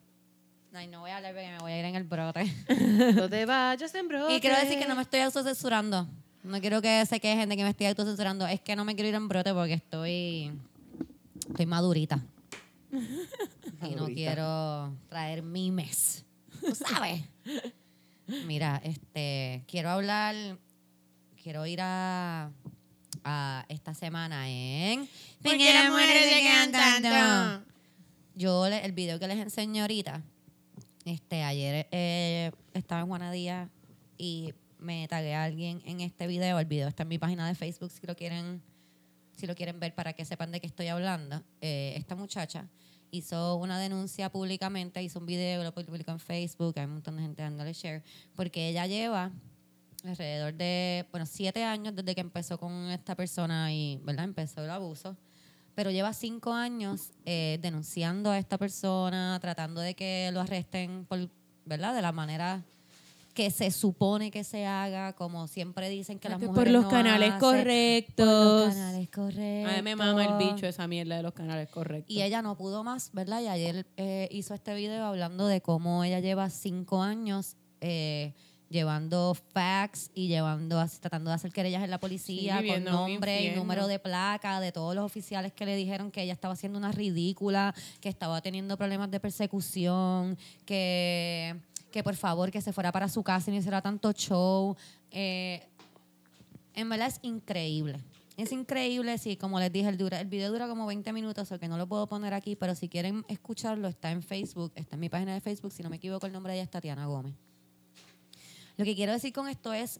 Ay, 0.73 0.87
no 0.87 0.99
voy 1.01 1.09
a 1.11 1.17
hablar 1.17 1.33
porque 1.33 1.47
me 1.47 1.57
voy 1.59 1.71
a 1.71 1.79
ir 1.79 1.85
en 1.85 1.95
el 1.95 2.03
brote. 2.03 2.45
No 3.15 3.27
te 3.29 3.45
vayas 3.47 3.93
en 3.95 4.07
brote. 4.07 4.35
Y 4.35 4.39
quiero 4.39 4.55
decir 4.57 4.77
que 4.79 4.87
no 4.87 4.95
me 4.95 5.01
estoy 5.01 5.21
autocensurando. 5.21 6.07
No 6.43 6.61
quiero 6.61 6.81
que 6.81 7.05
se 7.05 7.19
quejen 7.19 7.49
de 7.49 7.57
que 7.57 7.63
me 7.63 7.69
estoy 7.71 7.87
autocensurando. 7.87 8.45
Es 8.47 8.61
que 8.61 8.75
no 8.75 8.85
me 8.85 8.95
quiero 8.95 9.09
ir 9.09 9.15
en 9.15 9.27
brote 9.27 9.53
porque 9.53 9.73
estoy. 9.73 10.51
Estoy 11.49 11.65
madurita. 11.65 12.19
y 12.91 12.95
no 12.95 13.79
Madurita. 13.81 14.13
quiero 14.13 14.93
traer 15.09 15.41
mimes. 15.43 16.23
¿Tú 16.61 16.73
sabes? 16.75 17.21
Mira, 18.45 18.79
este. 18.83 19.63
Quiero 19.67 19.89
hablar. 19.89 20.35
Quiero 21.41 21.65
ir 21.65 21.79
a. 21.81 22.51
a 23.23 23.65
esta 23.69 23.93
semana 23.93 24.49
en. 24.49 25.07
¿Por 25.41 25.57
qué 25.57 25.73
las 25.73 25.89
mujeres 25.89 26.23
se 26.33 26.39
quedan 26.41 26.71
tanto? 26.71 27.65
Yo, 28.35 28.69
le- 28.69 28.85
el 28.85 28.91
video 28.93 29.19
que 29.19 29.27
les 29.27 29.37
enseño 29.37 29.81
ahorita, 29.83 30.23
este, 31.05 31.43
ayer 31.43 31.87
eh, 31.91 32.51
estaba 32.73 33.01
en 33.01 33.07
Juanadía 33.07 33.69
y 34.17 34.53
me 34.77 35.07
tagué 35.07 35.35
a 35.35 35.43
alguien 35.43 35.81
en 35.85 36.01
este 36.01 36.27
video. 36.27 36.59
El 36.59 36.65
video 36.65 36.87
está 36.87 37.03
en 37.03 37.09
mi 37.09 37.17
página 37.17 37.47
de 37.47 37.55
Facebook 37.55 37.91
si 37.91 38.05
lo 38.07 38.15
quieren, 38.15 38.61
si 39.35 39.45
lo 39.47 39.55
quieren 39.55 39.79
ver 39.79 39.93
para 39.93 40.13
que 40.13 40.23
sepan 40.25 40.51
de 40.51 40.61
qué 40.61 40.67
estoy 40.67 40.87
hablando. 40.87 41.43
Eh, 41.61 41.93
esta 41.97 42.15
muchacha 42.15 42.67
hizo 43.11 43.55
una 43.55 43.79
denuncia 43.79 44.31
públicamente, 44.31 45.01
hizo 45.03 45.19
un 45.19 45.25
video, 45.25 45.63
lo 45.63 45.73
publicó 45.73 46.11
en 46.11 46.19
Facebook, 46.19 46.75
hay 46.77 46.85
un 46.85 46.93
montón 46.93 47.15
de 47.17 47.23
gente 47.23 47.41
dándole 47.41 47.73
share, 47.73 48.03
porque 48.35 48.69
ella 48.69 48.85
lleva 48.87 49.31
alrededor 50.05 50.53
de, 50.53 51.05
bueno, 51.11 51.25
siete 51.25 51.63
años 51.63 51.95
desde 51.95 52.15
que 52.15 52.21
empezó 52.21 52.57
con 52.57 52.89
esta 52.91 53.15
persona 53.15 53.73
y, 53.73 53.99
¿verdad? 54.03 54.25
Empezó 54.25 54.63
el 54.63 54.69
abuso 54.69 55.17
pero 55.79 55.91
lleva 55.91 56.11
cinco 56.11 56.51
años 56.51 57.11
eh, 57.23 57.57
denunciando 57.61 58.31
a 58.31 58.37
esta 58.37 58.57
persona, 58.57 59.39
tratando 59.39 59.79
de 59.79 59.95
que 59.95 60.29
lo 60.33 60.41
arresten 60.41 61.05
por, 61.05 61.29
¿verdad? 61.63 61.95
De 61.95 62.01
la 62.01 62.11
manera 62.11 62.65
que 63.33 63.49
se 63.49 63.71
supone 63.71 64.29
que 64.29 64.43
se 64.43 64.65
haga, 64.65 65.13
como 65.13 65.47
siempre 65.47 65.87
dicen 65.87 66.19
que 66.19 66.27
las 66.27 66.39
Por 66.39 66.49
mujeres 66.49 66.73
los 66.73 66.83
no 66.83 66.89
canales 66.89 67.29
hacen, 67.29 67.39
correctos. 67.39 68.27
Por 68.27 68.65
los 68.65 68.75
canales 68.75 69.09
correctos. 69.09 69.73
A 69.73 69.75
mí 69.77 69.81
me 69.81 69.95
mama 69.95 70.25
el 70.25 70.49
bicho 70.49 70.65
esa 70.67 70.85
mierda 70.85 71.15
de 71.15 71.23
los 71.23 71.31
canales 71.31 71.69
correctos. 71.69 72.13
Y 72.13 72.23
ella 72.23 72.41
no 72.41 72.57
pudo 72.57 72.83
más, 72.83 73.11
¿verdad? 73.13 73.39
Y 73.39 73.47
ayer 73.47 73.87
eh, 73.95 74.27
hizo 74.31 74.53
este 74.53 74.73
video 74.73 75.05
hablando 75.05 75.47
de 75.47 75.61
cómo 75.61 76.03
ella 76.03 76.19
lleva 76.19 76.49
cinco 76.49 77.01
años 77.01 77.55
eh, 77.79 78.33
llevando 78.69 79.35
fax 79.53 80.11
y 80.13 80.27
llevando, 80.27 80.83
tratando 80.99 81.31
de 81.31 81.35
hacer 81.35 81.51
querellas 81.51 81.83
en 81.83 81.89
la 81.89 81.99
policía 81.99 82.61
con 82.65 82.83
nombre 82.83 83.43
y 83.43 83.55
número 83.55 83.87
de 83.87 83.99
placa 83.99 84.59
de 84.59 84.71
todos 84.71 84.95
los 84.95 85.03
oficiales 85.03 85.53
que 85.53 85.65
le 85.65 85.75
dijeron 85.75 86.11
que 86.11 86.21
ella 86.21 86.33
estaba 86.33 86.53
haciendo 86.53 86.77
una 86.77 86.91
ridícula, 86.91 87.73
que 87.99 88.09
estaba 88.09 88.41
teniendo 88.41 88.77
problemas 88.77 89.09
de 89.11 89.19
persecución, 89.19 90.37
que, 90.65 91.55
que 91.91 92.03
por 92.03 92.15
favor 92.15 92.51
que 92.51 92.61
se 92.61 92.71
fuera 92.71 92.91
para 92.91 93.09
su 93.09 93.23
casa 93.23 93.49
y 93.49 93.53
no 93.53 93.59
hiciera 93.59 93.81
tanto 93.81 94.11
show. 94.13 94.75
Eh, 95.11 95.63
en 96.75 96.89
verdad 96.89 97.07
es 97.07 97.19
increíble. 97.23 97.99
Es 98.37 98.53
increíble, 98.53 99.17
sí, 99.17 99.35
como 99.35 99.59
les 99.59 99.69
dije, 99.69 99.89
el, 99.89 99.97
dura, 99.97 100.21
el 100.21 100.27
video 100.27 100.49
dura 100.49 100.65
como 100.69 100.85
20 100.85 101.11
minutos, 101.11 101.51
o 101.51 101.59
que 101.59 101.67
no 101.67 101.77
lo 101.77 101.87
puedo 101.87 102.07
poner 102.07 102.33
aquí, 102.33 102.55
pero 102.55 102.73
si 102.73 102.87
quieren 102.87 103.25
escucharlo, 103.27 103.89
está 103.89 104.11
en 104.11 104.23
Facebook, 104.23 104.71
está 104.75 104.95
en 104.95 105.01
mi 105.01 105.09
página 105.09 105.33
de 105.33 105.41
Facebook, 105.41 105.73
si 105.73 105.83
no 105.83 105.89
me 105.89 105.97
equivoco, 105.97 106.25
el 106.25 106.31
nombre 106.31 106.53
de 106.53 106.59
ella 106.59 106.63
es 106.63 106.69
Tatiana 106.69 107.05
Gómez. 107.05 107.35
Lo 108.79 108.85
que 108.85 108.95
quiero 108.95 109.11
decir 109.11 109.33
con 109.33 109.49
esto 109.49 109.73
es, 109.73 109.99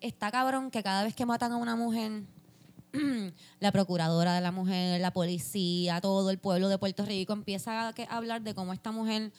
está 0.00 0.30
cabrón 0.30 0.70
que 0.70 0.82
cada 0.82 1.04
vez 1.04 1.14
que 1.14 1.26
matan 1.26 1.52
a 1.52 1.58
una 1.58 1.76
mujer, 1.76 2.22
la 3.60 3.72
procuradora 3.72 4.34
de 4.34 4.40
la 4.40 4.52
mujer, 4.52 4.98
la 5.02 5.10
policía, 5.10 6.00
todo 6.00 6.30
el 6.30 6.38
pueblo 6.38 6.70
de 6.70 6.78
Puerto 6.78 7.04
Rico 7.04 7.34
empieza 7.34 7.88
a, 7.88 7.94
hablar 8.08 8.40
de 8.40 8.54
cómo 8.54 8.72
esta 8.72 8.90
mujer 8.90 9.32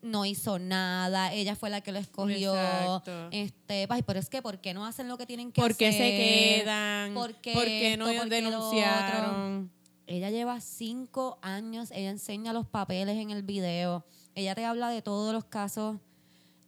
no 0.00 0.24
hizo 0.24 0.58
nada, 0.58 1.30
ella 1.34 1.56
fue 1.56 1.68
la 1.68 1.82
que 1.82 1.92
lo 1.92 1.98
escogió. 1.98 2.54
Exacto. 2.54 3.28
Este, 3.32 3.86
ay, 3.90 4.02
pero 4.02 4.18
es 4.18 4.30
que 4.30 4.40
¿por 4.40 4.58
qué 4.62 4.72
no 4.72 4.86
hacen 4.86 5.08
lo 5.08 5.18
que 5.18 5.26
tienen 5.26 5.52
que 5.52 5.60
¿Por 5.60 5.76
qué 5.76 5.88
hacer? 5.88 6.00
se 6.00 6.62
quedan? 6.62 7.12
¿Por 7.12 7.34
qué 7.34 7.52
¿Por 7.52 7.64
qué 7.66 7.98
no 7.98 8.08
esto? 8.08 8.22
¿Por 8.22 8.30
qué 8.30 8.40
lo 8.40 8.50
denunciaron? 8.50 9.70
Ella 10.06 10.30
lleva 10.30 10.58
cinco 10.62 11.38
años, 11.42 11.90
ella 11.90 12.08
enseña 12.08 12.54
los 12.54 12.66
papeles 12.66 13.18
en 13.18 13.28
el 13.28 13.42
video, 13.42 14.06
ella 14.34 14.54
te 14.54 14.64
habla 14.64 14.88
de 14.88 15.02
todos 15.02 15.34
los 15.34 15.44
casos 15.44 15.98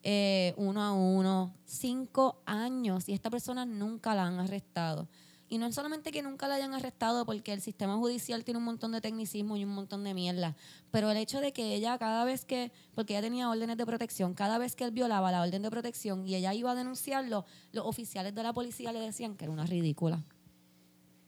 eh, 0.02 0.54
uno 0.56 0.82
a 0.82 0.92
uno. 0.92 1.54
Cinco 1.64 2.42
años 2.46 3.08
y 3.08 3.12
esta 3.12 3.30
persona 3.30 3.64
nunca 3.64 4.14
la 4.14 4.26
han 4.26 4.40
arrestado. 4.40 5.08
Y 5.48 5.58
no 5.58 5.66
es 5.66 5.74
solamente 5.74 6.12
que 6.12 6.22
nunca 6.22 6.46
la 6.46 6.54
hayan 6.54 6.74
arrestado 6.74 7.26
porque 7.26 7.52
el 7.52 7.60
sistema 7.60 7.96
judicial 7.96 8.44
tiene 8.44 8.58
un 8.58 8.64
montón 8.64 8.92
de 8.92 9.00
tecnicismo 9.00 9.56
y 9.56 9.64
un 9.64 9.74
montón 9.74 10.04
de 10.04 10.14
mierda, 10.14 10.54
pero 10.92 11.10
el 11.10 11.16
hecho 11.16 11.40
de 11.40 11.52
que 11.52 11.74
ella 11.74 11.98
cada 11.98 12.24
vez 12.24 12.44
que, 12.44 12.70
porque 12.94 13.14
ella 13.14 13.22
tenía 13.22 13.50
órdenes 13.50 13.76
de 13.76 13.84
protección, 13.84 14.34
cada 14.34 14.58
vez 14.58 14.76
que 14.76 14.84
él 14.84 14.92
violaba 14.92 15.32
la 15.32 15.42
orden 15.42 15.62
de 15.62 15.68
protección 15.68 16.24
y 16.24 16.36
ella 16.36 16.54
iba 16.54 16.70
a 16.70 16.76
denunciarlo, 16.76 17.46
los 17.72 17.84
oficiales 17.84 18.32
de 18.32 18.44
la 18.44 18.52
policía 18.52 18.92
le 18.92 19.00
decían 19.00 19.34
que 19.36 19.46
era 19.46 19.52
una 19.52 19.66
ridícula. 19.66 20.22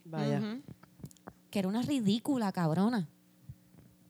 Vaya. 0.04 0.40
Que 1.50 1.58
era 1.58 1.66
una 1.66 1.82
ridícula, 1.82 2.52
cabrona. 2.52 3.08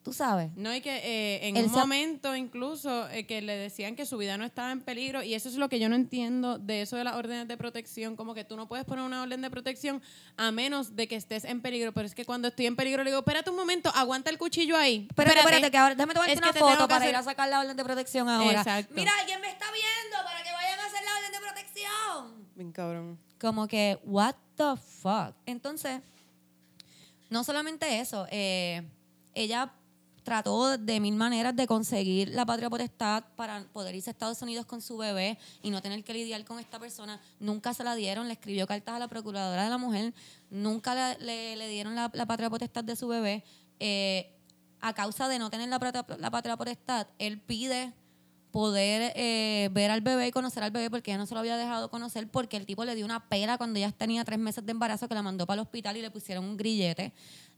Tú 0.03 0.12
sabes. 0.12 0.50
No, 0.57 0.74
y 0.74 0.80
que 0.80 0.96
eh, 0.96 1.46
en 1.46 1.57
Él 1.57 1.66
un 1.66 1.70
momento 1.72 2.34
incluso 2.34 3.09
eh, 3.11 3.24
que 3.24 3.40
le 3.40 3.55
decían 3.57 3.94
que 3.94 4.05
su 4.05 4.16
vida 4.18 4.36
no 4.36 4.44
estaba 4.44 4.72
en 4.72 4.80
peligro 4.80 5.22
y 5.22 5.34
eso 5.34 5.48
es 5.48 5.55
lo 5.55 5.68
que 5.68 5.78
yo 5.78 5.88
no 5.88 5.94
entiendo 5.94 6.59
de 6.59 6.82
eso 6.82 6.96
de 6.96 7.05
las 7.05 7.14
órdenes 7.14 7.46
de 7.46 7.57
protección, 7.57 8.16
como 8.16 8.34
que 8.34 8.42
tú 8.44 8.57
no 8.57 8.66
puedes 8.66 8.84
poner 8.84 9.05
una 9.05 9.22
orden 9.22 9.40
de 9.42 9.48
protección 9.48 10.03
a 10.36 10.50
menos 10.50 10.96
de 10.96 11.07
que 11.07 11.14
estés 11.14 11.44
en 11.44 11.61
peligro, 11.62 11.92
pero 11.92 12.07
es 12.07 12.16
que 12.16 12.24
cuando 12.24 12.48
estoy 12.48 12.66
en 12.66 12.74
peligro 12.74 13.05
le 13.05 13.11
digo, 13.11 13.20
espérate 13.20 13.50
un 13.50 13.57
momento, 13.57 13.92
aguanta 13.94 14.28
el 14.30 14.38
cuchillo 14.38 14.76
ahí. 14.76 15.07
Espérate, 15.09 15.38
espérate, 15.38 15.70
que 15.70 15.78
ahora, 15.78 15.94
déjame 15.94 16.14
tomarte 16.14 16.32
Es 16.32 16.40
que 16.40 16.48
una 16.48 16.53
foto 16.53 16.82
que 16.82 16.88
para 16.88 16.96
hacer- 16.96 17.11
ir 17.11 17.16
a 17.16 17.22
sacar 17.22 17.48
la 17.48 17.61
orden 17.61 17.76
de 17.76 17.84
protección 17.84 18.28
ahora. 18.28 18.59
Exacto. 18.59 18.92
Mira, 18.96 19.12
alguien 19.20 19.40
me 19.40 19.50
está 19.50 19.66
viendo 19.70 20.16
para 20.24 20.42
que 20.42 20.50
vayan 20.53 20.80
a 20.80 20.84
hacer 20.86 21.00
la 21.05 21.16
orden 21.16 21.32
de 21.32 21.38
protección. 21.38 22.48
Bien 22.57 22.72
cabrón. 22.72 23.18
Como 23.40 23.68
que, 23.68 24.00
what 24.05 24.34
the 24.57 24.74
fuck. 25.00 25.36
Entonces, 25.46 26.00
no 27.30 27.44
solamente 27.44 28.00
eso, 28.00 28.26
eh, 28.30 28.82
ella 29.34 29.72
trató 30.23 30.79
de 30.79 31.01
mil 31.01 31.14
maneras 31.14 31.55
de 31.57 31.66
conseguir 31.66 32.29
la 32.31 32.47
patria 32.47 32.70
potestad 32.70 33.25
para 33.37 33.64
poder 33.73 33.95
irse 33.95 34.11
a 34.11 34.12
Estados 34.12 34.41
Unidos 34.43 34.66
con 34.66 34.81
su 34.81 34.97
bebé 34.97 35.39
y 35.62 35.70
no 35.70 35.83
tener 35.83 36.03
que 36.05 36.12
lidiar 36.12 36.45
con 36.45 36.59
esta 36.59 36.79
persona. 36.79 37.20
Nunca 37.41 37.75
se 37.75 37.85
la 37.85 37.95
dieron, 37.95 38.29
le 38.29 38.35
escribió 38.35 38.66
cartas 38.66 38.95
a 38.95 38.99
la 38.99 39.09
procuradora 39.09 39.64
de 39.64 39.70
la 39.70 39.79
mujer, 39.79 40.14
nunca 40.51 41.16
le, 41.18 41.57
le 41.57 41.68
dieron 41.68 41.95
la, 41.95 42.09
patria 42.11 42.51
potestad 42.51 42.85
de 42.85 42.97
su 42.97 43.09
bebé. 43.09 43.45
Eh, 43.81 44.39
a 44.81 44.93
causa 44.95 45.29
de 45.29 45.39
no 45.39 45.49
tener 45.49 45.68
la, 45.68 45.79
la 46.18 46.31
patria 46.31 46.57
potestad, 46.57 47.07
él 47.18 47.41
pide 47.41 47.93
poder 48.53 49.12
eh, 49.16 49.70
ver 49.72 49.90
al 49.90 50.03
bebé 50.03 50.28
y 50.28 50.30
conocer 50.30 50.62
al 50.62 50.70
bebé 50.70 50.90
porque 50.90 51.11
ella 51.11 51.18
no 51.18 51.26
se 51.26 51.34
lo 51.34 51.40
había 51.40 51.57
dejado 51.57 51.90
conocer 51.90 52.28
porque 52.28 52.57
el 52.57 52.66
tipo 52.66 52.84
le 52.84 52.94
dio 52.94 53.05
una 53.05 53.28
pela 53.28 53.59
cuando 53.59 53.78
ella 53.78 53.90
tenía 53.90 54.24
tres 54.24 54.38
meses 54.38 54.64
de 54.64 54.70
embarazo 54.70 55.09
que 55.09 55.14
la 55.14 55.22
mandó 55.22 55.46
para 55.46 55.61
el 55.61 55.66
hospital 55.66 55.96
y 55.96 56.03
le 56.03 56.11
pusieron 56.11 56.44
un 56.44 56.57
grillete. 56.57 57.12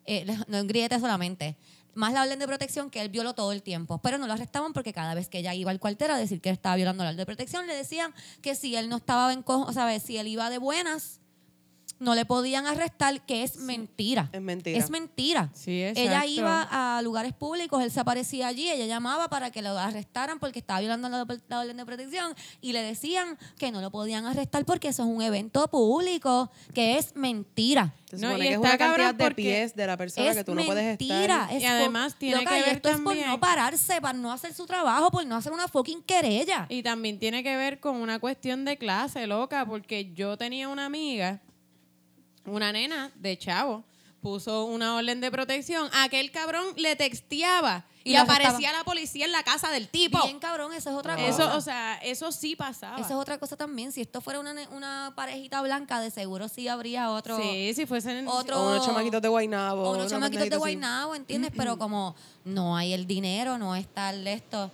Eh, 0.07 0.25
no 0.47 0.61
un 0.61 0.67
grillete 0.67 0.99
solamente. 1.01 1.57
Más 1.95 2.13
la 2.13 2.23
orden 2.23 2.39
de 2.39 2.47
protección 2.47 2.91
que 2.91 3.01
él 3.01 3.09
violó 3.09 3.35
todo 3.35 3.53
el 3.53 3.63
tiempo. 3.63 3.99
Pero 3.99 4.19
no 4.19 4.27
lo 4.27 4.33
arrestaban 4.33 4.73
porque 4.73 4.93
cada 4.93 5.15
vez 5.15 5.29
que 5.29 5.39
ella 5.39 5.55
iba 5.55 5.71
al 5.71 5.81
cuartel 5.81 6.11
a 6.11 6.17
decir 6.17 6.41
que 6.41 6.51
estaba 6.51 6.77
violando 6.77 7.05
la 7.05 7.11
orden 7.11 7.19
de 7.19 7.27
protección, 7.27 7.67
le 7.67 7.75
decían 7.75 8.15
que 8.41 8.55
si 8.55 8.77
él 8.77 8.89
no 8.89 8.97
estaba 8.97 9.33
en 9.33 9.43
cojo, 9.43 9.65
o 9.69 9.73
sea, 9.73 9.99
si 10.01 10.17
él 10.17 10.29
iba 10.29 10.51
de 10.51 10.59
buenas, 10.59 11.21
no 11.99 12.15
le 12.15 12.25
podían 12.25 12.67
arrestar, 12.67 13.25
que 13.25 13.43
es 13.43 13.57
mentira. 13.57 14.29
es 14.33 14.41
mentira. 14.41 14.79
Es 14.79 14.91
mentira. 14.91 15.51
Sí, 15.55 15.83
Ella 15.83 16.27
iba 16.27 16.69
a 16.97 17.01
lugares 17.03 17.33
públicos, 17.33 17.83
él 17.83 17.91
se 17.91 18.01
aparecía 18.01 18.49
allí, 18.49 18.69
ella 18.71 18.87
llamaba 18.87 19.29
para 19.29 19.51
que 19.51 19.63
lo 19.63 19.71
arrestaran 19.79 20.39
porque 20.39 20.59
estaba 20.59 20.81
violando 20.81 21.09
la, 21.09 21.27
la 21.49 21.61
orden 21.61 21.77
de 21.77 21.87
protección 21.87 22.35
y 22.61 22.73
le 22.73 22.83
decían 22.83 23.39
que 23.59 23.71
no 23.71 23.81
lo 23.81 23.91
podían 23.91 24.27
arrestar 24.27 24.65
porque 24.65 24.89
eso 24.89 25.03
es 25.03 25.09
un 25.09 25.23
evento 25.23 25.69
público, 25.69 26.51
que 26.75 26.99
es 26.99 27.15
mentira. 27.17 27.95
Se 28.11 28.19
No, 28.19 28.37
y 28.37 28.41
que 28.43 28.53
es 28.53 28.59
una 28.59 28.79
cantidad 28.79 29.15
de 29.15 29.31
pies 29.33 29.75
de 29.75 29.87
la 29.87 29.97
persona 29.97 30.31
es 30.31 30.37
que 30.37 30.45
tú 30.45 30.55
no 30.55 30.65
puedes 30.65 30.85
mentira. 30.85 31.43
estar. 31.45 31.53
es 31.57 31.63
Y 31.63 31.67
además 31.67 32.13
por- 32.13 32.19
tiene 32.21 32.37
Loca, 32.39 32.51
que 32.51 32.59
y 32.59 32.63
ver 32.63 32.77
esto 32.77 32.89
es 32.91 32.99
por 33.01 33.17
no 33.17 33.41
pararse, 33.41 34.01
para 34.01 34.17
no 34.19 34.31
hacer 34.33 34.53
su 34.55 34.67
trabajo, 34.67 35.11
por 35.11 35.27
no 35.27 35.37
hacer 35.37 35.53
una 35.53 35.67
fucking 35.69 36.03
querella. 36.03 36.67
Y 36.69 36.83
también 36.83 37.19
tiene 37.19 37.43
que 37.43 37.57
ver 37.57 37.81
con 37.81 37.97
una 37.97 38.19
cuestión 38.19 38.65
de 38.65 38.77
clase, 38.77 39.27
loca, 39.27 39.65
porque 39.67 40.13
yo 40.13 40.37
tenía 40.37 40.69
una 40.69 40.87
amiga, 40.87 41.41
una 42.47 42.73
nena 42.73 43.11
de 43.17 43.39
chavo, 43.39 43.85
puso 44.21 44.65
una 44.65 44.97
orden 44.97 45.21
de 45.21 45.31
protección, 45.31 45.89
aquel 45.93 46.31
cabrón 46.31 46.65
le 46.77 46.97
texteaba 46.97 47.85
y, 48.05 48.17
aparecía 48.17 48.71
la 48.73 48.85
policía 48.85 49.25
en 49.25 49.33
la 49.33 49.43
casa 49.43 49.71
del 49.71 49.89
tipo. 49.89 50.23
Bien 50.25 50.39
cabrón, 50.39 50.73
eso 50.75 50.91
es 50.91 50.97
otra 50.97 51.17
cosa. 51.17 51.29
Eso, 51.29 51.57
o 51.57 51.61
sea, 51.61 51.97
eso 52.03 52.33
sí 52.33 52.55
pasaba. 52.55 52.99
Esa 52.99 53.09
es 53.09 53.15
otra 53.15 53.39
cosa 53.39 53.57
también. 53.57 53.93
Si 53.93 54.03
esto 54.03 54.21
fuera 54.21 54.41
una, 54.41 54.55
una 54.73 55.15
parejita 55.17 55.63
blanca, 55.63 56.01
de 56.01 56.11
seguro 56.11 56.49
sí 56.49 56.69
habría 56.69 57.11
otro. 57.11 57.39
Sí, 57.41 57.73
si 57.75 57.87
fuesen 57.87 58.29
otro- 58.29 58.61
O 58.61 58.73
unos 58.73 58.87
chamaquitos 58.87 59.23
de 59.23 59.29
Guaynabo. 59.29 59.83
O 59.85 59.95
unos 59.95 60.11
chamaquitos 60.11 60.51
de. 60.51 60.57
Guaynabo, 60.57 61.15
¿entiendes? 61.15 61.51
Pero 61.57 61.79
como 61.79 62.15
no 62.45 62.77
hay 62.77 62.93
el 62.93 63.07
dinero, 63.07 63.57
no 63.57 63.75
está 63.75 64.11
el 64.11 64.27
esto. 64.27 64.71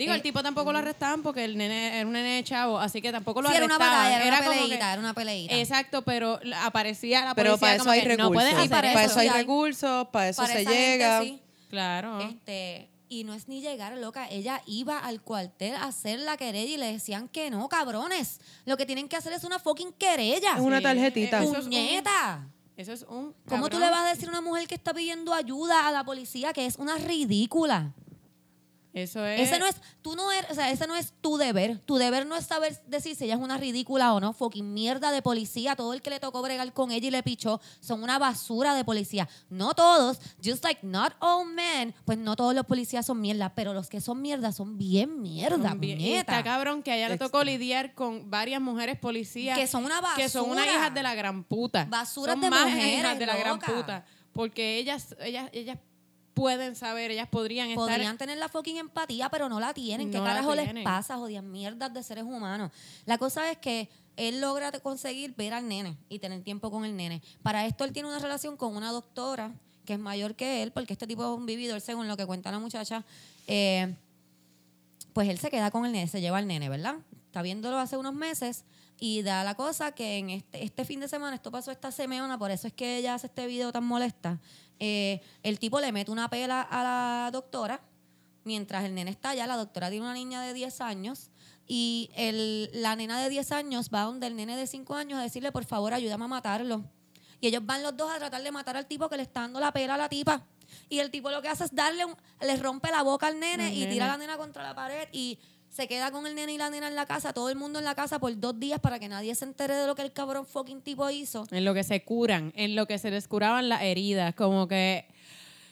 Digo, 0.00 0.12
Eh, 0.12 0.16
el 0.16 0.22
tipo 0.22 0.42
tampoco 0.42 0.72
lo 0.72 0.78
arrestaban 0.78 1.22
porque 1.22 1.44
el 1.44 1.56
nene 1.58 1.98
era 1.98 2.06
un 2.06 2.12
nene 2.12 2.36
de 2.36 2.44
chavo, 2.44 2.78
así 2.78 3.00
que 3.02 3.12
tampoco 3.12 3.42
lo 3.42 3.50
Sí, 3.50 3.56
era 3.56 3.66
una 3.66 3.74
arrestaban. 3.76 4.02
batalla, 4.04 4.26
era, 4.26 4.36
una 4.38 4.46
como 4.46 4.60
peleita, 4.62 4.86
que- 4.86 4.92
era 4.92 5.00
una 5.00 5.14
peleita. 5.14 5.54
Exacto, 5.56 6.02
pero 6.02 6.40
la- 6.42 6.64
aparecía 6.66 7.24
la 7.24 7.34
Pero 7.34 7.50
policía 7.50 7.60
para 7.60 7.74
eso 7.74 7.84
como 7.84 7.92
hay 7.92 8.00
que, 8.00 8.08
recursos. 8.08 8.30
no 8.30 8.34
puedes 8.34 8.54
hacer 8.54 8.70
para, 8.70 8.92
para 8.94 9.04
eso, 9.04 9.10
eso 9.10 9.20
hay 9.20 9.28
recursos, 9.28 10.08
para 10.08 10.28
eso 10.30 10.42
Para 10.42 10.52
se 10.54 10.58
gente, 10.60 10.74
llega. 10.74 11.20
sí. 11.22 11.40
Claro. 11.68 12.20
Este, 12.20 12.88
y 13.08 13.24
no 13.24 13.34
es 13.34 13.46
ni 13.48 13.60
llegar, 13.60 13.96
loca. 13.98 14.26
Ella 14.30 14.62
iba 14.66 14.98
al 14.98 15.20
cuartel 15.20 15.74
a 15.74 15.84
hacer 15.84 16.18
la 16.20 16.36
querella 16.36 16.74
y 16.74 16.78
le 16.78 16.92
decían 16.92 17.28
que 17.28 17.50
no, 17.50 17.68
cabrones. 17.68 18.40
Lo 18.64 18.76
que 18.76 18.86
tienen 18.86 19.08
que 19.08 19.16
hacer 19.16 19.32
es 19.34 19.44
una 19.44 19.58
fucking 19.58 19.92
querella. 19.92 20.54
Es 20.54 20.60
una 20.60 20.80
tarjetita. 20.80 21.42
eso 21.42 21.52
es 21.52 21.58
un- 21.58 21.70
¡Puñeta! 21.70 22.46
Eso 22.76 22.92
es 22.92 23.02
un. 23.02 23.34
¿Cómo 23.46 23.68
tú 23.68 23.78
le 23.78 23.90
vas 23.90 24.06
a 24.06 24.08
decir 24.14 24.28
a 24.28 24.30
una 24.30 24.40
mujer 24.40 24.66
que 24.66 24.74
está 24.76 24.94
pidiendo 24.94 25.34
ayuda 25.34 25.86
a 25.86 25.92
la 25.92 26.02
policía 26.04 26.52
que 26.54 26.64
es 26.64 26.76
una 26.76 26.96
ridícula? 26.96 27.92
Eso 28.92 29.24
es. 29.24 29.40
Ese 29.48 29.58
no 29.58 29.66
es, 29.66 29.76
tú 30.02 30.16
no 30.16 30.32
eres, 30.32 30.50
o 30.50 30.54
sea, 30.54 30.70
ese 30.70 30.86
no 30.86 30.96
es 30.96 31.12
tu 31.20 31.36
deber. 31.36 31.78
Tu 31.86 31.96
deber 31.96 32.26
no 32.26 32.34
es 32.36 32.46
saber 32.46 32.80
decir 32.86 33.14
si 33.14 33.24
ella 33.24 33.34
es 33.34 33.40
una 33.40 33.56
ridícula 33.56 34.12
o 34.14 34.20
no. 34.20 34.32
Fucking 34.32 34.72
mierda 34.74 35.12
de 35.12 35.22
policía. 35.22 35.76
Todo 35.76 35.92
el 35.94 36.02
que 36.02 36.10
le 36.10 36.18
tocó 36.20 36.42
bregar 36.42 36.72
con 36.72 36.90
ella 36.90 37.06
y 37.08 37.10
le 37.10 37.22
pichó 37.22 37.60
son 37.80 38.02
una 38.02 38.18
basura 38.18 38.74
de 38.74 38.84
policía. 38.84 39.28
No 39.48 39.74
todos, 39.74 40.18
just 40.44 40.64
like 40.64 40.84
not 40.84 41.12
all 41.20 41.46
men, 41.46 41.94
pues 42.04 42.18
no 42.18 42.34
todos 42.34 42.54
los 42.54 42.66
policías 42.66 43.06
son 43.06 43.20
mierda, 43.20 43.54
pero 43.54 43.72
los 43.74 43.88
que 43.88 44.00
son 44.00 44.20
mierda 44.20 44.50
son 44.52 44.76
bien 44.76 45.22
mierda, 45.22 45.68
Son 45.70 45.80
bien- 45.80 46.00
y 46.00 46.14
está 46.14 46.42
cabrón 46.42 46.82
que 46.82 46.90
a 46.92 46.96
ella 46.96 47.08
le 47.08 47.18
tocó 47.18 47.44
lidiar 47.44 47.94
con 47.94 48.30
varias 48.30 48.60
mujeres 48.60 48.98
policías 48.98 49.58
Que 49.58 49.66
son 49.66 49.84
una 49.84 50.00
que 50.16 50.28
son 50.28 50.50
unas 50.50 50.64
basura. 50.66 50.80
hijas 50.80 50.94
de 50.94 51.02
la 51.02 51.14
gran 51.14 51.44
puta 51.44 51.84
Basuras 51.88 52.34
son 52.34 52.40
de 52.40 52.50
más 52.50 52.64
mujeres, 52.66 52.98
hijas 52.98 53.18
de 53.18 53.26
la 53.26 53.36
gran 53.36 53.58
puta 53.58 54.04
porque 54.32 54.78
ellas 54.78 55.16
ellas 55.20 55.48
ellas 55.52 55.78
pueden 56.40 56.74
saber 56.74 57.10
ellas 57.10 57.28
podrían 57.28 57.68
estar 57.68 57.86
Podrían 57.86 58.16
tener 58.16 58.38
la 58.38 58.48
fucking 58.48 58.78
empatía, 58.78 59.28
pero 59.28 59.48
no 59.48 59.60
la 59.60 59.74
tienen. 59.74 60.10
¿Qué 60.10 60.18
No 60.18 60.24
carajo 60.24 60.54
les 60.54 60.64
tienen. 60.64 60.84
pasa? 60.84 61.16
Jodidas 61.16 61.44
mierdas 61.44 61.92
de 61.92 62.02
seres 62.02 62.24
humanos. 62.24 62.72
La 63.04 63.18
cosa 63.18 63.50
es 63.50 63.58
que 63.58 63.90
él 64.16 64.40
logra 64.40 64.72
conseguir 64.80 65.34
ver 65.36 65.52
al 65.52 65.68
nene 65.68 65.96
y 66.08 66.18
tener 66.18 66.42
tiempo 66.42 66.70
con 66.70 66.84
el 66.84 66.96
nene. 66.96 67.20
Para 67.42 67.66
esto 67.66 67.84
él 67.84 67.92
tiene 67.92 68.08
una 68.08 68.18
relación 68.18 68.56
con 68.56 68.74
una 68.74 68.90
doctora 68.90 69.52
que 69.84 69.94
es 69.94 69.98
mayor 69.98 70.34
que 70.34 70.62
él, 70.62 70.72
porque 70.72 70.94
este 70.94 71.06
tipo 71.06 71.22
es 71.22 71.36
un 71.36 71.46
vividor, 71.46 71.80
según 71.80 72.08
lo 72.08 72.16
que 72.16 72.24
cuenta 72.24 72.50
la 72.50 72.58
muchacha. 72.58 73.04
Eh, 73.46 73.94
pues 75.12 75.28
él 75.28 75.38
se 75.38 75.50
queda 75.50 75.70
con 75.70 75.84
el 75.84 75.92
nene, 75.92 76.06
se 76.08 76.20
lleva 76.20 76.38
al 76.38 76.46
nene, 76.46 76.68
¿verdad? 76.68 76.96
Está 77.26 77.42
viéndolo 77.42 77.78
hace 77.78 77.96
unos 77.96 78.14
meses 78.14 78.64
y 78.98 79.22
da 79.22 79.44
la 79.44 79.54
cosa 79.54 79.92
que 79.92 80.18
en 80.18 80.30
este, 80.30 80.62
este 80.64 80.84
fin 80.84 81.00
de 81.00 81.08
semana, 81.08 81.34
esto 81.34 81.50
pasó 81.50 81.70
esta 81.70 81.90
semana, 81.90 82.38
por 82.38 82.50
eso 82.50 82.66
es 82.66 82.72
que 82.72 82.98
ella 82.98 83.14
hace 83.14 83.26
este 83.26 83.46
video 83.46 83.72
tan 83.72 83.84
molesta, 83.84 84.38
eh, 84.80 85.20
el 85.42 85.58
tipo 85.58 85.80
le 85.80 85.92
mete 85.92 86.10
una 86.10 86.28
pela 86.28 86.62
a 86.62 86.82
la 86.82 87.30
doctora, 87.30 87.80
mientras 88.44 88.84
el 88.84 88.94
nene 88.94 89.10
está 89.10 89.30
allá, 89.30 89.46
la 89.46 89.56
doctora 89.56 89.90
tiene 89.90 90.04
una 90.04 90.14
niña 90.14 90.42
de 90.42 90.54
10 90.54 90.80
años 90.80 91.30
y 91.66 92.10
el, 92.14 92.70
la 92.72 92.96
nena 92.96 93.22
de 93.22 93.28
10 93.28 93.52
años 93.52 93.90
va 93.94 94.02
donde 94.02 94.26
el 94.26 94.34
nene 94.34 94.56
de 94.56 94.66
5 94.66 94.94
años 94.96 95.20
a 95.20 95.22
decirle, 95.22 95.52
por 95.52 95.64
favor, 95.64 95.94
ayúdame 95.94 96.24
a 96.24 96.28
matarlo. 96.28 96.82
Y 97.40 97.46
ellos 97.46 97.64
van 97.64 97.82
los 97.82 97.96
dos 97.96 98.10
a 98.10 98.18
tratar 98.18 98.42
de 98.42 98.50
matar 98.50 98.76
al 98.76 98.86
tipo 98.86 99.08
que 99.08 99.16
le 99.16 99.22
está 99.22 99.42
dando 99.42 99.60
la 99.60 99.72
pela 99.72 99.94
a 99.94 99.98
la 99.98 100.08
tipa. 100.08 100.44
Y 100.88 100.98
el 100.98 101.10
tipo 101.10 101.30
lo 101.30 101.40
que 101.42 101.48
hace 101.48 101.64
es 101.64 101.74
darle, 101.74 102.04
un, 102.04 102.14
le 102.40 102.56
rompe 102.56 102.90
la 102.90 103.02
boca 103.02 103.26
al 103.28 103.38
nene 103.38 103.68
Al 103.68 103.72
y 103.72 103.80
nene. 103.80 103.92
tira 103.92 104.04
a 104.06 104.08
la 104.08 104.16
nena 104.18 104.36
contra 104.36 104.62
la 104.62 104.74
pared 104.74 105.08
y 105.12 105.38
se 105.70 105.86
queda 105.88 106.10
con 106.10 106.26
el 106.26 106.34
nene 106.34 106.52
y 106.54 106.58
la 106.58 106.68
nena 106.68 106.88
en 106.88 106.96
la 106.96 107.06
casa, 107.06 107.32
todo 107.32 107.48
el 107.48 107.56
mundo 107.56 107.78
en 107.78 107.84
la 107.84 107.94
casa 107.94 108.18
por 108.18 108.38
dos 108.38 108.58
días 108.58 108.80
para 108.80 108.98
que 108.98 109.08
nadie 109.08 109.34
se 109.34 109.44
entere 109.44 109.74
de 109.74 109.86
lo 109.86 109.94
que 109.94 110.02
el 110.02 110.12
cabrón 110.12 110.44
fucking 110.44 110.82
tipo 110.82 111.08
hizo. 111.10 111.46
en 111.50 111.64
lo 111.64 111.72
que 111.74 111.84
se 111.84 112.02
curan 112.04 112.52
en 112.56 112.74
lo 112.76 112.86
que 112.86 112.98
se 112.98 113.10
les 113.10 113.28
curaban 113.28 113.68
las 113.68 113.82
heridas 113.82 114.34
como 114.34 114.66
que 114.68 115.06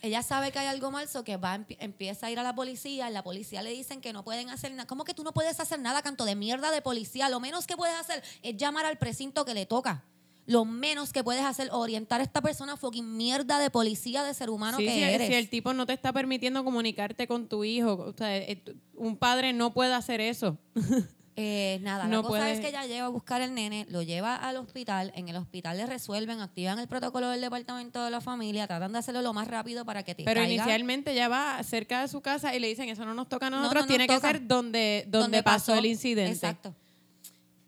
Ella 0.01 0.23
sabe 0.23 0.53
que 0.53 0.61
hay 0.61 0.69
algo 0.69 0.93
mal, 0.93 1.09
so 1.09 1.25
que 1.25 1.37
va, 1.37 1.57
empie- 1.59 1.77
empieza 1.81 2.29
a 2.29 2.31
ir 2.31 2.39
a 2.39 2.45
la 2.45 2.55
policía, 2.55 3.11
y 3.11 3.13
la 3.13 3.25
policía 3.25 3.63
le 3.63 3.71
dicen 3.71 4.01
que 4.01 4.13
no 4.13 4.23
pueden 4.23 4.49
hacer 4.49 4.71
nada. 4.71 4.87
¿Cómo 4.87 5.03
que 5.03 5.13
tú 5.13 5.25
no 5.25 5.33
puedes 5.33 5.59
hacer 5.59 5.81
nada, 5.81 6.03
canto 6.03 6.25
de 6.25 6.37
mierda 6.37 6.71
de 6.71 6.81
policía? 6.81 7.29
Lo 7.29 7.41
menos 7.41 7.67
que 7.67 7.77
puedes 7.77 7.97
hacer 7.97 8.23
es 8.45 8.57
llamar 8.57 8.87
al 8.87 8.97
precinto 8.97 9.45
que 9.45 9.55
le 9.55 9.67
toca. 9.67 10.05
Lo 10.49 10.65
menos 10.65 11.13
que 11.13 11.23
puedes 11.23 11.45
hacer, 11.45 11.69
orientar 11.73 12.21
a 12.21 12.25
esta 12.25 12.41
persona 12.41 12.77
fucking 12.79 13.17
mierda 13.19 13.59
de 13.59 13.69
policía 13.71 14.23
de 14.25 14.33
ser 14.33 14.49
humano 14.49 14.79
sí, 14.79 14.87
que 14.87 14.93
si, 14.95 15.03
eres. 15.03 15.29
si 15.29 15.35
el 15.35 15.51
tipo 15.51 15.75
no 15.75 15.85
te 15.85 15.93
está 15.93 16.11
permitiendo 16.13 16.65
comunicarte 16.65 17.29
con 17.29 17.49
tu 17.49 17.65
hijo 17.65 17.93
o 17.95 18.13
sea, 18.17 18.35
eh, 18.37 18.63
un 18.95 19.19
padre 19.19 19.53
no 19.53 19.75
puede 19.75 19.93
hacer 19.95 20.21
eso 20.23 20.57
Eh, 21.41 21.79
nada, 21.83 22.03
la 22.03 22.11
No 22.11 22.23
cosa 22.25 22.41
puede- 22.41 22.53
es 22.55 22.59
que 22.59 22.67
ella 22.71 22.85
lleva 22.87 23.07
a 23.07 23.11
buscar 23.11 23.41
al 23.43 23.55
nene, 23.55 23.87
lo 23.91 24.03
lleva 24.03 24.35
al 24.35 24.57
hospital, 24.57 25.13
en 25.15 25.29
el 25.29 25.37
hospital 25.37 25.77
le 25.77 25.87
resuelven, 25.87 26.41
activan 26.41 26.81
el 26.81 26.89
protocolo 26.89 27.29
del 27.29 27.41
departamento 27.41 28.03
de 28.05 28.11
la 28.11 28.21
familia, 28.21 28.67
tratan 28.67 28.93
de 28.93 28.99
hacerlo 28.99 29.23
lo 29.23 29.33
más 29.33 29.47
rápido 29.47 29.85
para 29.85 30.03
que 30.03 30.17
te 30.17 30.25
pero 30.25 30.41
caiga 30.41 30.53
inicialmente 30.53 31.15
ya 31.15 31.29
va 31.29 31.63
cerca 31.63 32.01
de 32.01 32.09
su 32.09 32.23
casa 32.23 32.57
y 32.57 32.59
le 32.59 32.67
dicen 32.67 32.89
eso 32.89 33.05
no 33.05 33.15
nos 33.15 33.29
toca 33.29 33.47
a 33.47 33.51
No, 33.51 33.59
nosotros 33.59 33.83
no 33.83 33.87
nos 33.87 33.89
tiene 33.89 34.09
que 34.09 34.15
toca. 34.17 34.33
ser 34.33 34.49
donde 34.49 35.05
donde, 35.07 35.45
pasó, 35.45 35.77
el 35.77 35.87
incidente 35.87 36.33
Exacto. 36.33 36.75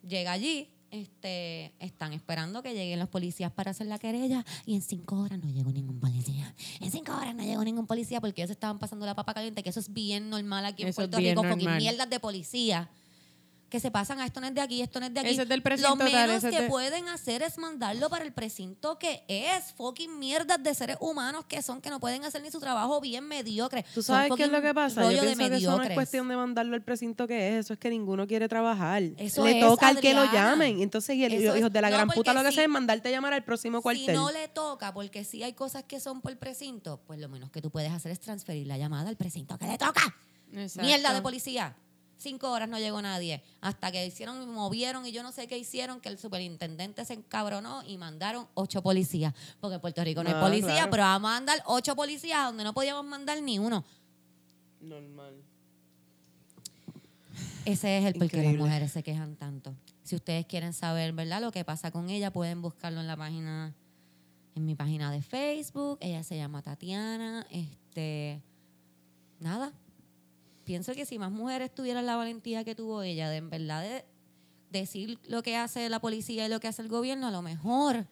Llega 0.04 0.32
allí, 0.32 0.68
este, 0.90 1.72
están 1.78 2.12
esperando 2.12 2.62
que 2.62 2.74
lleguen 2.74 2.98
los 2.98 3.08
policías 3.08 3.52
para 3.52 3.70
hacer 3.70 3.86
la 3.86 3.98
querella 3.98 4.44
y 4.66 4.74
en 4.74 4.82
cinco 4.82 5.20
horas 5.20 5.38
no 5.38 5.50
llegó 5.50 5.72
ningún 5.72 6.00
policía. 6.00 6.54
En 6.80 6.90
cinco 6.90 7.12
horas 7.12 7.34
no 7.34 7.42
llegó 7.42 7.64
ningún 7.64 7.86
policía 7.86 8.20
porque 8.20 8.42
ellos 8.42 8.50
estaban 8.50 8.78
pasando 8.78 9.06
la 9.06 9.14
papa 9.14 9.34
caliente, 9.34 9.62
que 9.62 9.70
eso 9.70 9.80
es 9.80 9.92
bien 9.92 10.30
normal 10.30 10.64
aquí 10.64 10.82
en 10.82 10.88
Eso 10.88 11.02
Puerto 11.02 11.18
Rico, 11.18 11.42
porque 11.42 11.68
mierdas 11.68 12.10
de 12.10 12.20
policía 12.20 12.90
que 13.70 13.80
se 13.80 13.90
pasan 13.90 14.20
a 14.20 14.26
esto 14.26 14.40
no 14.40 14.48
es 14.48 14.54
de 14.54 14.60
aquí, 14.60 14.82
esto 14.82 15.00
no 15.00 15.06
es 15.06 15.14
de 15.14 15.20
aquí. 15.20 15.30
Ese 15.30 15.42
es 15.42 15.48
del 15.48 15.60
Lo 15.60 15.64
precinto 15.64 15.96
tal, 15.96 16.12
menos 16.12 16.42
que 16.42 16.50
de- 16.62 16.68
pueden 16.68 17.08
hacer 17.08 17.42
es 17.42 17.56
mandarlo 17.56 18.10
para 18.10 18.24
el 18.24 18.32
precinto 18.32 18.98
que 18.98 19.22
es 19.28 19.72
fucking 19.76 20.18
mierdas 20.18 20.62
de 20.62 20.74
seres 20.74 20.96
humanos 21.00 21.44
que 21.46 21.62
son 21.62 21.80
que 21.80 21.88
no 21.88 22.00
pueden 22.00 22.24
hacer 22.24 22.42
ni 22.42 22.50
su 22.50 22.58
trabajo 22.60 23.00
bien 23.00 23.24
mediocre. 23.26 23.84
¿Tú 23.94 24.02
sabes 24.02 24.32
qué 24.36 24.42
es 24.44 24.50
lo 24.50 24.60
que 24.60 24.74
pasa? 24.74 25.02
Yo 25.12 25.20
pienso 25.22 25.48
que 25.48 25.56
eso 25.56 25.76
no 25.78 25.82
es 25.84 25.90
cuestión 25.94 26.28
de 26.28 26.36
mandarlo 26.36 26.74
al 26.74 26.82
precinto 26.82 27.26
que 27.26 27.48
es, 27.58 27.64
eso 27.64 27.72
es 27.74 27.78
que 27.78 27.88
ninguno 27.90 28.26
quiere 28.26 28.48
trabajar. 28.48 29.02
Eso 29.16 29.44
Le 29.44 29.60
es, 29.60 29.64
toca 29.64 29.88
al 29.88 30.00
que 30.00 30.12
lo 30.14 30.24
llamen. 30.32 30.80
Entonces, 30.82 31.14
y 31.16 31.24
el, 31.24 31.32
es- 31.32 31.56
hijos 31.56 31.72
de 31.72 31.80
la 31.80 31.90
no, 31.90 31.96
gran 31.96 32.08
puta 32.08 32.34
lo 32.34 32.40
que 32.42 32.48
si- 32.48 32.54
hacen 32.54 32.64
es 32.64 32.68
mandarte 32.70 33.08
a 33.08 33.12
llamar 33.12 33.32
al 33.34 33.44
próximo 33.44 33.80
cuartel. 33.80 34.04
Si 34.06 34.12
no 34.12 34.30
le 34.32 34.48
toca, 34.48 34.92
porque 34.92 35.24
si 35.24 35.42
hay 35.44 35.52
cosas 35.52 35.84
que 35.84 36.00
son 36.00 36.20
por 36.20 36.36
precinto, 36.38 37.00
pues 37.06 37.20
lo 37.20 37.28
menos 37.28 37.50
que 37.50 37.62
tú 37.62 37.70
puedes 37.70 37.92
hacer 37.92 38.10
es 38.10 38.18
transferir 38.18 38.66
la 38.66 38.78
llamada 38.78 39.08
al 39.08 39.16
precinto 39.16 39.56
que 39.58 39.66
le 39.66 39.78
toca. 39.78 40.02
Exacto. 40.52 40.84
Mierda 40.84 41.12
de 41.14 41.22
policía. 41.22 41.76
Cinco 42.20 42.50
horas 42.50 42.68
no 42.68 42.78
llegó 42.78 43.00
nadie. 43.00 43.42
Hasta 43.62 43.90
que 43.90 44.04
hicieron, 44.04 44.46
movieron 44.52 45.06
y 45.06 45.12
yo 45.12 45.22
no 45.22 45.32
sé 45.32 45.46
qué 45.46 45.56
hicieron, 45.56 46.02
que 46.02 46.10
el 46.10 46.18
superintendente 46.18 47.02
se 47.06 47.14
encabronó 47.14 47.82
y 47.82 47.96
mandaron 47.96 48.46
ocho 48.52 48.82
policías. 48.82 49.32
Porque 49.58 49.76
en 49.76 49.80
Puerto 49.80 50.04
Rico 50.04 50.22
no, 50.22 50.28
No, 50.28 50.36
hay 50.36 50.42
policía, 50.42 50.74
claro. 50.74 50.90
pero 50.90 51.02
vamos 51.04 51.30
a 51.30 51.34
mandar 51.34 51.62
ocho 51.64 51.96
policías 51.96 52.44
donde 52.44 52.62
no 52.62 52.74
podíamos 52.74 53.06
mandar 53.06 53.42
ni 53.42 53.58
uno. 53.58 53.86
Normal. 54.82 55.42
Ese 57.64 57.98
es 57.98 58.04
el 58.04 58.14
por 58.14 58.28
qué 58.28 58.42
las 58.42 58.54
mujeres 58.54 58.92
se 58.92 59.02
quejan 59.02 59.36
tanto. 59.36 59.74
Si 60.02 60.14
ustedes 60.14 60.44
quieren 60.44 60.74
saber, 60.74 61.14
¿verdad? 61.14 61.40
Lo 61.40 61.52
que 61.52 61.64
pasa 61.64 61.90
con 61.90 62.10
ella, 62.10 62.30
pueden 62.30 62.60
buscarlo 62.60 63.00
en 63.00 63.06
la 63.06 63.16
página, 63.16 63.74
en 64.54 64.66
mi 64.66 64.74
página 64.74 65.10
de 65.10 65.22
Facebook. 65.22 65.96
Ella 66.02 66.22
se 66.22 66.36
llama 66.36 66.60
Tatiana. 66.60 67.46
Este, 67.50 68.42
nada. 69.38 69.72
Pienso 70.70 70.94
que 70.94 71.04
si 71.04 71.18
más 71.18 71.32
mujeres 71.32 71.74
tuvieran 71.74 72.06
la 72.06 72.14
valentía 72.14 72.62
que 72.62 72.76
tuvo 72.76 73.02
ella, 73.02 73.28
de 73.28 73.38
en 73.38 73.50
verdad 73.50 73.82
de 73.82 74.04
decir 74.70 75.18
lo 75.26 75.42
que 75.42 75.56
hace 75.56 75.88
la 75.88 75.98
policía 76.00 76.46
y 76.46 76.48
lo 76.48 76.60
que 76.60 76.68
hace 76.68 76.80
el 76.82 76.86
gobierno, 76.88 77.26
a 77.26 77.32
lo 77.32 77.42
mejor 77.42 78.06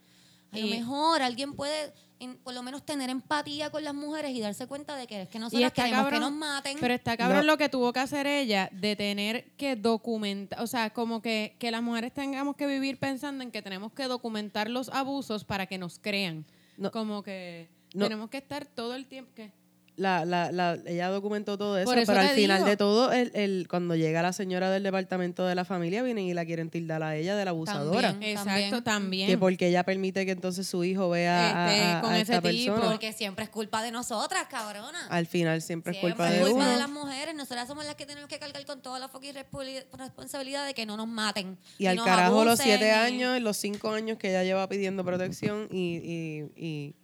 A 0.51 0.59
lo 0.59 0.67
Y- 0.67 0.71
mejor 0.71 1.21
alguien 1.23 1.53
puede 1.55 1.93
en- 2.19 2.39
por 2.39 2.55
lo 2.55 2.63
menos 2.65 2.83
tener 2.85 3.11
empatía 3.11 3.69
con 3.71 3.85
las 3.85 3.95
mujeres 3.95 4.35
y 4.35 4.41
darse 4.41 4.67
cuenta 4.67 4.97
de 4.97 5.07
que 5.07 5.23
es 5.23 5.29
que 5.29 5.39
nosotros 5.39 5.73
queremos 5.73 5.97
cabrón, 5.99 6.13
que 6.15 6.21
nos 6.21 6.33
maten. 6.33 6.77
Pero 6.81 6.95
está 6.95 7.17
cabrón 7.19 7.41
No. 7.47 7.53
lo 7.53 7.59
que 7.59 7.69
tuvo 7.69 7.93
que 7.93 8.01
hacer 8.01 8.27
ella 8.27 8.71
de 8.73 8.97
tener 8.97 9.51
que 9.59 9.77
documentar, 9.77 10.61
o 10.63 10.67
sea, 10.67 10.89
como 10.91 11.21
que, 11.23 11.55
que 11.61 11.71
las 11.71 11.83
mujeres 11.83 12.13
tengamos 12.15 12.57
que 12.57 12.67
vivir 12.67 12.99
pensando 12.99 13.45
en 13.45 13.51
que 13.53 13.61
tenemos 13.63 13.93
que 13.93 14.05
documentar 14.05 14.69
los 14.71 14.89
abusos 14.89 15.45
para 15.45 15.67
que 15.67 15.77
nos 15.79 15.99
crean. 16.01 16.45
No. 16.79 16.91
Como 16.91 17.23
que 17.23 17.69
No. 17.95 18.07
tenemos 18.07 18.31
que 18.31 18.39
estar 18.39 18.65
todo 18.67 18.95
el 18.95 19.07
tiempo. 19.07 19.31
¿qué? 19.37 19.53
La, 19.99 20.25
la, 20.25 20.53
la, 20.53 20.79
ella 20.87 21.09
documentó 21.09 21.59
todo 21.59 21.77
eso, 21.77 21.91
pero 21.93 22.21
al 22.21 22.29
final 22.29 22.59
digo. 22.59 22.69
de 22.69 22.77
todo, 22.77 23.11
el, 23.13 23.33
el, 23.35 23.67
cuando 23.69 23.97
llega 23.97 24.23
la 24.23 24.33
señora 24.33 24.71
del 24.71 24.85
departamento 24.85 25.45
de 25.45 25.57
la 25.57 25.65
familia, 25.65 26.05
vienen 26.05 26.25
y 26.25 26.35
la 26.35 26.45
quieren 26.47 26.71
tildar 26.71 27.03
a 27.03 27.17
ella 27.17 27.35
de 27.35 27.45
la 27.45 27.51
abusadora. 27.51 28.13
También. 28.13 28.39
Exacto, 28.39 28.85
también. 28.85 29.27
Que 29.29 29.37
porque 29.37 29.67
ella 29.67 29.83
permite 29.83 30.25
que 30.25 30.31
entonces 30.31 30.69
su 30.69 30.85
hijo 30.85 31.11
vea 31.11 31.65
a- 31.67 31.69
Este, 31.75 31.83
a, 31.83 31.99
a 31.99 32.01
con 32.01 32.15
esta 32.15 32.37
ese 32.37 32.49
tipo. 32.49 32.75
persona. 32.75 32.91
Porque 32.93 33.13
siempre 33.13 33.43
es 33.45 33.51
culpa 33.51 33.83
de 33.83 33.91
nosotras, 33.91 34.47
cabrona. 34.49 35.09
Al 35.11 35.27
final 35.27 35.61
siempre, 35.63 35.95
es 35.95 35.99
culpa 35.99 36.31
de 36.31 36.37
es 36.37 36.43
culpa 36.47 36.57
uno. 36.63 36.71
de 36.71 36.77
las 36.79 36.91
mujeres. 36.91 37.35
Nosotras 37.35 37.67
somos 37.67 37.85
las 37.85 37.97
que 37.97 38.07
tenemos 38.07 38.29
que 38.29 38.39
cargar 38.39 38.65
con 38.67 38.81
toda 38.81 39.01
la 39.01 39.09
fucking 39.09 39.35
responsabili- 39.35 39.85
responsabilidad 39.99 40.65
de 40.65 40.75
que 40.75 40.87
no 40.87 40.97
nos 40.97 41.09
maten. 41.09 41.59
Y 41.77 41.87
al 41.87 41.97
nos 41.97 42.05
carajo 42.07 42.45
los 42.45 42.61
siete 42.61 42.87
y- 42.87 42.91
años, 42.91 43.41
los 43.43 43.57
cinco 43.57 43.91
años 43.91 44.17
que 44.17 44.29
ella 44.31 44.45
lleva 44.45 44.69
pidiendo 44.69 45.05
protección 45.05 45.67
y... 45.73 45.97
y, 45.97 46.45
y 46.57 46.95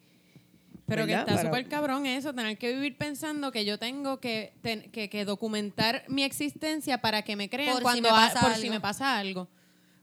Pero 0.87 1.07
que 1.07 1.15
está 1.15 1.41
súper 1.41 1.67
cabrón 1.69 2.05
eso, 2.07 2.35
tener 2.35 2.59
que 2.59 2.73
vivir 2.75 2.97
pensando 2.99 3.51
que 3.53 3.65
yo 3.65 3.79
tengo 3.79 4.21
que, 4.21 4.53
ten- 4.61 4.91
que, 4.91 5.09
que 5.09 5.25
documentar 5.25 6.05
mi 6.09 6.25
existencia 6.25 6.99
para 7.01 7.23
que 7.23 7.37
me 7.37 7.49
crean 7.49 7.71
Por 7.73 7.79
si 7.79 7.83
cuando 7.83 8.03
me 8.03 8.09
ha- 8.11 8.29
pasa 8.29 8.41
por 8.41 8.51
algo. 8.51 8.61
si 8.63 8.71
me 8.71 8.81
pasa 8.81 9.17
algo. 9.19 9.49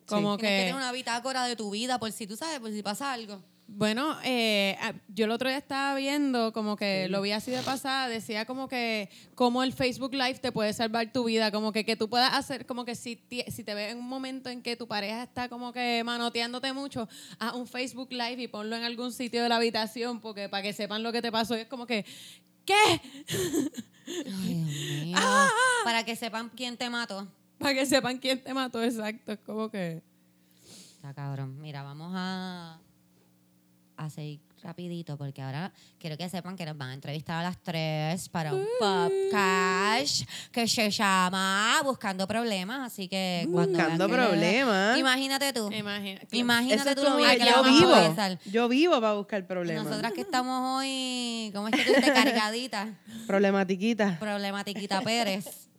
Como 0.07 0.37
Tienes 0.37 0.51
que 0.51 0.57
que, 0.57 0.63
tener 0.65 0.75
una 0.75 0.91
bitácora 0.91 1.45
de 1.45 1.55
tu 1.55 1.69
vida 1.69 1.99
por 1.99 2.11
si 2.11 2.25
tú 2.25 2.35
sabes, 2.35 2.59
por 2.59 2.71
si 2.71 2.81
pasa 2.81 3.13
algo. 3.13 3.41
Bueno, 3.73 4.17
eh, 4.23 4.77
ah, 4.81 4.93
yo 5.07 5.25
el 5.25 5.31
otro 5.31 5.47
día 5.47 5.57
estaba 5.57 5.95
viendo, 5.95 6.51
como 6.51 6.75
que 6.75 7.07
lo 7.07 7.21
vi 7.21 7.31
así 7.31 7.51
de 7.51 7.61
pasada, 7.61 8.09
decía 8.09 8.45
como 8.45 8.67
que 8.67 9.09
como 9.33 9.63
el 9.63 9.71
Facebook 9.71 10.13
Live 10.13 10.39
te 10.39 10.51
puede 10.51 10.73
salvar 10.73 11.11
tu 11.13 11.23
vida, 11.23 11.51
como 11.51 11.71
que, 11.71 11.85
que 11.85 11.95
tú 11.95 12.09
puedas 12.09 12.33
hacer, 12.33 12.65
como 12.65 12.83
que 12.83 12.95
si, 12.95 13.23
si 13.47 13.63
te 13.63 13.73
ves 13.73 13.93
en 13.93 13.99
un 13.99 14.07
momento 14.07 14.49
en 14.49 14.61
que 14.61 14.75
tu 14.75 14.87
pareja 14.87 15.23
está 15.23 15.47
como 15.47 15.71
que 15.71 16.03
manoteándote 16.03 16.73
mucho, 16.73 17.07
haz 17.39 17.53
un 17.53 17.65
Facebook 17.65 18.11
Live 18.11 18.41
y 18.41 18.47
ponlo 18.47 18.75
en 18.75 18.83
algún 18.83 19.13
sitio 19.13 19.41
de 19.41 19.49
la 19.49 19.55
habitación, 19.55 20.19
porque 20.19 20.49
para 20.49 20.63
que 20.63 20.73
sepan 20.73 21.01
lo 21.01 21.11
que 21.11 21.21
te 21.21 21.31
pasó, 21.31 21.57
y 21.57 21.61
es 21.61 21.67
como 21.67 21.87
que, 21.87 22.05
¿qué? 22.65 23.01
Ay, 24.07 24.63
Dios 24.65 25.01
mío. 25.05 25.17
Para 25.83 26.03
que 26.03 26.15
sepan 26.15 26.49
quién 26.49 26.77
te 26.77 26.89
mató. 26.89 27.27
Para 27.57 27.73
que 27.73 27.85
sepan 27.85 28.17
quién 28.17 28.43
te 28.43 28.53
mató, 28.53 28.83
exacto. 28.83 29.31
Es 29.31 29.39
como 29.39 29.69
que. 29.69 30.01
Está 30.95 31.13
cabrón. 31.13 31.59
Mira, 31.61 31.83
vamos 31.83 32.11
a, 32.15 32.79
a 34.05 34.09
seguir 34.09 34.39
rapidito 34.63 35.17
porque 35.17 35.41
ahora 35.41 35.71
quiero 35.97 36.17
que 36.17 36.29
sepan 36.29 36.55
que 36.55 36.65
nos 36.65 36.77
van 36.77 36.89
a 36.89 36.93
entrevistar 36.93 37.37
a 37.39 37.43
las 37.43 37.57
tres 37.63 38.29
para 38.29 38.53
un 38.53 38.65
podcast 38.79 40.21
que 40.51 40.67
se 40.67 40.89
llama 40.91 41.81
Buscando 41.83 42.27
Problemas. 42.27 42.91
Así 42.93 43.07
que 43.07 43.47
cuando 43.51 43.77
vean 43.77 43.89
Buscando 43.97 44.07
le- 44.07 44.13
Problemas. 44.13 44.97
Imagínate 44.99 45.53
tú. 45.53 45.71
Imagina, 45.71 46.21
Imagínate 46.31 46.89
es 46.91 46.95
tú 46.95 47.03
lo 47.03 47.09
como 47.11 47.23
mal 47.25 47.37
que 47.37 47.45
la 47.45 47.51
yo 47.51 47.61
vamos 47.63 48.17
a 48.19 48.29
vivo. 48.29 48.39
Yo 48.45 48.69
vivo 48.69 49.01
para 49.01 49.13
buscar 49.13 49.47
problemas. 49.47 49.85
Nosotras 49.85 50.11
que 50.13 50.21
estamos 50.21 50.77
hoy, 50.79 51.51
¿cómo 51.55 51.67
es 51.69 51.75
que 51.75 51.83
tú 51.83 51.93
dices? 51.95 52.11
Cargaditas. 52.11 52.89
Problematiquita. 53.27 54.17
Problematiquita 54.19 55.01
Pérez. 55.01 55.69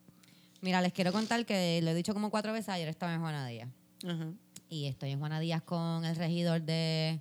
Mira, 0.61 0.81
les 0.81 0.93
quiero 0.93 1.13
contar 1.13 1.45
que 1.47 1.81
lo 1.83 1.91
he 1.91 1.95
dicho 1.95 2.15
como 2.15 2.31
cuatro 2.31 2.53
veces. 2.53 2.69
Ayer 2.71 2.89
estaba 2.89 3.15
en 3.15 3.21
Juana 3.21 3.47
Díaz. 3.47 3.69
Ajá. 4.05 4.27
Y 4.69 4.87
estoy 4.87 5.11
en 5.11 5.19
Juana 5.19 5.39
Díaz 5.39 5.63
con 5.63 6.05
el 6.05 6.17
regidor 6.17 6.63
de, 6.63 7.21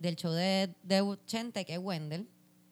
del 0.00 0.16
show 0.16 0.32
de, 0.32 0.74
de 0.82 1.18
Chente, 1.26 1.64
que 1.64 1.74
es 1.74 1.78
Wendell. 1.80 2.26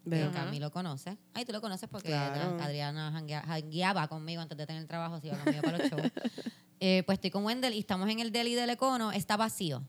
Que 0.04 0.10
Veo. 0.10 0.32
Cami 0.32 0.58
lo 0.58 0.70
conoce. 0.72 1.16
Ay, 1.34 1.44
tú 1.44 1.52
lo 1.52 1.60
conoces 1.60 1.88
porque 1.88 2.08
Claro. 2.08 2.56
Adriana 2.62 3.12
janguea- 3.12 3.42
jangueaba 3.46 4.08
conmigo 4.08 4.40
antes 4.42 4.56
de 4.58 4.66
tener 4.66 4.86
trabajo, 4.86 5.20
se 5.20 5.26
iba 5.28 5.36
conmigo 5.38 5.62
para 5.62 5.78
los 5.78 5.88
shows. 5.90 6.02
Eh, 6.80 7.02
pues 7.06 7.16
estoy 7.16 7.30
con 7.32 7.44
Wendell 7.44 7.74
y 7.74 7.80
estamos 7.80 8.08
en 8.08 8.20
el 8.20 8.30
deli 8.30 8.54
del 8.54 8.70
Econo. 8.70 9.10
Está 9.10 9.36
vacío. 9.36 9.80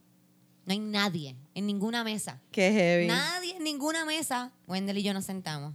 No 0.66 0.72
hay 0.72 0.80
nadie 0.80 1.36
en 1.54 1.64
ninguna 1.66 2.02
mesa. 2.02 2.40
Qué 2.50 2.72
heavy. 2.72 3.06
Nadie 3.06 3.56
en 3.56 3.62
ninguna 3.62 4.04
mesa. 4.04 4.50
Wendell 4.66 4.98
y 4.98 5.04
yo 5.04 5.14
nos 5.14 5.24
sentamos. 5.24 5.74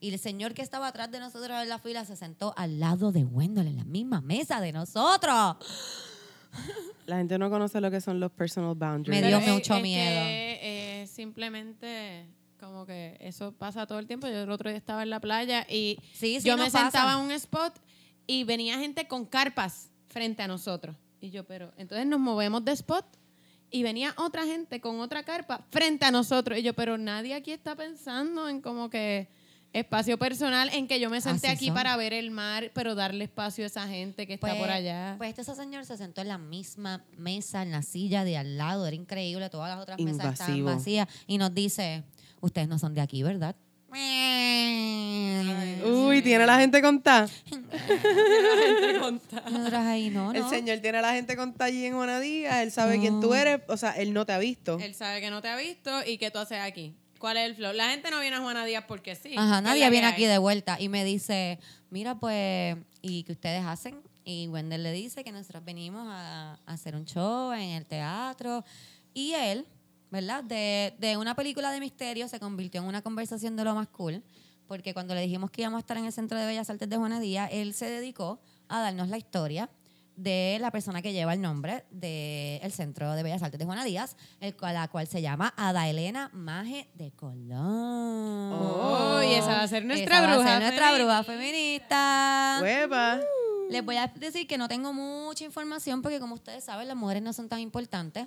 Y 0.00 0.12
el 0.12 0.18
señor 0.18 0.54
que 0.54 0.62
estaba 0.62 0.88
atrás 0.88 1.08
de 1.12 1.20
nosotros 1.20 1.56
en 1.62 1.68
la 1.68 1.78
fila 1.78 2.04
se 2.04 2.16
sentó 2.16 2.52
al 2.56 2.80
lado 2.80 3.12
de 3.12 3.24
Wendell 3.24 3.68
en 3.68 3.76
la 3.76 3.84
misma 3.84 4.20
mesa 4.20 4.60
de 4.60 4.72
nosotros. 4.72 5.56
La 7.06 7.18
gente 7.18 7.38
no 7.38 7.48
conoce 7.48 7.80
lo 7.80 7.88
que 7.90 8.00
son 8.00 8.18
los 8.18 8.32
personal 8.32 8.74
boundaries. 8.74 9.22
Me 9.22 9.28
dio 9.28 9.40
mucho 9.40 9.78
miedo. 9.78 10.24
que, 10.24 10.52
eh, 10.62 10.75
simplemente 11.06 12.26
como 12.58 12.86
que 12.86 13.16
eso 13.20 13.52
pasa 13.52 13.86
todo 13.86 13.98
el 13.98 14.06
tiempo. 14.06 14.26
Yo 14.28 14.42
el 14.42 14.50
otro 14.50 14.70
día 14.70 14.78
estaba 14.78 15.02
en 15.02 15.10
la 15.10 15.20
playa 15.20 15.66
y 15.68 15.98
Sí, 16.12 16.40
sí, 16.40 16.48
yo 16.48 16.56
me 16.56 16.64
pasa. 16.64 16.82
sentaba 16.82 17.14
en 17.14 17.18
un 17.20 17.32
spot 17.32 17.78
y 18.26 18.44
venía 18.44 18.78
gente 18.78 19.06
con 19.06 19.26
carpas 19.26 19.90
frente 20.06 20.42
a 20.42 20.48
nosotros. 20.48 20.96
Y 21.20 21.30
yo, 21.30 21.44
pero 21.44 21.72
entonces 21.76 22.06
nos 22.06 22.20
movemos 22.20 22.64
de 22.64 22.72
spot 22.72 23.04
y 23.70 23.82
venía 23.82 24.14
otra 24.16 24.44
gente 24.46 24.80
con 24.80 25.00
otra 25.00 25.22
carpa 25.24 25.64
frente 25.70 26.04
a 26.04 26.10
nosotros. 26.10 26.58
Y 26.58 26.62
yo, 26.62 26.72
pero 26.74 26.96
nadie 26.98 27.34
aquí 27.34 27.50
está 27.52 27.74
pensando 27.74 28.48
en 28.48 28.60
como 28.60 28.88
que 28.90 29.28
espacio 29.80 30.18
personal 30.18 30.70
en 30.72 30.86
que 30.88 31.00
yo 31.00 31.10
me 31.10 31.20
senté 31.20 31.48
Así 31.48 31.56
aquí 31.56 31.66
son. 31.66 31.74
para 31.74 31.96
ver 31.96 32.12
el 32.12 32.30
mar, 32.30 32.70
pero 32.74 32.94
darle 32.94 33.24
espacio 33.24 33.64
a 33.64 33.66
esa 33.66 33.86
gente 33.88 34.26
que 34.26 34.34
está 34.34 34.54
por 34.56 34.70
allá. 34.70 35.14
Pues 35.18 35.36
este 35.38 35.54
señor 35.54 35.84
se 35.84 35.96
sentó 35.96 36.22
en 36.22 36.28
la 36.28 36.38
misma 36.38 37.04
mesa, 37.16 37.62
en 37.62 37.70
la 37.70 37.82
silla 37.82 38.24
de 38.24 38.36
al 38.36 38.56
lado. 38.58 38.86
Era 38.86 38.96
increíble. 38.96 39.48
Todas 39.50 39.70
las 39.70 39.82
otras 39.82 39.98
mesas 40.00 40.32
estaban 40.32 40.64
vacías. 40.64 41.08
Y 41.26 41.38
nos 41.38 41.54
dice, 41.54 42.04
ustedes 42.40 42.68
no 42.68 42.78
son 42.78 42.94
de 42.94 43.00
aquí, 43.00 43.22
¿verdad? 43.22 43.54
Uy, 45.84 46.22
tiene 46.22 46.46
la 46.46 46.58
gente 46.58 46.82
contada. 46.82 47.28
Ahí, 49.72 50.10
no, 50.10 50.32
El 50.32 50.42
no. 50.42 50.50
señor 50.50 50.78
tiene 50.80 50.98
a 50.98 51.02
la 51.02 51.12
gente 51.12 51.36
contada 51.36 51.66
allí 51.66 51.86
en 51.86 51.94
Juanadía. 51.94 52.62
Él 52.62 52.72
sabe 52.72 52.98
quién 52.98 53.20
tú 53.20 53.34
eres. 53.34 53.60
O 53.68 53.76
sea, 53.76 53.92
él 53.92 54.12
no 54.12 54.26
te 54.26 54.32
ha 54.32 54.38
visto. 54.38 54.78
Él 54.80 54.94
sabe 54.94 55.20
que 55.20 55.30
no 55.30 55.40
te 55.40 55.48
ha 55.48 55.56
visto 55.56 55.90
y 56.06 56.18
que 56.18 56.30
tú 56.30 56.38
haces 56.38 56.58
aquí. 56.60 56.94
¿Cuál 57.18 57.36
es 57.36 57.46
el 57.46 57.54
flow? 57.56 57.72
La 57.72 57.90
gente 57.90 58.10
no 58.10 58.20
viene 58.20 58.36
a 58.36 58.40
Juana 58.40 58.64
Díaz 58.64 58.84
porque 58.86 59.14
sí. 59.14 59.34
Ajá, 59.36 59.60
nadie 59.60 59.88
viene 59.90 60.06
aquí 60.06 60.24
de 60.24 60.38
vuelta 60.38 60.76
y 60.80 60.88
me 60.88 61.04
dice, 61.04 61.58
mira, 61.90 62.14
pues, 62.14 62.76
¿y 63.02 63.22
qué 63.24 63.32
ustedes 63.32 63.64
hacen? 63.64 64.00
Y 64.24 64.48
Wendell 64.48 64.82
le 64.82 64.92
dice 64.92 65.22
que 65.24 65.32
nosotros 65.32 65.64
venimos 65.64 66.06
a, 66.08 66.58
a 66.66 66.72
hacer 66.72 66.96
un 66.96 67.04
show 67.04 67.52
en 67.52 67.70
el 67.70 67.86
teatro. 67.86 68.64
Y 69.14 69.32
él, 69.32 69.66
¿verdad? 70.10 70.44
De, 70.44 70.94
de 70.98 71.16
una 71.16 71.34
película 71.34 71.70
de 71.70 71.80
misterio 71.80 72.28
se 72.28 72.40
convirtió 72.40 72.80
en 72.80 72.88
una 72.88 73.02
conversación 73.02 73.56
de 73.56 73.64
lo 73.64 73.74
más 73.74 73.88
cool. 73.88 74.22
Porque 74.66 74.92
cuando 74.94 75.14
le 75.14 75.20
dijimos 75.20 75.50
que 75.50 75.62
íbamos 75.62 75.78
a 75.78 75.80
estar 75.80 75.96
en 75.96 76.06
el 76.06 76.12
Centro 76.12 76.38
de 76.38 76.44
Bellas 76.44 76.68
Artes 76.68 76.88
de 76.88 76.96
Juana 76.96 77.20
Díaz, 77.20 77.50
él 77.52 77.72
se 77.72 77.88
dedicó 77.88 78.40
a 78.68 78.80
darnos 78.80 79.08
la 79.08 79.16
historia 79.16 79.70
de 80.16 80.58
la 80.60 80.70
persona 80.70 81.02
que 81.02 81.12
lleva 81.12 81.34
el 81.34 81.40
nombre 81.40 81.84
del 81.90 82.72
Centro 82.72 83.12
de 83.12 83.22
Bellas 83.22 83.42
Artes 83.42 83.58
de 83.58 83.64
Juana 83.64 83.84
Díaz, 83.84 84.16
el 84.40 84.56
cual, 84.56 84.74
la 84.74 84.88
cual 84.88 85.06
se 85.06 85.22
llama 85.22 85.52
Ada 85.56 85.88
Elena 85.88 86.30
Maje 86.32 86.88
de 86.94 87.12
Colón. 87.12 88.52
Oh, 88.52 89.20
y 89.22 89.34
esa 89.34 89.48
va 89.48 89.62
a 89.62 89.68
ser 89.68 89.84
nuestra 89.84 90.16
Esa 90.16 90.26
va 90.26 90.32
a 90.32 90.36
bruja 90.36 90.52
ser 90.52 90.62
nuestra 90.62 90.94
bruja 90.94 91.24
feminista. 91.24 92.58
Hueva. 92.62 93.20
Les 93.70 93.84
voy 93.84 93.96
a 93.96 94.06
decir 94.06 94.46
que 94.46 94.58
no 94.58 94.68
tengo 94.68 94.92
mucha 94.92 95.44
información 95.44 96.00
porque 96.00 96.20
como 96.20 96.34
ustedes 96.34 96.64
saben, 96.64 96.86
las 96.86 96.96
mujeres 96.96 97.22
no 97.22 97.32
son 97.32 97.48
tan 97.48 97.60
importantes. 97.60 98.26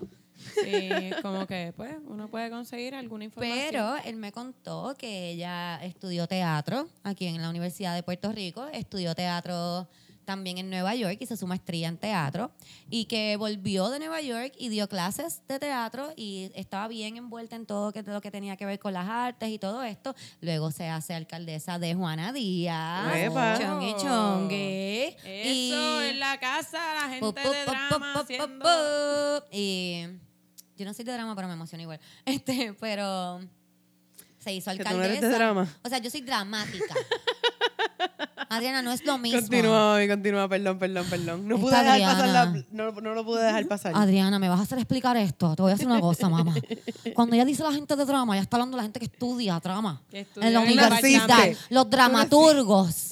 Sí, 0.64 0.90
como 1.22 1.48
que 1.48 1.74
pues 1.76 1.95
uno 2.07 2.28
puede 2.28 2.49
conseguir 2.49 2.94
alguna 2.95 3.26
información. 3.26 3.68
Pero 3.70 3.95
él 4.06 4.16
me 4.18 4.32
contó 4.32 4.95
que 4.98 5.32
ella 5.32 5.84
estudió 5.84 6.28
teatro 6.28 6.88
aquí 7.03 7.28
en 7.28 7.41
la 7.41 7.49
Universidad 7.49 7.95
de 7.95 8.03
Puerto 8.03 8.32
Rico, 8.32 8.68
estudió 8.72 9.16
teatro 9.16 9.88
también 10.30 10.60
en 10.60 10.70
Nueva 10.70 10.94
York, 10.94 11.18
hizo 11.22 11.36
su 11.36 11.48
maestría 11.48 11.88
en 11.88 11.98
teatro 11.98 12.52
y 12.88 13.06
que 13.06 13.36
volvió 13.36 13.90
de 13.90 13.98
Nueva 13.98 14.22
York 14.22 14.54
y 14.60 14.70
dio 14.70 14.88
clases 14.88 15.42
de 15.48 15.58
teatro 15.58 16.14
y 16.16 16.52
estaba 16.54 16.88
bien 16.88 17.18
envuelta 17.18 17.56
en 17.56 17.66
todo 17.66 17.92
que, 17.92 18.04
lo 18.04 18.22
que 18.22 18.30
tenía 18.30 18.56
que 18.56 18.64
ver 18.68 18.78
con 18.78 18.94
las 18.94 19.10
artes 19.10 19.50
y 19.50 19.58
todo 19.58 19.82
esto. 19.82 20.16
Luego 20.40 20.70
se 20.70 20.88
hace 20.88 21.16
alcaldesa 21.16 21.80
de 21.80 21.96
Juana 21.96 22.32
Díaz. 22.32 23.16
Epa. 23.16 23.58
Chongui, 23.60 23.96
chongui. 24.00 25.16
Eso 25.26 26.04
Y- 26.04 26.10
en 26.10 26.20
la 26.20 26.40
casa, 26.40 26.78
la 26.94 27.10
gente 27.10 27.22
Pu, 27.26 27.34
pu, 27.34 27.50
de 27.52 27.66
drama 27.66 28.14
pu, 28.14 28.20
haciendo... 28.20 29.46
Y 29.52 30.06
yo 30.78 30.86
no 30.86 30.94
soy 30.94 31.06
de 31.06 31.12
drama, 31.14 31.36
pero 31.36 31.48
me 31.48 31.56
emociono 31.56 31.82
igual. 31.82 32.00
Este, 32.26 32.76
pero 32.80 33.40
se 34.38 34.54
hizo 34.54 34.70
Que 34.72 34.78
tú 34.78 34.82
alcaldesa. 34.84 34.98
no 34.98 35.04
eres 35.06 35.22
de 35.22 35.30
drama. 35.30 35.68
O 35.84 35.90
sea, 35.90 35.98
yo 35.98 36.12
soy 36.12 36.22
dramática. 36.22 36.94
Adriana, 38.52 38.82
no 38.82 38.92
es 38.92 39.06
lo 39.06 39.20
mismo. 39.20 39.42
Continúa, 39.42 39.94
mami, 39.94 40.08
continúa. 40.08 40.50
Perdón, 40.50 40.80
perdón, 40.80 41.06
perdón. 41.08 41.48
No 41.48 41.60
pude 41.60 41.78
dejar 41.78 42.02
pasar 42.02 42.30
la... 42.30 42.64
No, 42.72 42.92
no 42.92 43.14
lo 43.14 43.24
pude 43.24 43.44
dejar 43.44 43.68
pasar. 43.68 43.94
Adriana, 43.96 44.40
¿me 44.40 44.50
vas 44.50 44.60
a 44.60 44.64
hacer 44.64 44.80
explicar 44.80 45.16
esto? 45.18 45.56
Te 45.56 45.62
voy 45.62 45.72
a 45.72 45.76
decir 45.76 45.88
una 45.88 46.02
cosa, 46.02 46.30
mamá. 46.30 46.56
Cuando 47.14 47.36
ella 47.36 47.46
dice 47.46 47.62
la 47.62 47.72
gente 47.72 47.96
de 47.96 48.06
drama, 48.06 48.34
ella 48.34 48.42
está 48.42 48.58
hablando 48.58 48.76
de 48.76 48.78
la 48.78 48.84
gente 48.84 49.00
que 49.00 49.06
estudia 49.06 49.60
drama. 49.60 50.02
Que 50.10 50.22
estudia 50.22 50.48
en 50.48 50.54
la 50.56 50.60
universidad. 50.62 51.50
Los 51.70 51.90
dramaturgos. 51.92 53.10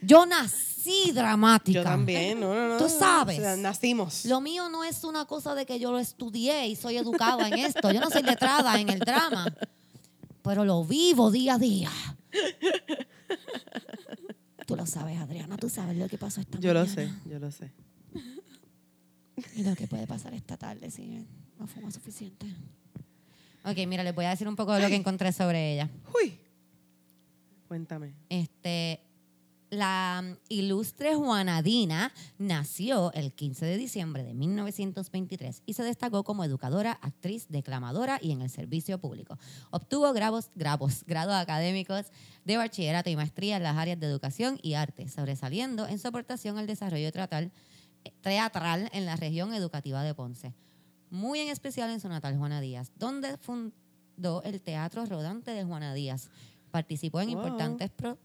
Yo 0.00 0.24
nací 0.24 1.12
dramática. 1.12 1.80
Yo 1.80 1.84
también, 1.84 2.40
no, 2.40 2.54
no, 2.54 2.68
no. 2.68 2.76
Tú 2.78 2.88
sabes. 2.88 3.38
O 3.38 3.42
sea, 3.42 3.56
nacimos. 3.56 4.24
Lo 4.24 4.40
mío 4.40 4.70
no 4.70 4.84
es 4.84 5.04
una 5.04 5.26
cosa 5.26 5.54
de 5.54 5.66
que 5.66 5.78
yo 5.78 5.92
lo 5.92 5.98
estudié 5.98 6.66
y 6.66 6.76
soy 6.76 6.96
educada 6.96 7.46
en 7.48 7.58
esto. 7.58 7.92
Yo 7.92 8.00
no 8.00 8.08
soy 8.08 8.22
letrada 8.22 8.80
en 8.80 8.88
el 8.88 9.00
drama, 9.00 9.52
pero 10.42 10.64
lo 10.64 10.82
vivo 10.82 11.30
día 11.30 11.54
a 11.54 11.58
día. 11.58 11.90
Tú 14.66 14.74
lo 14.76 14.84
sabes, 14.86 15.18
Adriana, 15.18 15.56
tú 15.56 15.68
sabes 15.68 15.96
lo 15.96 16.08
que 16.08 16.18
pasó 16.18 16.40
esta 16.40 16.58
Yo 16.58 16.74
lo 16.74 16.80
mañana. 16.80 16.94
sé, 16.94 17.30
yo 17.30 17.38
lo 17.38 17.50
sé. 17.50 17.72
Y 19.54 19.62
lo 19.62 19.76
que 19.76 19.86
puede 19.86 20.06
pasar 20.06 20.34
esta 20.34 20.56
tarde 20.56 20.90
si 20.90 21.24
no 21.58 21.66
fumo 21.66 21.90
suficiente. 21.90 22.46
Ok, 23.64 23.76
mira, 23.86 24.02
les 24.02 24.14
voy 24.14 24.24
a 24.24 24.30
decir 24.30 24.48
un 24.48 24.56
poco 24.56 24.72
de 24.72 24.80
lo 24.80 24.88
que 24.88 24.96
encontré 24.96 25.32
sobre 25.32 25.74
ella. 25.74 25.90
Uy. 26.20 26.38
Cuéntame. 27.68 28.14
Este, 28.28 29.00
la 29.70 30.22
mm, 30.22 30.36
ilustre 30.48 31.16
Juanadina 31.16 32.12
nació 32.38 33.12
el 33.12 33.32
15 33.32 33.66
de 33.66 33.76
diciembre 33.76 34.22
de 34.22 34.34
1923 34.34 35.62
y 35.66 35.72
se 35.74 35.82
destacó 35.82 36.22
como 36.22 36.44
educadora, 36.44 36.92
actriz, 37.02 37.46
declamadora 37.48 38.18
y 38.22 38.30
en 38.32 38.40
el 38.42 38.50
servicio 38.50 38.98
público. 38.98 39.36
Obtuvo 39.70 40.12
grabos, 40.12 40.50
grabos, 40.54 41.04
grados 41.06 41.34
académicos 41.34 42.06
de 42.46 42.56
bachillerato 42.56 43.10
y 43.10 43.16
maestría 43.16 43.56
en 43.58 43.64
las 43.64 43.76
áreas 43.76 44.00
de 44.00 44.06
educación 44.06 44.58
y 44.62 44.74
arte, 44.74 45.08
sobresaliendo 45.08 45.86
en 45.86 45.98
su 45.98 46.08
aportación 46.08 46.56
al 46.56 46.66
desarrollo 46.66 47.10
teatral, 47.12 47.50
eh, 48.04 48.12
teatral 48.22 48.88
en 48.92 49.04
la 49.04 49.16
región 49.16 49.52
educativa 49.52 50.02
de 50.02 50.14
Ponce. 50.14 50.54
Muy 51.10 51.40
en 51.40 51.48
especial 51.48 51.90
en 51.90 52.00
su 52.00 52.08
natal 52.08 52.36
Juana 52.38 52.60
Díaz, 52.60 52.92
donde 52.96 53.36
fundó 53.36 54.42
el 54.44 54.60
Teatro 54.62 55.04
Rodante 55.06 55.50
de 55.50 55.64
Juana 55.64 55.92
Díaz. 55.92 56.30
Participó 56.70 57.20
en 57.20 57.30
Wow. 57.30 57.38
importantes 57.38 57.90
pro- 57.90 58.18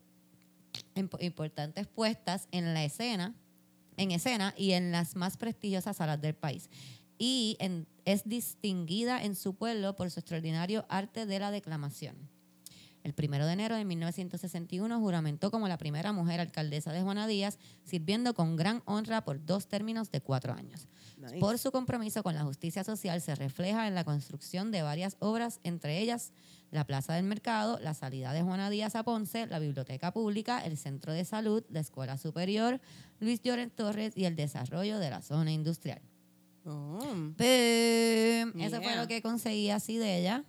en 0.96 1.10
po- 1.10 1.18
importantes 1.20 1.88
puestas 1.88 2.48
en 2.52 2.74
la 2.74 2.84
escena, 2.84 3.34
en 3.98 4.12
escena 4.12 4.54
y 4.58 4.72
en 4.72 4.92
las 4.92 5.16
más 5.16 5.36
prestigiosas 5.38 5.98
salas 5.98 6.22
del 6.22 6.36
país. 6.36 6.70
Y 7.18 7.58
en- 7.60 7.88
es 8.06 8.24
distinguida 8.26 9.24
en 9.24 9.36
su 9.36 9.54
pueblo 9.56 9.96
por 9.96 10.10
su 10.12 10.20
extraordinario 10.20 10.86
arte 10.90 11.26
de 11.26 11.40
la 11.40 11.52
declamación. 11.52 12.16
El 13.04 13.14
primero 13.14 13.46
de 13.46 13.54
enero 13.54 13.76
de 13.76 13.86
1961 13.86 15.00
juramentó 15.00 15.52
como 15.52 15.68
la 15.68 15.78
primera 15.78 16.12
mujer 16.12 16.40
alcaldesa 16.40 16.92
de 16.92 17.02
Juana 17.02 17.28
Díaz, 17.28 17.58
sirviendo 17.84 18.34
con 18.34 18.56
gran 18.56 18.84
honra 18.86 19.24
por 19.24 19.44
dos 19.46 19.68
términos 19.68 20.12
de 20.12 20.22
cuatro 20.22 20.54
años. 20.54 20.88
Nice. 21.18 21.40
Por 21.40 21.58
su 21.58 21.72
compromiso 21.72 22.24
con 22.24 22.36
la 22.36 22.44
justicia 22.44 22.84
social 22.84 23.22
se 23.22 23.36
refleja 23.36 23.88
en 23.88 23.96
la 23.96 24.04
construcción 24.04 24.72
de 24.72 24.82
varias 24.82 25.18
obras, 25.20 25.60
entre 25.64 26.00
ellas 26.00 26.32
la 26.72 26.86
Plaza 26.86 27.14
del 27.14 27.26
Mercado, 27.26 27.80
la 27.80 27.94
salida 27.94 28.34
de 28.34 28.42
Juana 28.42 28.70
Díaz 28.70 28.96
a 28.96 29.04
Ponce, 29.04 29.46
la 29.46 29.60
Biblioteca 29.60 30.12
Pública, 30.12 30.64
el 30.64 30.78
Centro 30.78 31.12
de 31.12 31.26
Salud, 31.26 31.64
la 31.70 31.82
Escuela 31.82 32.18
Superior, 32.18 32.80
Luis 33.20 33.42
Llorens 33.42 33.76
Torres 33.76 34.14
y 34.16 34.26
el 34.26 34.36
desarrollo 34.36 34.98
de 35.00 35.10
la 35.10 35.22
zona 35.22 35.52
industrial. 35.52 36.02
Oh. 36.66 37.00
Eso 37.38 38.82
fue 38.82 38.96
lo 38.96 39.08
que 39.08 39.22
conseguí 39.22 39.70
así 39.70 39.98
de 39.98 40.20
ella. 40.20 40.46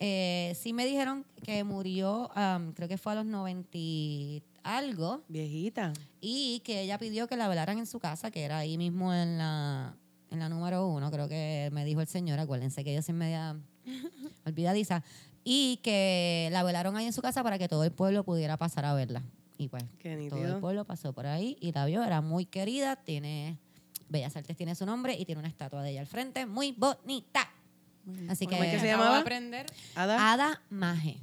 Eh, 0.00 0.56
sí 0.60 0.72
me 0.72 0.84
dijeron 0.86 1.24
que 1.44 1.64
murió, 1.64 2.30
creo 2.74 2.88
que 2.88 2.98
fue 2.98 3.12
a 3.12 3.14
los 3.16 3.26
90 3.26 3.68
y 3.72 4.42
algo, 4.62 5.22
Viejita. 5.28 5.92
y 6.20 6.60
que 6.64 6.82
ella 6.82 6.98
pidió 6.98 7.28
que 7.28 7.36
la 7.36 7.48
velaran 7.48 7.78
en 7.78 7.86
su 7.86 8.00
casa, 8.00 8.30
que 8.30 8.42
era 8.42 8.58
ahí 8.58 8.78
mismo 8.78 9.14
en 9.14 9.38
la, 9.38 9.94
en 10.30 10.38
la 10.38 10.48
número 10.48 10.88
uno, 10.88 11.10
creo 11.10 11.28
que 11.28 11.68
me 11.72 11.84
dijo 11.84 12.00
el 12.00 12.08
señor, 12.08 12.38
acuérdense 12.38 12.82
que 12.82 12.94
yo 12.94 13.02
soy 13.02 13.14
media 13.14 13.56
olvidadiza, 14.46 15.02
y 15.44 15.78
que 15.82 16.48
la 16.50 16.62
velaron 16.62 16.96
ahí 16.96 17.06
en 17.06 17.12
su 17.12 17.22
casa 17.22 17.42
para 17.42 17.58
que 17.58 17.68
todo 17.68 17.84
el 17.84 17.92
pueblo 17.92 18.24
pudiera 18.24 18.56
pasar 18.56 18.86
a 18.86 18.94
verla. 18.94 19.22
Y 19.58 19.68
pues 19.68 19.84
Qué 19.98 20.26
todo 20.28 20.44
el 20.44 20.60
pueblo 20.60 20.84
pasó 20.84 21.12
por 21.12 21.26
ahí 21.26 21.56
y 21.60 21.72
la 21.72 21.86
vio, 21.86 22.02
era 22.02 22.20
muy 22.20 22.46
querida, 22.46 22.96
tiene, 22.96 23.58
Bellas 24.08 24.34
Artes 24.36 24.56
tiene 24.56 24.74
su 24.74 24.84
nombre 24.86 25.14
y 25.16 25.24
tiene 25.24 25.38
una 25.38 25.48
estatua 25.48 25.82
de 25.82 25.90
ella 25.90 26.00
al 26.00 26.06
frente, 26.06 26.46
muy 26.46 26.72
bonita. 26.72 27.48
Así 28.28 28.46
que, 28.46 28.52
¿Cómo 28.56 28.64
es 28.64 28.72
que 28.74 28.80
se 28.80 28.88
Acabo 28.90 29.02
llamaba? 29.04 29.14
de 29.16 29.20
aprender, 29.22 29.66
Ada. 29.94 30.32
Ada 30.32 30.62
Maje. 30.70 31.18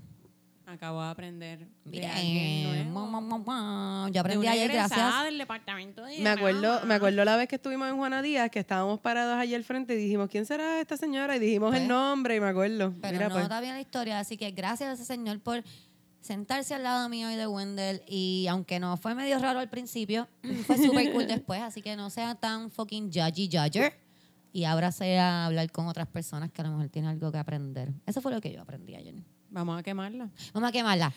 acabo 0.65 1.01
de 1.03 1.09
aprender 1.09 1.59
de 1.83 1.91
Bien. 1.91 2.09
alguien 2.11 2.91
Mua, 2.91 3.05
nuevo. 3.07 3.21
mua, 3.21 3.37
mua. 3.39 4.07
Yo 4.07 4.13
De 4.13 4.19
aprendí 4.19 4.45
una 4.45 4.51
ayer 4.53 4.71
egresada 4.71 4.95
gracias. 5.03 5.23
del 5.25 5.37
departamento 5.37 6.03
de 6.05 6.19
Me 6.19 6.29
acuerdo, 6.29 6.61
drama. 6.61 6.85
me 6.85 6.93
acuerdo 6.93 7.25
la 7.25 7.35
vez 7.35 7.47
que 7.49 7.55
estuvimos 7.55 7.89
en 7.89 7.97
Juana 7.97 8.21
Díaz, 8.21 8.49
que 8.49 8.59
estábamos 8.59 8.99
parados 9.01 9.37
allí 9.37 9.53
al 9.53 9.63
frente 9.65 9.93
y 9.93 9.97
dijimos, 9.97 10.29
¿quién 10.29 10.45
será 10.45 10.79
esta 10.79 10.95
señora? 10.97 11.35
Y 11.35 11.39
dijimos 11.39 11.71
Pues, 11.71 11.81
el 11.81 11.87
nombre 11.87 12.35
y 12.37 12.39
me 12.39 12.47
acuerdo. 12.47 12.93
Pero 13.01 13.13
Mira, 13.13 13.27
no 13.27 13.33
pues. 13.33 13.43
está 13.43 13.59
bien 13.61 13.73
la 13.73 13.81
historia, 13.81 14.19
así 14.19 14.37
que 14.37 14.51
gracias 14.51 14.89
a 14.89 14.93
ese 14.93 15.05
señor 15.05 15.39
por 15.41 15.61
sentarse 16.21 16.73
al 16.75 16.83
lado 16.83 17.09
mío 17.09 17.29
y 17.31 17.35
de 17.35 17.47
Wendell. 17.47 18.01
Y 18.07 18.47
aunque 18.47 18.79
no 18.79 18.95
fue 18.95 19.13
medio 19.13 19.39
raro 19.39 19.59
al 19.59 19.69
principio, 19.69 20.27
fue 20.67 20.77
súper 20.77 21.11
cool 21.11 21.27
después. 21.27 21.61
Así 21.61 21.81
que 21.81 21.95
no 21.97 22.09
sea 22.09 22.35
tan 22.35 22.71
fucking 22.71 23.11
judgy 23.11 23.49
judger. 23.51 23.93
Y 24.51 24.65
ábrase 24.65 25.17
a 25.17 25.45
hablar 25.45 25.71
con 25.71 25.87
otras 25.87 26.07
personas 26.07 26.51
que 26.51 26.61
a 26.61 26.65
lo 26.65 26.71
mejor 26.71 26.89
tienen 26.89 27.11
algo 27.11 27.31
que 27.31 27.37
aprender. 27.37 27.93
Eso 28.05 28.21
fue 28.21 28.31
lo 28.33 28.41
que 28.41 28.51
yo 28.51 28.61
aprendí 28.61 28.95
ayer. 28.95 29.15
Vamos 29.49 29.79
a 29.79 29.83
quemarla. 29.83 30.29
Vamos 30.53 30.69
a 30.69 30.71
quemarla. 30.71 31.13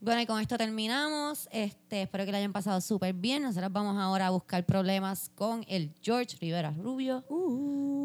Bueno, 0.00 0.20
y 0.20 0.26
con 0.26 0.40
esto 0.40 0.56
terminamos. 0.56 1.48
Este, 1.50 2.02
espero 2.02 2.24
que 2.24 2.32
la 2.32 2.38
hayan 2.38 2.52
pasado 2.52 2.80
súper 2.80 3.14
bien. 3.14 3.42
Nosotros 3.42 3.72
vamos 3.72 3.96
ahora 3.98 4.28
a 4.28 4.30
buscar 4.30 4.64
problemas 4.64 5.30
con 5.34 5.64
el 5.68 5.92
George 6.00 6.36
Rivera 6.40 6.70
Rubio. 6.70 7.24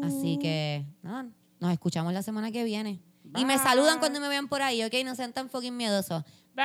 Así 0.02 0.38
que, 0.40 0.84
nada, 1.02 1.28
nos 1.60 1.72
escuchamos 1.72 2.12
la 2.12 2.22
semana 2.22 2.50
que 2.50 2.64
viene. 2.64 3.00
Y 3.36 3.44
me 3.44 3.58
saludan 3.58 4.00
cuando 4.00 4.20
me 4.20 4.28
vean 4.28 4.48
por 4.48 4.60
ahí, 4.60 4.82
¿ok? 4.82 4.92
No 5.04 5.14
sean 5.14 5.32
tan 5.32 5.48
fucking 5.48 5.76
miedosos. 5.76 6.24
Bye. 6.54 6.64